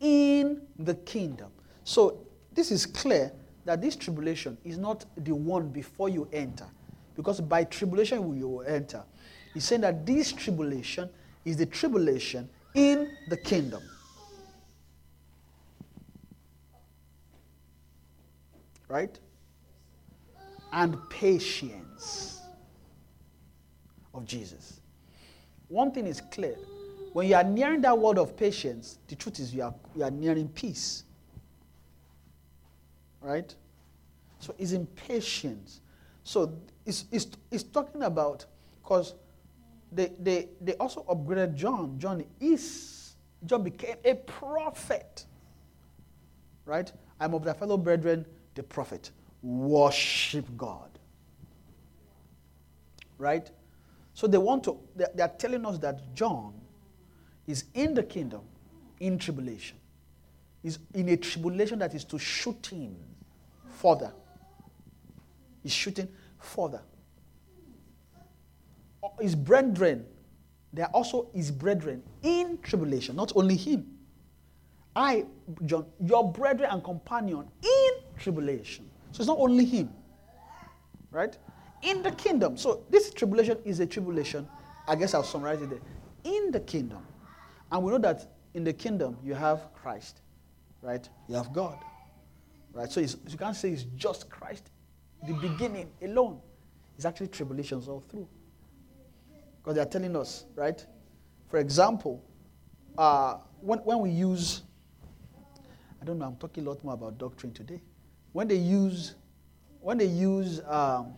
in 0.00 0.62
the 0.78 0.94
kingdom. 0.94 1.50
So 1.84 2.26
this 2.54 2.70
is 2.70 2.86
clear 2.86 3.30
that 3.66 3.82
this 3.82 3.94
tribulation 3.94 4.56
is 4.64 4.78
not 4.78 5.04
the 5.18 5.34
one 5.34 5.68
before 5.68 6.08
you 6.08 6.26
enter. 6.32 6.64
Because 7.14 7.42
by 7.42 7.64
tribulation 7.64 8.38
you 8.38 8.48
will 8.48 8.66
enter. 8.66 9.04
He's 9.52 9.64
saying 9.64 9.82
that 9.82 10.06
this 10.06 10.32
tribulation 10.32 11.10
is 11.44 11.58
the 11.58 11.66
tribulation 11.66 12.48
in 12.74 13.10
the 13.28 13.36
kingdom. 13.36 13.82
Right? 18.88 19.18
And 20.72 20.96
patience 21.10 22.40
of 24.14 24.24
Jesus. 24.24 24.80
One 25.74 25.90
thing 25.90 26.06
is 26.06 26.20
clear. 26.30 26.54
When 27.14 27.26
you 27.26 27.34
are 27.34 27.42
nearing 27.42 27.80
that 27.80 27.98
word 27.98 28.16
of 28.16 28.36
patience, 28.36 28.98
the 29.08 29.16
truth 29.16 29.40
is 29.40 29.52
you 29.52 29.64
are, 29.64 29.74
you 29.96 30.04
are 30.04 30.10
nearing 30.10 30.46
peace. 30.46 31.02
Right? 33.20 33.52
So 34.38 34.54
it's 34.56 34.70
impatience. 34.70 35.80
So 36.22 36.52
it's, 36.86 37.06
it's, 37.10 37.26
it's 37.50 37.64
talking 37.64 38.04
about, 38.04 38.46
because 38.80 39.14
they, 39.90 40.12
they, 40.20 40.48
they 40.60 40.74
also 40.74 41.02
upgraded 41.08 41.56
John. 41.56 41.98
John 41.98 42.24
is, 42.38 43.16
John 43.44 43.64
became 43.64 43.96
a 44.04 44.14
prophet. 44.14 45.24
Right? 46.66 46.92
I'm 47.18 47.34
of 47.34 47.42
the 47.42 47.52
fellow 47.52 47.78
brethren, 47.78 48.24
the 48.54 48.62
prophet. 48.62 49.10
Worship 49.42 50.46
God. 50.56 50.90
Right? 53.18 53.50
So 54.14 54.28
they 54.28 54.38
want 54.38 54.64
to, 54.64 54.78
they, 54.94 55.22
are 55.22 55.28
telling 55.28 55.66
us 55.66 55.78
that 55.78 56.14
John 56.14 56.54
is 57.46 57.64
in 57.74 57.94
the 57.94 58.02
kingdom 58.02 58.42
in 59.00 59.18
tribulation. 59.18 59.76
Is 60.62 60.78
in 60.94 61.08
a 61.10 61.16
tribulation 61.16 61.80
that 61.80 61.94
is 61.94 62.04
to 62.04 62.18
shoot 62.18 62.68
him 62.68 62.96
further. 63.68 64.12
He's 65.62 65.72
shooting 65.72 66.08
further. 66.38 66.80
His 69.20 69.34
brethren, 69.34 70.06
they 70.72 70.82
are 70.82 70.90
also 70.94 71.28
his 71.34 71.50
brethren 71.50 72.02
in 72.22 72.58
tribulation, 72.62 73.16
not 73.16 73.32
only 73.36 73.56
him. 73.56 73.86
I, 74.96 75.26
John, 75.66 75.86
your 76.00 76.32
brethren 76.32 76.70
and 76.70 76.82
companion 76.82 77.46
in 77.62 77.90
tribulation. 78.16 78.88
So 79.12 79.20
it's 79.20 79.28
not 79.28 79.38
only 79.38 79.64
him, 79.64 79.90
right? 81.10 81.36
In 81.84 82.02
the 82.02 82.10
kingdom. 82.12 82.56
So 82.56 82.82
this 82.88 83.12
tribulation 83.12 83.58
is 83.64 83.78
a 83.80 83.86
tribulation. 83.86 84.48
I 84.88 84.96
guess 84.96 85.12
I'll 85.14 85.22
summarize 85.22 85.60
it 85.60 85.70
there. 85.70 85.80
In 86.24 86.50
the 86.50 86.60
kingdom. 86.60 87.06
And 87.70 87.82
we 87.82 87.92
know 87.92 87.98
that 87.98 88.26
in 88.54 88.64
the 88.64 88.72
kingdom 88.72 89.16
you 89.22 89.34
have 89.34 89.72
Christ, 89.74 90.22
right? 90.80 91.06
You 91.28 91.34
have 91.34 91.52
God, 91.52 91.78
right? 92.72 92.90
So 92.90 93.00
you 93.00 93.38
can't 93.38 93.56
say 93.56 93.70
it's 93.70 93.84
just 93.96 94.30
Christ, 94.30 94.70
the 95.26 95.34
beginning 95.34 95.90
alone. 96.02 96.40
It's 96.96 97.04
actually 97.04 97.28
tribulations 97.28 97.88
all 97.88 98.02
through. 98.08 98.28
Because 99.58 99.74
they 99.74 99.82
are 99.82 99.86
telling 99.86 100.16
us, 100.16 100.46
right? 100.54 100.84
For 101.50 101.58
example, 101.58 102.22
uh, 102.96 103.38
when, 103.60 103.78
when 103.80 104.00
we 104.00 104.10
use, 104.10 104.62
I 106.00 106.04
don't 106.04 106.18
know, 106.18 106.26
I'm 106.26 106.36
talking 106.36 106.66
a 106.66 106.68
lot 106.70 106.82
more 106.84 106.94
about 106.94 107.18
doctrine 107.18 107.52
today. 107.52 107.80
When 108.32 108.48
they 108.48 108.56
use, 108.56 109.16
when 109.80 109.98
they 109.98 110.06
use, 110.06 110.60
um, 110.66 111.14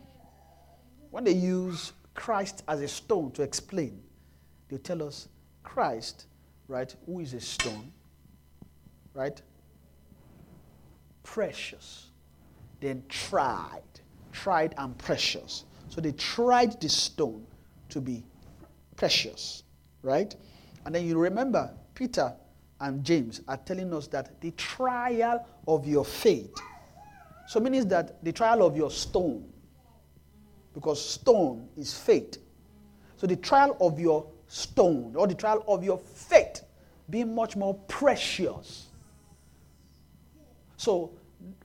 when 1.17 1.25
they 1.25 1.33
use 1.33 1.93
Christ 2.15 2.63
as 2.69 2.83
a 2.83 2.89
stone 2.89 3.31
to 3.33 3.43
explain, 3.43 4.03
they 4.69 4.77
tell 4.77 5.03
us 5.03 5.29
Christ 5.63 6.27
right? 6.69 6.95
Who 7.07 7.21
is 7.21 7.35
a 7.35 7.41
stone, 7.41 7.93
right? 9.15 9.41
Precious. 11.23 12.07
Then 12.81 13.03
tried. 13.09 13.83
Tried 14.33 14.75
and 14.79 14.97
precious. 14.99 15.65
So 15.89 16.01
they 16.01 16.13
tried 16.13 16.81
the 16.81 16.89
stone 16.89 17.47
to 17.91 18.01
be 18.01 18.25
precious, 18.97 19.63
right? 20.03 20.35
And 20.85 20.95
then 20.95 21.07
you 21.07 21.19
remember 21.19 21.73
Peter 21.95 22.35
and 22.81 23.03
James 23.05 23.41
are 23.49 23.57
telling 23.57 23.93
us 23.95 24.07
that 24.09 24.41
the 24.41 24.51
trial 24.53 25.47
of 25.67 25.87
your 25.87 26.05
faith. 26.05 26.55
So 27.49 27.61
means 27.61 27.87
that 27.87 28.23
the 28.25 28.33
trial 28.33 28.67
of 28.67 28.77
your 28.77 28.91
stone, 28.91 29.49
because 30.77 31.03
stone 31.03 31.67
is 31.75 31.99
faith. 31.99 32.37
So 33.17 33.27
the 33.27 33.35
trial 33.35 33.79
of 33.81 33.99
your 33.99 34.27
stone 34.47 35.15
or 35.17 35.27
the 35.27 35.35
trial 35.35 35.65
of 35.67 35.83
your 35.83 35.97
faith 35.97 36.65
being 37.09 37.35
much 37.35 37.57
more 37.57 37.73
precious. 37.89 38.89
So 40.77 41.13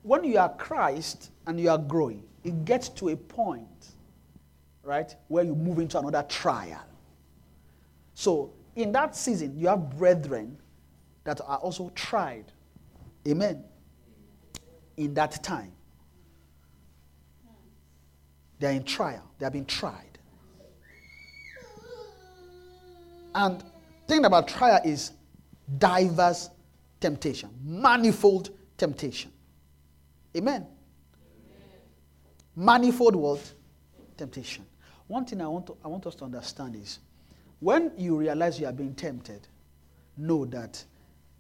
when 0.04 0.24
you 0.24 0.38
are 0.38 0.48
Christ 0.56 1.32
and 1.46 1.60
you 1.60 1.70
are 1.70 1.78
growing, 1.78 2.24
it 2.46 2.64
gets 2.64 2.88
to 2.88 3.10
a 3.10 3.18
point, 3.18 3.90
right, 4.82 5.14
where 5.28 5.44
you 5.44 5.56
move 5.56 5.80
into 5.80 6.00
another 6.00 6.24
trial. 6.30 6.82
So 8.14 8.54
in 8.78 8.94
that 8.94 9.14
season, 9.18 9.60
you 9.60 9.68
have 9.68 9.98
brethren 9.98 10.58
that 11.26 11.42
are 11.46 11.58
also 11.58 11.92
tried. 11.96 12.46
Amen. 13.28 13.62
In 14.96 15.14
that 15.16 15.44
time. 15.44 15.74
They 18.62 18.68
are 18.68 18.72
in 18.78 18.84
trial. 18.84 19.24
They 19.40 19.46
have 19.46 19.54
been 19.54 19.66
tried. 19.66 20.20
And 23.34 23.64
thing 24.08 24.24
about 24.24 24.48
trial 24.48 24.80
is 24.86 25.14
diverse 25.80 26.52
temptation, 27.00 27.50
manifold 27.64 28.52
temptation. 28.78 29.32
Amen. 30.38 30.68
Manifold 32.56 33.16
what? 33.16 33.54
Temptation. 34.16 34.64
One 35.08 35.26
thing 35.26 35.42
I 35.42 35.48
want, 35.48 35.66
to, 35.66 35.78
I 35.84 35.88
want 35.88 36.06
us 36.06 36.14
to 36.16 36.26
understand 36.26 36.76
is 36.76 37.00
when 37.60 37.92
you 37.98 38.16
realize 38.16 38.60
you 38.60 38.68
are 38.68 38.74
being 38.74 38.94
tempted, 38.94 39.48
know 40.18 40.46
that 40.46 40.84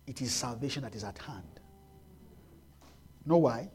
it 0.07 0.23
is 0.23 0.31
salvation 0.31 0.81
that 0.83 0.95
is 0.95 1.03
at 1.03 1.19
hand. 1.19 1.59
Know 3.27 3.37
why? 3.37 3.69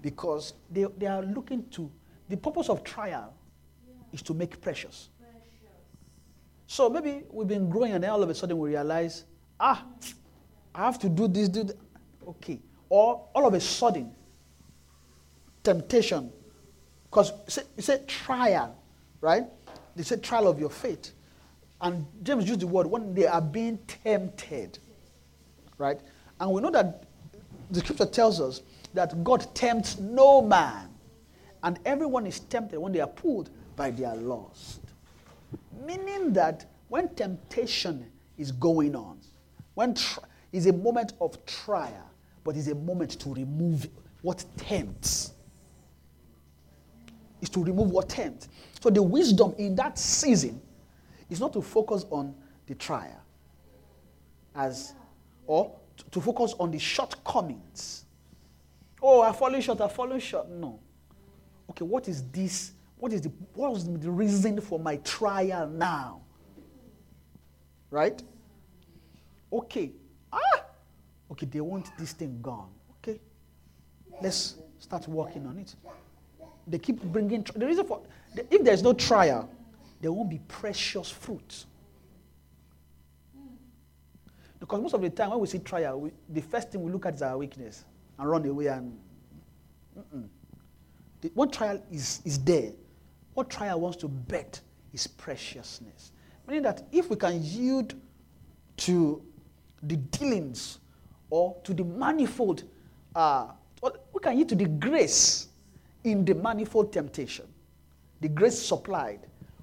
Because 0.00 0.54
they, 0.70 0.86
they 0.96 1.06
are 1.06 1.22
looking 1.22 1.68
to, 1.70 1.90
the 2.28 2.36
purpose 2.36 2.68
of 2.68 2.82
trial 2.84 3.34
is 4.12 4.22
to 4.22 4.34
make 4.34 4.60
precious. 4.60 5.10
So 6.66 6.90
maybe 6.90 7.22
we've 7.30 7.46
been 7.46 7.70
growing 7.70 7.92
and 7.92 8.02
then 8.02 8.10
all 8.10 8.22
of 8.22 8.30
a 8.30 8.34
sudden 8.34 8.58
we 8.58 8.70
realize, 8.70 9.24
ah, 9.60 9.84
I 10.74 10.84
have 10.84 10.98
to 11.00 11.08
do 11.08 11.28
this, 11.28 11.48
do 11.48 11.64
that. 11.64 11.76
Okay. 12.26 12.60
Or 12.88 13.28
all 13.34 13.46
of 13.46 13.54
a 13.54 13.60
sudden, 13.60 14.12
temptation. 15.62 16.32
Because 17.04 17.32
you 17.76 17.82
said 17.82 18.06
trial, 18.08 18.76
right? 19.20 19.44
They 19.94 20.02
said 20.02 20.22
trial 20.22 20.48
of 20.48 20.58
your 20.58 20.70
faith. 20.70 21.12
And 21.80 22.06
James 22.22 22.48
used 22.48 22.60
the 22.60 22.66
word 22.66 22.86
when 22.86 23.14
they 23.14 23.26
are 23.26 23.40
being 23.40 23.78
tempted, 23.86 24.78
right? 25.78 26.00
And 26.40 26.50
we 26.50 26.60
know 26.60 26.70
that 26.70 27.04
the 27.70 27.80
scripture 27.80 28.06
tells 28.06 28.40
us 28.40 28.62
that 28.94 29.22
God 29.22 29.54
tempts 29.54 29.98
no 29.98 30.42
man. 30.42 30.88
And 31.66 31.80
everyone 31.84 32.26
is 32.28 32.38
tempted 32.38 32.78
when 32.78 32.92
they 32.92 33.00
are 33.00 33.08
pulled 33.08 33.50
by 33.74 33.90
their 33.90 34.14
lust. 34.14 34.82
Meaning 35.84 36.32
that 36.32 36.64
when 36.86 37.12
temptation 37.16 38.08
is 38.38 38.52
going 38.52 38.94
on, 38.94 39.18
when 39.74 39.92
tri- 39.94 40.22
is 40.52 40.66
a 40.66 40.72
moment 40.72 41.14
of 41.20 41.44
trial, 41.44 42.08
but 42.44 42.54
is 42.56 42.68
a 42.68 42.74
moment 42.76 43.18
to 43.18 43.34
remove 43.34 43.88
what 44.22 44.44
tempts. 44.56 45.32
Is 47.40 47.48
to 47.50 47.64
remove 47.64 47.90
what 47.90 48.10
tempts. 48.10 48.48
So 48.80 48.88
the 48.88 49.02
wisdom 49.02 49.52
in 49.58 49.74
that 49.74 49.98
season 49.98 50.62
is 51.28 51.40
not 51.40 51.52
to 51.54 51.62
focus 51.62 52.06
on 52.10 52.32
the 52.68 52.76
trial 52.76 53.20
as 54.54 54.94
or 55.48 55.74
to 56.12 56.20
focus 56.20 56.54
on 56.60 56.70
the 56.70 56.78
shortcomings. 56.78 58.04
Oh, 59.02 59.22
I've 59.22 59.36
fallen 59.36 59.60
short, 59.60 59.80
I've 59.80 59.90
fallen 59.90 60.20
short. 60.20 60.48
No. 60.48 60.78
Okay, 61.70 61.84
what 61.84 62.08
is 62.08 62.22
this 62.30 62.72
what 62.98 63.12
is 63.12 63.20
the 63.20 63.28
what 63.54 63.72
was 63.72 63.84
the 63.84 64.10
reason 64.10 64.60
for 64.60 64.78
my 64.78 64.96
trial 64.98 65.68
now? 65.68 66.22
Right? 67.90 68.22
Okay. 69.52 69.92
Ah! 70.32 70.64
Okay, 71.30 71.46
they 71.46 71.60
want 71.60 71.90
this 71.98 72.12
thing 72.12 72.38
gone. 72.40 72.70
Okay. 72.98 73.20
Let's 74.22 74.56
start 74.78 75.06
working 75.08 75.46
on 75.46 75.58
it. 75.58 75.74
They 76.66 76.78
keep 76.78 77.02
bringing 77.02 77.44
the 77.54 77.66
reason 77.66 77.86
for 77.86 78.02
if 78.50 78.64
there's 78.64 78.82
no 78.82 78.92
trial, 78.92 79.48
there 80.00 80.12
won't 80.12 80.30
be 80.30 80.40
precious 80.48 81.10
fruit. 81.10 81.64
Because 84.58 84.80
most 84.80 84.94
of 84.94 85.02
the 85.02 85.10
time 85.10 85.30
when 85.30 85.40
we 85.40 85.46
see 85.46 85.58
trial, 85.58 86.00
we, 86.00 86.10
the 86.28 86.40
first 86.40 86.70
thing 86.70 86.82
we 86.82 86.90
look 86.90 87.06
at 87.06 87.14
is 87.14 87.22
our 87.22 87.36
weakness 87.38 87.84
and 88.18 88.28
run 88.28 88.44
away 88.46 88.66
and 88.66 88.98
Mm-mm. 89.96 90.28
The, 91.20 91.30
what 91.34 91.52
trial 91.52 91.82
is, 91.90 92.20
is 92.24 92.38
there, 92.38 92.72
what 93.34 93.50
trial 93.50 93.80
wants 93.80 93.98
to 93.98 94.08
bet 94.08 94.60
is 94.92 95.06
preciousness. 95.06 96.12
Meaning 96.46 96.62
that 96.62 96.86
if 96.92 97.10
we 97.10 97.16
can 97.16 97.42
yield 97.42 97.94
to 98.78 99.22
the 99.82 99.96
dealings 99.96 100.78
or 101.30 101.56
to 101.64 101.74
the 101.74 101.84
manifold, 101.84 102.64
uh, 103.14 103.48
we 103.82 104.20
can 104.20 104.36
yield 104.36 104.48
to 104.50 104.54
the 104.54 104.66
grace 104.66 105.48
in 106.04 106.24
the 106.24 106.34
manifold 106.34 106.92
temptation, 106.92 107.46
the 108.20 108.28
grace 108.28 108.58
supplied, 108.58 109.20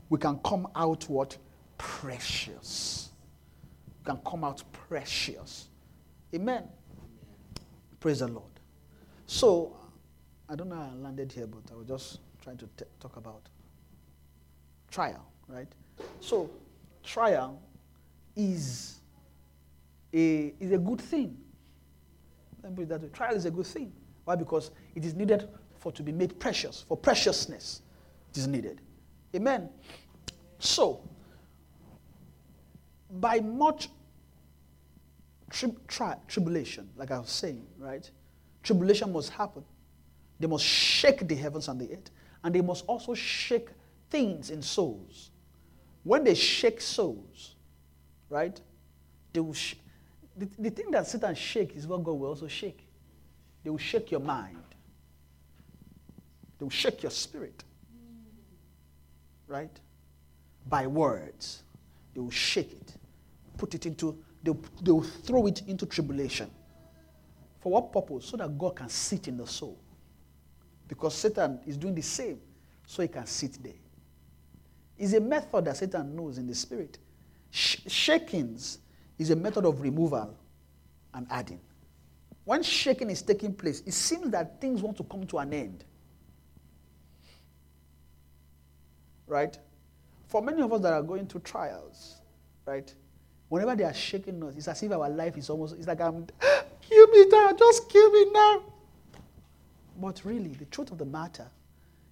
we 0.10 0.20
can 0.20 0.38
come 0.46 0.68
out 0.76 1.10
what? 1.10 1.38
Precious. 1.78 3.10
We 4.00 4.12
can 4.12 4.20
come 4.26 4.44
out 4.44 4.62
precious. 4.72 5.70
Amen. 6.36 6.66
Praise 8.00 8.20
the 8.20 8.28
Lord. 8.28 8.52
So, 9.26 9.76
I 10.50 10.56
don't 10.56 10.70
know 10.70 10.76
how 10.76 10.90
I 10.92 10.96
landed 10.96 11.32
here, 11.32 11.48
but 11.48 11.62
I 11.72 11.76
was 11.78 11.88
just 11.88 12.20
trying 12.42 12.58
to 12.58 12.68
t- 12.78 12.86
talk 13.00 13.16
about 13.18 13.42
trial, 14.92 15.26
right? 15.48 15.68
So, 16.20 16.50
trial 17.04 17.62
is 18.36 19.00
a, 20.14 20.54
is 20.60 20.72
a 20.72 20.78
good 20.78 21.02
thing. 21.02 21.38
Let 22.62 22.72
me 22.72 22.76
put 22.78 22.82
it 22.84 22.90
that 22.90 23.02
way. 23.02 23.10
Trial 23.10 23.36
is 23.36 23.46
a 23.46 23.52
good 23.52 23.66
thing. 23.66 23.92
Why? 24.26 24.36
Because 24.36 24.72
it 24.96 25.06
is 25.06 25.14
needed 25.14 25.48
for 25.78 25.92
to 25.92 26.04
be 26.04 26.12
made 26.12 26.40
precious, 26.40 26.86
for 26.88 26.96
preciousness 26.98 27.82
it 28.32 28.38
is 28.38 28.48
needed. 28.48 28.82
Amen. 29.36 29.70
So, 30.60 31.02
by 33.10 33.40
much 33.40 33.90
tri- 35.50 35.72
tri- 35.88 36.18
tribulation, 36.28 36.90
like 36.96 37.12
I 37.12 37.20
was 37.20 37.30
saying, 37.30 37.66
right? 37.78 38.10
Tribulation 38.64 39.12
must 39.12 39.30
happen. 39.32 39.64
They 40.44 40.48
must 40.48 40.66
shake 40.66 41.26
the 41.26 41.36
heavens 41.36 41.70
and 41.70 41.80
the 41.80 41.90
earth, 41.94 42.12
and 42.44 42.54
they 42.54 42.60
must 42.60 42.84
also 42.86 43.14
shake 43.14 43.70
things 44.10 44.50
in 44.50 44.62
souls. 44.62 45.32
When 46.04 46.26
they 46.26 46.36
shake 46.36 46.82
souls, 46.82 47.56
right? 48.28 48.60
They 49.32 49.40
will 49.40 49.54
sh- 49.54 49.76
the, 50.36 50.50
the 50.60 50.70
thing 50.70 50.92
that 50.92 51.08
Satan 51.08 51.34
shake 51.34 51.78
is 51.78 51.88
what 51.88 52.04
God 52.04 52.20
will 52.20 52.28
also 52.28 52.50
shake. 52.50 52.86
They 53.64 53.70
will 53.70 53.78
shake 53.78 54.12
your 54.12 54.20
mind. 54.20 54.58
They 56.60 56.66
will 56.66 56.70
shake 56.70 57.04
your 57.04 57.12
spirit. 57.12 57.64
Right? 59.48 59.80
By 60.68 60.88
words. 60.88 61.64
They 62.14 62.20
will 62.20 62.32
shake 62.32 62.74
it. 62.74 62.98
Put 63.58 63.76
it 63.76 63.86
into, 63.86 64.22
they'll, 64.44 64.60
they 64.82 64.92
will 64.92 65.04
throw 65.04 65.48
it 65.48 65.62
into 65.68 65.86
tribulation. 65.86 66.52
For 67.62 67.72
what 67.72 67.94
purpose? 67.94 68.26
So 68.26 68.36
that 68.36 68.58
God 68.58 68.76
can 68.76 68.90
sit 68.90 69.30
in 69.30 69.38
the 69.38 69.48
soul. 69.48 69.80
Because 70.94 71.16
Satan 71.16 71.60
is 71.66 71.76
doing 71.76 71.96
the 71.96 72.04
same, 72.04 72.40
so 72.86 73.02
he 73.02 73.08
can 73.08 73.26
sit 73.26 73.58
there. 73.64 73.74
It's 74.96 75.14
a 75.14 75.20
method 75.20 75.66
that 75.66 75.76
Satan 75.76 76.16
knows 76.16 76.38
in 76.38 76.46
the 76.46 76.54
spirit. 76.54 77.00
Sh- 77.50 77.80
shakings 77.88 78.78
is 79.18 79.32
a 79.32 79.36
method 79.36 79.66
of 79.66 79.82
removal 79.82 80.38
and 81.16 81.26
adding. 81.32 81.60
When 82.46 82.62
shaking 82.62 83.10
is 83.10 83.24
taking 83.24 83.56
place, 83.56 83.82
it 83.88 83.94
seems 83.96 84.30
that 84.30 84.62
things 84.62 84.84
want 84.84 84.96
to 84.98 85.04
come 85.04 85.26
to 85.26 85.40
an 85.40 85.52
end. 85.52 85.84
Right? 89.26 89.58
For 90.28 90.44
many 90.44 90.62
of 90.62 90.72
us 90.74 90.82
that 90.82 90.94
are 90.94 91.02
going 91.02 91.26
through 91.26 91.42
trials, 91.42 92.18
right? 92.68 92.94
Whenever 93.50 93.76
they 93.76 93.84
are 93.84 93.94
shaking 93.96 94.44
us, 94.44 94.56
it's 94.56 94.68
as 94.68 94.84
if 94.84 94.92
our 94.92 95.10
life 95.10 95.38
is 95.38 95.50
almost, 95.50 95.76
it's 95.76 95.88
like 95.88 96.02
I'm, 96.02 96.28
kill 96.88 97.08
me 97.08 97.26
now, 97.30 97.52
just 97.54 97.90
kill 97.90 98.12
me 98.12 98.32
now. 98.32 98.73
But 100.00 100.22
really, 100.24 100.54
the 100.54 100.66
truth 100.66 100.92
of 100.92 100.98
the 100.98 101.06
matter 101.06 101.50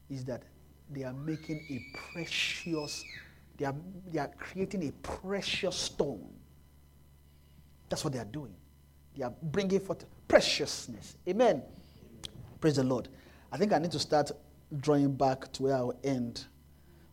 is 0.10 0.24
that 0.26 0.44
they 0.90 1.04
are 1.04 1.14
making 1.14 1.66
a 1.70 1.98
precious, 2.14 3.04
they 3.58 3.66
are, 3.66 3.76
they 4.12 4.20
are 4.20 4.30
creating 4.38 4.88
a 4.88 4.92
precious 5.08 5.76
stone. 5.76 6.30
That's 7.90 8.04
what 8.04 8.14
they 8.14 8.20
are 8.20 8.26
doing. 8.26 8.54
They 9.16 9.24
are 9.24 9.34
bringing 9.44 9.80
forth 9.80 10.06
preciousness. 10.28 11.18
Amen. 11.28 11.64
Praise 12.60 12.76
the 12.76 12.84
Lord. 12.84 13.10
I 13.52 13.58
think 13.58 13.74
I 13.74 13.80
need 13.80 13.92
to 13.92 14.00
start 14.00 14.32
drawing 14.80 15.14
back 15.14 15.52
to 15.54 15.64
where 15.64 15.76
I 15.76 15.82
will 15.82 16.00
end. 16.04 16.46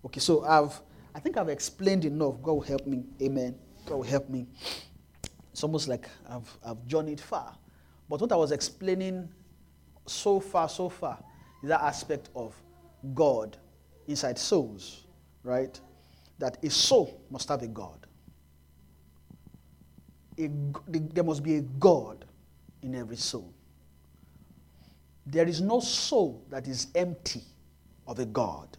Okay, 0.05 0.21
so 0.21 0.45
I've, 0.45 0.81
I 1.15 1.21
think 1.21 1.37
I've 1.37 1.49
explained 1.49 2.05
enough. 2.05 2.41
God 2.43 2.53
will 2.53 2.61
help 2.61 2.87
me. 2.87 3.05
Amen. 3.21 3.57
God 3.87 3.97
will 3.97 4.03
help 4.05 4.29
me. 4.29 4.47
It's 5.53 5.65
almost 5.65 5.89
like 5.89 6.09
I've, 6.29 6.57
I've 6.65 6.87
journeyed 6.87 7.21
far. 7.21 7.57
But 8.09 8.21
what 8.21 8.31
I 8.31 8.37
was 8.37 8.53
explaining 8.53 9.29
so 10.11 10.41
far, 10.41 10.69
so 10.69 10.89
far, 10.89 11.19
is 11.63 11.69
that 11.69 11.81
aspect 11.81 12.31
of 12.35 12.55
God 13.15 13.57
inside 14.07 14.39
souls, 14.39 15.07
right? 15.43 15.79
That 16.39 16.59
a 16.65 16.71
soul 16.71 17.21
must 17.31 17.49
have 17.49 17.63
a 17.63 17.67
God. 17.67 18.07
A, 20.39 20.49
there 20.89 21.25
must 21.25 21.43
be 21.43 21.57
a 21.57 21.63
God 21.63 22.25
in 22.83 22.95
every 22.95 23.17
soul. 23.17 23.53
There 25.27 25.47
is 25.47 25.61
no 25.61 25.81
soul 25.81 26.45
that 26.49 26.67
is 26.67 26.87
empty 26.95 27.43
of 28.07 28.19
a 28.19 28.25
God. 28.25 28.77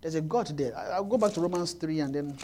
There's 0.00 0.16
a 0.16 0.20
God 0.20 0.48
there. 0.58 0.76
I'll 0.76 1.04
go 1.04 1.16
back 1.16 1.32
to 1.34 1.40
Romans 1.40 1.72
3 1.72 2.00
and 2.00 2.14
then, 2.14 2.36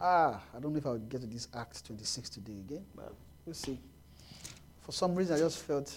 ah, 0.00 0.40
I 0.56 0.58
don't 0.58 0.72
know 0.72 0.78
if 0.78 0.86
I'll 0.86 0.98
get 0.98 1.20
to 1.20 1.26
this 1.26 1.48
Acts 1.54 1.82
26 1.82 2.30
today 2.30 2.52
again, 2.52 2.84
but 2.96 3.12
we'll 3.44 3.54
see. 3.54 3.78
For 4.80 4.92
some 4.92 5.14
reason, 5.14 5.36
I 5.36 5.38
just 5.38 5.58
felt 5.60 5.94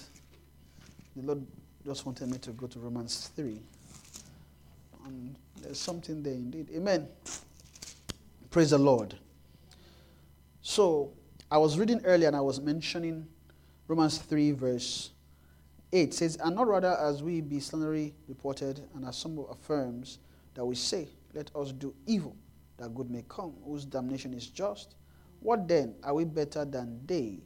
the 1.18 1.23
Lord 1.23 1.45
just 1.84 2.06
wanted 2.06 2.30
me 2.30 2.38
to 2.39 2.52
go 2.52 2.68
to 2.68 2.80
Romans 2.80 3.31
3. 3.35 3.60
And 5.06 5.35
there's 5.61 5.80
something 5.80 6.22
there 6.22 6.34
indeed. 6.34 6.69
Amen. 6.76 7.07
Praise 8.52 8.69
the 8.69 8.77
Lord. 8.77 9.15
So, 10.61 11.11
I 11.49 11.57
was 11.57 11.80
reading 11.80 12.02
earlier 12.03 12.27
and 12.27 12.35
I 12.35 12.41
was 12.41 12.60
mentioning 12.60 13.26
Romans 13.88 14.19
3, 14.19 14.52
verse 14.52 15.11
8 15.91 16.14
says, 16.14 16.38
And 16.44 16.56
not 16.56 16.68
rather 16.68 16.95
as 16.98 17.23
we 17.23 17.41
be 17.41 17.60
slanderly 17.60 18.14
reported, 18.27 18.81
and 18.94 19.06
as 19.06 19.18
some 19.18 19.44
affirms 19.49 20.19
that 20.53 20.65
we 20.65 20.76
say, 20.76 21.07
Let 21.34 21.49
us 21.56 21.72
do 21.72 21.95
evil, 22.06 22.35
that 22.77 22.94
good 22.94 23.10
may 23.10 23.23
come, 23.27 23.53
whose 23.65 23.85
damnation 23.85 24.34
is 24.34 24.48
just. 24.48 24.95
What 25.39 25.68
then? 25.68 25.95
Are 26.03 26.14
we 26.14 26.26
better 26.26 26.65
than 26.65 26.99
they? 27.06 27.39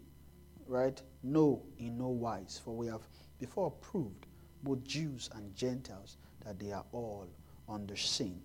Right? 0.65 1.01
No, 1.23 1.61
in 1.77 1.97
no 1.97 2.07
wise. 2.07 2.59
For 2.63 2.75
we 2.75 2.87
have 2.87 3.01
before 3.41 3.71
proved, 3.71 4.27
both 4.63 4.81
Jews 4.85 5.29
and 5.35 5.53
Gentiles, 5.55 6.15
that 6.45 6.57
they 6.59 6.71
are 6.71 6.85
all 6.93 7.27
under 7.67 7.97
sin. 7.97 8.39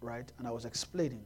Right? 0.00 0.30
And 0.38 0.46
I 0.46 0.50
was 0.50 0.64
explaining. 0.64 1.24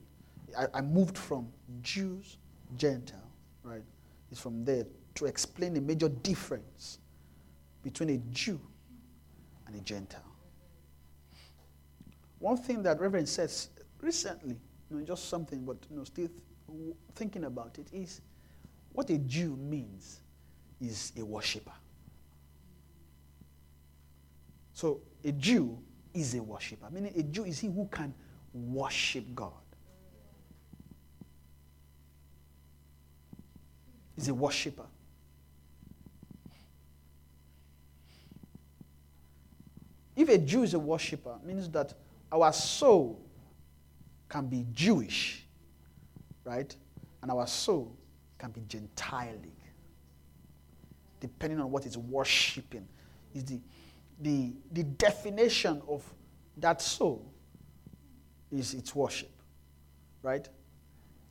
I, 0.59 0.67
I 0.75 0.81
moved 0.81 1.17
from 1.17 1.49
Jews, 1.83 2.39
Gentile, 2.77 3.31
right? 3.63 3.83
It's 4.31 4.41
from 4.41 4.65
there 4.65 4.87
to 5.17 5.27
explain 5.27 5.75
the 5.75 5.81
major 5.81 6.09
difference 6.09 6.99
between 7.83 8.11
a 8.11 8.19
Jew 8.33 8.59
and 9.67 9.77
a 9.77 9.81
Gentile. 9.81 10.21
One 12.39 12.57
thing 12.57 12.83
that 12.83 12.99
Reverend 12.99 13.29
says 13.29 13.69
recently, 14.01 14.57
you 14.91 14.97
know, 14.97 15.05
just 15.05 15.29
something, 15.29 15.65
but 15.65 15.77
you 15.91 15.99
know, 15.99 16.05
still 16.05 16.29
th- 16.29 16.97
thinking 17.15 17.45
about 17.45 17.79
it, 17.79 17.87
is 17.93 18.21
what 18.93 19.11
a 19.11 19.19
Jew 19.19 19.57
means 19.57 20.21
is 20.81 21.13
a 21.19 21.25
worshiper. 21.25 21.73
So 24.83 25.01
a 25.23 25.31
Jew 25.31 25.79
is 26.13 26.35
a 26.35 26.43
worshiper, 26.43 26.91
meaning 26.91 27.13
a 27.17 27.23
Jew 27.23 27.45
is 27.45 27.61
he 27.61 27.69
who 27.69 27.87
can 27.89 28.13
worship 28.53 29.25
God. 29.33 29.53
Is 34.17 34.27
a 34.27 34.35
worshiper. 34.35 34.87
If 40.17 40.29
a 40.29 40.39
Jew 40.39 40.65
is 40.65 40.75
a 40.75 40.81
worshiper, 40.81 41.37
means 41.45 41.69
that 41.69 41.95
our 42.33 42.53
soul 42.53 43.25
can 44.29 44.49
be 44.49 44.67
Jewish, 44.73 45.47
right? 46.45 46.75
And 47.23 47.31
our 47.31 47.47
soul 47.47 47.97
can 48.37 48.51
be 48.51 48.63
Gentile, 48.67 49.39
depending 51.21 51.61
on 51.61 51.71
what 51.71 51.87
it's 51.87 51.97
worshiping. 51.97 52.89
Is 53.33 53.45
the, 53.45 53.61
the, 54.23 54.55
the 54.71 54.85
definition 54.85 55.83
of 55.89 56.03
that 56.57 56.81
soul 56.81 57.33
is 58.51 58.75
its 58.75 58.95
worship, 58.95 59.31
right? 60.23 60.49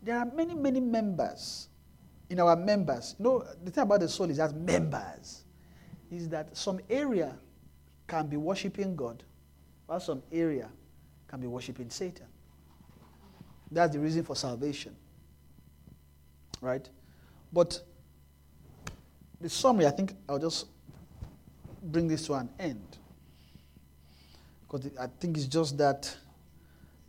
There 0.04 0.18
are 0.18 0.26
many, 0.26 0.54
many 0.54 0.80
members 0.80 1.70
in 2.30 2.40
our 2.40 2.56
members. 2.56 3.16
You 3.18 3.24
know, 3.24 3.46
the 3.64 3.72
thing 3.72 3.84
about 3.84 4.02
the 4.02 4.10
soul 4.10 4.30
is 4.30 4.38
that 4.38 4.54
members 4.54 5.44
is 6.10 6.28
that 6.30 6.56
some 6.58 6.80
area 6.90 7.36
can 8.08 8.28
be 8.28 8.36
worshiping 8.36 8.96
God, 8.96 9.24
while 9.86 10.00
some 10.00 10.22
area 10.32 10.70
can 11.28 11.40
be 11.40 11.48
worshiping 11.48 11.90
Satan. 11.90 12.26
That's 13.72 13.94
the 13.94 14.00
reason 14.00 14.24
for 14.24 14.36
salvation. 14.36 14.96
Right? 16.60 16.90
But 17.54 17.82
the 19.40 19.50
summary, 19.50 19.88
I 19.88 19.92
think 19.92 20.14
I'll 20.28 20.40
just 20.40 20.68
bring 21.82 22.08
this 22.08 22.26
to 22.28 22.34
an 22.34 22.50
end. 22.60 22.98
Because 24.62 24.90
I 25.00 25.08
think 25.20 25.38
it's 25.38 25.48
just 25.48 25.78
that 25.78 26.16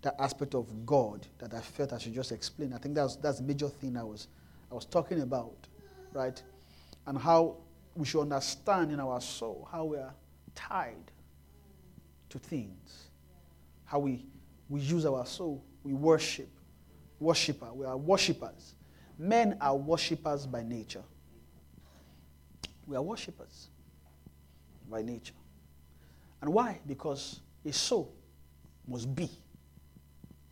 that 0.02 0.16
aspect 0.18 0.56
of 0.56 0.66
God 0.84 1.28
that 1.38 1.54
I 1.54 1.60
felt 1.60 1.92
I 1.92 1.98
should 1.98 2.14
just 2.14 2.32
explain. 2.32 2.72
I 2.72 2.78
think 2.78 2.94
that's 2.94 3.16
that's 3.16 3.38
the 3.38 3.44
major 3.44 3.68
thing 3.68 3.96
I 3.96 4.02
was 4.02 4.28
I 4.70 4.74
was 4.74 4.84
talking 4.84 5.20
about, 5.20 5.68
right? 6.12 6.42
And 7.06 7.16
how 7.16 7.56
we 7.94 8.04
should 8.04 8.22
understand 8.22 8.90
in 8.90 8.98
our 8.98 9.20
soul 9.20 9.68
how 9.70 9.84
we 9.84 9.98
are 9.98 10.12
tied 10.54 11.10
to 12.30 12.38
things. 12.38 13.08
How 13.84 14.00
we 14.00 14.24
we 14.68 14.80
use 14.80 15.06
our 15.06 15.24
soul, 15.26 15.62
we 15.84 15.92
worship. 15.92 16.48
Worshipper. 17.20 17.72
We 17.72 17.86
are 17.86 17.96
worshippers. 17.96 18.74
Men 19.18 19.56
are 19.60 19.76
worshippers 19.76 20.46
by 20.46 20.64
nature. 20.64 21.04
We 22.88 22.96
are 22.96 23.02
worshippers 23.02 23.68
by 24.93 25.02
nature. 25.02 25.35
And 26.43 26.52
why? 26.52 26.78
Because 26.86 27.40
a 27.64 27.73
soul 27.73 28.12
must 28.86 29.12
be 29.14 29.28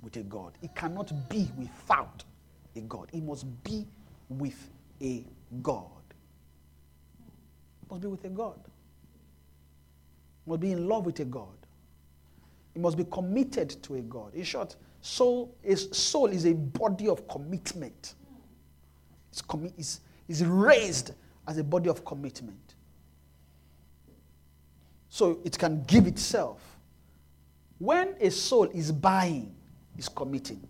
with 0.00 0.16
a 0.16 0.22
God. 0.22 0.54
It 0.62 0.74
cannot 0.74 1.12
be 1.28 1.48
without 1.56 2.24
a 2.74 2.80
God. 2.80 3.10
It 3.12 3.22
must 3.22 3.44
be 3.62 3.86
with 4.28 4.68
a 5.00 5.24
God. 5.62 5.84
It 7.82 7.90
must 7.90 8.02
be 8.02 8.08
with 8.08 8.24
a 8.24 8.28
God. 8.30 8.58
It 10.46 10.48
must 10.48 10.60
be 10.60 10.72
in 10.72 10.88
love 10.88 11.06
with 11.06 11.20
a 11.20 11.24
God. 11.24 11.46
It 12.74 12.80
must 12.80 12.96
be 12.96 13.04
committed 13.04 13.82
to 13.82 13.96
a 13.96 14.00
God. 14.00 14.34
In 14.34 14.44
short, 14.44 14.76
soul 15.02 15.54
is, 15.62 15.88
soul 15.92 16.26
is 16.28 16.46
a 16.46 16.54
body 16.54 17.08
of 17.08 17.26
commitment. 17.28 18.14
It's, 19.32 19.42
commi- 19.42 19.72
it's, 19.76 20.00
it's 20.28 20.40
raised 20.42 21.12
as 21.46 21.58
a 21.58 21.64
body 21.64 21.88
of 21.90 22.04
commitment. 22.04 22.69
So 25.10 25.40
it 25.44 25.58
can 25.58 25.82
give 25.82 26.06
itself. 26.06 26.62
When 27.78 28.14
a 28.20 28.30
soul 28.30 28.64
is 28.72 28.92
buying, 28.92 29.54
is 29.98 30.08
committing. 30.08 30.66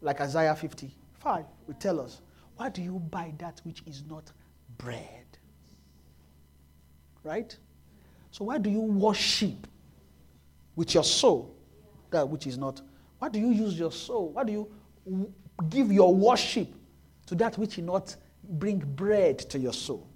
Like 0.00 0.20
Isaiah 0.20 0.54
55 0.56 1.44
will 1.66 1.74
tell 1.74 2.00
us, 2.00 2.20
why 2.56 2.68
do 2.68 2.82
you 2.82 2.98
buy 2.98 3.32
that 3.38 3.60
which 3.64 3.82
is 3.86 4.02
not 4.08 4.30
bread? 4.78 5.26
Right? 7.22 7.56
So 8.32 8.46
why 8.46 8.58
do 8.58 8.68
you 8.68 8.80
worship 8.80 9.66
with 10.74 10.92
your 10.92 11.04
soul 11.04 11.54
that 12.10 12.28
which 12.28 12.46
is 12.48 12.58
not? 12.58 12.82
Why 13.20 13.28
do 13.28 13.38
you 13.38 13.50
use 13.50 13.78
your 13.78 13.92
soul? 13.92 14.30
Why 14.30 14.42
do 14.42 14.52
you 14.52 15.32
give 15.68 15.92
your 15.92 16.12
worship 16.12 16.68
to 17.26 17.34
that 17.36 17.56
which 17.58 17.76
will 17.76 17.84
not 17.84 18.16
bring 18.42 18.78
bread 18.78 19.38
to 19.38 19.58
your 19.58 19.72
soul? 19.72 20.08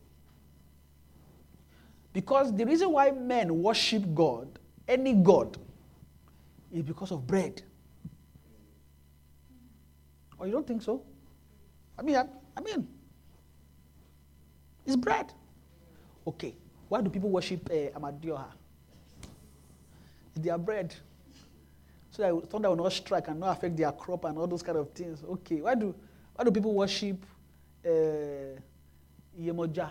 Because 2.17 2.51
the 2.57 2.65
reason 2.65 2.93
why 2.93 3.11
men 3.11 3.63
worship 3.63 4.03
God, 4.15 4.49
any 4.89 5.13
God, 5.13 5.59
is 6.73 6.83
because 6.83 7.11
of 7.11 7.27
bread. 7.27 7.61
Or 10.39 10.47
you 10.47 10.53
don't 10.53 10.67
think 10.67 10.81
so? 10.81 11.03
I 11.99 12.01
mean, 12.01 12.17
I, 12.17 12.25
I 12.57 12.63
mean, 12.63 12.89
it's 14.87 14.97
bread. 14.97 15.31
Okay, 16.27 16.55
why 16.89 17.03
do 17.03 17.11
people 17.11 17.29
worship 17.29 17.69
uh, 17.71 17.99
Amadioha? 18.01 18.47
Their 20.37 20.57
bread. 20.57 20.95
So 22.13 22.23
that 22.23 22.51
thunder 22.51 22.71
will 22.71 22.77
not 22.77 22.95
strike 22.95 23.29
and 23.29 23.41
not 23.41 23.59
affect 23.59 23.77
their 23.77 23.93
crop 23.93 24.25
and 24.25 24.39
all 24.39 24.47
those 24.47 24.63
kind 24.63 24.79
of 24.79 24.91
things. 24.93 25.23
Okay, 25.23 25.61
why 25.61 25.75
do, 25.75 25.95
why 26.35 26.45
do 26.45 26.51
people 26.51 26.73
worship 26.73 27.23
uh, 27.85 28.59
Yemoja? 29.39 29.91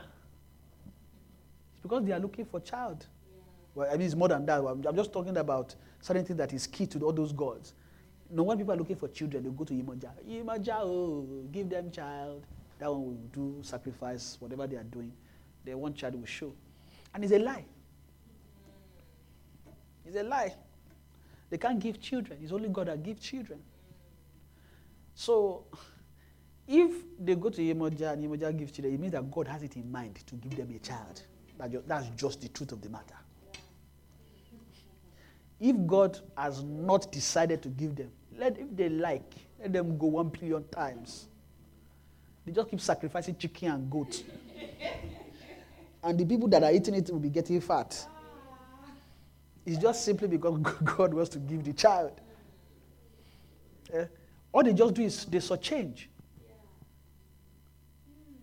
Because 1.86 2.04
they 2.04 2.14
are 2.14 2.20
looking 2.20 2.46
for 2.46 2.60
child. 2.62 3.06
Well, 3.76 3.88
I 3.88 3.96
mean, 3.96 4.08
it's 4.08 4.16
more 4.16 4.28
than 4.28 4.44
that. 4.48 4.60
I'm, 4.60 4.96
just 4.96 5.14
talking 5.14 5.38
about 5.38 5.76
certain 6.02 6.26
things 6.26 6.40
that 6.40 6.52
is 6.52 6.66
key 6.66 6.88
to 6.88 7.00
all 7.06 7.14
those 7.14 7.32
gods. 7.32 7.76
No, 8.32 8.42
when 8.42 8.58
people 8.58 8.74
are 8.74 8.78
looking 8.78 8.96
for 8.96 9.08
children, 9.08 9.44
they 9.44 9.52
go 9.52 9.64
to 9.66 9.72
Yemoja. 9.72 10.10
Yemoja, 10.28 10.80
oh, 10.80 11.44
give 11.52 11.70
them 11.70 11.92
child. 11.92 12.44
That 12.80 12.92
one 12.92 13.06
will 13.06 13.20
do 13.32 13.60
sacrifice, 13.62 14.38
whatever 14.40 14.66
they 14.66 14.78
are 14.78 14.84
doing. 14.84 15.14
They 15.64 15.76
want 15.76 15.96
child 15.96 16.16
will 16.16 16.26
show. 16.26 16.54
And 17.14 17.24
it's 17.24 17.34
a 17.34 17.38
lie. 17.38 17.66
It's 20.08 20.16
a 20.18 20.24
lie. 20.24 20.56
They 21.52 21.60
can't 21.60 21.78
give 21.78 22.02
children. 22.02 22.40
It's 22.42 22.52
only 22.52 22.70
God 22.70 22.88
that 22.88 23.04
gives 23.04 23.22
children. 23.22 23.60
So, 25.14 25.66
if 26.68 26.92
they 27.20 27.36
go 27.36 27.50
to 27.50 27.62
Yemoja 27.62 28.14
and 28.14 28.24
Yemoja 28.24 28.58
gives 28.58 28.72
children, 28.72 28.96
it 28.96 29.00
means 29.00 29.14
that 29.14 29.30
God 29.30 29.48
has 29.50 29.62
it 29.62 29.76
in 29.76 29.92
mind 29.92 30.16
to 30.26 30.34
give 30.34 30.56
them 30.58 30.74
a 30.76 30.80
child. 30.80 31.22
That 31.58 31.88
That's 31.88 32.08
just 32.16 32.42
the 32.42 32.50
truth 32.50 32.72
of 32.72 32.82
the 32.82 32.90
matter. 32.90 33.16
If 35.60 35.76
God 35.88 36.20
has 36.38 36.64
not 36.64 37.12
decided 37.12 37.62
to 37.64 37.70
give 37.70 37.96
them, 37.96 38.12
let 38.38 38.58
if 38.58 38.76
they 38.76 38.90
like, 38.90 39.32
let 39.60 39.72
them 39.72 39.98
go 39.98 40.08
one 40.08 40.30
billion 40.30 40.68
times. 40.68 41.28
They 42.46 42.52
just 42.52 42.70
keep 42.70 42.82
sacrificing 42.82 43.38
chicken 43.38 43.72
and 43.72 43.90
goat. 43.90 44.24
and 46.04 46.20
the 46.20 46.26
people 46.26 46.48
that 46.50 46.62
are 46.64 46.72
eating 46.72 46.96
it 46.96 47.10
will 47.10 47.20
be 47.20 47.30
getting 47.30 47.62
fat. 47.62 48.06
It's 49.66 49.78
just 49.78 50.06
simply 50.06 50.28
because 50.28 50.60
God 50.84 51.14
wants 51.14 51.30
to 51.32 51.40
give 51.40 51.64
the 51.64 51.74
child. 51.74 52.20
Eh? 53.94 54.06
All 54.52 54.64
they 54.64 54.74
just 54.74 54.94
do 54.94 55.02
is 55.04 55.26
they 55.26 55.40
saw 55.40 55.56
change. 55.56 56.10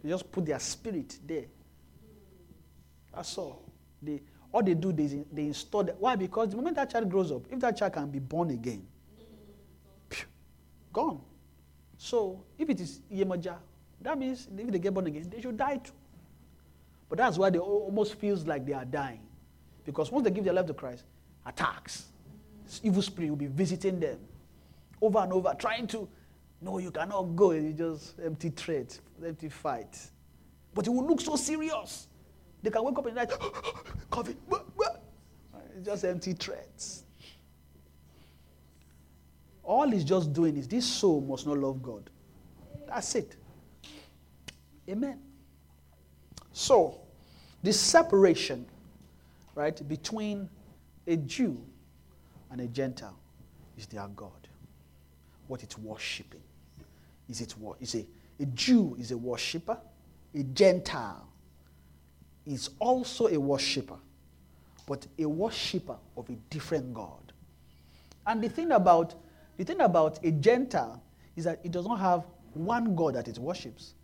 They 0.03 0.11
just 0.11 0.31
put 0.33 0.45
their 0.47 0.59
spirit 0.59 1.19
there. 1.25 1.45
That's 3.15 3.37
all. 3.39 3.63
They, 4.01 4.23
all 4.51 4.63
they 4.63 4.75
do, 4.75 4.93
they, 4.93 5.25
they 5.33 5.47
install. 5.47 5.85
The, 5.85 5.93
why? 5.93 6.17
Because 6.17 6.51
the 6.51 6.57
moment 6.57 6.77
that 6.77 6.91
child 6.91 7.11
grows 7.11 7.31
up, 7.31 7.43
if 7.51 7.61
that 7.61 7.77
child 7.77 7.93
can 7.93 8.11
be 8.11 8.19
born 8.19 8.51
again, 8.51 8.87
phew, 10.11 10.27
gone. 10.93 11.21
So 11.97 12.43
if 12.59 12.69
it 12.69 12.81
is 12.81 13.01
Yemaja, 13.13 13.57
that 14.01 14.19
means 14.19 14.49
if 14.57 14.71
they 14.71 14.79
get 14.79 14.93
born 14.93 15.07
again, 15.07 15.31
they 15.31 15.41
should 15.41 15.57
die 15.57 15.77
too. 15.77 15.93
But 17.09 17.19
that's 17.19 17.39
why 17.39 17.51
they 17.51 17.59
almost 17.59 18.15
feels 18.15 18.47
like 18.47 18.67
they 18.67 18.73
are 18.73 18.85
dying. 18.85 19.21
Because 19.85 20.11
once 20.11 20.25
they 20.25 20.31
give 20.31 20.45
their 20.45 20.55
life 20.55 20.67
to 20.67 20.75
Christ, 20.75 21.05
attacks. 21.45 22.07
Evil 22.83 23.03
spirit 23.03 23.29
will 23.29 23.37
be 23.37 23.49
visiting 23.49 24.01
them 24.01 24.19
over 25.01 25.19
and 25.19 25.33
over, 25.33 25.55
trying 25.59 25.87
to, 25.89 26.09
no, 26.61 26.79
you 26.79 26.91
cannot 26.91 27.23
go. 27.37 27.51
It's 27.51 27.77
just 27.77 28.15
empty 28.25 28.49
threat, 28.51 28.99
empty 29.25 29.49
fight. 29.49 29.99
But 30.73 30.87
it 30.87 30.91
will 30.91 31.07
look 31.07 31.21
so 31.21 31.37
serious. 31.37 32.07
They 32.63 32.71
can 32.71 32.85
wake 32.85 32.99
up 32.99 33.07
in 33.07 33.15
the 33.15 33.21
night, 33.21 33.31
COVID. 34.11 34.37
It's 35.77 35.87
just 35.87 36.05
empty 36.05 36.33
threats. 36.35 37.05
All 39.65 39.89
he's 39.91 40.05
just 40.05 40.33
doing 40.33 40.57
is 40.57 40.69
this 40.69 40.87
soul 40.87 41.21
must 41.21 41.47
not 41.47 41.59
love 41.59 41.83
God. 41.83 42.11
That's 42.87 43.15
it. 43.15 43.37
Amen. 44.89 45.19
So, 46.53 47.01
this 47.63 47.81
separation, 47.81 48.67
right, 49.55 49.89
between 49.89 50.49
a 51.07 51.17
Jew 51.17 51.61
and 52.51 52.61
a 52.61 52.67
Gentile 52.67 53.19
is 53.79 53.87
their 53.87 54.07
God. 54.09 54.49
What 55.47 55.63
it's 55.63 55.79
worshipping. 55.79 56.43
Is 57.29 57.41
it 57.41 57.53
what? 57.53 57.79
Is 57.81 57.95
a, 57.95 58.07
a 58.41 58.47
Jew 58.47 58.97
is 58.99 59.11
a 59.13 59.17
worshipper, 59.17 59.79
a 60.35 60.43
Gentile 60.43 61.32
is 62.47 62.71
also 62.79 63.29
a 63.29 63.39
worshipper, 63.39 63.99
but 64.87 65.07
a 65.19 65.27
worshipper 65.27 65.97
of 66.17 66.29
a 66.29 66.35
different 66.51 66.93
God. 66.93 67.33
And 68.27 68.43
the 68.43 68.49
thing 68.49 68.73
about 68.73 69.15
the 69.57 69.65
thing 69.65 69.81
about 69.81 70.19
a 70.25 70.31
Gentile 70.31 71.03
is 71.37 71.45
that 71.45 71.61
it 71.63 71.73
does 71.73 71.87
not 71.87 71.99
have 71.99 72.25
one 72.55 72.95
God 72.95 73.15
that 73.15 73.29
it 73.29 73.39
worships. 73.39 73.95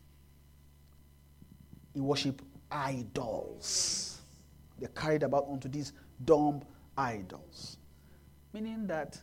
It 1.95 2.01
worship 2.01 2.43
idols. 2.71 4.21
They're 4.79 4.89
carried 4.91 5.23
about 5.23 5.47
onto 5.49 5.69
these 5.69 5.93
dumb 6.25 6.63
idols. 6.97 7.79
Meaning 8.53 8.87
that 8.87 9.19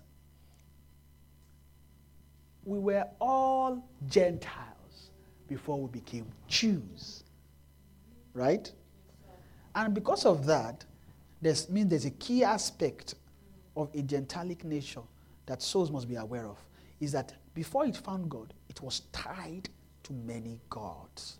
we 2.63 2.79
were 2.79 3.05
all 3.21 3.87
Gentiles 4.07 5.11
before 5.47 5.79
we 5.79 5.89
became 5.89 6.25
Jews. 6.47 7.23
Right? 8.33 8.71
And 9.75 9.93
because 9.93 10.25
of 10.25 10.45
that, 10.45 10.85
there's 11.41 11.69
means 11.69 11.89
there's 11.89 12.05
a 12.05 12.11
key 12.11 12.43
aspect 12.43 13.15
of 13.75 13.89
a 13.93 14.01
gentilic 14.01 14.63
nature 14.63 15.01
that 15.45 15.61
souls 15.61 15.91
must 15.91 16.07
be 16.07 16.15
aware 16.15 16.47
of. 16.47 16.57
Is 17.01 17.11
that 17.11 17.33
before 17.53 17.85
it 17.85 17.97
found 17.97 18.29
God, 18.29 18.53
it 18.69 18.81
was 18.81 19.01
tied 19.11 19.69
to 20.03 20.13
many 20.13 20.61
gods. 20.69 21.37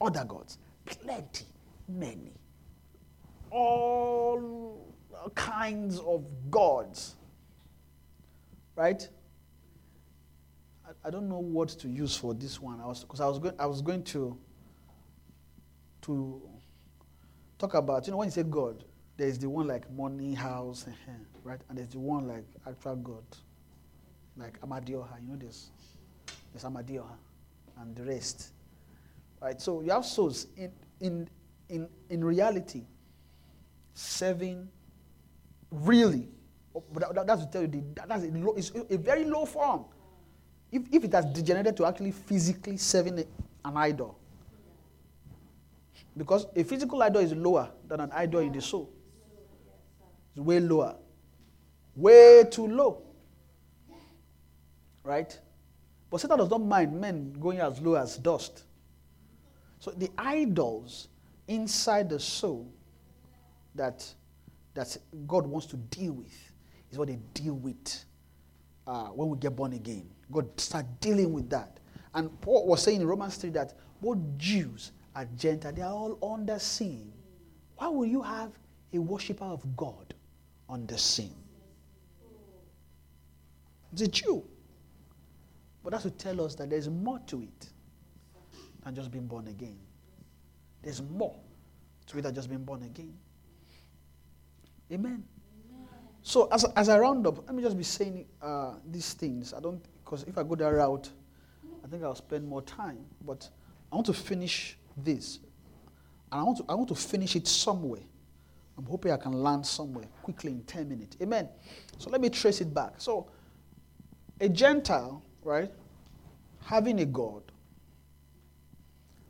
Other 0.00 0.24
gods. 0.24 0.58
Plenty. 0.84 1.46
Many. 1.88 2.32
All 3.50 4.92
kinds 5.34 6.00
of 6.00 6.24
gods. 6.50 7.14
Right? 8.74 9.08
I 11.04 11.10
don't 11.10 11.28
know 11.28 11.38
what 11.38 11.68
to 11.70 11.88
use 11.88 12.16
for 12.16 12.34
this 12.34 12.60
one. 12.60 12.80
I 12.80 12.86
was 12.86 13.02
because 13.02 13.20
I 13.20 13.26
was 13.26 13.38
going 13.38 13.54
I 13.58 13.66
was 13.66 13.82
going 13.82 14.02
to 14.04 14.36
to 16.02 16.42
talk 17.62 17.74
about 17.74 18.06
you 18.06 18.10
know 18.10 18.16
when 18.18 18.26
you 18.26 18.32
say 18.32 18.42
God, 18.42 18.84
there 19.16 19.28
is 19.28 19.38
the 19.38 19.48
one 19.48 19.68
like 19.68 19.90
money, 19.92 20.34
house, 20.34 20.84
right, 21.44 21.60
and 21.68 21.78
there's 21.78 21.88
the 21.90 21.98
one 22.00 22.26
like 22.26 22.44
actual 22.66 22.96
God, 22.96 23.24
like 24.36 24.60
Amadioha. 24.60 25.22
You 25.22 25.28
know 25.28 25.36
this. 25.36 25.70
There's 26.52 26.64
Amadioha, 26.64 27.14
and 27.78 27.94
the 27.94 28.02
rest, 28.04 28.48
right? 29.40 29.60
So 29.60 29.80
you 29.80 29.92
have 29.92 30.04
souls 30.04 30.48
in 30.56 30.72
in 31.00 31.28
in 31.68 31.88
in 32.10 32.24
reality 32.24 32.82
serving 33.94 34.68
really. 35.70 36.28
Oh, 36.74 36.82
but 36.92 37.14
that- 37.14 37.26
that's 37.26 37.44
to 37.44 37.50
tell 37.50 37.62
you 37.62 37.68
the, 37.68 37.82
that's 38.06 38.24
a, 38.24 38.28
low, 38.28 38.54
it's 38.54 38.72
a 38.90 38.96
very 38.96 39.24
low 39.24 39.44
form 39.44 39.84
if, 40.70 40.82
if 40.90 41.04
it 41.04 41.12
has 41.12 41.26
degenerated 41.26 41.76
to 41.76 41.84
actually 41.86 42.12
physically 42.12 42.78
serving 42.78 43.18
an 43.64 43.76
idol. 43.76 44.18
Because 46.16 46.46
a 46.54 46.64
physical 46.64 47.02
idol 47.02 47.22
is 47.22 47.34
lower 47.34 47.70
than 47.88 48.00
an 48.00 48.10
idol 48.12 48.40
in 48.40 48.52
the 48.52 48.60
soul. 48.60 48.92
It's 50.34 50.44
way 50.44 50.60
lower. 50.60 50.96
Way 51.94 52.44
too 52.50 52.66
low. 52.68 53.02
Right? 55.04 55.38
But 56.10 56.20
Satan 56.20 56.38
does 56.38 56.50
not 56.50 56.62
mind 56.62 56.98
men 57.00 57.32
going 57.40 57.60
as 57.60 57.80
low 57.80 57.94
as 57.94 58.18
dust. 58.18 58.64
So 59.78 59.90
the 59.90 60.10
idols 60.16 61.08
inside 61.48 62.08
the 62.08 62.20
soul 62.20 62.72
that, 63.74 64.06
that 64.74 64.96
God 65.26 65.46
wants 65.46 65.66
to 65.68 65.76
deal 65.76 66.12
with 66.12 66.32
is 66.90 66.98
what 66.98 67.08
they 67.08 67.18
deal 67.34 67.54
with 67.54 68.04
uh, 68.86 69.06
when 69.06 69.28
we 69.28 69.38
get 69.38 69.56
born 69.56 69.72
again. 69.72 70.08
God 70.30 70.48
start 70.60 70.86
dealing 71.00 71.32
with 71.32 71.48
that. 71.50 71.78
And 72.14 72.38
Paul 72.40 72.66
was 72.66 72.82
saying 72.82 73.00
in 73.00 73.06
Romans 73.06 73.36
3 73.36 73.50
that 73.50 73.74
both 74.00 74.18
Jews 74.36 74.92
Gentiles, 75.36 75.74
they 75.74 75.82
are 75.82 75.92
all 75.92 76.18
under 76.34 76.58
sin. 76.58 77.12
Why 77.76 77.88
will 77.88 78.06
you 78.06 78.22
have 78.22 78.52
a 78.92 78.98
worshiper 78.98 79.44
of 79.44 79.76
God 79.76 80.14
under 80.68 80.96
sin? 80.96 81.32
It's 83.92 84.02
a 84.02 84.08
Jew. 84.08 84.44
But 85.82 85.90
that's 85.90 86.04
to 86.04 86.10
tell 86.10 86.40
us 86.40 86.54
that 86.54 86.70
there's 86.70 86.88
more 86.88 87.18
to 87.26 87.42
it 87.42 87.68
than 88.84 88.94
just 88.94 89.10
being 89.10 89.26
born 89.26 89.48
again. 89.48 89.76
There's 90.82 91.02
more 91.02 91.36
to 92.06 92.18
it 92.18 92.22
than 92.22 92.34
just 92.34 92.48
being 92.48 92.64
born 92.64 92.82
again. 92.82 93.12
Amen. 94.90 95.24
So 96.22 96.48
as, 96.52 96.64
as 96.76 96.88
I 96.88 96.98
round 96.98 97.26
up, 97.26 97.44
let 97.46 97.54
me 97.54 97.62
just 97.62 97.76
be 97.76 97.82
saying 97.82 98.26
uh, 98.40 98.74
these 98.90 99.12
things. 99.14 99.52
I 99.52 99.60
don't 99.60 99.82
because 100.04 100.24
if 100.24 100.38
I 100.38 100.42
go 100.42 100.54
that 100.54 100.68
route, 100.68 101.10
I 101.84 101.88
think 101.88 102.04
I'll 102.04 102.14
spend 102.14 102.46
more 102.46 102.62
time. 102.62 102.98
But 103.24 103.48
I 103.90 103.96
want 103.96 104.06
to 104.06 104.12
finish 104.12 104.78
this, 104.96 105.38
and 106.30 106.40
I 106.40 106.44
want 106.44 106.58
to 106.58 106.64
I 106.68 106.74
want 106.74 106.88
to 106.88 106.94
finish 106.94 107.36
it 107.36 107.46
somewhere. 107.46 108.02
I'm 108.78 108.86
hoping 108.86 109.12
I 109.12 109.16
can 109.16 109.32
land 109.32 109.66
somewhere 109.66 110.06
quickly 110.22 110.52
in 110.52 110.62
ten 110.62 110.88
minutes. 110.88 111.16
Amen. 111.20 111.48
So 111.98 112.10
let 112.10 112.20
me 112.20 112.30
trace 112.30 112.60
it 112.60 112.72
back. 112.72 112.94
So 112.98 113.28
a 114.40 114.48
Gentile, 114.48 115.22
right, 115.44 115.70
having 116.64 117.00
a 117.00 117.06
God, 117.06 117.42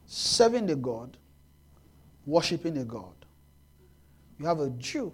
serving 0.06 0.70
a 0.70 0.76
God, 0.76 1.16
worshiping 2.26 2.78
a 2.78 2.84
God. 2.84 3.14
You 4.38 4.46
have 4.46 4.60
a 4.60 4.70
Jew 4.70 5.12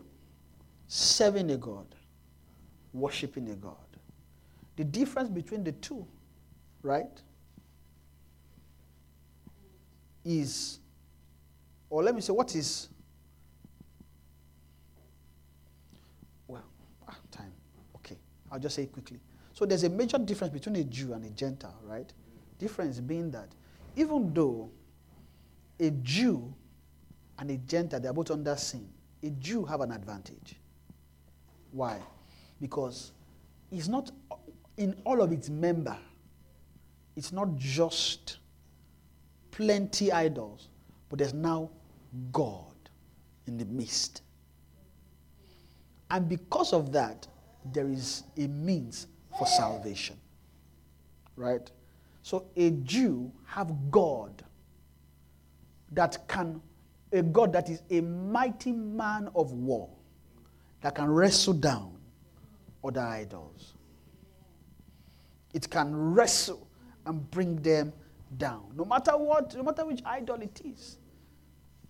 serving 0.88 1.50
a 1.50 1.56
God, 1.56 1.86
worshiping 2.92 3.50
a 3.50 3.54
God. 3.54 3.76
The 4.76 4.84
difference 4.84 5.28
between 5.28 5.62
the 5.62 5.72
two, 5.72 6.06
right, 6.82 7.22
is, 10.28 10.78
or 11.88 12.02
let 12.02 12.14
me 12.14 12.20
say, 12.20 12.32
what 12.32 12.54
is, 12.54 12.88
well, 16.46 16.62
ah, 17.08 17.16
time. 17.30 17.52
Okay, 17.96 18.18
I'll 18.52 18.58
just 18.58 18.76
say 18.76 18.82
it 18.82 18.92
quickly. 18.92 19.20
So 19.54 19.64
there's 19.64 19.84
a 19.84 19.88
major 19.88 20.18
difference 20.18 20.52
between 20.52 20.76
a 20.76 20.84
Jew 20.84 21.14
and 21.14 21.24
a 21.24 21.30
Gentile, 21.30 21.80
right? 21.84 22.12
Difference 22.58 23.00
being 23.00 23.30
that 23.30 23.48
even 23.96 24.32
though 24.34 24.70
a 25.80 25.90
Jew 25.90 26.54
and 27.38 27.50
a 27.50 27.56
Gentile, 27.56 27.98
they're 27.98 28.12
both 28.12 28.30
under 28.30 28.54
sin, 28.56 28.86
a 29.22 29.30
Jew 29.30 29.64
have 29.64 29.80
an 29.80 29.92
advantage. 29.92 30.56
Why? 31.72 31.98
Because 32.60 33.12
it's 33.72 33.88
not 33.88 34.10
in 34.76 34.94
all 35.04 35.22
of 35.22 35.32
its 35.32 35.48
member, 35.48 35.96
it's 37.16 37.32
not 37.32 37.56
just 37.56 38.38
plenty 39.58 40.12
idols, 40.12 40.68
but 41.08 41.18
there's 41.18 41.34
now 41.34 41.68
God 42.30 42.76
in 43.48 43.58
the 43.58 43.64
midst. 43.64 44.22
And 46.12 46.28
because 46.28 46.72
of 46.72 46.92
that, 46.92 47.26
there 47.72 47.88
is 47.88 48.22
a 48.36 48.46
means 48.46 49.08
for 49.36 49.48
salvation. 49.48 50.16
Right? 51.34 51.68
So 52.22 52.46
a 52.54 52.70
Jew 52.70 53.32
have 53.46 53.90
God 53.90 54.44
that 55.90 56.28
can 56.28 56.62
a 57.10 57.22
God 57.22 57.52
that 57.54 57.68
is 57.68 57.82
a 57.90 58.00
mighty 58.00 58.70
man 58.70 59.28
of 59.34 59.52
war 59.52 59.88
that 60.82 60.94
can 60.94 61.10
wrestle 61.10 61.54
down 61.54 61.96
other 62.84 63.00
idols. 63.00 63.74
It 65.52 65.68
can 65.68 65.96
wrestle 66.14 66.68
and 67.06 67.28
bring 67.32 67.56
them 67.56 67.92
down. 68.36 68.72
No 68.74 68.84
matter 68.84 69.16
what, 69.16 69.54
no 69.54 69.62
matter 69.62 69.84
which 69.84 70.00
idol 70.04 70.40
it 70.42 70.60
is, 70.64 70.98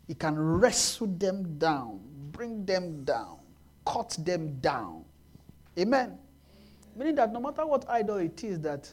it 0.09 0.19
can 0.19 0.39
wrestle 0.39 1.07
them 1.07 1.59
down, 1.59 2.01
bring 2.33 2.65
them 2.65 3.05
down, 3.05 3.39
cut 3.87 4.17
them 4.21 4.59
down. 4.61 5.05
Amen. 5.79 6.19
Meaning 6.97 7.15
that 7.17 7.33
no 7.33 7.41
matter 7.41 7.65
what 7.67 7.89
idol 7.89 8.17
it 8.17 8.43
is 8.43 8.59
that 8.61 8.93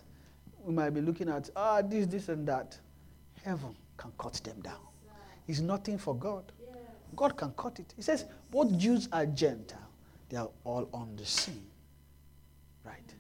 we 0.64 0.74
might 0.74 0.92
be 0.92 1.02
looking 1.02 1.30
at, 1.30 1.50
ah, 1.56 1.82
this, 1.82 2.08
this, 2.08 2.30
and 2.30 2.48
that, 2.48 2.78
heaven 3.44 3.76
can 3.98 4.12
cut 4.18 4.34
them 4.44 4.60
down. 4.62 4.80
It's 5.48 5.60
nothing 5.60 5.98
for 5.98 6.16
God. 6.16 6.52
God 7.16 7.38
can 7.38 7.52
cut 7.52 7.80
it. 7.80 7.94
He 7.96 8.02
says 8.02 8.26
both 8.52 8.78
Jews 8.78 9.08
and 9.12 9.36
Gentile, 9.36 9.80
they 10.30 10.38
are 10.38 10.50
all 10.64 10.90
on 10.94 11.16
the 11.16 11.26
scene. 11.26 11.66
Right? 12.84 13.14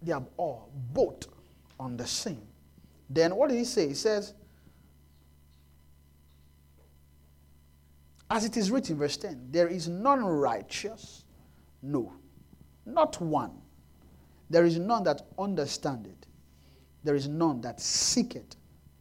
They 0.00 0.12
are 0.12 0.24
all 0.36 0.70
both 0.92 1.26
on 1.82 1.96
the 1.96 2.06
scene. 2.06 2.46
Then 3.10 3.34
what 3.34 3.50
did 3.50 3.58
he 3.58 3.64
say? 3.64 3.88
He 3.88 3.94
says, 3.94 4.34
as 8.30 8.44
it 8.44 8.56
is 8.56 8.70
written, 8.70 8.96
verse 8.96 9.16
10, 9.16 9.48
there 9.50 9.68
is 9.68 9.88
none 9.88 10.24
righteous, 10.24 11.24
no, 11.82 12.12
not 12.86 13.20
one. 13.20 13.52
There 14.48 14.64
is 14.64 14.78
none 14.78 15.02
that 15.04 15.22
understandeth. 15.38 16.26
There 17.04 17.14
is 17.14 17.28
none 17.28 17.60
that 17.62 17.80
seeketh 17.80 18.56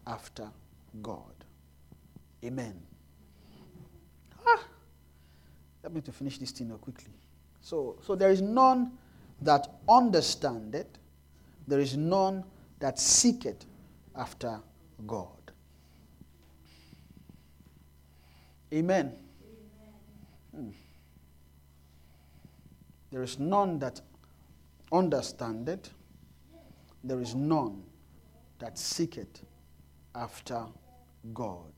after 0.08 0.50
God. 1.02 1.46
Amen. 2.44 2.74
Ah, 4.46 4.64
let 5.84 5.94
me 5.94 6.02
to 6.02 6.12
finish 6.12 6.40
this 6.40 6.52
thing 6.52 6.70
quickly. 6.82 7.14
So, 7.62 7.98
so 8.02 8.16
there 8.16 8.32
is 8.32 8.42
none 8.42 8.94
that 9.42 9.76
understandeth. 9.88 10.88
There 11.68 11.80
is 11.80 11.96
none 11.96 12.44
that 12.82 13.00
seeketh 13.00 13.66
after 14.16 14.60
God. 15.06 15.28
Amen. 18.74 19.14
Hmm. 20.54 20.70
There 23.12 23.22
is 23.22 23.38
none 23.38 23.78
that 23.80 24.02
understandeth. 24.92 25.92
There 27.04 27.22
is 27.22 27.36
none 27.36 27.84
that 28.60 28.80
seeketh 28.80 29.44
after 30.16 30.66
God. 31.34 31.72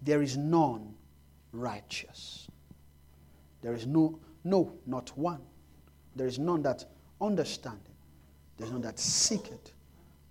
There 0.00 0.22
is 0.22 0.36
none 0.36 0.94
righteous. 1.52 2.48
There 3.64 3.72
is 3.72 3.86
no, 3.86 4.18
no, 4.44 4.74
not 4.86 5.16
one. 5.16 5.40
There 6.14 6.26
is 6.26 6.38
none 6.38 6.60
that 6.62 6.84
understandeth. 7.18 7.80
There 8.58 8.66
is 8.66 8.72
none 8.72 8.82
that 8.82 8.98
seek 8.98 9.46
it 9.46 9.72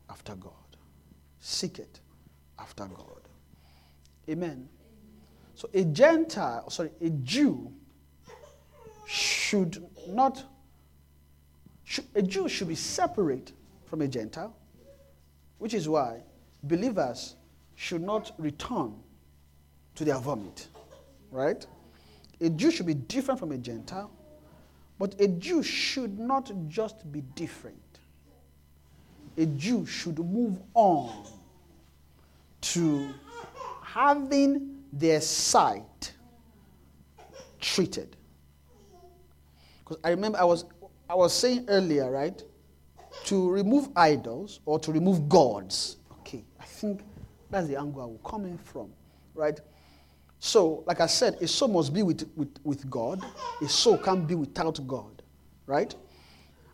after 0.08 0.36
God. 0.36 0.52
Seek 1.40 1.80
it 1.80 2.00
after 2.60 2.86
God. 2.86 3.28
Amen. 4.30 4.70
So 5.56 5.68
a 5.74 5.84
Gentile, 5.84 6.70
sorry, 6.70 6.92
a 7.02 7.10
Jew 7.10 7.74
should 9.08 9.84
not, 10.10 10.44
should, 11.86 12.06
a 12.14 12.22
Jew 12.22 12.48
should 12.48 12.68
be 12.68 12.76
separate 12.76 13.52
from 13.86 14.04
a 14.04 14.08
Gentile, 14.08 14.56
which 15.58 15.74
is 15.74 15.90
why 15.90 16.22
believers 16.62 17.36
should 17.74 18.04
not 18.04 18.32
return 18.38 18.94
to 19.96 20.06
their 20.06 20.20
vomit, 20.20 20.68
right? 21.32 21.66
A 22.44 22.50
Jew 22.50 22.72
should 22.72 22.86
be 22.86 22.94
different 22.94 23.40
from 23.40 23.54
a 23.54 23.58
Gentile, 23.58 24.12
but 25.00 25.20
a 25.20 25.30
Jew 25.30 25.64
should 25.64 26.20
not 26.20 26.52
just 26.68 27.10
be 27.10 27.22
different. 27.36 27.78
A 29.38 29.46
Jew 29.46 29.86
should 29.86 30.20
move 30.20 30.60
on 30.74 31.26
to 32.62 33.10
having 33.82 34.84
their 34.92 35.22
sight 35.22 36.12
treated. 37.62 38.18
Because 39.80 39.98
I 40.04 40.10
remember 40.10 40.38
I 40.38 40.44
was, 40.44 40.66
I 41.10 41.16
was 41.16 41.34
saying 41.34 41.66
earlier, 41.70 42.12
right? 42.12 42.44
To 43.26 43.50
remove 43.50 43.88
idols 43.96 44.60
or 44.66 44.80
to 44.80 44.92
remove 44.92 45.30
gods. 45.30 45.96
Okay, 46.20 46.44
I 46.60 46.66
think 46.66 47.04
that's 47.50 47.68
the 47.68 47.78
angle 47.78 48.02
I 48.02 48.06
will 48.06 48.30
come 48.30 48.46
in 48.46 48.58
from, 48.58 48.90
right? 49.34 49.60
So, 50.46 50.84
like 50.86 51.00
I 51.00 51.06
said, 51.06 51.36
a 51.42 51.48
soul 51.48 51.70
must 51.70 51.94
be 51.94 52.04
with, 52.04 52.30
with, 52.36 52.54
with 52.66 52.90
God, 52.90 53.24
a 53.62 53.70
soul 53.70 53.98
can't 53.98 54.28
be 54.28 54.36
without 54.36 54.86
God, 54.86 55.24
right? 55.68 55.96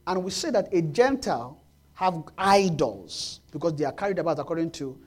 And 0.08 0.24
we 0.24 0.32
say 0.32 0.50
that 0.50 0.74
a 0.74 0.82
Gentile 0.82 1.62
have 1.94 2.24
idols 2.36 3.42
because 3.52 3.76
they 3.76 3.86
are 3.86 3.92
carried 3.92 4.18
about 4.18 4.40
according 4.40 4.72
to 4.72 4.98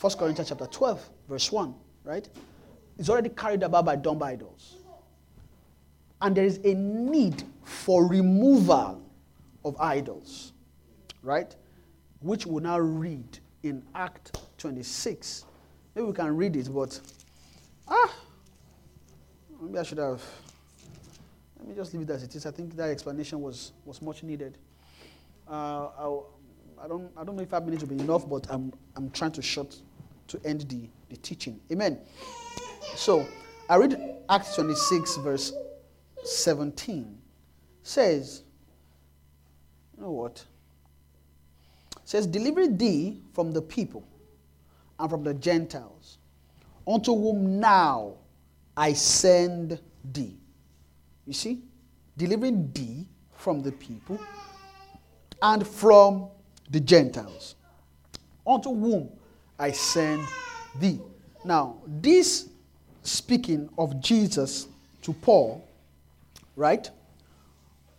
1 0.00 0.12
Corinthians 0.12 0.50
chapter 0.50 0.66
12, 0.66 1.10
verse 1.28 1.50
1, 1.50 1.74
right? 2.04 2.28
It's 2.96 3.08
already 3.08 3.30
carried 3.30 3.64
about 3.64 3.86
by 3.86 3.96
dumb 3.96 4.22
idols. 4.22 4.76
And 6.20 6.36
there 6.36 6.44
is 6.44 6.60
a 6.62 6.74
need 6.74 7.42
for 7.64 8.06
removal 8.06 9.02
of 9.64 9.76
idols, 9.80 10.52
right? 11.24 11.56
Which 12.20 12.46
we'll 12.46 12.62
now 12.62 12.78
read 12.78 13.40
in 13.64 13.82
Act 13.96 14.38
26. 14.58 15.44
Maybe 15.96 16.06
we 16.06 16.12
can 16.12 16.36
read 16.36 16.54
it, 16.54 16.72
but 16.72 17.00
ah, 17.92 18.14
maybe 19.60 19.78
I 19.78 19.82
should 19.82 19.98
have. 19.98 20.22
Let 21.58 21.68
me 21.68 21.74
just 21.74 21.94
leave 21.94 22.02
it 22.02 22.10
as 22.10 22.22
it 22.22 22.34
is. 22.34 22.46
I 22.46 22.50
think 22.50 22.74
that 22.76 22.90
explanation 22.90 23.40
was, 23.40 23.72
was 23.84 24.02
much 24.02 24.22
needed. 24.22 24.58
Uh, 25.48 25.90
I'll, 25.98 26.30
I 26.82 26.88
don't, 26.88 27.10
I 27.16 27.22
don't 27.22 27.36
know 27.36 27.42
if 27.42 27.50
five 27.50 27.64
minutes 27.64 27.82
will 27.82 27.94
be 27.94 28.02
enough, 28.02 28.28
but 28.28 28.46
I'm, 28.50 28.72
I'm 28.96 29.10
trying 29.10 29.32
to 29.32 29.42
short 29.42 29.76
to 30.28 30.40
end 30.44 30.62
the, 30.62 30.88
the 31.10 31.16
teaching. 31.18 31.60
Amen. 31.70 31.98
So 32.96 33.26
I 33.68 33.76
read 33.76 34.16
Acts 34.28 34.54
26, 34.56 35.18
verse 35.18 35.52
17. 36.24 37.18
Says, 37.84 38.42
you 39.96 40.02
know 40.02 40.10
what? 40.10 40.44
Says, 42.04 42.26
deliver 42.26 42.66
thee 42.66 43.20
from 43.34 43.52
the 43.52 43.62
people 43.62 44.06
and 44.98 45.10
from 45.10 45.22
the 45.22 45.34
Gentiles, 45.34 46.18
unto 46.86 47.14
whom 47.14 47.60
now 47.60 48.14
I 48.76 48.92
send 48.92 49.80
thee. 50.12 50.36
You 51.26 51.32
see? 51.32 51.62
Delivering 52.16 52.70
thee 52.72 53.06
from 53.36 53.62
the 53.62 53.72
people 53.72 54.18
and 55.40 55.66
from 55.66 56.28
the 56.70 56.80
Gentiles, 56.80 57.56
unto 58.46 58.70
whom 58.70 59.10
I 59.58 59.72
send 59.72 60.26
thee. 60.78 61.00
Now, 61.44 61.78
this 61.86 62.48
speaking 63.02 63.68
of 63.76 64.00
Jesus 64.00 64.68
to 65.02 65.12
Paul, 65.12 65.66
right, 66.56 66.88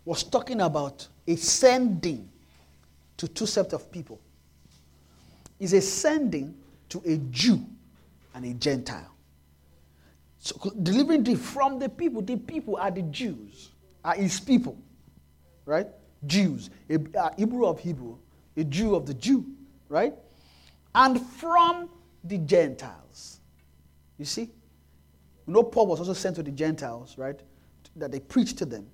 was 0.05 0.23
talking 0.23 0.61
about 0.61 1.07
a 1.27 1.35
sending 1.35 2.29
to 3.17 3.27
two 3.27 3.45
sets 3.45 3.73
of 3.73 3.91
people. 3.91 4.19
Is 5.59 5.73
a 5.73 5.81
sending 5.81 6.55
to 6.89 7.01
a 7.05 7.17
Jew 7.29 7.65
and 8.33 8.45
a 8.45 8.53
Gentile. 8.53 9.13
So 10.39 10.71
delivering 10.81 11.23
thee 11.23 11.35
from 11.35 11.79
the 11.79 11.87
people. 11.87 12.21
The 12.21 12.35
people 12.35 12.75
are 12.75 12.91
the 12.91 13.03
Jews, 13.03 13.71
are 14.03 14.15
his 14.15 14.39
people, 14.39 14.77
right? 15.65 15.87
Jews, 16.25 16.69
a, 16.89 16.99
a 17.15 17.35
Hebrew 17.37 17.65
of 17.65 17.79
Hebrew, 17.79 18.17
a 18.57 18.63
Jew 18.63 18.95
of 18.95 19.05
the 19.05 19.13
Jew, 19.13 19.45
right? 19.89 20.13
And 20.95 21.21
from 21.21 21.89
the 22.23 22.37
Gentiles. 22.37 23.39
You 24.17 24.25
see? 24.25 24.49
You 25.47 25.53
know, 25.53 25.63
Paul 25.63 25.87
was 25.87 25.99
also 25.99 26.13
sent 26.13 26.35
to 26.37 26.43
the 26.43 26.51
Gentiles, 26.51 27.17
right? 27.17 27.39
That 27.95 28.11
they 28.11 28.19
preached 28.19 28.57
to 28.59 28.65
them. 28.65 28.87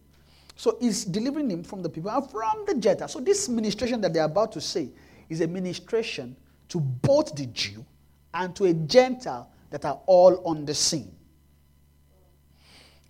So 0.55 0.77
he's 0.79 1.05
delivering 1.05 1.49
him 1.49 1.63
from 1.63 1.81
the 1.81 1.89
people 1.89 2.11
and 2.11 2.29
from 2.29 2.65
the 2.67 2.75
Gentiles. 2.75 3.13
So 3.13 3.19
this 3.19 3.47
ministration 3.47 4.01
that 4.01 4.13
they're 4.13 4.25
about 4.25 4.51
to 4.53 4.61
say 4.61 4.89
is 5.29 5.41
a 5.41 5.47
ministration 5.47 6.35
to 6.69 6.79
both 6.79 7.35
the 7.35 7.45
Jew 7.47 7.85
and 8.33 8.55
to 8.55 8.65
a 8.65 8.73
Gentile 8.73 9.49
that 9.69 9.85
are 9.85 9.99
all 10.05 10.41
on 10.45 10.65
the 10.65 10.73
scene. 10.73 11.15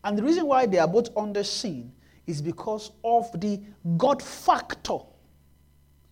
And 0.04 0.18
the 0.18 0.24
reason 0.24 0.46
why 0.46 0.66
they 0.66 0.80
are 0.80 0.88
both 0.88 1.10
on 1.16 1.34
the 1.34 1.44
scene 1.44 1.92
is 2.26 2.42
because 2.42 2.92
of 3.04 3.28
the 3.40 3.62
God 3.98 4.22
factor 4.22 4.98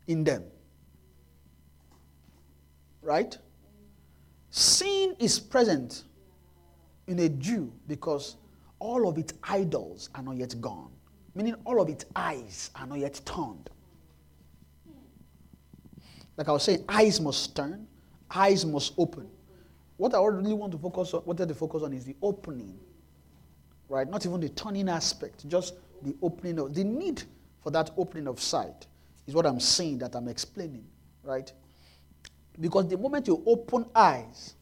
in 0.08 0.24
them. 0.24 0.44
Right? 3.02 3.38
Sin 4.50 5.16
is 5.20 5.40
present 5.40 6.04
in 7.08 7.20
a 7.20 7.30
Jew 7.30 7.72
because 7.88 8.36
all 8.80 9.08
of 9.08 9.18
its 9.18 9.34
idols 9.44 10.10
are 10.16 10.24
not 10.24 10.38
yet 10.38 10.60
gone, 10.60 10.92
meaning 11.34 11.56
all 11.66 11.82
of 11.82 11.90
its 11.90 12.06
eyes 12.16 12.72
are 12.76 12.86
not 12.86 13.00
yet 13.00 13.22
turned. 13.26 13.70
Like 16.36 16.50
I 16.50 16.52
was 16.52 16.64
saying, 16.64 16.84
eyes 16.88 17.20
must 17.20 17.56
turn, 17.56 17.88
eyes 18.34 18.66
must 18.66 18.94
open. 18.98 19.28
What 19.98 20.14
I 20.14 20.24
really 20.26 20.54
want 20.54 20.72
to 20.74 20.78
focus 20.78 21.14
on, 21.14 21.22
what 21.22 21.42
I 21.42 21.46
to 21.46 21.56
focus 21.56 21.84
on 21.84 21.94
is 21.94 22.06
the 22.06 22.16
opening, 22.22 22.78
right? 23.90 24.08
Not 24.08 24.26
even 24.26 24.40
the 24.40 24.50
turning 24.50 24.90
aspect, 24.90 25.48
just 25.48 25.76
the 26.04 26.16
opening 26.22 26.60
of 26.60 26.74
the 26.74 26.84
need 26.84 27.24
for 27.64 27.72
that 27.72 27.92
opening 27.98 28.28
of 28.28 28.40
sight 28.40 28.86
is 29.26 29.34
what 29.34 29.46
I'm 29.46 29.60
saying 29.60 29.98
that 30.00 30.16
I'm 30.16 30.28
explaining, 30.28 30.86
right? 31.24 31.52
Because 32.60 32.88
the 32.88 32.98
moment 32.98 33.28
you 33.28 33.44
open 33.46 33.86
eyes, 33.94 34.56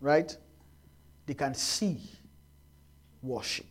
right, 0.00 0.36
they 1.26 1.34
can 1.34 1.54
see 1.54 2.00
worship 3.22 3.66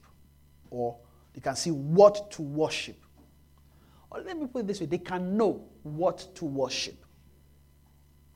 or 0.69 0.97
they 1.33 1.41
can 1.41 1.55
see 1.55 1.71
what 1.71 2.31
to 2.31 2.41
worship. 2.41 2.97
Or 4.09 4.21
let 4.21 4.37
me 4.37 4.47
put 4.47 4.59
it 4.59 4.67
this 4.67 4.79
way 4.79 4.85
they 4.87 4.97
can 4.97 5.37
know 5.37 5.63
what 5.83 6.33
to 6.35 6.45
worship. 6.45 7.05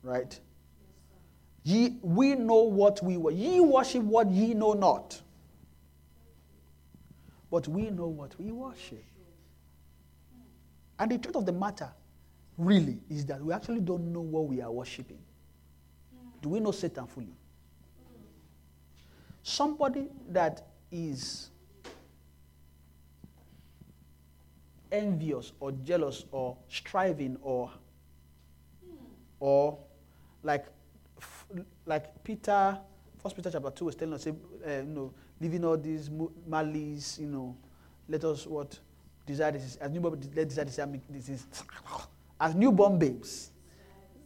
Right? 0.02 0.38
Ye, 1.66 1.96
we 2.00 2.36
know 2.36 2.62
what 2.62 3.02
we 3.02 3.16
worship. 3.16 3.40
Ye 3.40 3.58
worship 3.58 4.04
what 4.04 4.30
ye 4.30 4.54
know 4.54 4.74
not. 4.74 5.20
But 7.50 7.66
we 7.66 7.90
know 7.90 8.06
what 8.06 8.38
we 8.38 8.52
worship. 8.52 9.02
And 10.96 11.10
the 11.10 11.18
truth 11.18 11.34
of 11.34 11.44
the 11.44 11.50
matter, 11.50 11.90
really, 12.56 13.00
is 13.10 13.26
that 13.26 13.42
we 13.42 13.52
actually 13.52 13.80
don't 13.80 14.12
know 14.12 14.20
what 14.20 14.46
we 14.46 14.62
are 14.62 14.70
worshiping. 14.70 15.18
Do 16.40 16.50
we 16.50 16.60
know 16.60 16.70
Satan 16.70 17.08
fully? 17.08 17.34
Somebody 19.42 20.06
that 20.28 20.68
is 20.92 21.50
envious 24.92 25.50
or 25.58 25.72
jealous 25.72 26.26
or 26.30 26.56
striving 26.68 27.36
or 27.42 27.72
or 29.40 29.76
like 30.44 30.66
like 31.84 32.22
Peter, 32.24 32.78
First 33.22 33.36
Peter 33.36 33.50
chapter 33.50 33.70
two 33.70 33.88
is 33.88 33.94
telling 33.94 34.14
us, 34.14 34.26
uh, 34.26 34.30
you 34.66 34.82
know, 34.84 35.12
leaving 35.40 35.64
all 35.64 35.76
these 35.76 36.10
malice, 36.46 37.18
you 37.18 37.26
know, 37.26 37.56
let 38.08 38.24
us 38.24 38.46
what 38.46 38.78
desire 39.26 39.52
this 39.52 39.64
is 39.64 39.76
as 39.76 39.90
newborn 39.90 40.20
let 40.34 40.48
desire 40.48 40.64
this, 40.64 40.76
this 41.08 41.28
is 41.28 41.46
as 42.40 42.54
newborn 42.54 42.98
babes 42.98 43.50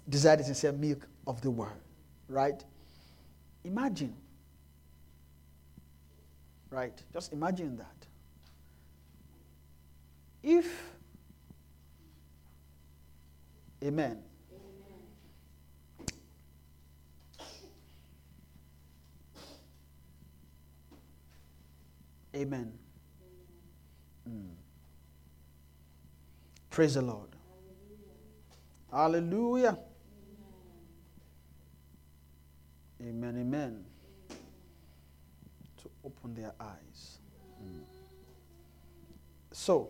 desire 0.09 0.73
milk 0.73 1.07
of 1.27 1.41
the 1.41 1.51
word, 1.51 1.73
right? 2.29 2.65
Imagine, 3.65 4.15
right? 6.71 7.03
Just 7.13 7.33
imagine 7.33 7.77
that. 7.77 8.07
If, 10.43 10.95
amen, 13.85 14.23
Amen. 22.35 22.73
Mm. 24.29 24.51
Praise 26.71 26.95
the 26.95 27.03
Lord. 27.03 27.29
Hallelujah. 28.93 29.77
Amen. 33.03 33.37
Amen. 33.39 33.85
To 35.83 35.91
open 36.05 36.35
their 36.35 36.53
eyes. 36.61 37.19
Mm. 37.63 37.81
So, 39.53 39.89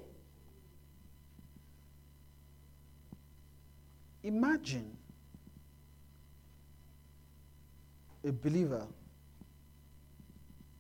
imagine 4.22 4.96
a 8.24 8.32
believer 8.32 8.86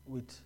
with 0.06 0.40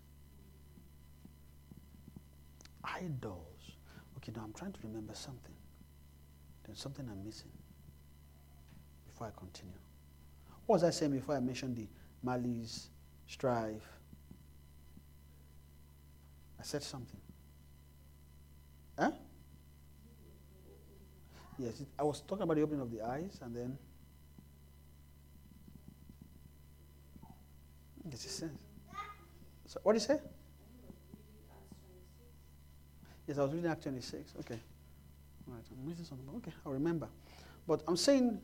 idols. 2.85 3.73
Okay, 4.19 4.33
now 4.35 4.43
I'm 4.45 4.53
trying 4.53 4.73
to 4.73 4.81
remember 4.83 5.15
something. 5.15 5.55
There's 6.65 6.81
something 6.81 7.07
I'm 7.11 7.25
missing 7.25 7.51
before 9.07 9.27
I 9.27 9.31
continue. 9.39 9.75
What 10.67 10.77
was 10.77 10.85
I 10.85 10.91
saying 10.91 11.13
before 11.13 11.37
I 11.37 11.41
mentioned 11.41 11.77
the 11.77 11.87
malice, 12.23 12.89
strife? 13.27 13.87
I 16.59 16.63
said 16.63 16.83
something. 16.83 17.21
Huh? 18.99 19.11
Yes, 21.59 21.81
it, 21.81 21.89
I 21.99 22.03
was 22.03 22.21
talking 22.23 22.43
about 22.43 22.57
the 22.57 22.63
opening 22.63 22.81
of 22.81 22.91
the 22.91 23.03
eyes 23.03 23.39
and 23.43 23.55
then. 23.55 23.79
So, 29.67 29.81
what 29.83 29.93
do 29.93 29.97
you 29.97 30.01
say? 30.01 30.19
Yes, 33.27 33.39
I 33.39 33.43
was 33.43 33.53
reading 33.53 33.71
Act 33.71 33.83
26. 33.83 34.35
Okay. 34.41 34.59
All 35.49 35.55
right, 35.55 35.65
I'm 35.71 35.89
missing 35.89 36.05
something. 36.05 36.29
Okay, 36.37 36.53
I'll 36.65 36.73
remember. 36.73 37.09
But 37.67 37.83
I'm 37.89 37.97
saying 37.97 38.41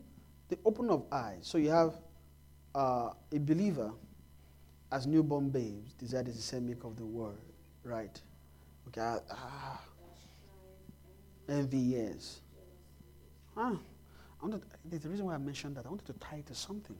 the 0.49 0.59
open 0.65 0.89
of 0.91 1.05
eyes. 1.13 1.41
So 1.43 1.59
you 1.59 1.71
have 1.71 1.95
uh, 2.75 3.11
a 3.33 3.39
believer 3.39 3.93
as 4.93 5.07
newborn 5.07 5.51
babes 5.51 5.93
desire 5.95 6.23
the 6.23 6.33
same 6.33 6.67
milk 6.67 6.85
of 6.85 6.97
the 6.97 7.05
word, 7.05 7.39
right? 7.85 8.21
Okay. 8.89 9.01
ah, 9.31 9.81
envy, 11.49 11.79
yes. 11.79 12.41
I 13.57 13.77
wanted, 14.43 14.63
there's 14.85 15.05
a 15.05 15.09
reason 15.09 15.27
why 15.27 15.35
I 15.35 15.39
mentioned 15.39 15.77
that. 15.77 15.87
I 15.87 15.91
wanted 15.91 16.07
to 16.07 16.13
tie 16.15 16.37
it 16.37 16.47
to 16.47 16.55
something. 16.55 16.97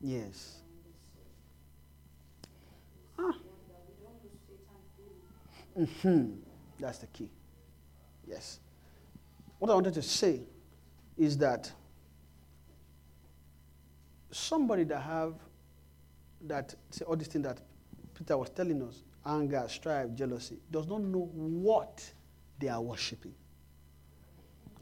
Yes. 0.00 0.58
Ah. 3.18 3.32
Hmm 5.76 6.30
That's 6.78 6.98
the 6.98 7.06
key. 7.06 7.28
Yes. 8.26 8.60
What 9.58 9.70
I 9.70 9.74
wanted 9.74 9.94
to 9.94 10.02
say 10.02 10.40
is 11.16 11.38
that 11.38 11.70
somebody 14.30 14.84
that 14.84 15.00
have 15.00 15.34
that 16.46 16.74
say 16.90 17.04
all 17.04 17.16
these 17.16 17.28
things 17.28 17.44
that 17.44 17.58
Peter 18.14 18.36
was 18.36 18.50
telling 18.50 18.82
us, 18.82 19.02
anger, 19.24 19.64
strife, 19.68 20.12
jealousy, 20.14 20.58
does 20.70 20.86
not 20.88 21.00
know 21.02 21.30
what 21.32 22.02
they 22.58 22.68
are 22.68 22.80
worshiping. 22.80 23.34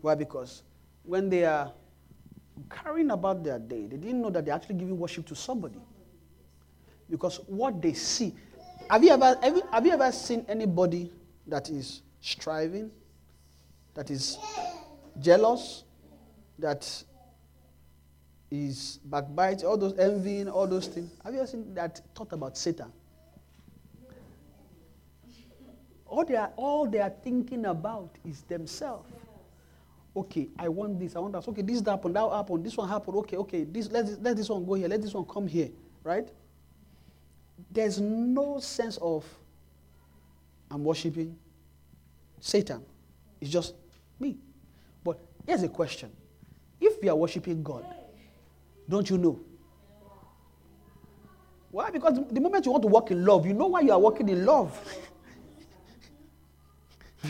Why? 0.00 0.14
Because 0.14 0.62
when 1.04 1.28
they 1.28 1.44
are 1.44 1.72
carrying 2.70 3.10
about 3.10 3.44
their 3.44 3.58
day, 3.58 3.86
they 3.86 3.96
didn't 3.96 4.22
know 4.22 4.30
that 4.30 4.44
they're 4.44 4.54
actually 4.54 4.76
giving 4.76 4.98
worship 4.98 5.26
to 5.26 5.34
somebody. 5.34 5.80
Because 7.08 7.38
what 7.46 7.82
they 7.82 7.92
see, 7.92 8.34
have 8.90 9.04
you 9.04 9.10
ever 9.10 9.38
have 9.40 9.56
you, 9.56 9.62
have 9.70 9.86
you 9.86 9.92
ever 9.92 10.10
seen 10.10 10.44
anybody 10.48 11.12
that 11.46 11.70
is 11.70 12.02
striving, 12.20 12.90
that 13.94 14.10
is 14.10 14.36
jealous, 15.20 15.84
that 16.58 17.04
is 18.50 18.98
backbiting, 19.04 19.66
all 19.66 19.76
those 19.76 19.96
envying, 19.96 20.48
all 20.48 20.66
those 20.66 20.88
things? 20.88 21.10
Have 21.24 21.32
you 21.32 21.38
ever 21.38 21.46
seen 21.46 21.72
that 21.74 22.00
thought 22.16 22.32
about 22.32 22.58
Satan? 22.58 22.92
All 26.06 26.24
they 26.24 26.34
are 26.34 26.52
all 26.56 26.88
they 26.88 26.98
are 26.98 27.14
thinking 27.22 27.66
about 27.66 28.10
is 28.24 28.42
themselves. 28.42 29.08
Okay, 30.16 30.48
I 30.58 30.68
want 30.68 30.98
this, 30.98 31.14
I 31.14 31.20
want 31.20 31.34
that. 31.34 31.46
Okay, 31.46 31.62
this 31.62 31.80
happened, 31.86 32.16
that 32.16 32.28
happened, 32.28 32.66
this 32.66 32.76
one 32.76 32.88
happened. 32.88 33.16
Okay, 33.18 33.36
okay, 33.36 33.62
this 33.62 33.88
let 33.88 34.06
this, 34.06 34.18
let 34.20 34.36
this 34.36 34.48
one 34.48 34.66
go 34.66 34.74
here, 34.74 34.88
let 34.88 35.00
this 35.00 35.14
one 35.14 35.24
come 35.24 35.46
here, 35.46 35.70
right? 36.02 36.28
There's 37.70 38.00
no 38.00 38.60
sense 38.60 38.96
of 38.98 39.24
I'm 40.70 40.84
worshiping 40.84 41.36
Satan. 42.40 42.82
It's 43.40 43.50
just 43.50 43.74
me. 44.18 44.36
But 45.02 45.18
here's 45.46 45.62
a 45.62 45.68
question: 45.68 46.10
If 46.80 47.02
you 47.02 47.10
are 47.10 47.16
worshiping 47.16 47.62
God, 47.62 47.84
don't 48.88 49.08
you 49.10 49.18
know? 49.18 49.40
Why? 51.70 51.90
Because 51.90 52.18
the 52.30 52.40
moment 52.40 52.66
you 52.66 52.72
want 52.72 52.82
to 52.82 52.88
walk 52.88 53.10
in 53.10 53.24
love, 53.24 53.46
you 53.46 53.54
know 53.54 53.66
why 53.66 53.80
you 53.80 53.92
are 53.92 53.98
walking 53.98 54.28
in 54.28 54.44
love. 54.44 54.78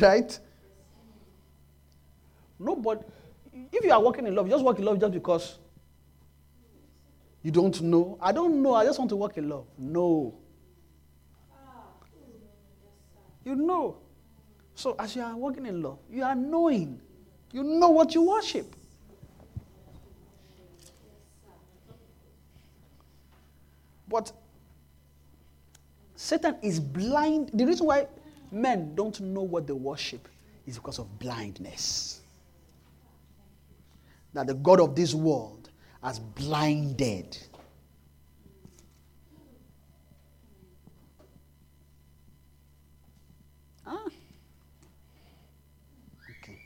right? 0.01 0.39
No, 2.59 2.77
but 2.77 3.09
if 3.53 3.85
you 3.85 3.93
are 3.93 4.01
walking 4.01 4.27
in 4.27 4.35
love, 4.35 4.49
just 4.49 4.65
walk 4.65 4.79
in 4.79 4.85
love 4.85 5.01
just 5.01 5.13
because 5.13 5.59
you 7.43 7.51
don't 7.51 7.81
know. 7.81 8.19
I 8.21 8.33
don't 8.33 8.63
know. 8.63 8.75
I 8.75 8.85
just 8.85 8.99
want 8.99 9.09
to 9.11 9.17
walk 9.17 9.37
in 9.39 9.49
love. 9.49 9.67
No. 9.79 10.35
You 13.45 13.55
know. 13.55 13.99
So 14.75 14.97
as 14.99 15.15
you 15.15 15.23
are 15.23 15.37
walking 15.37 15.67
in 15.67 15.83
love, 15.83 15.99
you 16.11 16.23
are 16.23 16.35
knowing. 16.35 17.01
You 17.53 17.63
know 17.63 17.91
what 17.91 18.15
you 18.15 18.23
worship. 18.23 18.75
But 24.09 24.33
Satan 26.17 26.57
is 26.63 26.81
blind. 26.81 27.51
The 27.55 27.67
reason 27.67 27.87
why 27.87 28.09
men 28.51 28.95
don't 28.95 29.21
know 29.21 29.43
what 29.43 29.67
they 29.67 29.73
worship 29.73 30.29
is 30.67 30.77
because 30.77 30.99
of 30.99 31.19
blindness. 31.19 32.21
That 34.33 34.47
the 34.47 34.55
God 34.55 34.81
of 34.81 34.95
this 34.95 35.15
world 35.15 35.60
has 36.03 36.19
blinded. 36.19 37.37
Ah. 43.87 44.05
Okay. 46.43 46.59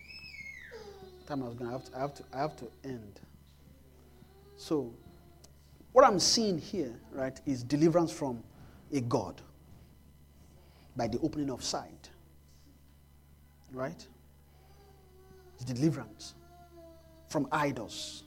Time 1.27 1.43
I 1.43 1.47
was 1.47 1.55
going. 1.55 1.71
I 1.71 1.73
have 1.73 1.85
to. 1.85 1.97
I 1.97 2.01
have 2.01 2.17
to. 2.17 2.25
I 2.33 2.41
have 2.41 2.57
to 2.57 2.67
end. 2.85 3.21
So, 4.57 4.93
what 5.93 6.05
I'm 6.05 6.19
seeing 6.19 6.59
here, 6.59 6.93
right, 7.13 7.39
is 7.47 7.63
deliverance 7.63 8.13
from 8.13 8.43
a 8.93 9.01
God 9.01 9.41
by 10.97 11.09
the 11.09 11.19
opening 11.21 11.51
of 11.51 11.63
sight. 11.63 12.11
Right? 13.73 14.07
It's 15.57 15.65
deliverance 15.65 16.35
from 17.29 17.49
idols. 17.51 18.24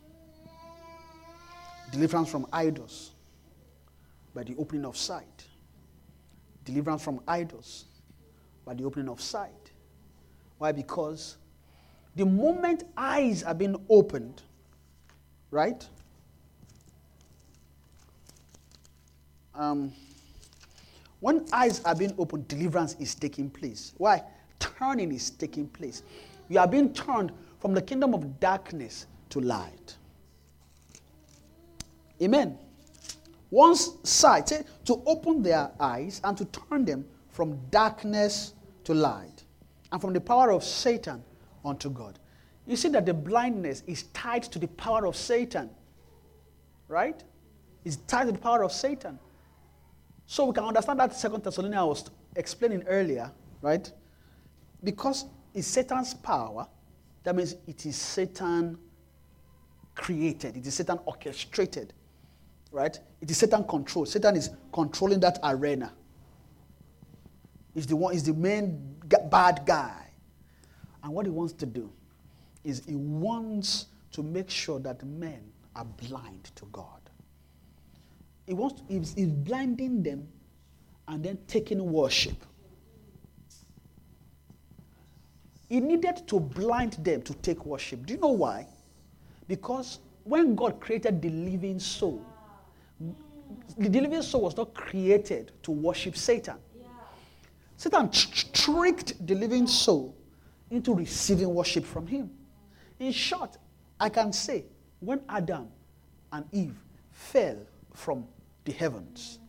Deliverance 1.91 2.29
from 2.29 2.45
idols 2.51 3.11
by 4.33 4.43
the 4.43 4.55
opening 4.57 4.85
of 4.85 4.97
sight. 4.97 5.45
Deliverance 6.65 7.03
from 7.03 7.21
idols 7.27 7.85
by 8.65 8.73
the 8.73 8.83
opening 8.83 9.09
of 9.09 9.21
sight. 9.21 9.71
Why? 10.57 10.71
Because 10.71 11.37
the 12.15 12.25
moment 12.25 12.83
eyes 12.97 13.43
are 13.43 13.53
being 13.53 13.75
opened, 13.89 14.41
right? 15.51 15.87
Um, 19.55 19.93
when 21.19 21.45
eyes 21.51 21.81
are 21.83 21.95
being 21.95 22.13
opened, 22.17 22.47
deliverance 22.47 22.95
is 22.99 23.15
taking 23.15 23.49
place. 23.49 23.93
Why? 23.97 24.23
Turning 24.59 25.11
is 25.11 25.31
taking 25.31 25.67
place. 25.67 26.03
You 26.49 26.59
are 26.59 26.67
being 26.67 26.93
turned 26.93 27.31
from 27.59 27.73
the 27.73 27.81
kingdom 27.81 28.13
of 28.13 28.39
darkness 28.39 29.07
to 29.29 29.39
light. 29.39 29.95
Amen. 32.21 32.57
Once 33.49 33.91
sight, 34.03 34.51
eh, 34.51 34.63
to 34.85 35.01
open 35.05 35.41
their 35.41 35.71
eyes 35.79 36.19
and 36.23 36.37
to 36.37 36.45
turn 36.45 36.85
them 36.85 37.05
from 37.29 37.57
darkness 37.69 38.53
to 38.83 38.93
light, 38.93 39.43
and 39.91 40.01
from 40.01 40.13
the 40.13 40.21
power 40.21 40.51
of 40.51 40.63
Satan 40.63 41.23
unto 41.63 41.89
God. 41.89 42.19
You 42.65 42.75
see 42.75 42.89
that 42.89 43.05
the 43.05 43.13
blindness 43.13 43.83
is 43.87 44.03
tied 44.13 44.43
to 44.43 44.59
the 44.59 44.67
power 44.67 45.05
of 45.05 45.15
Satan, 45.15 45.69
right? 46.87 47.23
It's 47.85 47.95
tied 47.95 48.25
to 48.25 48.31
the 48.33 48.39
power 48.39 48.63
of 48.63 48.71
Satan. 48.71 49.19
So 50.25 50.45
we 50.45 50.53
can 50.53 50.65
understand 50.65 50.99
that 50.99 51.15
Second 51.15 51.43
Thessalonians 51.43 51.79
I 51.79 51.83
was 51.83 52.09
explaining 52.35 52.83
earlier, 52.83 53.31
right? 53.61 53.89
Because 54.83 55.25
it's 55.53 55.67
Satan's 55.67 56.13
power, 56.13 56.67
that 57.23 57.35
means 57.35 57.55
it 57.65 57.85
is 57.85 57.95
Satan 57.95 58.77
created, 59.95 60.57
it 60.57 60.67
is 60.67 60.73
Satan 60.73 60.99
orchestrated, 61.05 61.93
right? 62.77 62.99
It 63.21 63.31
is 63.31 63.37
Satan 63.39 63.63
controlled. 63.63 64.07
Satan 64.07 64.35
is 64.35 64.51
controlling 64.71 65.19
that 65.21 65.39
arena. 65.43 65.91
He's 67.73 67.87
the 67.87 67.95
one, 67.95 68.13
he's 68.13 68.23
the 68.23 68.33
main 68.33 68.95
bad 69.31 69.63
guy. 69.65 70.05
And 71.03 71.11
what 71.11 71.25
he 71.25 71.31
wants 71.31 71.53
to 71.53 71.65
do 71.65 71.91
is 72.63 72.83
he 72.85 72.95
wants 72.95 73.87
to 74.11 74.21
make 74.21 74.49
sure 74.49 74.79
that 74.79 75.03
men 75.03 75.41
are 75.75 75.85
blind 75.85 76.51
to 76.55 76.65
God. 76.71 77.01
He 78.45 78.53
wants 78.53 78.83
he's, 78.87 79.13
he's 79.15 79.27
blinding 79.27 80.03
them 80.03 80.27
and 81.07 81.23
then 81.23 81.39
taking 81.47 81.91
worship. 81.91 82.37
He 85.67 85.79
needed 85.79 86.27
to 86.27 86.39
blind 86.39 86.93
them 86.93 87.23
to 87.23 87.33
take 87.35 87.65
worship. 87.65 88.05
Do 88.05 88.13
you 88.13 88.19
know 88.19 88.27
why? 88.27 88.67
Because 89.47 89.99
when 90.23 90.55
God 90.55 90.79
created 90.79 91.21
the 91.21 91.29
living 91.29 91.79
soul, 91.79 92.21
the 93.77 94.01
living 94.01 94.21
soul 94.21 94.41
was 94.41 94.57
not 94.57 94.73
created 94.73 95.51
to 95.63 95.71
worship 95.71 96.17
Satan. 96.17 96.57
Satan 97.75 98.09
tr- 98.09 98.27
tr- 98.31 98.45
tricked 98.53 99.25
the 99.25 99.35
living 99.35 99.67
soul 99.67 100.15
into 100.71 100.93
receiving 100.93 101.53
worship 101.53 101.85
from 101.85 102.07
him. 102.07 102.29
In 102.99 103.11
short, 103.11 103.57
I 103.99 104.09
can 104.09 104.33
say 104.33 104.65
when 104.99 105.21
Adam 105.29 105.67
and 106.31 106.45
Eve 106.51 106.75
fell 107.11 107.57
from 107.93 108.25
the 108.65 108.71
heavens, 108.71 109.39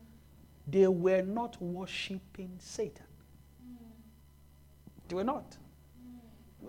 they 0.66 0.87
were 0.87 1.23
not 1.23 1.61
worshiping 1.61 2.53
Satan. 2.59 3.07
They 5.09 5.15
were 5.15 5.25
not. 5.25 5.57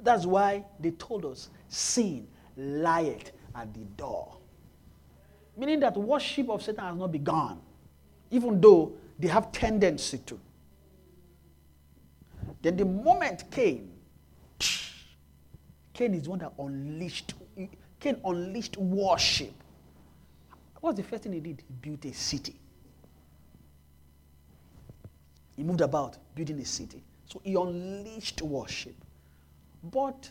That's 0.01 0.25
why 0.25 0.63
they 0.79 0.91
told 0.91 1.25
us 1.25 1.49
sin 1.67 2.27
lieth 2.55 3.31
at 3.53 3.73
the 3.73 3.83
door. 3.97 4.38
Meaning 5.59 5.81
that 5.81 5.97
worship 5.97 6.49
of 6.49 6.63
Satan 6.63 6.85
has 6.85 6.95
not 6.95 7.11
begun, 7.11 7.59
even 8.31 8.61
though 8.61 8.93
they 9.19 9.27
have 9.27 9.51
tendency 9.51 10.19
to. 10.19 10.39
Then 12.61 12.77
the 12.77 12.85
moment 12.85 13.51
came, 13.51 13.91
Cain 15.93 16.13
is 16.13 16.29
one 16.29 16.39
that 16.39 16.53
unleashed, 16.57 17.33
Cain 17.99 18.21
unleashed 18.23 18.77
worship. 18.77 19.51
What's 20.79 20.95
the 20.95 21.03
first 21.03 21.23
thing 21.23 21.33
he 21.33 21.41
did? 21.41 21.61
He 21.67 21.73
built 21.73 22.05
a 22.05 22.13
city. 22.13 22.57
He 25.57 25.63
moved 25.63 25.81
about 25.81 26.17
building 26.35 26.57
a 26.61 26.65
city. 26.65 27.03
So 27.25 27.41
he 27.43 27.55
unleashed 27.55 28.41
worship. 28.41 28.95
But 29.83 30.29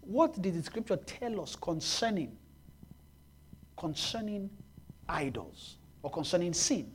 what 0.00 0.42
did 0.42 0.54
the 0.54 0.64
scripture 0.64 0.96
tell 0.96 1.40
us 1.40 1.54
concerning 1.54 2.36
concerning 3.76 4.50
idols 5.08 5.76
or 6.02 6.10
concerning 6.10 6.52
sin? 6.52 6.90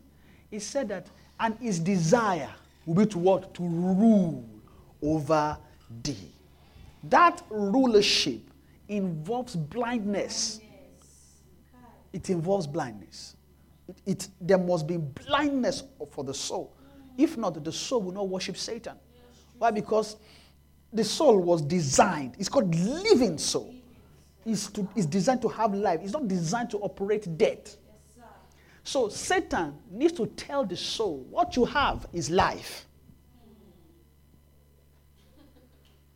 He 0.50 0.60
said 0.60 0.90
that 0.90 1.08
and 1.40 1.58
his 1.60 1.80
desire 1.80 2.50
will 2.86 2.96
be 2.96 3.06
to 3.08 3.20
what? 3.20 3.54
To 3.56 3.64
rule 3.64 4.44
over 5.02 5.58
thee. 6.04 6.34
That 7.04 7.42
rulership 7.50 8.42
involves 8.88 9.56
blindness. 9.56 10.60
It 12.12 12.30
involves 12.30 12.68
blindness. 12.68 13.36
It, 13.88 13.98
it, 14.06 14.28
there 14.42 14.58
must 14.58 14.88
be 14.88 14.98
blindness 14.98 15.84
for 16.12 16.24
the 16.24 16.34
soul. 16.34 16.76
If 17.18 17.38
not, 17.38 17.64
the 17.64 17.72
soul 17.72 18.02
will 18.02 18.14
not 18.14 18.28
worship 18.28 18.58
Satan. 18.58 18.96
Why? 19.58 19.72
Because 19.72 20.16
the 20.92 21.04
soul 21.04 21.38
was 21.40 21.62
designed, 21.62 22.36
it's 22.40 22.50
called 22.50 22.74
living 22.74 23.38
soul. 23.38 23.74
It's, 24.46 24.68
to, 24.68 24.88
it's 24.96 25.06
designed 25.06 25.42
to 25.44 25.48
have 25.50 25.74
life, 25.74 26.00
it's 26.02 26.14
not 26.14 26.28
designed 26.28 26.72
to 26.72 26.78
operate 26.78 27.38
death. 27.38 27.78
So 28.90 29.08
Satan 29.08 29.78
needs 29.92 30.14
to 30.14 30.26
tell 30.26 30.66
the 30.66 30.76
soul 30.76 31.24
what 31.30 31.56
you 31.56 31.64
have 31.64 32.08
is 32.12 32.32
life. 32.32 32.88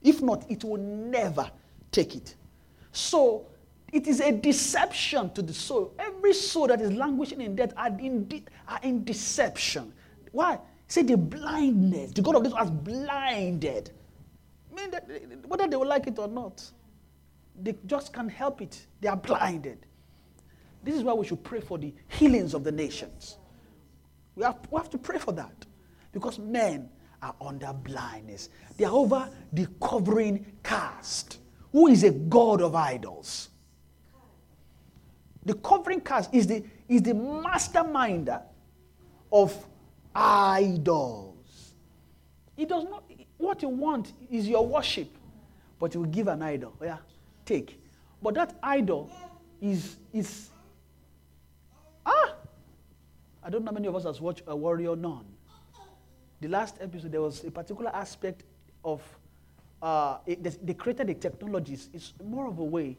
If 0.02 0.24
not, 0.24 0.50
it 0.50 0.64
will 0.64 0.80
never 0.80 1.52
take 1.92 2.16
it. 2.16 2.34
So 2.92 3.46
it 3.92 4.08
is 4.08 4.22
a 4.22 4.32
deception 4.32 5.30
to 5.36 5.44
the 5.44 5.54
soul. 5.54 5.94
Every 6.00 6.34
soul 6.34 6.66
that 6.66 6.82
is 6.82 6.92
languishing 6.94 7.42
in 7.42 7.56
death 7.56 7.74
are 7.78 7.90
in, 7.90 8.28
de- 8.28 8.44
are 8.68 8.80
in 8.82 9.04
deception. 9.04 9.94
Why? 10.32 10.58
Say 10.88 11.04
the 11.04 11.16
blindness. 11.16 12.10
The 12.14 12.24
God 12.24 12.38
of 12.38 12.44
this 12.44 12.54
has 12.54 12.72
blinded. 12.72 13.92
I 14.72 14.76
mean, 14.76 15.44
whether 15.46 15.68
they 15.68 15.76
will 15.76 15.86
like 15.86 16.08
it 16.08 16.18
or 16.18 16.28
not, 16.28 16.68
they 17.56 17.76
just 17.86 18.12
can't 18.14 18.32
help 18.32 18.64
it. 18.64 18.88
They 19.00 19.10
are 19.10 19.16
blinded. 19.16 19.86
This 20.84 20.96
is 20.96 21.04
why 21.04 21.14
we 21.14 21.26
should 21.26 21.44
pray 21.44 21.62
for 21.62 21.78
the 21.78 21.94
healings 22.10 22.54
of 22.54 22.64
the 22.64 22.72
nations. 22.72 23.38
We 24.36 24.44
have, 24.44 24.58
we 24.70 24.78
have 24.78 24.90
to 24.90 24.98
pray 24.98 25.18
for 25.18 25.32
that. 25.34 25.66
Because 26.12 26.38
men 26.38 26.90
are 27.22 27.36
under 27.40 27.72
blindness. 27.74 28.50
They 28.78 28.86
are 28.86 28.94
over 28.94 29.30
the 29.54 29.68
covering 29.82 30.46
cast. 30.62 31.40
Who 31.72 31.88
is 31.88 32.04
a 32.04 32.12
god 32.12 32.62
of 32.62 32.76
idols? 32.76 33.50
The 35.46 35.56
covering 35.56 36.02
cast 36.02 36.34
is 36.34 36.48
the, 36.48 36.64
is 36.88 37.02
the 37.02 37.14
masterminder 37.14 38.42
of 39.32 39.56
idols. 40.14 41.74
He 42.56 42.66
does 42.66 42.84
not, 42.84 43.04
what 43.38 43.62
you 43.62 43.70
want 43.70 44.14
is 44.30 44.48
your 44.48 44.66
worship, 44.66 45.10
but 45.80 45.94
you 45.94 46.02
will 46.02 46.10
give 46.10 46.28
an 46.28 46.42
idol. 46.42 46.74
Yeah, 46.82 46.98
take. 47.46 47.82
But 48.22 48.36
that 48.36 48.58
idol 48.62 49.10
is, 49.60 49.98
is 50.14 50.50
ah, 52.06 52.36
I 53.44 53.50
don't 53.50 53.64
know 53.64 53.72
many 53.72 53.88
of 53.88 53.96
us 53.96 54.04
has 54.04 54.22
watched 54.22 54.44
a 54.48 54.56
warrior 54.56 54.96
nun. 54.96 55.26
The 56.42 56.48
last 56.48 56.78
episode, 56.82 57.12
there 57.12 57.22
was 57.22 57.44
a 57.44 57.52
particular 57.52 57.92
aspect 57.94 58.44
of, 58.84 59.02
uh, 59.82 60.18
it, 60.26 60.66
they, 60.66 60.74
created 60.74 61.08
the 61.08 61.14
technologies. 61.14 61.90
It's 61.94 62.14
more 62.24 62.48
of 62.48 62.60
a 62.60 62.64
way 62.64 62.98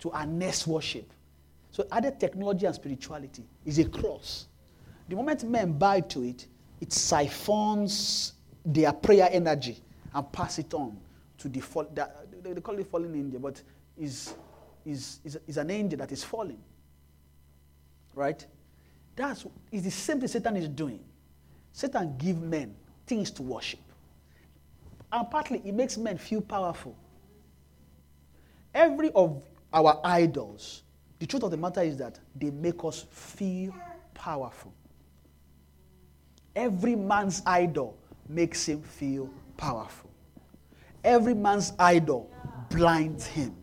to 0.00 0.10
harness 0.10 0.66
worship. 0.66 1.12
So 1.70 1.86
added 1.92 2.18
technology 2.18 2.64
and 2.64 2.74
spirituality 2.74 3.44
is 3.64 3.78
a 3.78 3.84
cross. 3.84 4.46
The 5.08 5.16
moment 5.16 5.44
men 5.44 5.72
buy 5.72 6.00
to 6.00 6.22
it, 6.22 6.46
it 6.80 6.92
siphons 6.92 8.32
their 8.64 8.92
prayer 8.92 9.28
energy 9.30 9.78
and 10.14 10.32
pass 10.32 10.58
it 10.58 10.72
on 10.74 10.96
to 11.38 11.48
the 11.48 11.60
fall. 11.60 11.86
They 11.92 12.52
they 12.52 12.60
call 12.60 12.78
it 12.78 12.86
fallen 12.86 13.14
angel, 13.14 13.40
but 13.40 13.60
is 13.98 14.34
is 14.84 15.20
is 15.46 15.56
an 15.56 15.70
angel 15.70 15.98
that 15.98 16.12
is 16.12 16.24
falling. 16.24 16.58
Right? 18.16 18.44
That's 19.14 19.46
is 19.70 19.82
the 19.84 19.90
same 19.90 20.18
thing 20.18 20.28
Satan 20.28 20.56
is 20.56 20.68
doing. 20.68 21.00
Satan 21.72 22.16
give 22.18 22.40
men 22.40 22.74
things 23.06 23.30
to 23.32 23.42
worship, 23.42 23.80
and 25.12 25.30
partly 25.30 25.60
it 25.64 25.74
makes 25.74 25.96
men 25.98 26.16
feel 26.18 26.40
powerful. 26.40 26.96
Every 28.74 29.10
of 29.12 29.42
our 29.72 30.00
idols, 30.02 30.82
the 31.18 31.26
truth 31.26 31.42
of 31.42 31.50
the 31.50 31.56
matter 31.58 31.82
is 31.82 31.98
that 31.98 32.18
they 32.34 32.50
make 32.50 32.82
us 32.84 33.06
feel 33.10 33.74
powerful. 34.14 34.72
Every 36.54 36.96
man's 36.96 37.42
idol 37.44 37.98
makes 38.28 38.66
him 38.66 38.82
feel 38.82 39.28
powerful. 39.58 40.10
Every 41.04 41.34
man's 41.34 41.74
idol 41.78 42.30
blinds 42.70 43.26
him. 43.26 43.54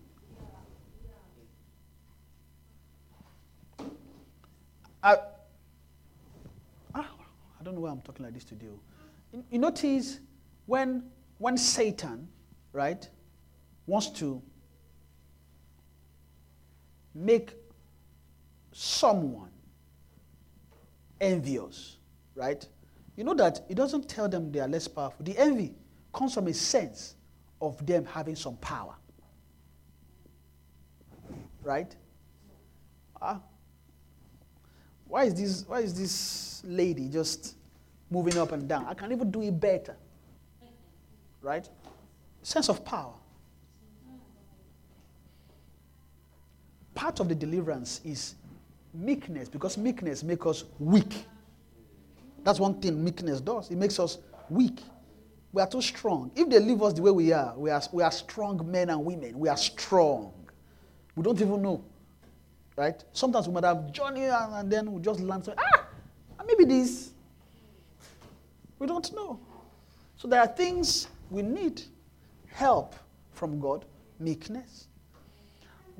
I, 5.03 5.17
I 6.95 7.63
don't 7.63 7.75
know 7.75 7.81
why 7.81 7.91
I'm 7.91 8.01
talking 8.01 8.25
like 8.25 8.33
this 8.33 8.45
today. 8.45 8.67
You, 9.33 9.43
you 9.51 9.59
notice 9.59 10.19
when, 10.65 11.03
when 11.37 11.57
Satan, 11.57 12.27
right, 12.71 13.07
wants 13.85 14.09
to 14.11 14.41
make 17.13 17.53
someone 18.71 19.49
envious, 21.19 21.97
right? 22.35 22.65
You 23.15 23.23
know 23.23 23.33
that 23.35 23.65
it 23.69 23.75
doesn't 23.75 24.07
tell 24.09 24.27
them 24.29 24.51
they 24.51 24.59
are 24.59 24.67
less 24.67 24.87
powerful. 24.87 25.23
The 25.25 25.37
envy 25.37 25.75
comes 26.13 26.33
from 26.33 26.47
a 26.47 26.53
sense 26.53 27.15
of 27.61 27.85
them 27.85 28.05
having 28.05 28.35
some 28.35 28.55
power. 28.57 28.95
Right? 31.61 31.95
Ah. 33.21 33.39
Why 35.13 35.25
is 35.25 35.35
this 35.35 35.63
why 35.67 35.81
is 35.81 35.93
this 35.93 36.63
lady 36.65 37.07
just 37.07 37.55
moving 38.09 38.35
up 38.39 38.51
and 38.51 38.67
down? 38.67 38.87
I 38.87 38.95
can 38.95 39.11
even 39.11 39.29
do 39.29 39.43
it 39.43 39.59
better. 39.59 39.95
Right? 41.39 41.69
Sense 42.41 42.67
of 42.67 42.83
power. 42.83 43.13
Part 46.95 47.19
of 47.19 47.29
the 47.29 47.35
deliverance 47.35 48.01
is 48.03 48.33
meekness 48.91 49.49
because 49.49 49.77
meekness 49.77 50.23
makes 50.23 50.47
us 50.47 50.63
weak. 50.79 51.27
That's 52.43 52.59
one 52.59 52.81
thing 52.81 53.03
meekness 53.03 53.39
does. 53.39 53.69
It 53.69 53.77
makes 53.77 53.99
us 53.99 54.17
weak. 54.49 54.79
We 55.51 55.61
are 55.61 55.67
too 55.67 55.83
strong. 55.83 56.31
If 56.35 56.49
they 56.49 56.59
leave 56.59 56.81
us 56.81 56.93
the 56.93 57.03
way 57.03 57.11
we 57.11 57.31
are, 57.33 57.53
we 57.55 57.69
are, 57.69 57.83
we 57.91 58.01
are 58.01 58.11
strong 58.11 58.59
men 58.71 58.89
and 58.89 59.05
women. 59.05 59.37
We 59.37 59.47
are 59.47 59.57
strong. 59.57 60.33
We 61.15 61.21
don't 61.21 61.39
even 61.39 61.61
know. 61.61 61.83
Right? 62.75 63.03
Sometimes 63.13 63.47
we 63.47 63.53
might 63.53 63.63
have 63.63 63.91
journey 63.91 64.25
and, 64.25 64.53
and 64.53 64.71
then 64.71 64.91
we 64.91 65.01
just 65.01 65.19
land. 65.19 65.45
So, 65.45 65.53
ah, 65.57 65.85
maybe 66.45 66.65
this. 66.65 67.11
We 68.79 68.87
don't 68.87 69.13
know. 69.13 69.39
So 70.17 70.27
there 70.27 70.39
are 70.41 70.47
things 70.47 71.07
we 71.29 71.41
need 71.41 71.81
help 72.47 72.95
from 73.31 73.59
God, 73.59 73.85
meekness. 74.19 74.87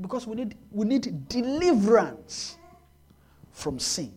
Because 0.01 0.25
we 0.25 0.35
need, 0.35 0.57
we 0.71 0.85
need 0.85 1.27
deliverance 1.29 2.57
from 3.51 3.79
sin. 3.79 4.13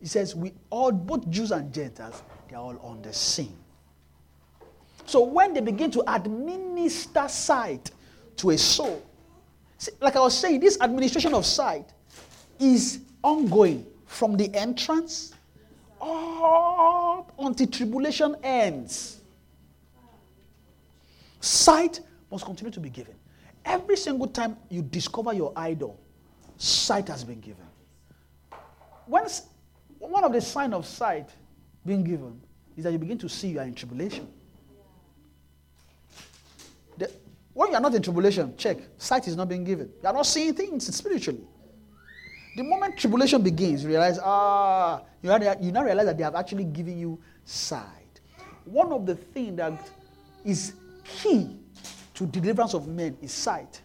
He 0.00 0.06
says, 0.06 0.34
we 0.34 0.52
all, 0.68 0.92
both 0.92 1.28
Jews 1.30 1.52
and 1.52 1.72
Gentiles, 1.72 2.22
they 2.48 2.56
are 2.56 2.62
all 2.62 2.90
under 2.92 3.12
sin. 3.12 3.56
So 5.06 5.22
when 5.22 5.54
they 5.54 5.60
begin 5.60 5.90
to 5.92 6.02
administer 6.14 7.28
sight 7.28 7.90
to 8.36 8.50
a 8.50 8.58
soul, 8.58 9.02
like 10.00 10.16
I 10.16 10.20
was 10.20 10.36
saying, 10.36 10.60
this 10.60 10.78
administration 10.80 11.34
of 11.34 11.46
sight 11.46 11.92
is 12.58 13.00
ongoing 13.22 13.86
from 14.06 14.36
the 14.36 14.54
entrance 14.54 15.32
up 16.00 17.32
until 17.38 17.66
tribulation 17.66 18.36
ends. 18.42 19.20
Sight 21.40 22.00
must 22.30 22.44
continue 22.44 22.70
to 22.70 22.80
be 22.80 22.90
given. 22.90 23.14
Every 23.64 23.96
single 23.96 24.26
time 24.26 24.56
you 24.68 24.82
discover 24.82 25.32
your 25.32 25.52
idol, 25.56 25.98
sight 26.56 27.08
has 27.08 27.24
been 27.24 27.40
given. 27.40 27.64
When, 29.06 29.24
one 29.98 30.24
of 30.24 30.32
the 30.32 30.40
signs 30.40 30.74
of 30.74 30.86
sight 30.86 31.28
being 31.84 32.04
given 32.04 32.40
is 32.76 32.84
that 32.84 32.92
you 32.92 32.98
begin 32.98 33.18
to 33.18 33.28
see 33.28 33.48
you 33.48 33.58
are 33.60 33.64
in 33.64 33.74
tribulation. 33.74 34.28
The- 36.96 37.10
when 37.54 37.70
you 37.70 37.74
are 37.76 37.80
not 37.80 37.94
in 37.94 38.02
tribulation, 38.02 38.54
check, 38.56 38.78
sight 38.98 39.28
is 39.28 39.36
not 39.36 39.48
being 39.48 39.64
given. 39.64 39.90
You 40.02 40.08
are 40.08 40.14
not 40.14 40.26
seeing 40.26 40.54
things 40.54 40.94
spiritually. 40.94 41.44
The 42.56 42.62
moment 42.62 42.98
tribulation 42.98 43.42
begins, 43.42 43.82
you 43.82 43.88
realize, 43.88 44.18
ah, 44.22 45.02
you 45.22 45.28
now, 45.28 45.56
you 45.60 45.72
now 45.72 45.84
realize 45.84 46.06
that 46.06 46.18
they 46.18 46.24
have 46.24 46.34
actually 46.34 46.64
given 46.64 46.98
you 46.98 47.18
sight. 47.44 48.20
One 48.64 48.92
of 48.92 49.06
the 49.06 49.14
things 49.14 49.56
that 49.56 49.90
is 50.44 50.74
key 51.04 51.56
to 52.14 52.26
deliverance 52.26 52.74
of 52.74 52.88
men 52.88 53.16
is 53.22 53.32
sight. 53.32 53.80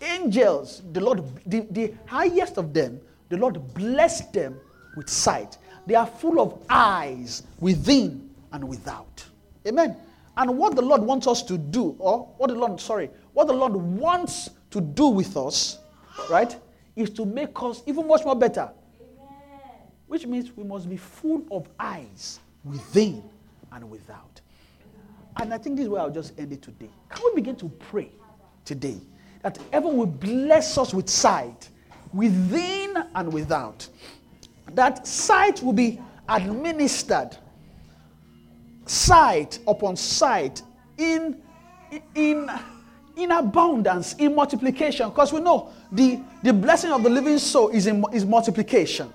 Angels, 0.00 0.82
the 0.92 1.00
Lord, 1.00 1.24
the, 1.44 1.66
the 1.70 1.94
highest 2.06 2.56
of 2.56 2.72
them, 2.72 3.00
the 3.28 3.36
Lord 3.36 3.74
blessed 3.74 4.32
them 4.32 4.56
with 4.96 5.08
sight. 5.08 5.58
They 5.86 5.94
are 5.94 6.06
full 6.06 6.40
of 6.40 6.62
eyes 6.68 7.42
within 7.58 8.30
and 8.52 8.68
without. 8.68 9.24
Amen. 9.66 9.96
And 10.38 10.56
what 10.56 10.76
the 10.76 10.82
Lord 10.82 11.02
wants 11.02 11.26
us 11.26 11.42
to 11.42 11.58
do, 11.58 11.96
or 11.98 12.32
what 12.38 12.46
the 12.46 12.54
Lord, 12.54 12.80
sorry, 12.80 13.10
what 13.32 13.48
the 13.48 13.52
Lord 13.52 13.72
wants 13.72 14.50
to 14.70 14.80
do 14.80 15.08
with 15.08 15.36
us, 15.36 15.78
right, 16.30 16.56
is 16.94 17.10
to 17.10 17.26
make 17.26 17.60
us 17.60 17.82
even 17.86 18.06
much 18.06 18.24
more 18.24 18.36
better. 18.36 18.70
Which 20.06 20.26
means 20.26 20.56
we 20.56 20.62
must 20.62 20.88
be 20.88 20.96
full 20.96 21.44
of 21.50 21.68
eyes 21.78 22.38
within 22.64 23.22
and 23.72 23.90
without. 23.90 24.40
And 25.36 25.52
I 25.52 25.58
think 25.58 25.76
this 25.76 25.84
is 25.84 25.88
where 25.88 26.02
I'll 26.02 26.10
just 26.10 26.38
end 26.38 26.52
it 26.52 26.62
today. 26.62 26.88
Can 27.08 27.22
we 27.26 27.34
begin 27.34 27.56
to 27.56 27.68
pray 27.68 28.10
today 28.64 29.00
that 29.42 29.58
heaven 29.72 29.96
will 29.96 30.06
bless 30.06 30.78
us 30.78 30.94
with 30.94 31.10
sight 31.10 31.68
within 32.12 32.96
and 33.14 33.32
without? 33.32 33.88
That 34.72 35.04
sight 35.04 35.62
will 35.64 35.72
be 35.72 36.00
administered 36.28 37.36
sight 38.88 39.58
upon 39.66 39.96
sight 39.96 40.62
in 40.96 41.40
in 42.14 42.50
in 43.16 43.30
abundance 43.32 44.14
in 44.14 44.34
multiplication. 44.34 45.08
Because 45.08 45.32
we 45.32 45.40
know 45.40 45.70
the 45.92 46.20
the 46.42 46.52
blessing 46.52 46.90
of 46.92 47.02
the 47.02 47.10
living 47.10 47.38
soul 47.38 47.68
is 47.68 47.86
in 47.86 48.04
is 48.12 48.24
multiplication. 48.24 49.12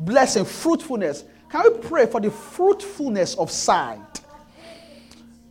Blessing 0.00 0.44
fruitfulness. 0.44 1.24
Can 1.50 1.62
we 1.64 1.78
pray 1.78 2.06
for 2.06 2.20
the 2.20 2.30
fruitfulness 2.30 3.34
of 3.36 3.50
sight? 3.50 4.20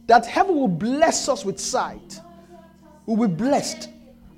That 0.07 0.25
heaven 0.25 0.55
will 0.55 0.67
bless 0.67 1.29
us 1.29 1.45
with 1.45 1.59
sight. 1.59 2.19
We 3.05 3.15
will 3.15 3.27
be 3.27 3.35
blessed 3.35 3.89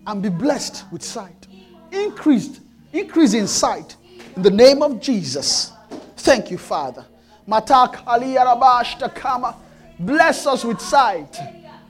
and 0.05 0.21
be 0.21 0.29
blessed 0.29 0.85
with 0.91 1.03
sight. 1.03 1.47
Increased 1.91 2.61
increase 2.93 3.33
in 3.33 3.47
sight. 3.47 3.95
In 4.35 4.41
the 4.41 4.51
name 4.51 4.81
of 4.81 5.01
jesus. 5.01 5.71
Thank 6.17 6.51
you 6.51 6.57
father 6.57 7.05
matak 7.47 8.05
aliyarabash 8.05 8.97
takama 8.97 9.55
bless 9.99 10.45
us 10.47 10.63
with 10.65 10.79
sight 10.81 11.39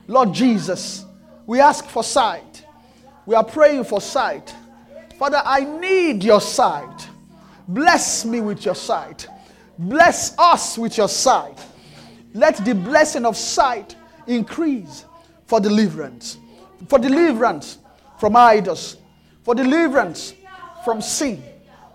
lord 0.08 0.34
jesus. 0.34 1.06
We 1.48 1.60
ask 1.60 1.86
for 1.86 2.04
sight. 2.04 2.66
We 3.26 3.36
are 3.36 3.44
praying 3.44 3.84
for 3.86 4.02
sight. 4.02 4.54
Father 5.20 5.42
i 5.46 5.62
need 5.62 6.24
your 6.24 6.42
sight. 6.42 7.10
Bless 7.68 8.26
me 8.26 8.42
with 8.42 8.66
your 8.66 8.76
sight. 8.76 9.28
Bless 9.78 10.38
us 10.38 10.78
with 10.78 10.98
your 10.98 11.08
sight. 11.10 11.58
Let 12.34 12.64
the 12.66 12.74
blessing 12.76 13.26
of 13.26 13.38
sight 13.38 13.96
increase 14.28 15.06
for 15.46 15.60
deliverance, 15.60 16.38
for 16.88 17.00
deliverance 17.00 17.78
from 18.20 18.36
idols, 18.36 18.98
for 19.44 19.56
deliverance 19.56 20.34
from 20.84 21.02
sin. 21.02 21.44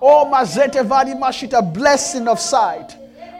Oh, 0.01 0.31
Mazete 0.33 0.85
Vadi 0.85 1.13
Mashita, 1.13 1.75
blessing 1.75 2.27
of 2.27 2.41
sight, 2.41 2.97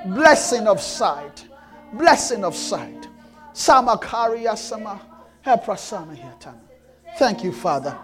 blessing 0.07 0.67
of 0.67 0.81
sight, 0.81 1.47
blessing 1.93 2.45
of 2.45 2.55
sight. 2.55 3.07
Samakaria 3.53 4.57
Sama, 4.57 5.01
Heprasana 5.45 6.17
Hiatana. 6.17 6.61
Thank 7.19 7.45
you, 7.45 7.53
Father. 7.53 7.97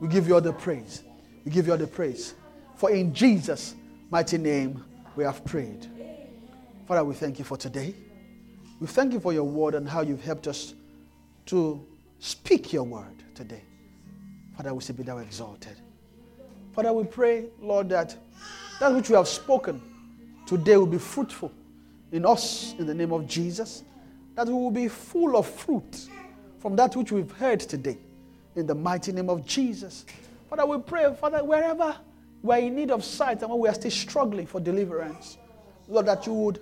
We 0.00 0.08
give 0.08 0.28
you 0.28 0.34
all 0.34 0.40
the 0.40 0.52
praise. 0.52 1.02
We 1.44 1.50
give 1.50 1.66
you 1.66 1.72
all 1.72 1.78
the 1.78 1.86
praise. 1.86 2.34
For 2.76 2.90
in 2.90 3.14
Jesus' 3.14 3.74
mighty 4.10 4.38
name 4.38 4.84
we 5.16 5.24
have 5.24 5.44
prayed. 5.44 5.86
Father, 6.86 7.04
we 7.04 7.14
thank 7.14 7.38
you 7.38 7.44
for 7.44 7.56
today. 7.56 7.94
We 8.80 8.86
thank 8.86 9.12
you 9.12 9.20
for 9.20 9.32
your 9.32 9.44
word 9.44 9.74
and 9.74 9.88
how 9.88 10.02
you've 10.02 10.22
helped 10.22 10.46
us 10.46 10.74
to 11.46 11.84
speak 12.18 12.72
your 12.72 12.84
word 12.84 13.22
today. 13.34 13.62
Father, 14.56 14.74
we 14.74 14.82
say, 14.82 14.92
be 14.92 15.02
thou 15.02 15.18
exalted. 15.18 15.76
Father, 16.74 16.92
we 16.92 17.04
pray, 17.04 17.46
Lord, 17.60 17.88
that 17.88 18.16
that 18.80 18.92
which 18.94 19.08
we 19.08 19.16
have 19.16 19.26
spoken 19.26 19.82
today 20.48 20.78
will 20.78 20.86
be 20.86 20.98
fruitful 20.98 21.52
in 22.10 22.24
us 22.24 22.74
in 22.78 22.86
the 22.86 22.94
name 22.94 23.12
of 23.12 23.26
Jesus, 23.26 23.84
that 24.34 24.46
we 24.46 24.54
will 24.54 24.70
be 24.70 24.88
full 24.88 25.36
of 25.36 25.46
fruit 25.46 26.08
from 26.58 26.74
that 26.74 26.96
which 26.96 27.12
we've 27.12 27.30
heard 27.32 27.60
today 27.60 27.98
in 28.56 28.66
the 28.66 28.74
mighty 28.74 29.12
name 29.12 29.28
of 29.28 29.44
Jesus. 29.44 30.06
Father, 30.48 30.64
we 30.64 30.78
pray, 30.78 31.14
Father, 31.20 31.44
wherever 31.44 31.94
we're 32.42 32.56
in 32.56 32.76
need 32.76 32.90
of 32.90 33.04
sight 33.04 33.42
and 33.42 33.50
when 33.50 33.60
we 33.60 33.68
are 33.68 33.74
still 33.74 33.90
struggling 33.90 34.46
for 34.46 34.58
deliverance, 34.58 35.36
Lord, 35.86 36.06
that 36.06 36.26
you 36.26 36.32
would 36.32 36.60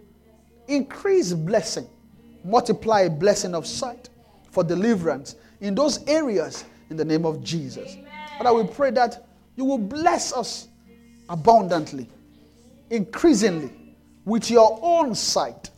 increase 0.66 1.32
blessing, 1.32 1.86
multiply 2.44 3.08
blessing 3.08 3.54
of 3.54 3.68
sight 3.68 4.08
for 4.50 4.64
deliverance 4.64 5.36
in 5.60 5.76
those 5.76 6.04
areas 6.08 6.64
in 6.90 6.96
the 6.96 7.04
name 7.04 7.24
of 7.24 7.40
Jesus. 7.44 7.96
Father, 8.38 8.52
we 8.52 8.66
pray 8.66 8.90
that 8.90 9.28
you 9.54 9.64
will 9.64 9.78
bless 9.78 10.32
us 10.32 10.66
abundantly, 11.28 12.08
increasingly, 12.90 13.70
with 14.24 14.50
your 14.50 14.78
own 14.82 15.14
sight, 15.14 15.70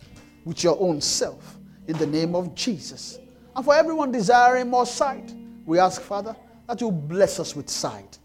with 0.44 0.64
your 0.64 0.80
own 0.80 1.00
self, 1.00 1.56
in 1.86 1.96
the 1.98 2.06
name 2.06 2.34
of 2.34 2.54
Jesus. 2.54 3.18
And 3.54 3.64
for 3.64 3.74
everyone 3.74 4.12
desiring 4.12 4.68
more 4.68 4.86
sight, 4.86 5.34
we 5.66 5.78
ask, 5.78 6.00
Father, 6.00 6.34
that 6.66 6.80
you 6.80 6.90
bless 6.90 7.40
us 7.40 7.56
with 7.56 7.68
sight 7.68 8.18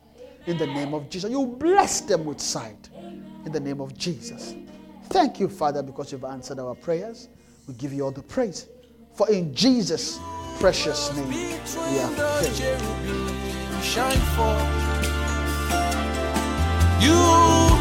in 0.45 0.57
the 0.57 0.67
name 0.67 0.93
of 0.93 1.09
Jesus. 1.09 1.31
You 1.31 1.45
bless 1.45 2.01
them 2.01 2.25
with 2.25 2.39
sight 2.39 2.89
in 3.45 3.51
the 3.51 3.59
name 3.59 3.81
of 3.81 3.97
Jesus. 3.97 4.55
Thank 5.09 5.39
you, 5.39 5.49
Father, 5.49 5.83
because 5.83 6.11
you've 6.11 6.23
answered 6.23 6.59
our 6.59 6.75
prayers. 6.75 7.29
We 7.67 7.73
give 7.75 7.93
you 7.93 8.03
all 8.03 8.11
the 8.11 8.23
praise. 8.23 8.67
For 9.13 9.29
in 9.29 9.53
Jesus' 9.53 10.19
precious 10.59 11.13
name 11.15 11.27
we 11.27 11.51
have 11.51 12.15
prayed. 12.15 12.53
cherubim 12.55 13.27
shine 13.81 14.17
forth. 14.35 14.93
You 17.01 17.62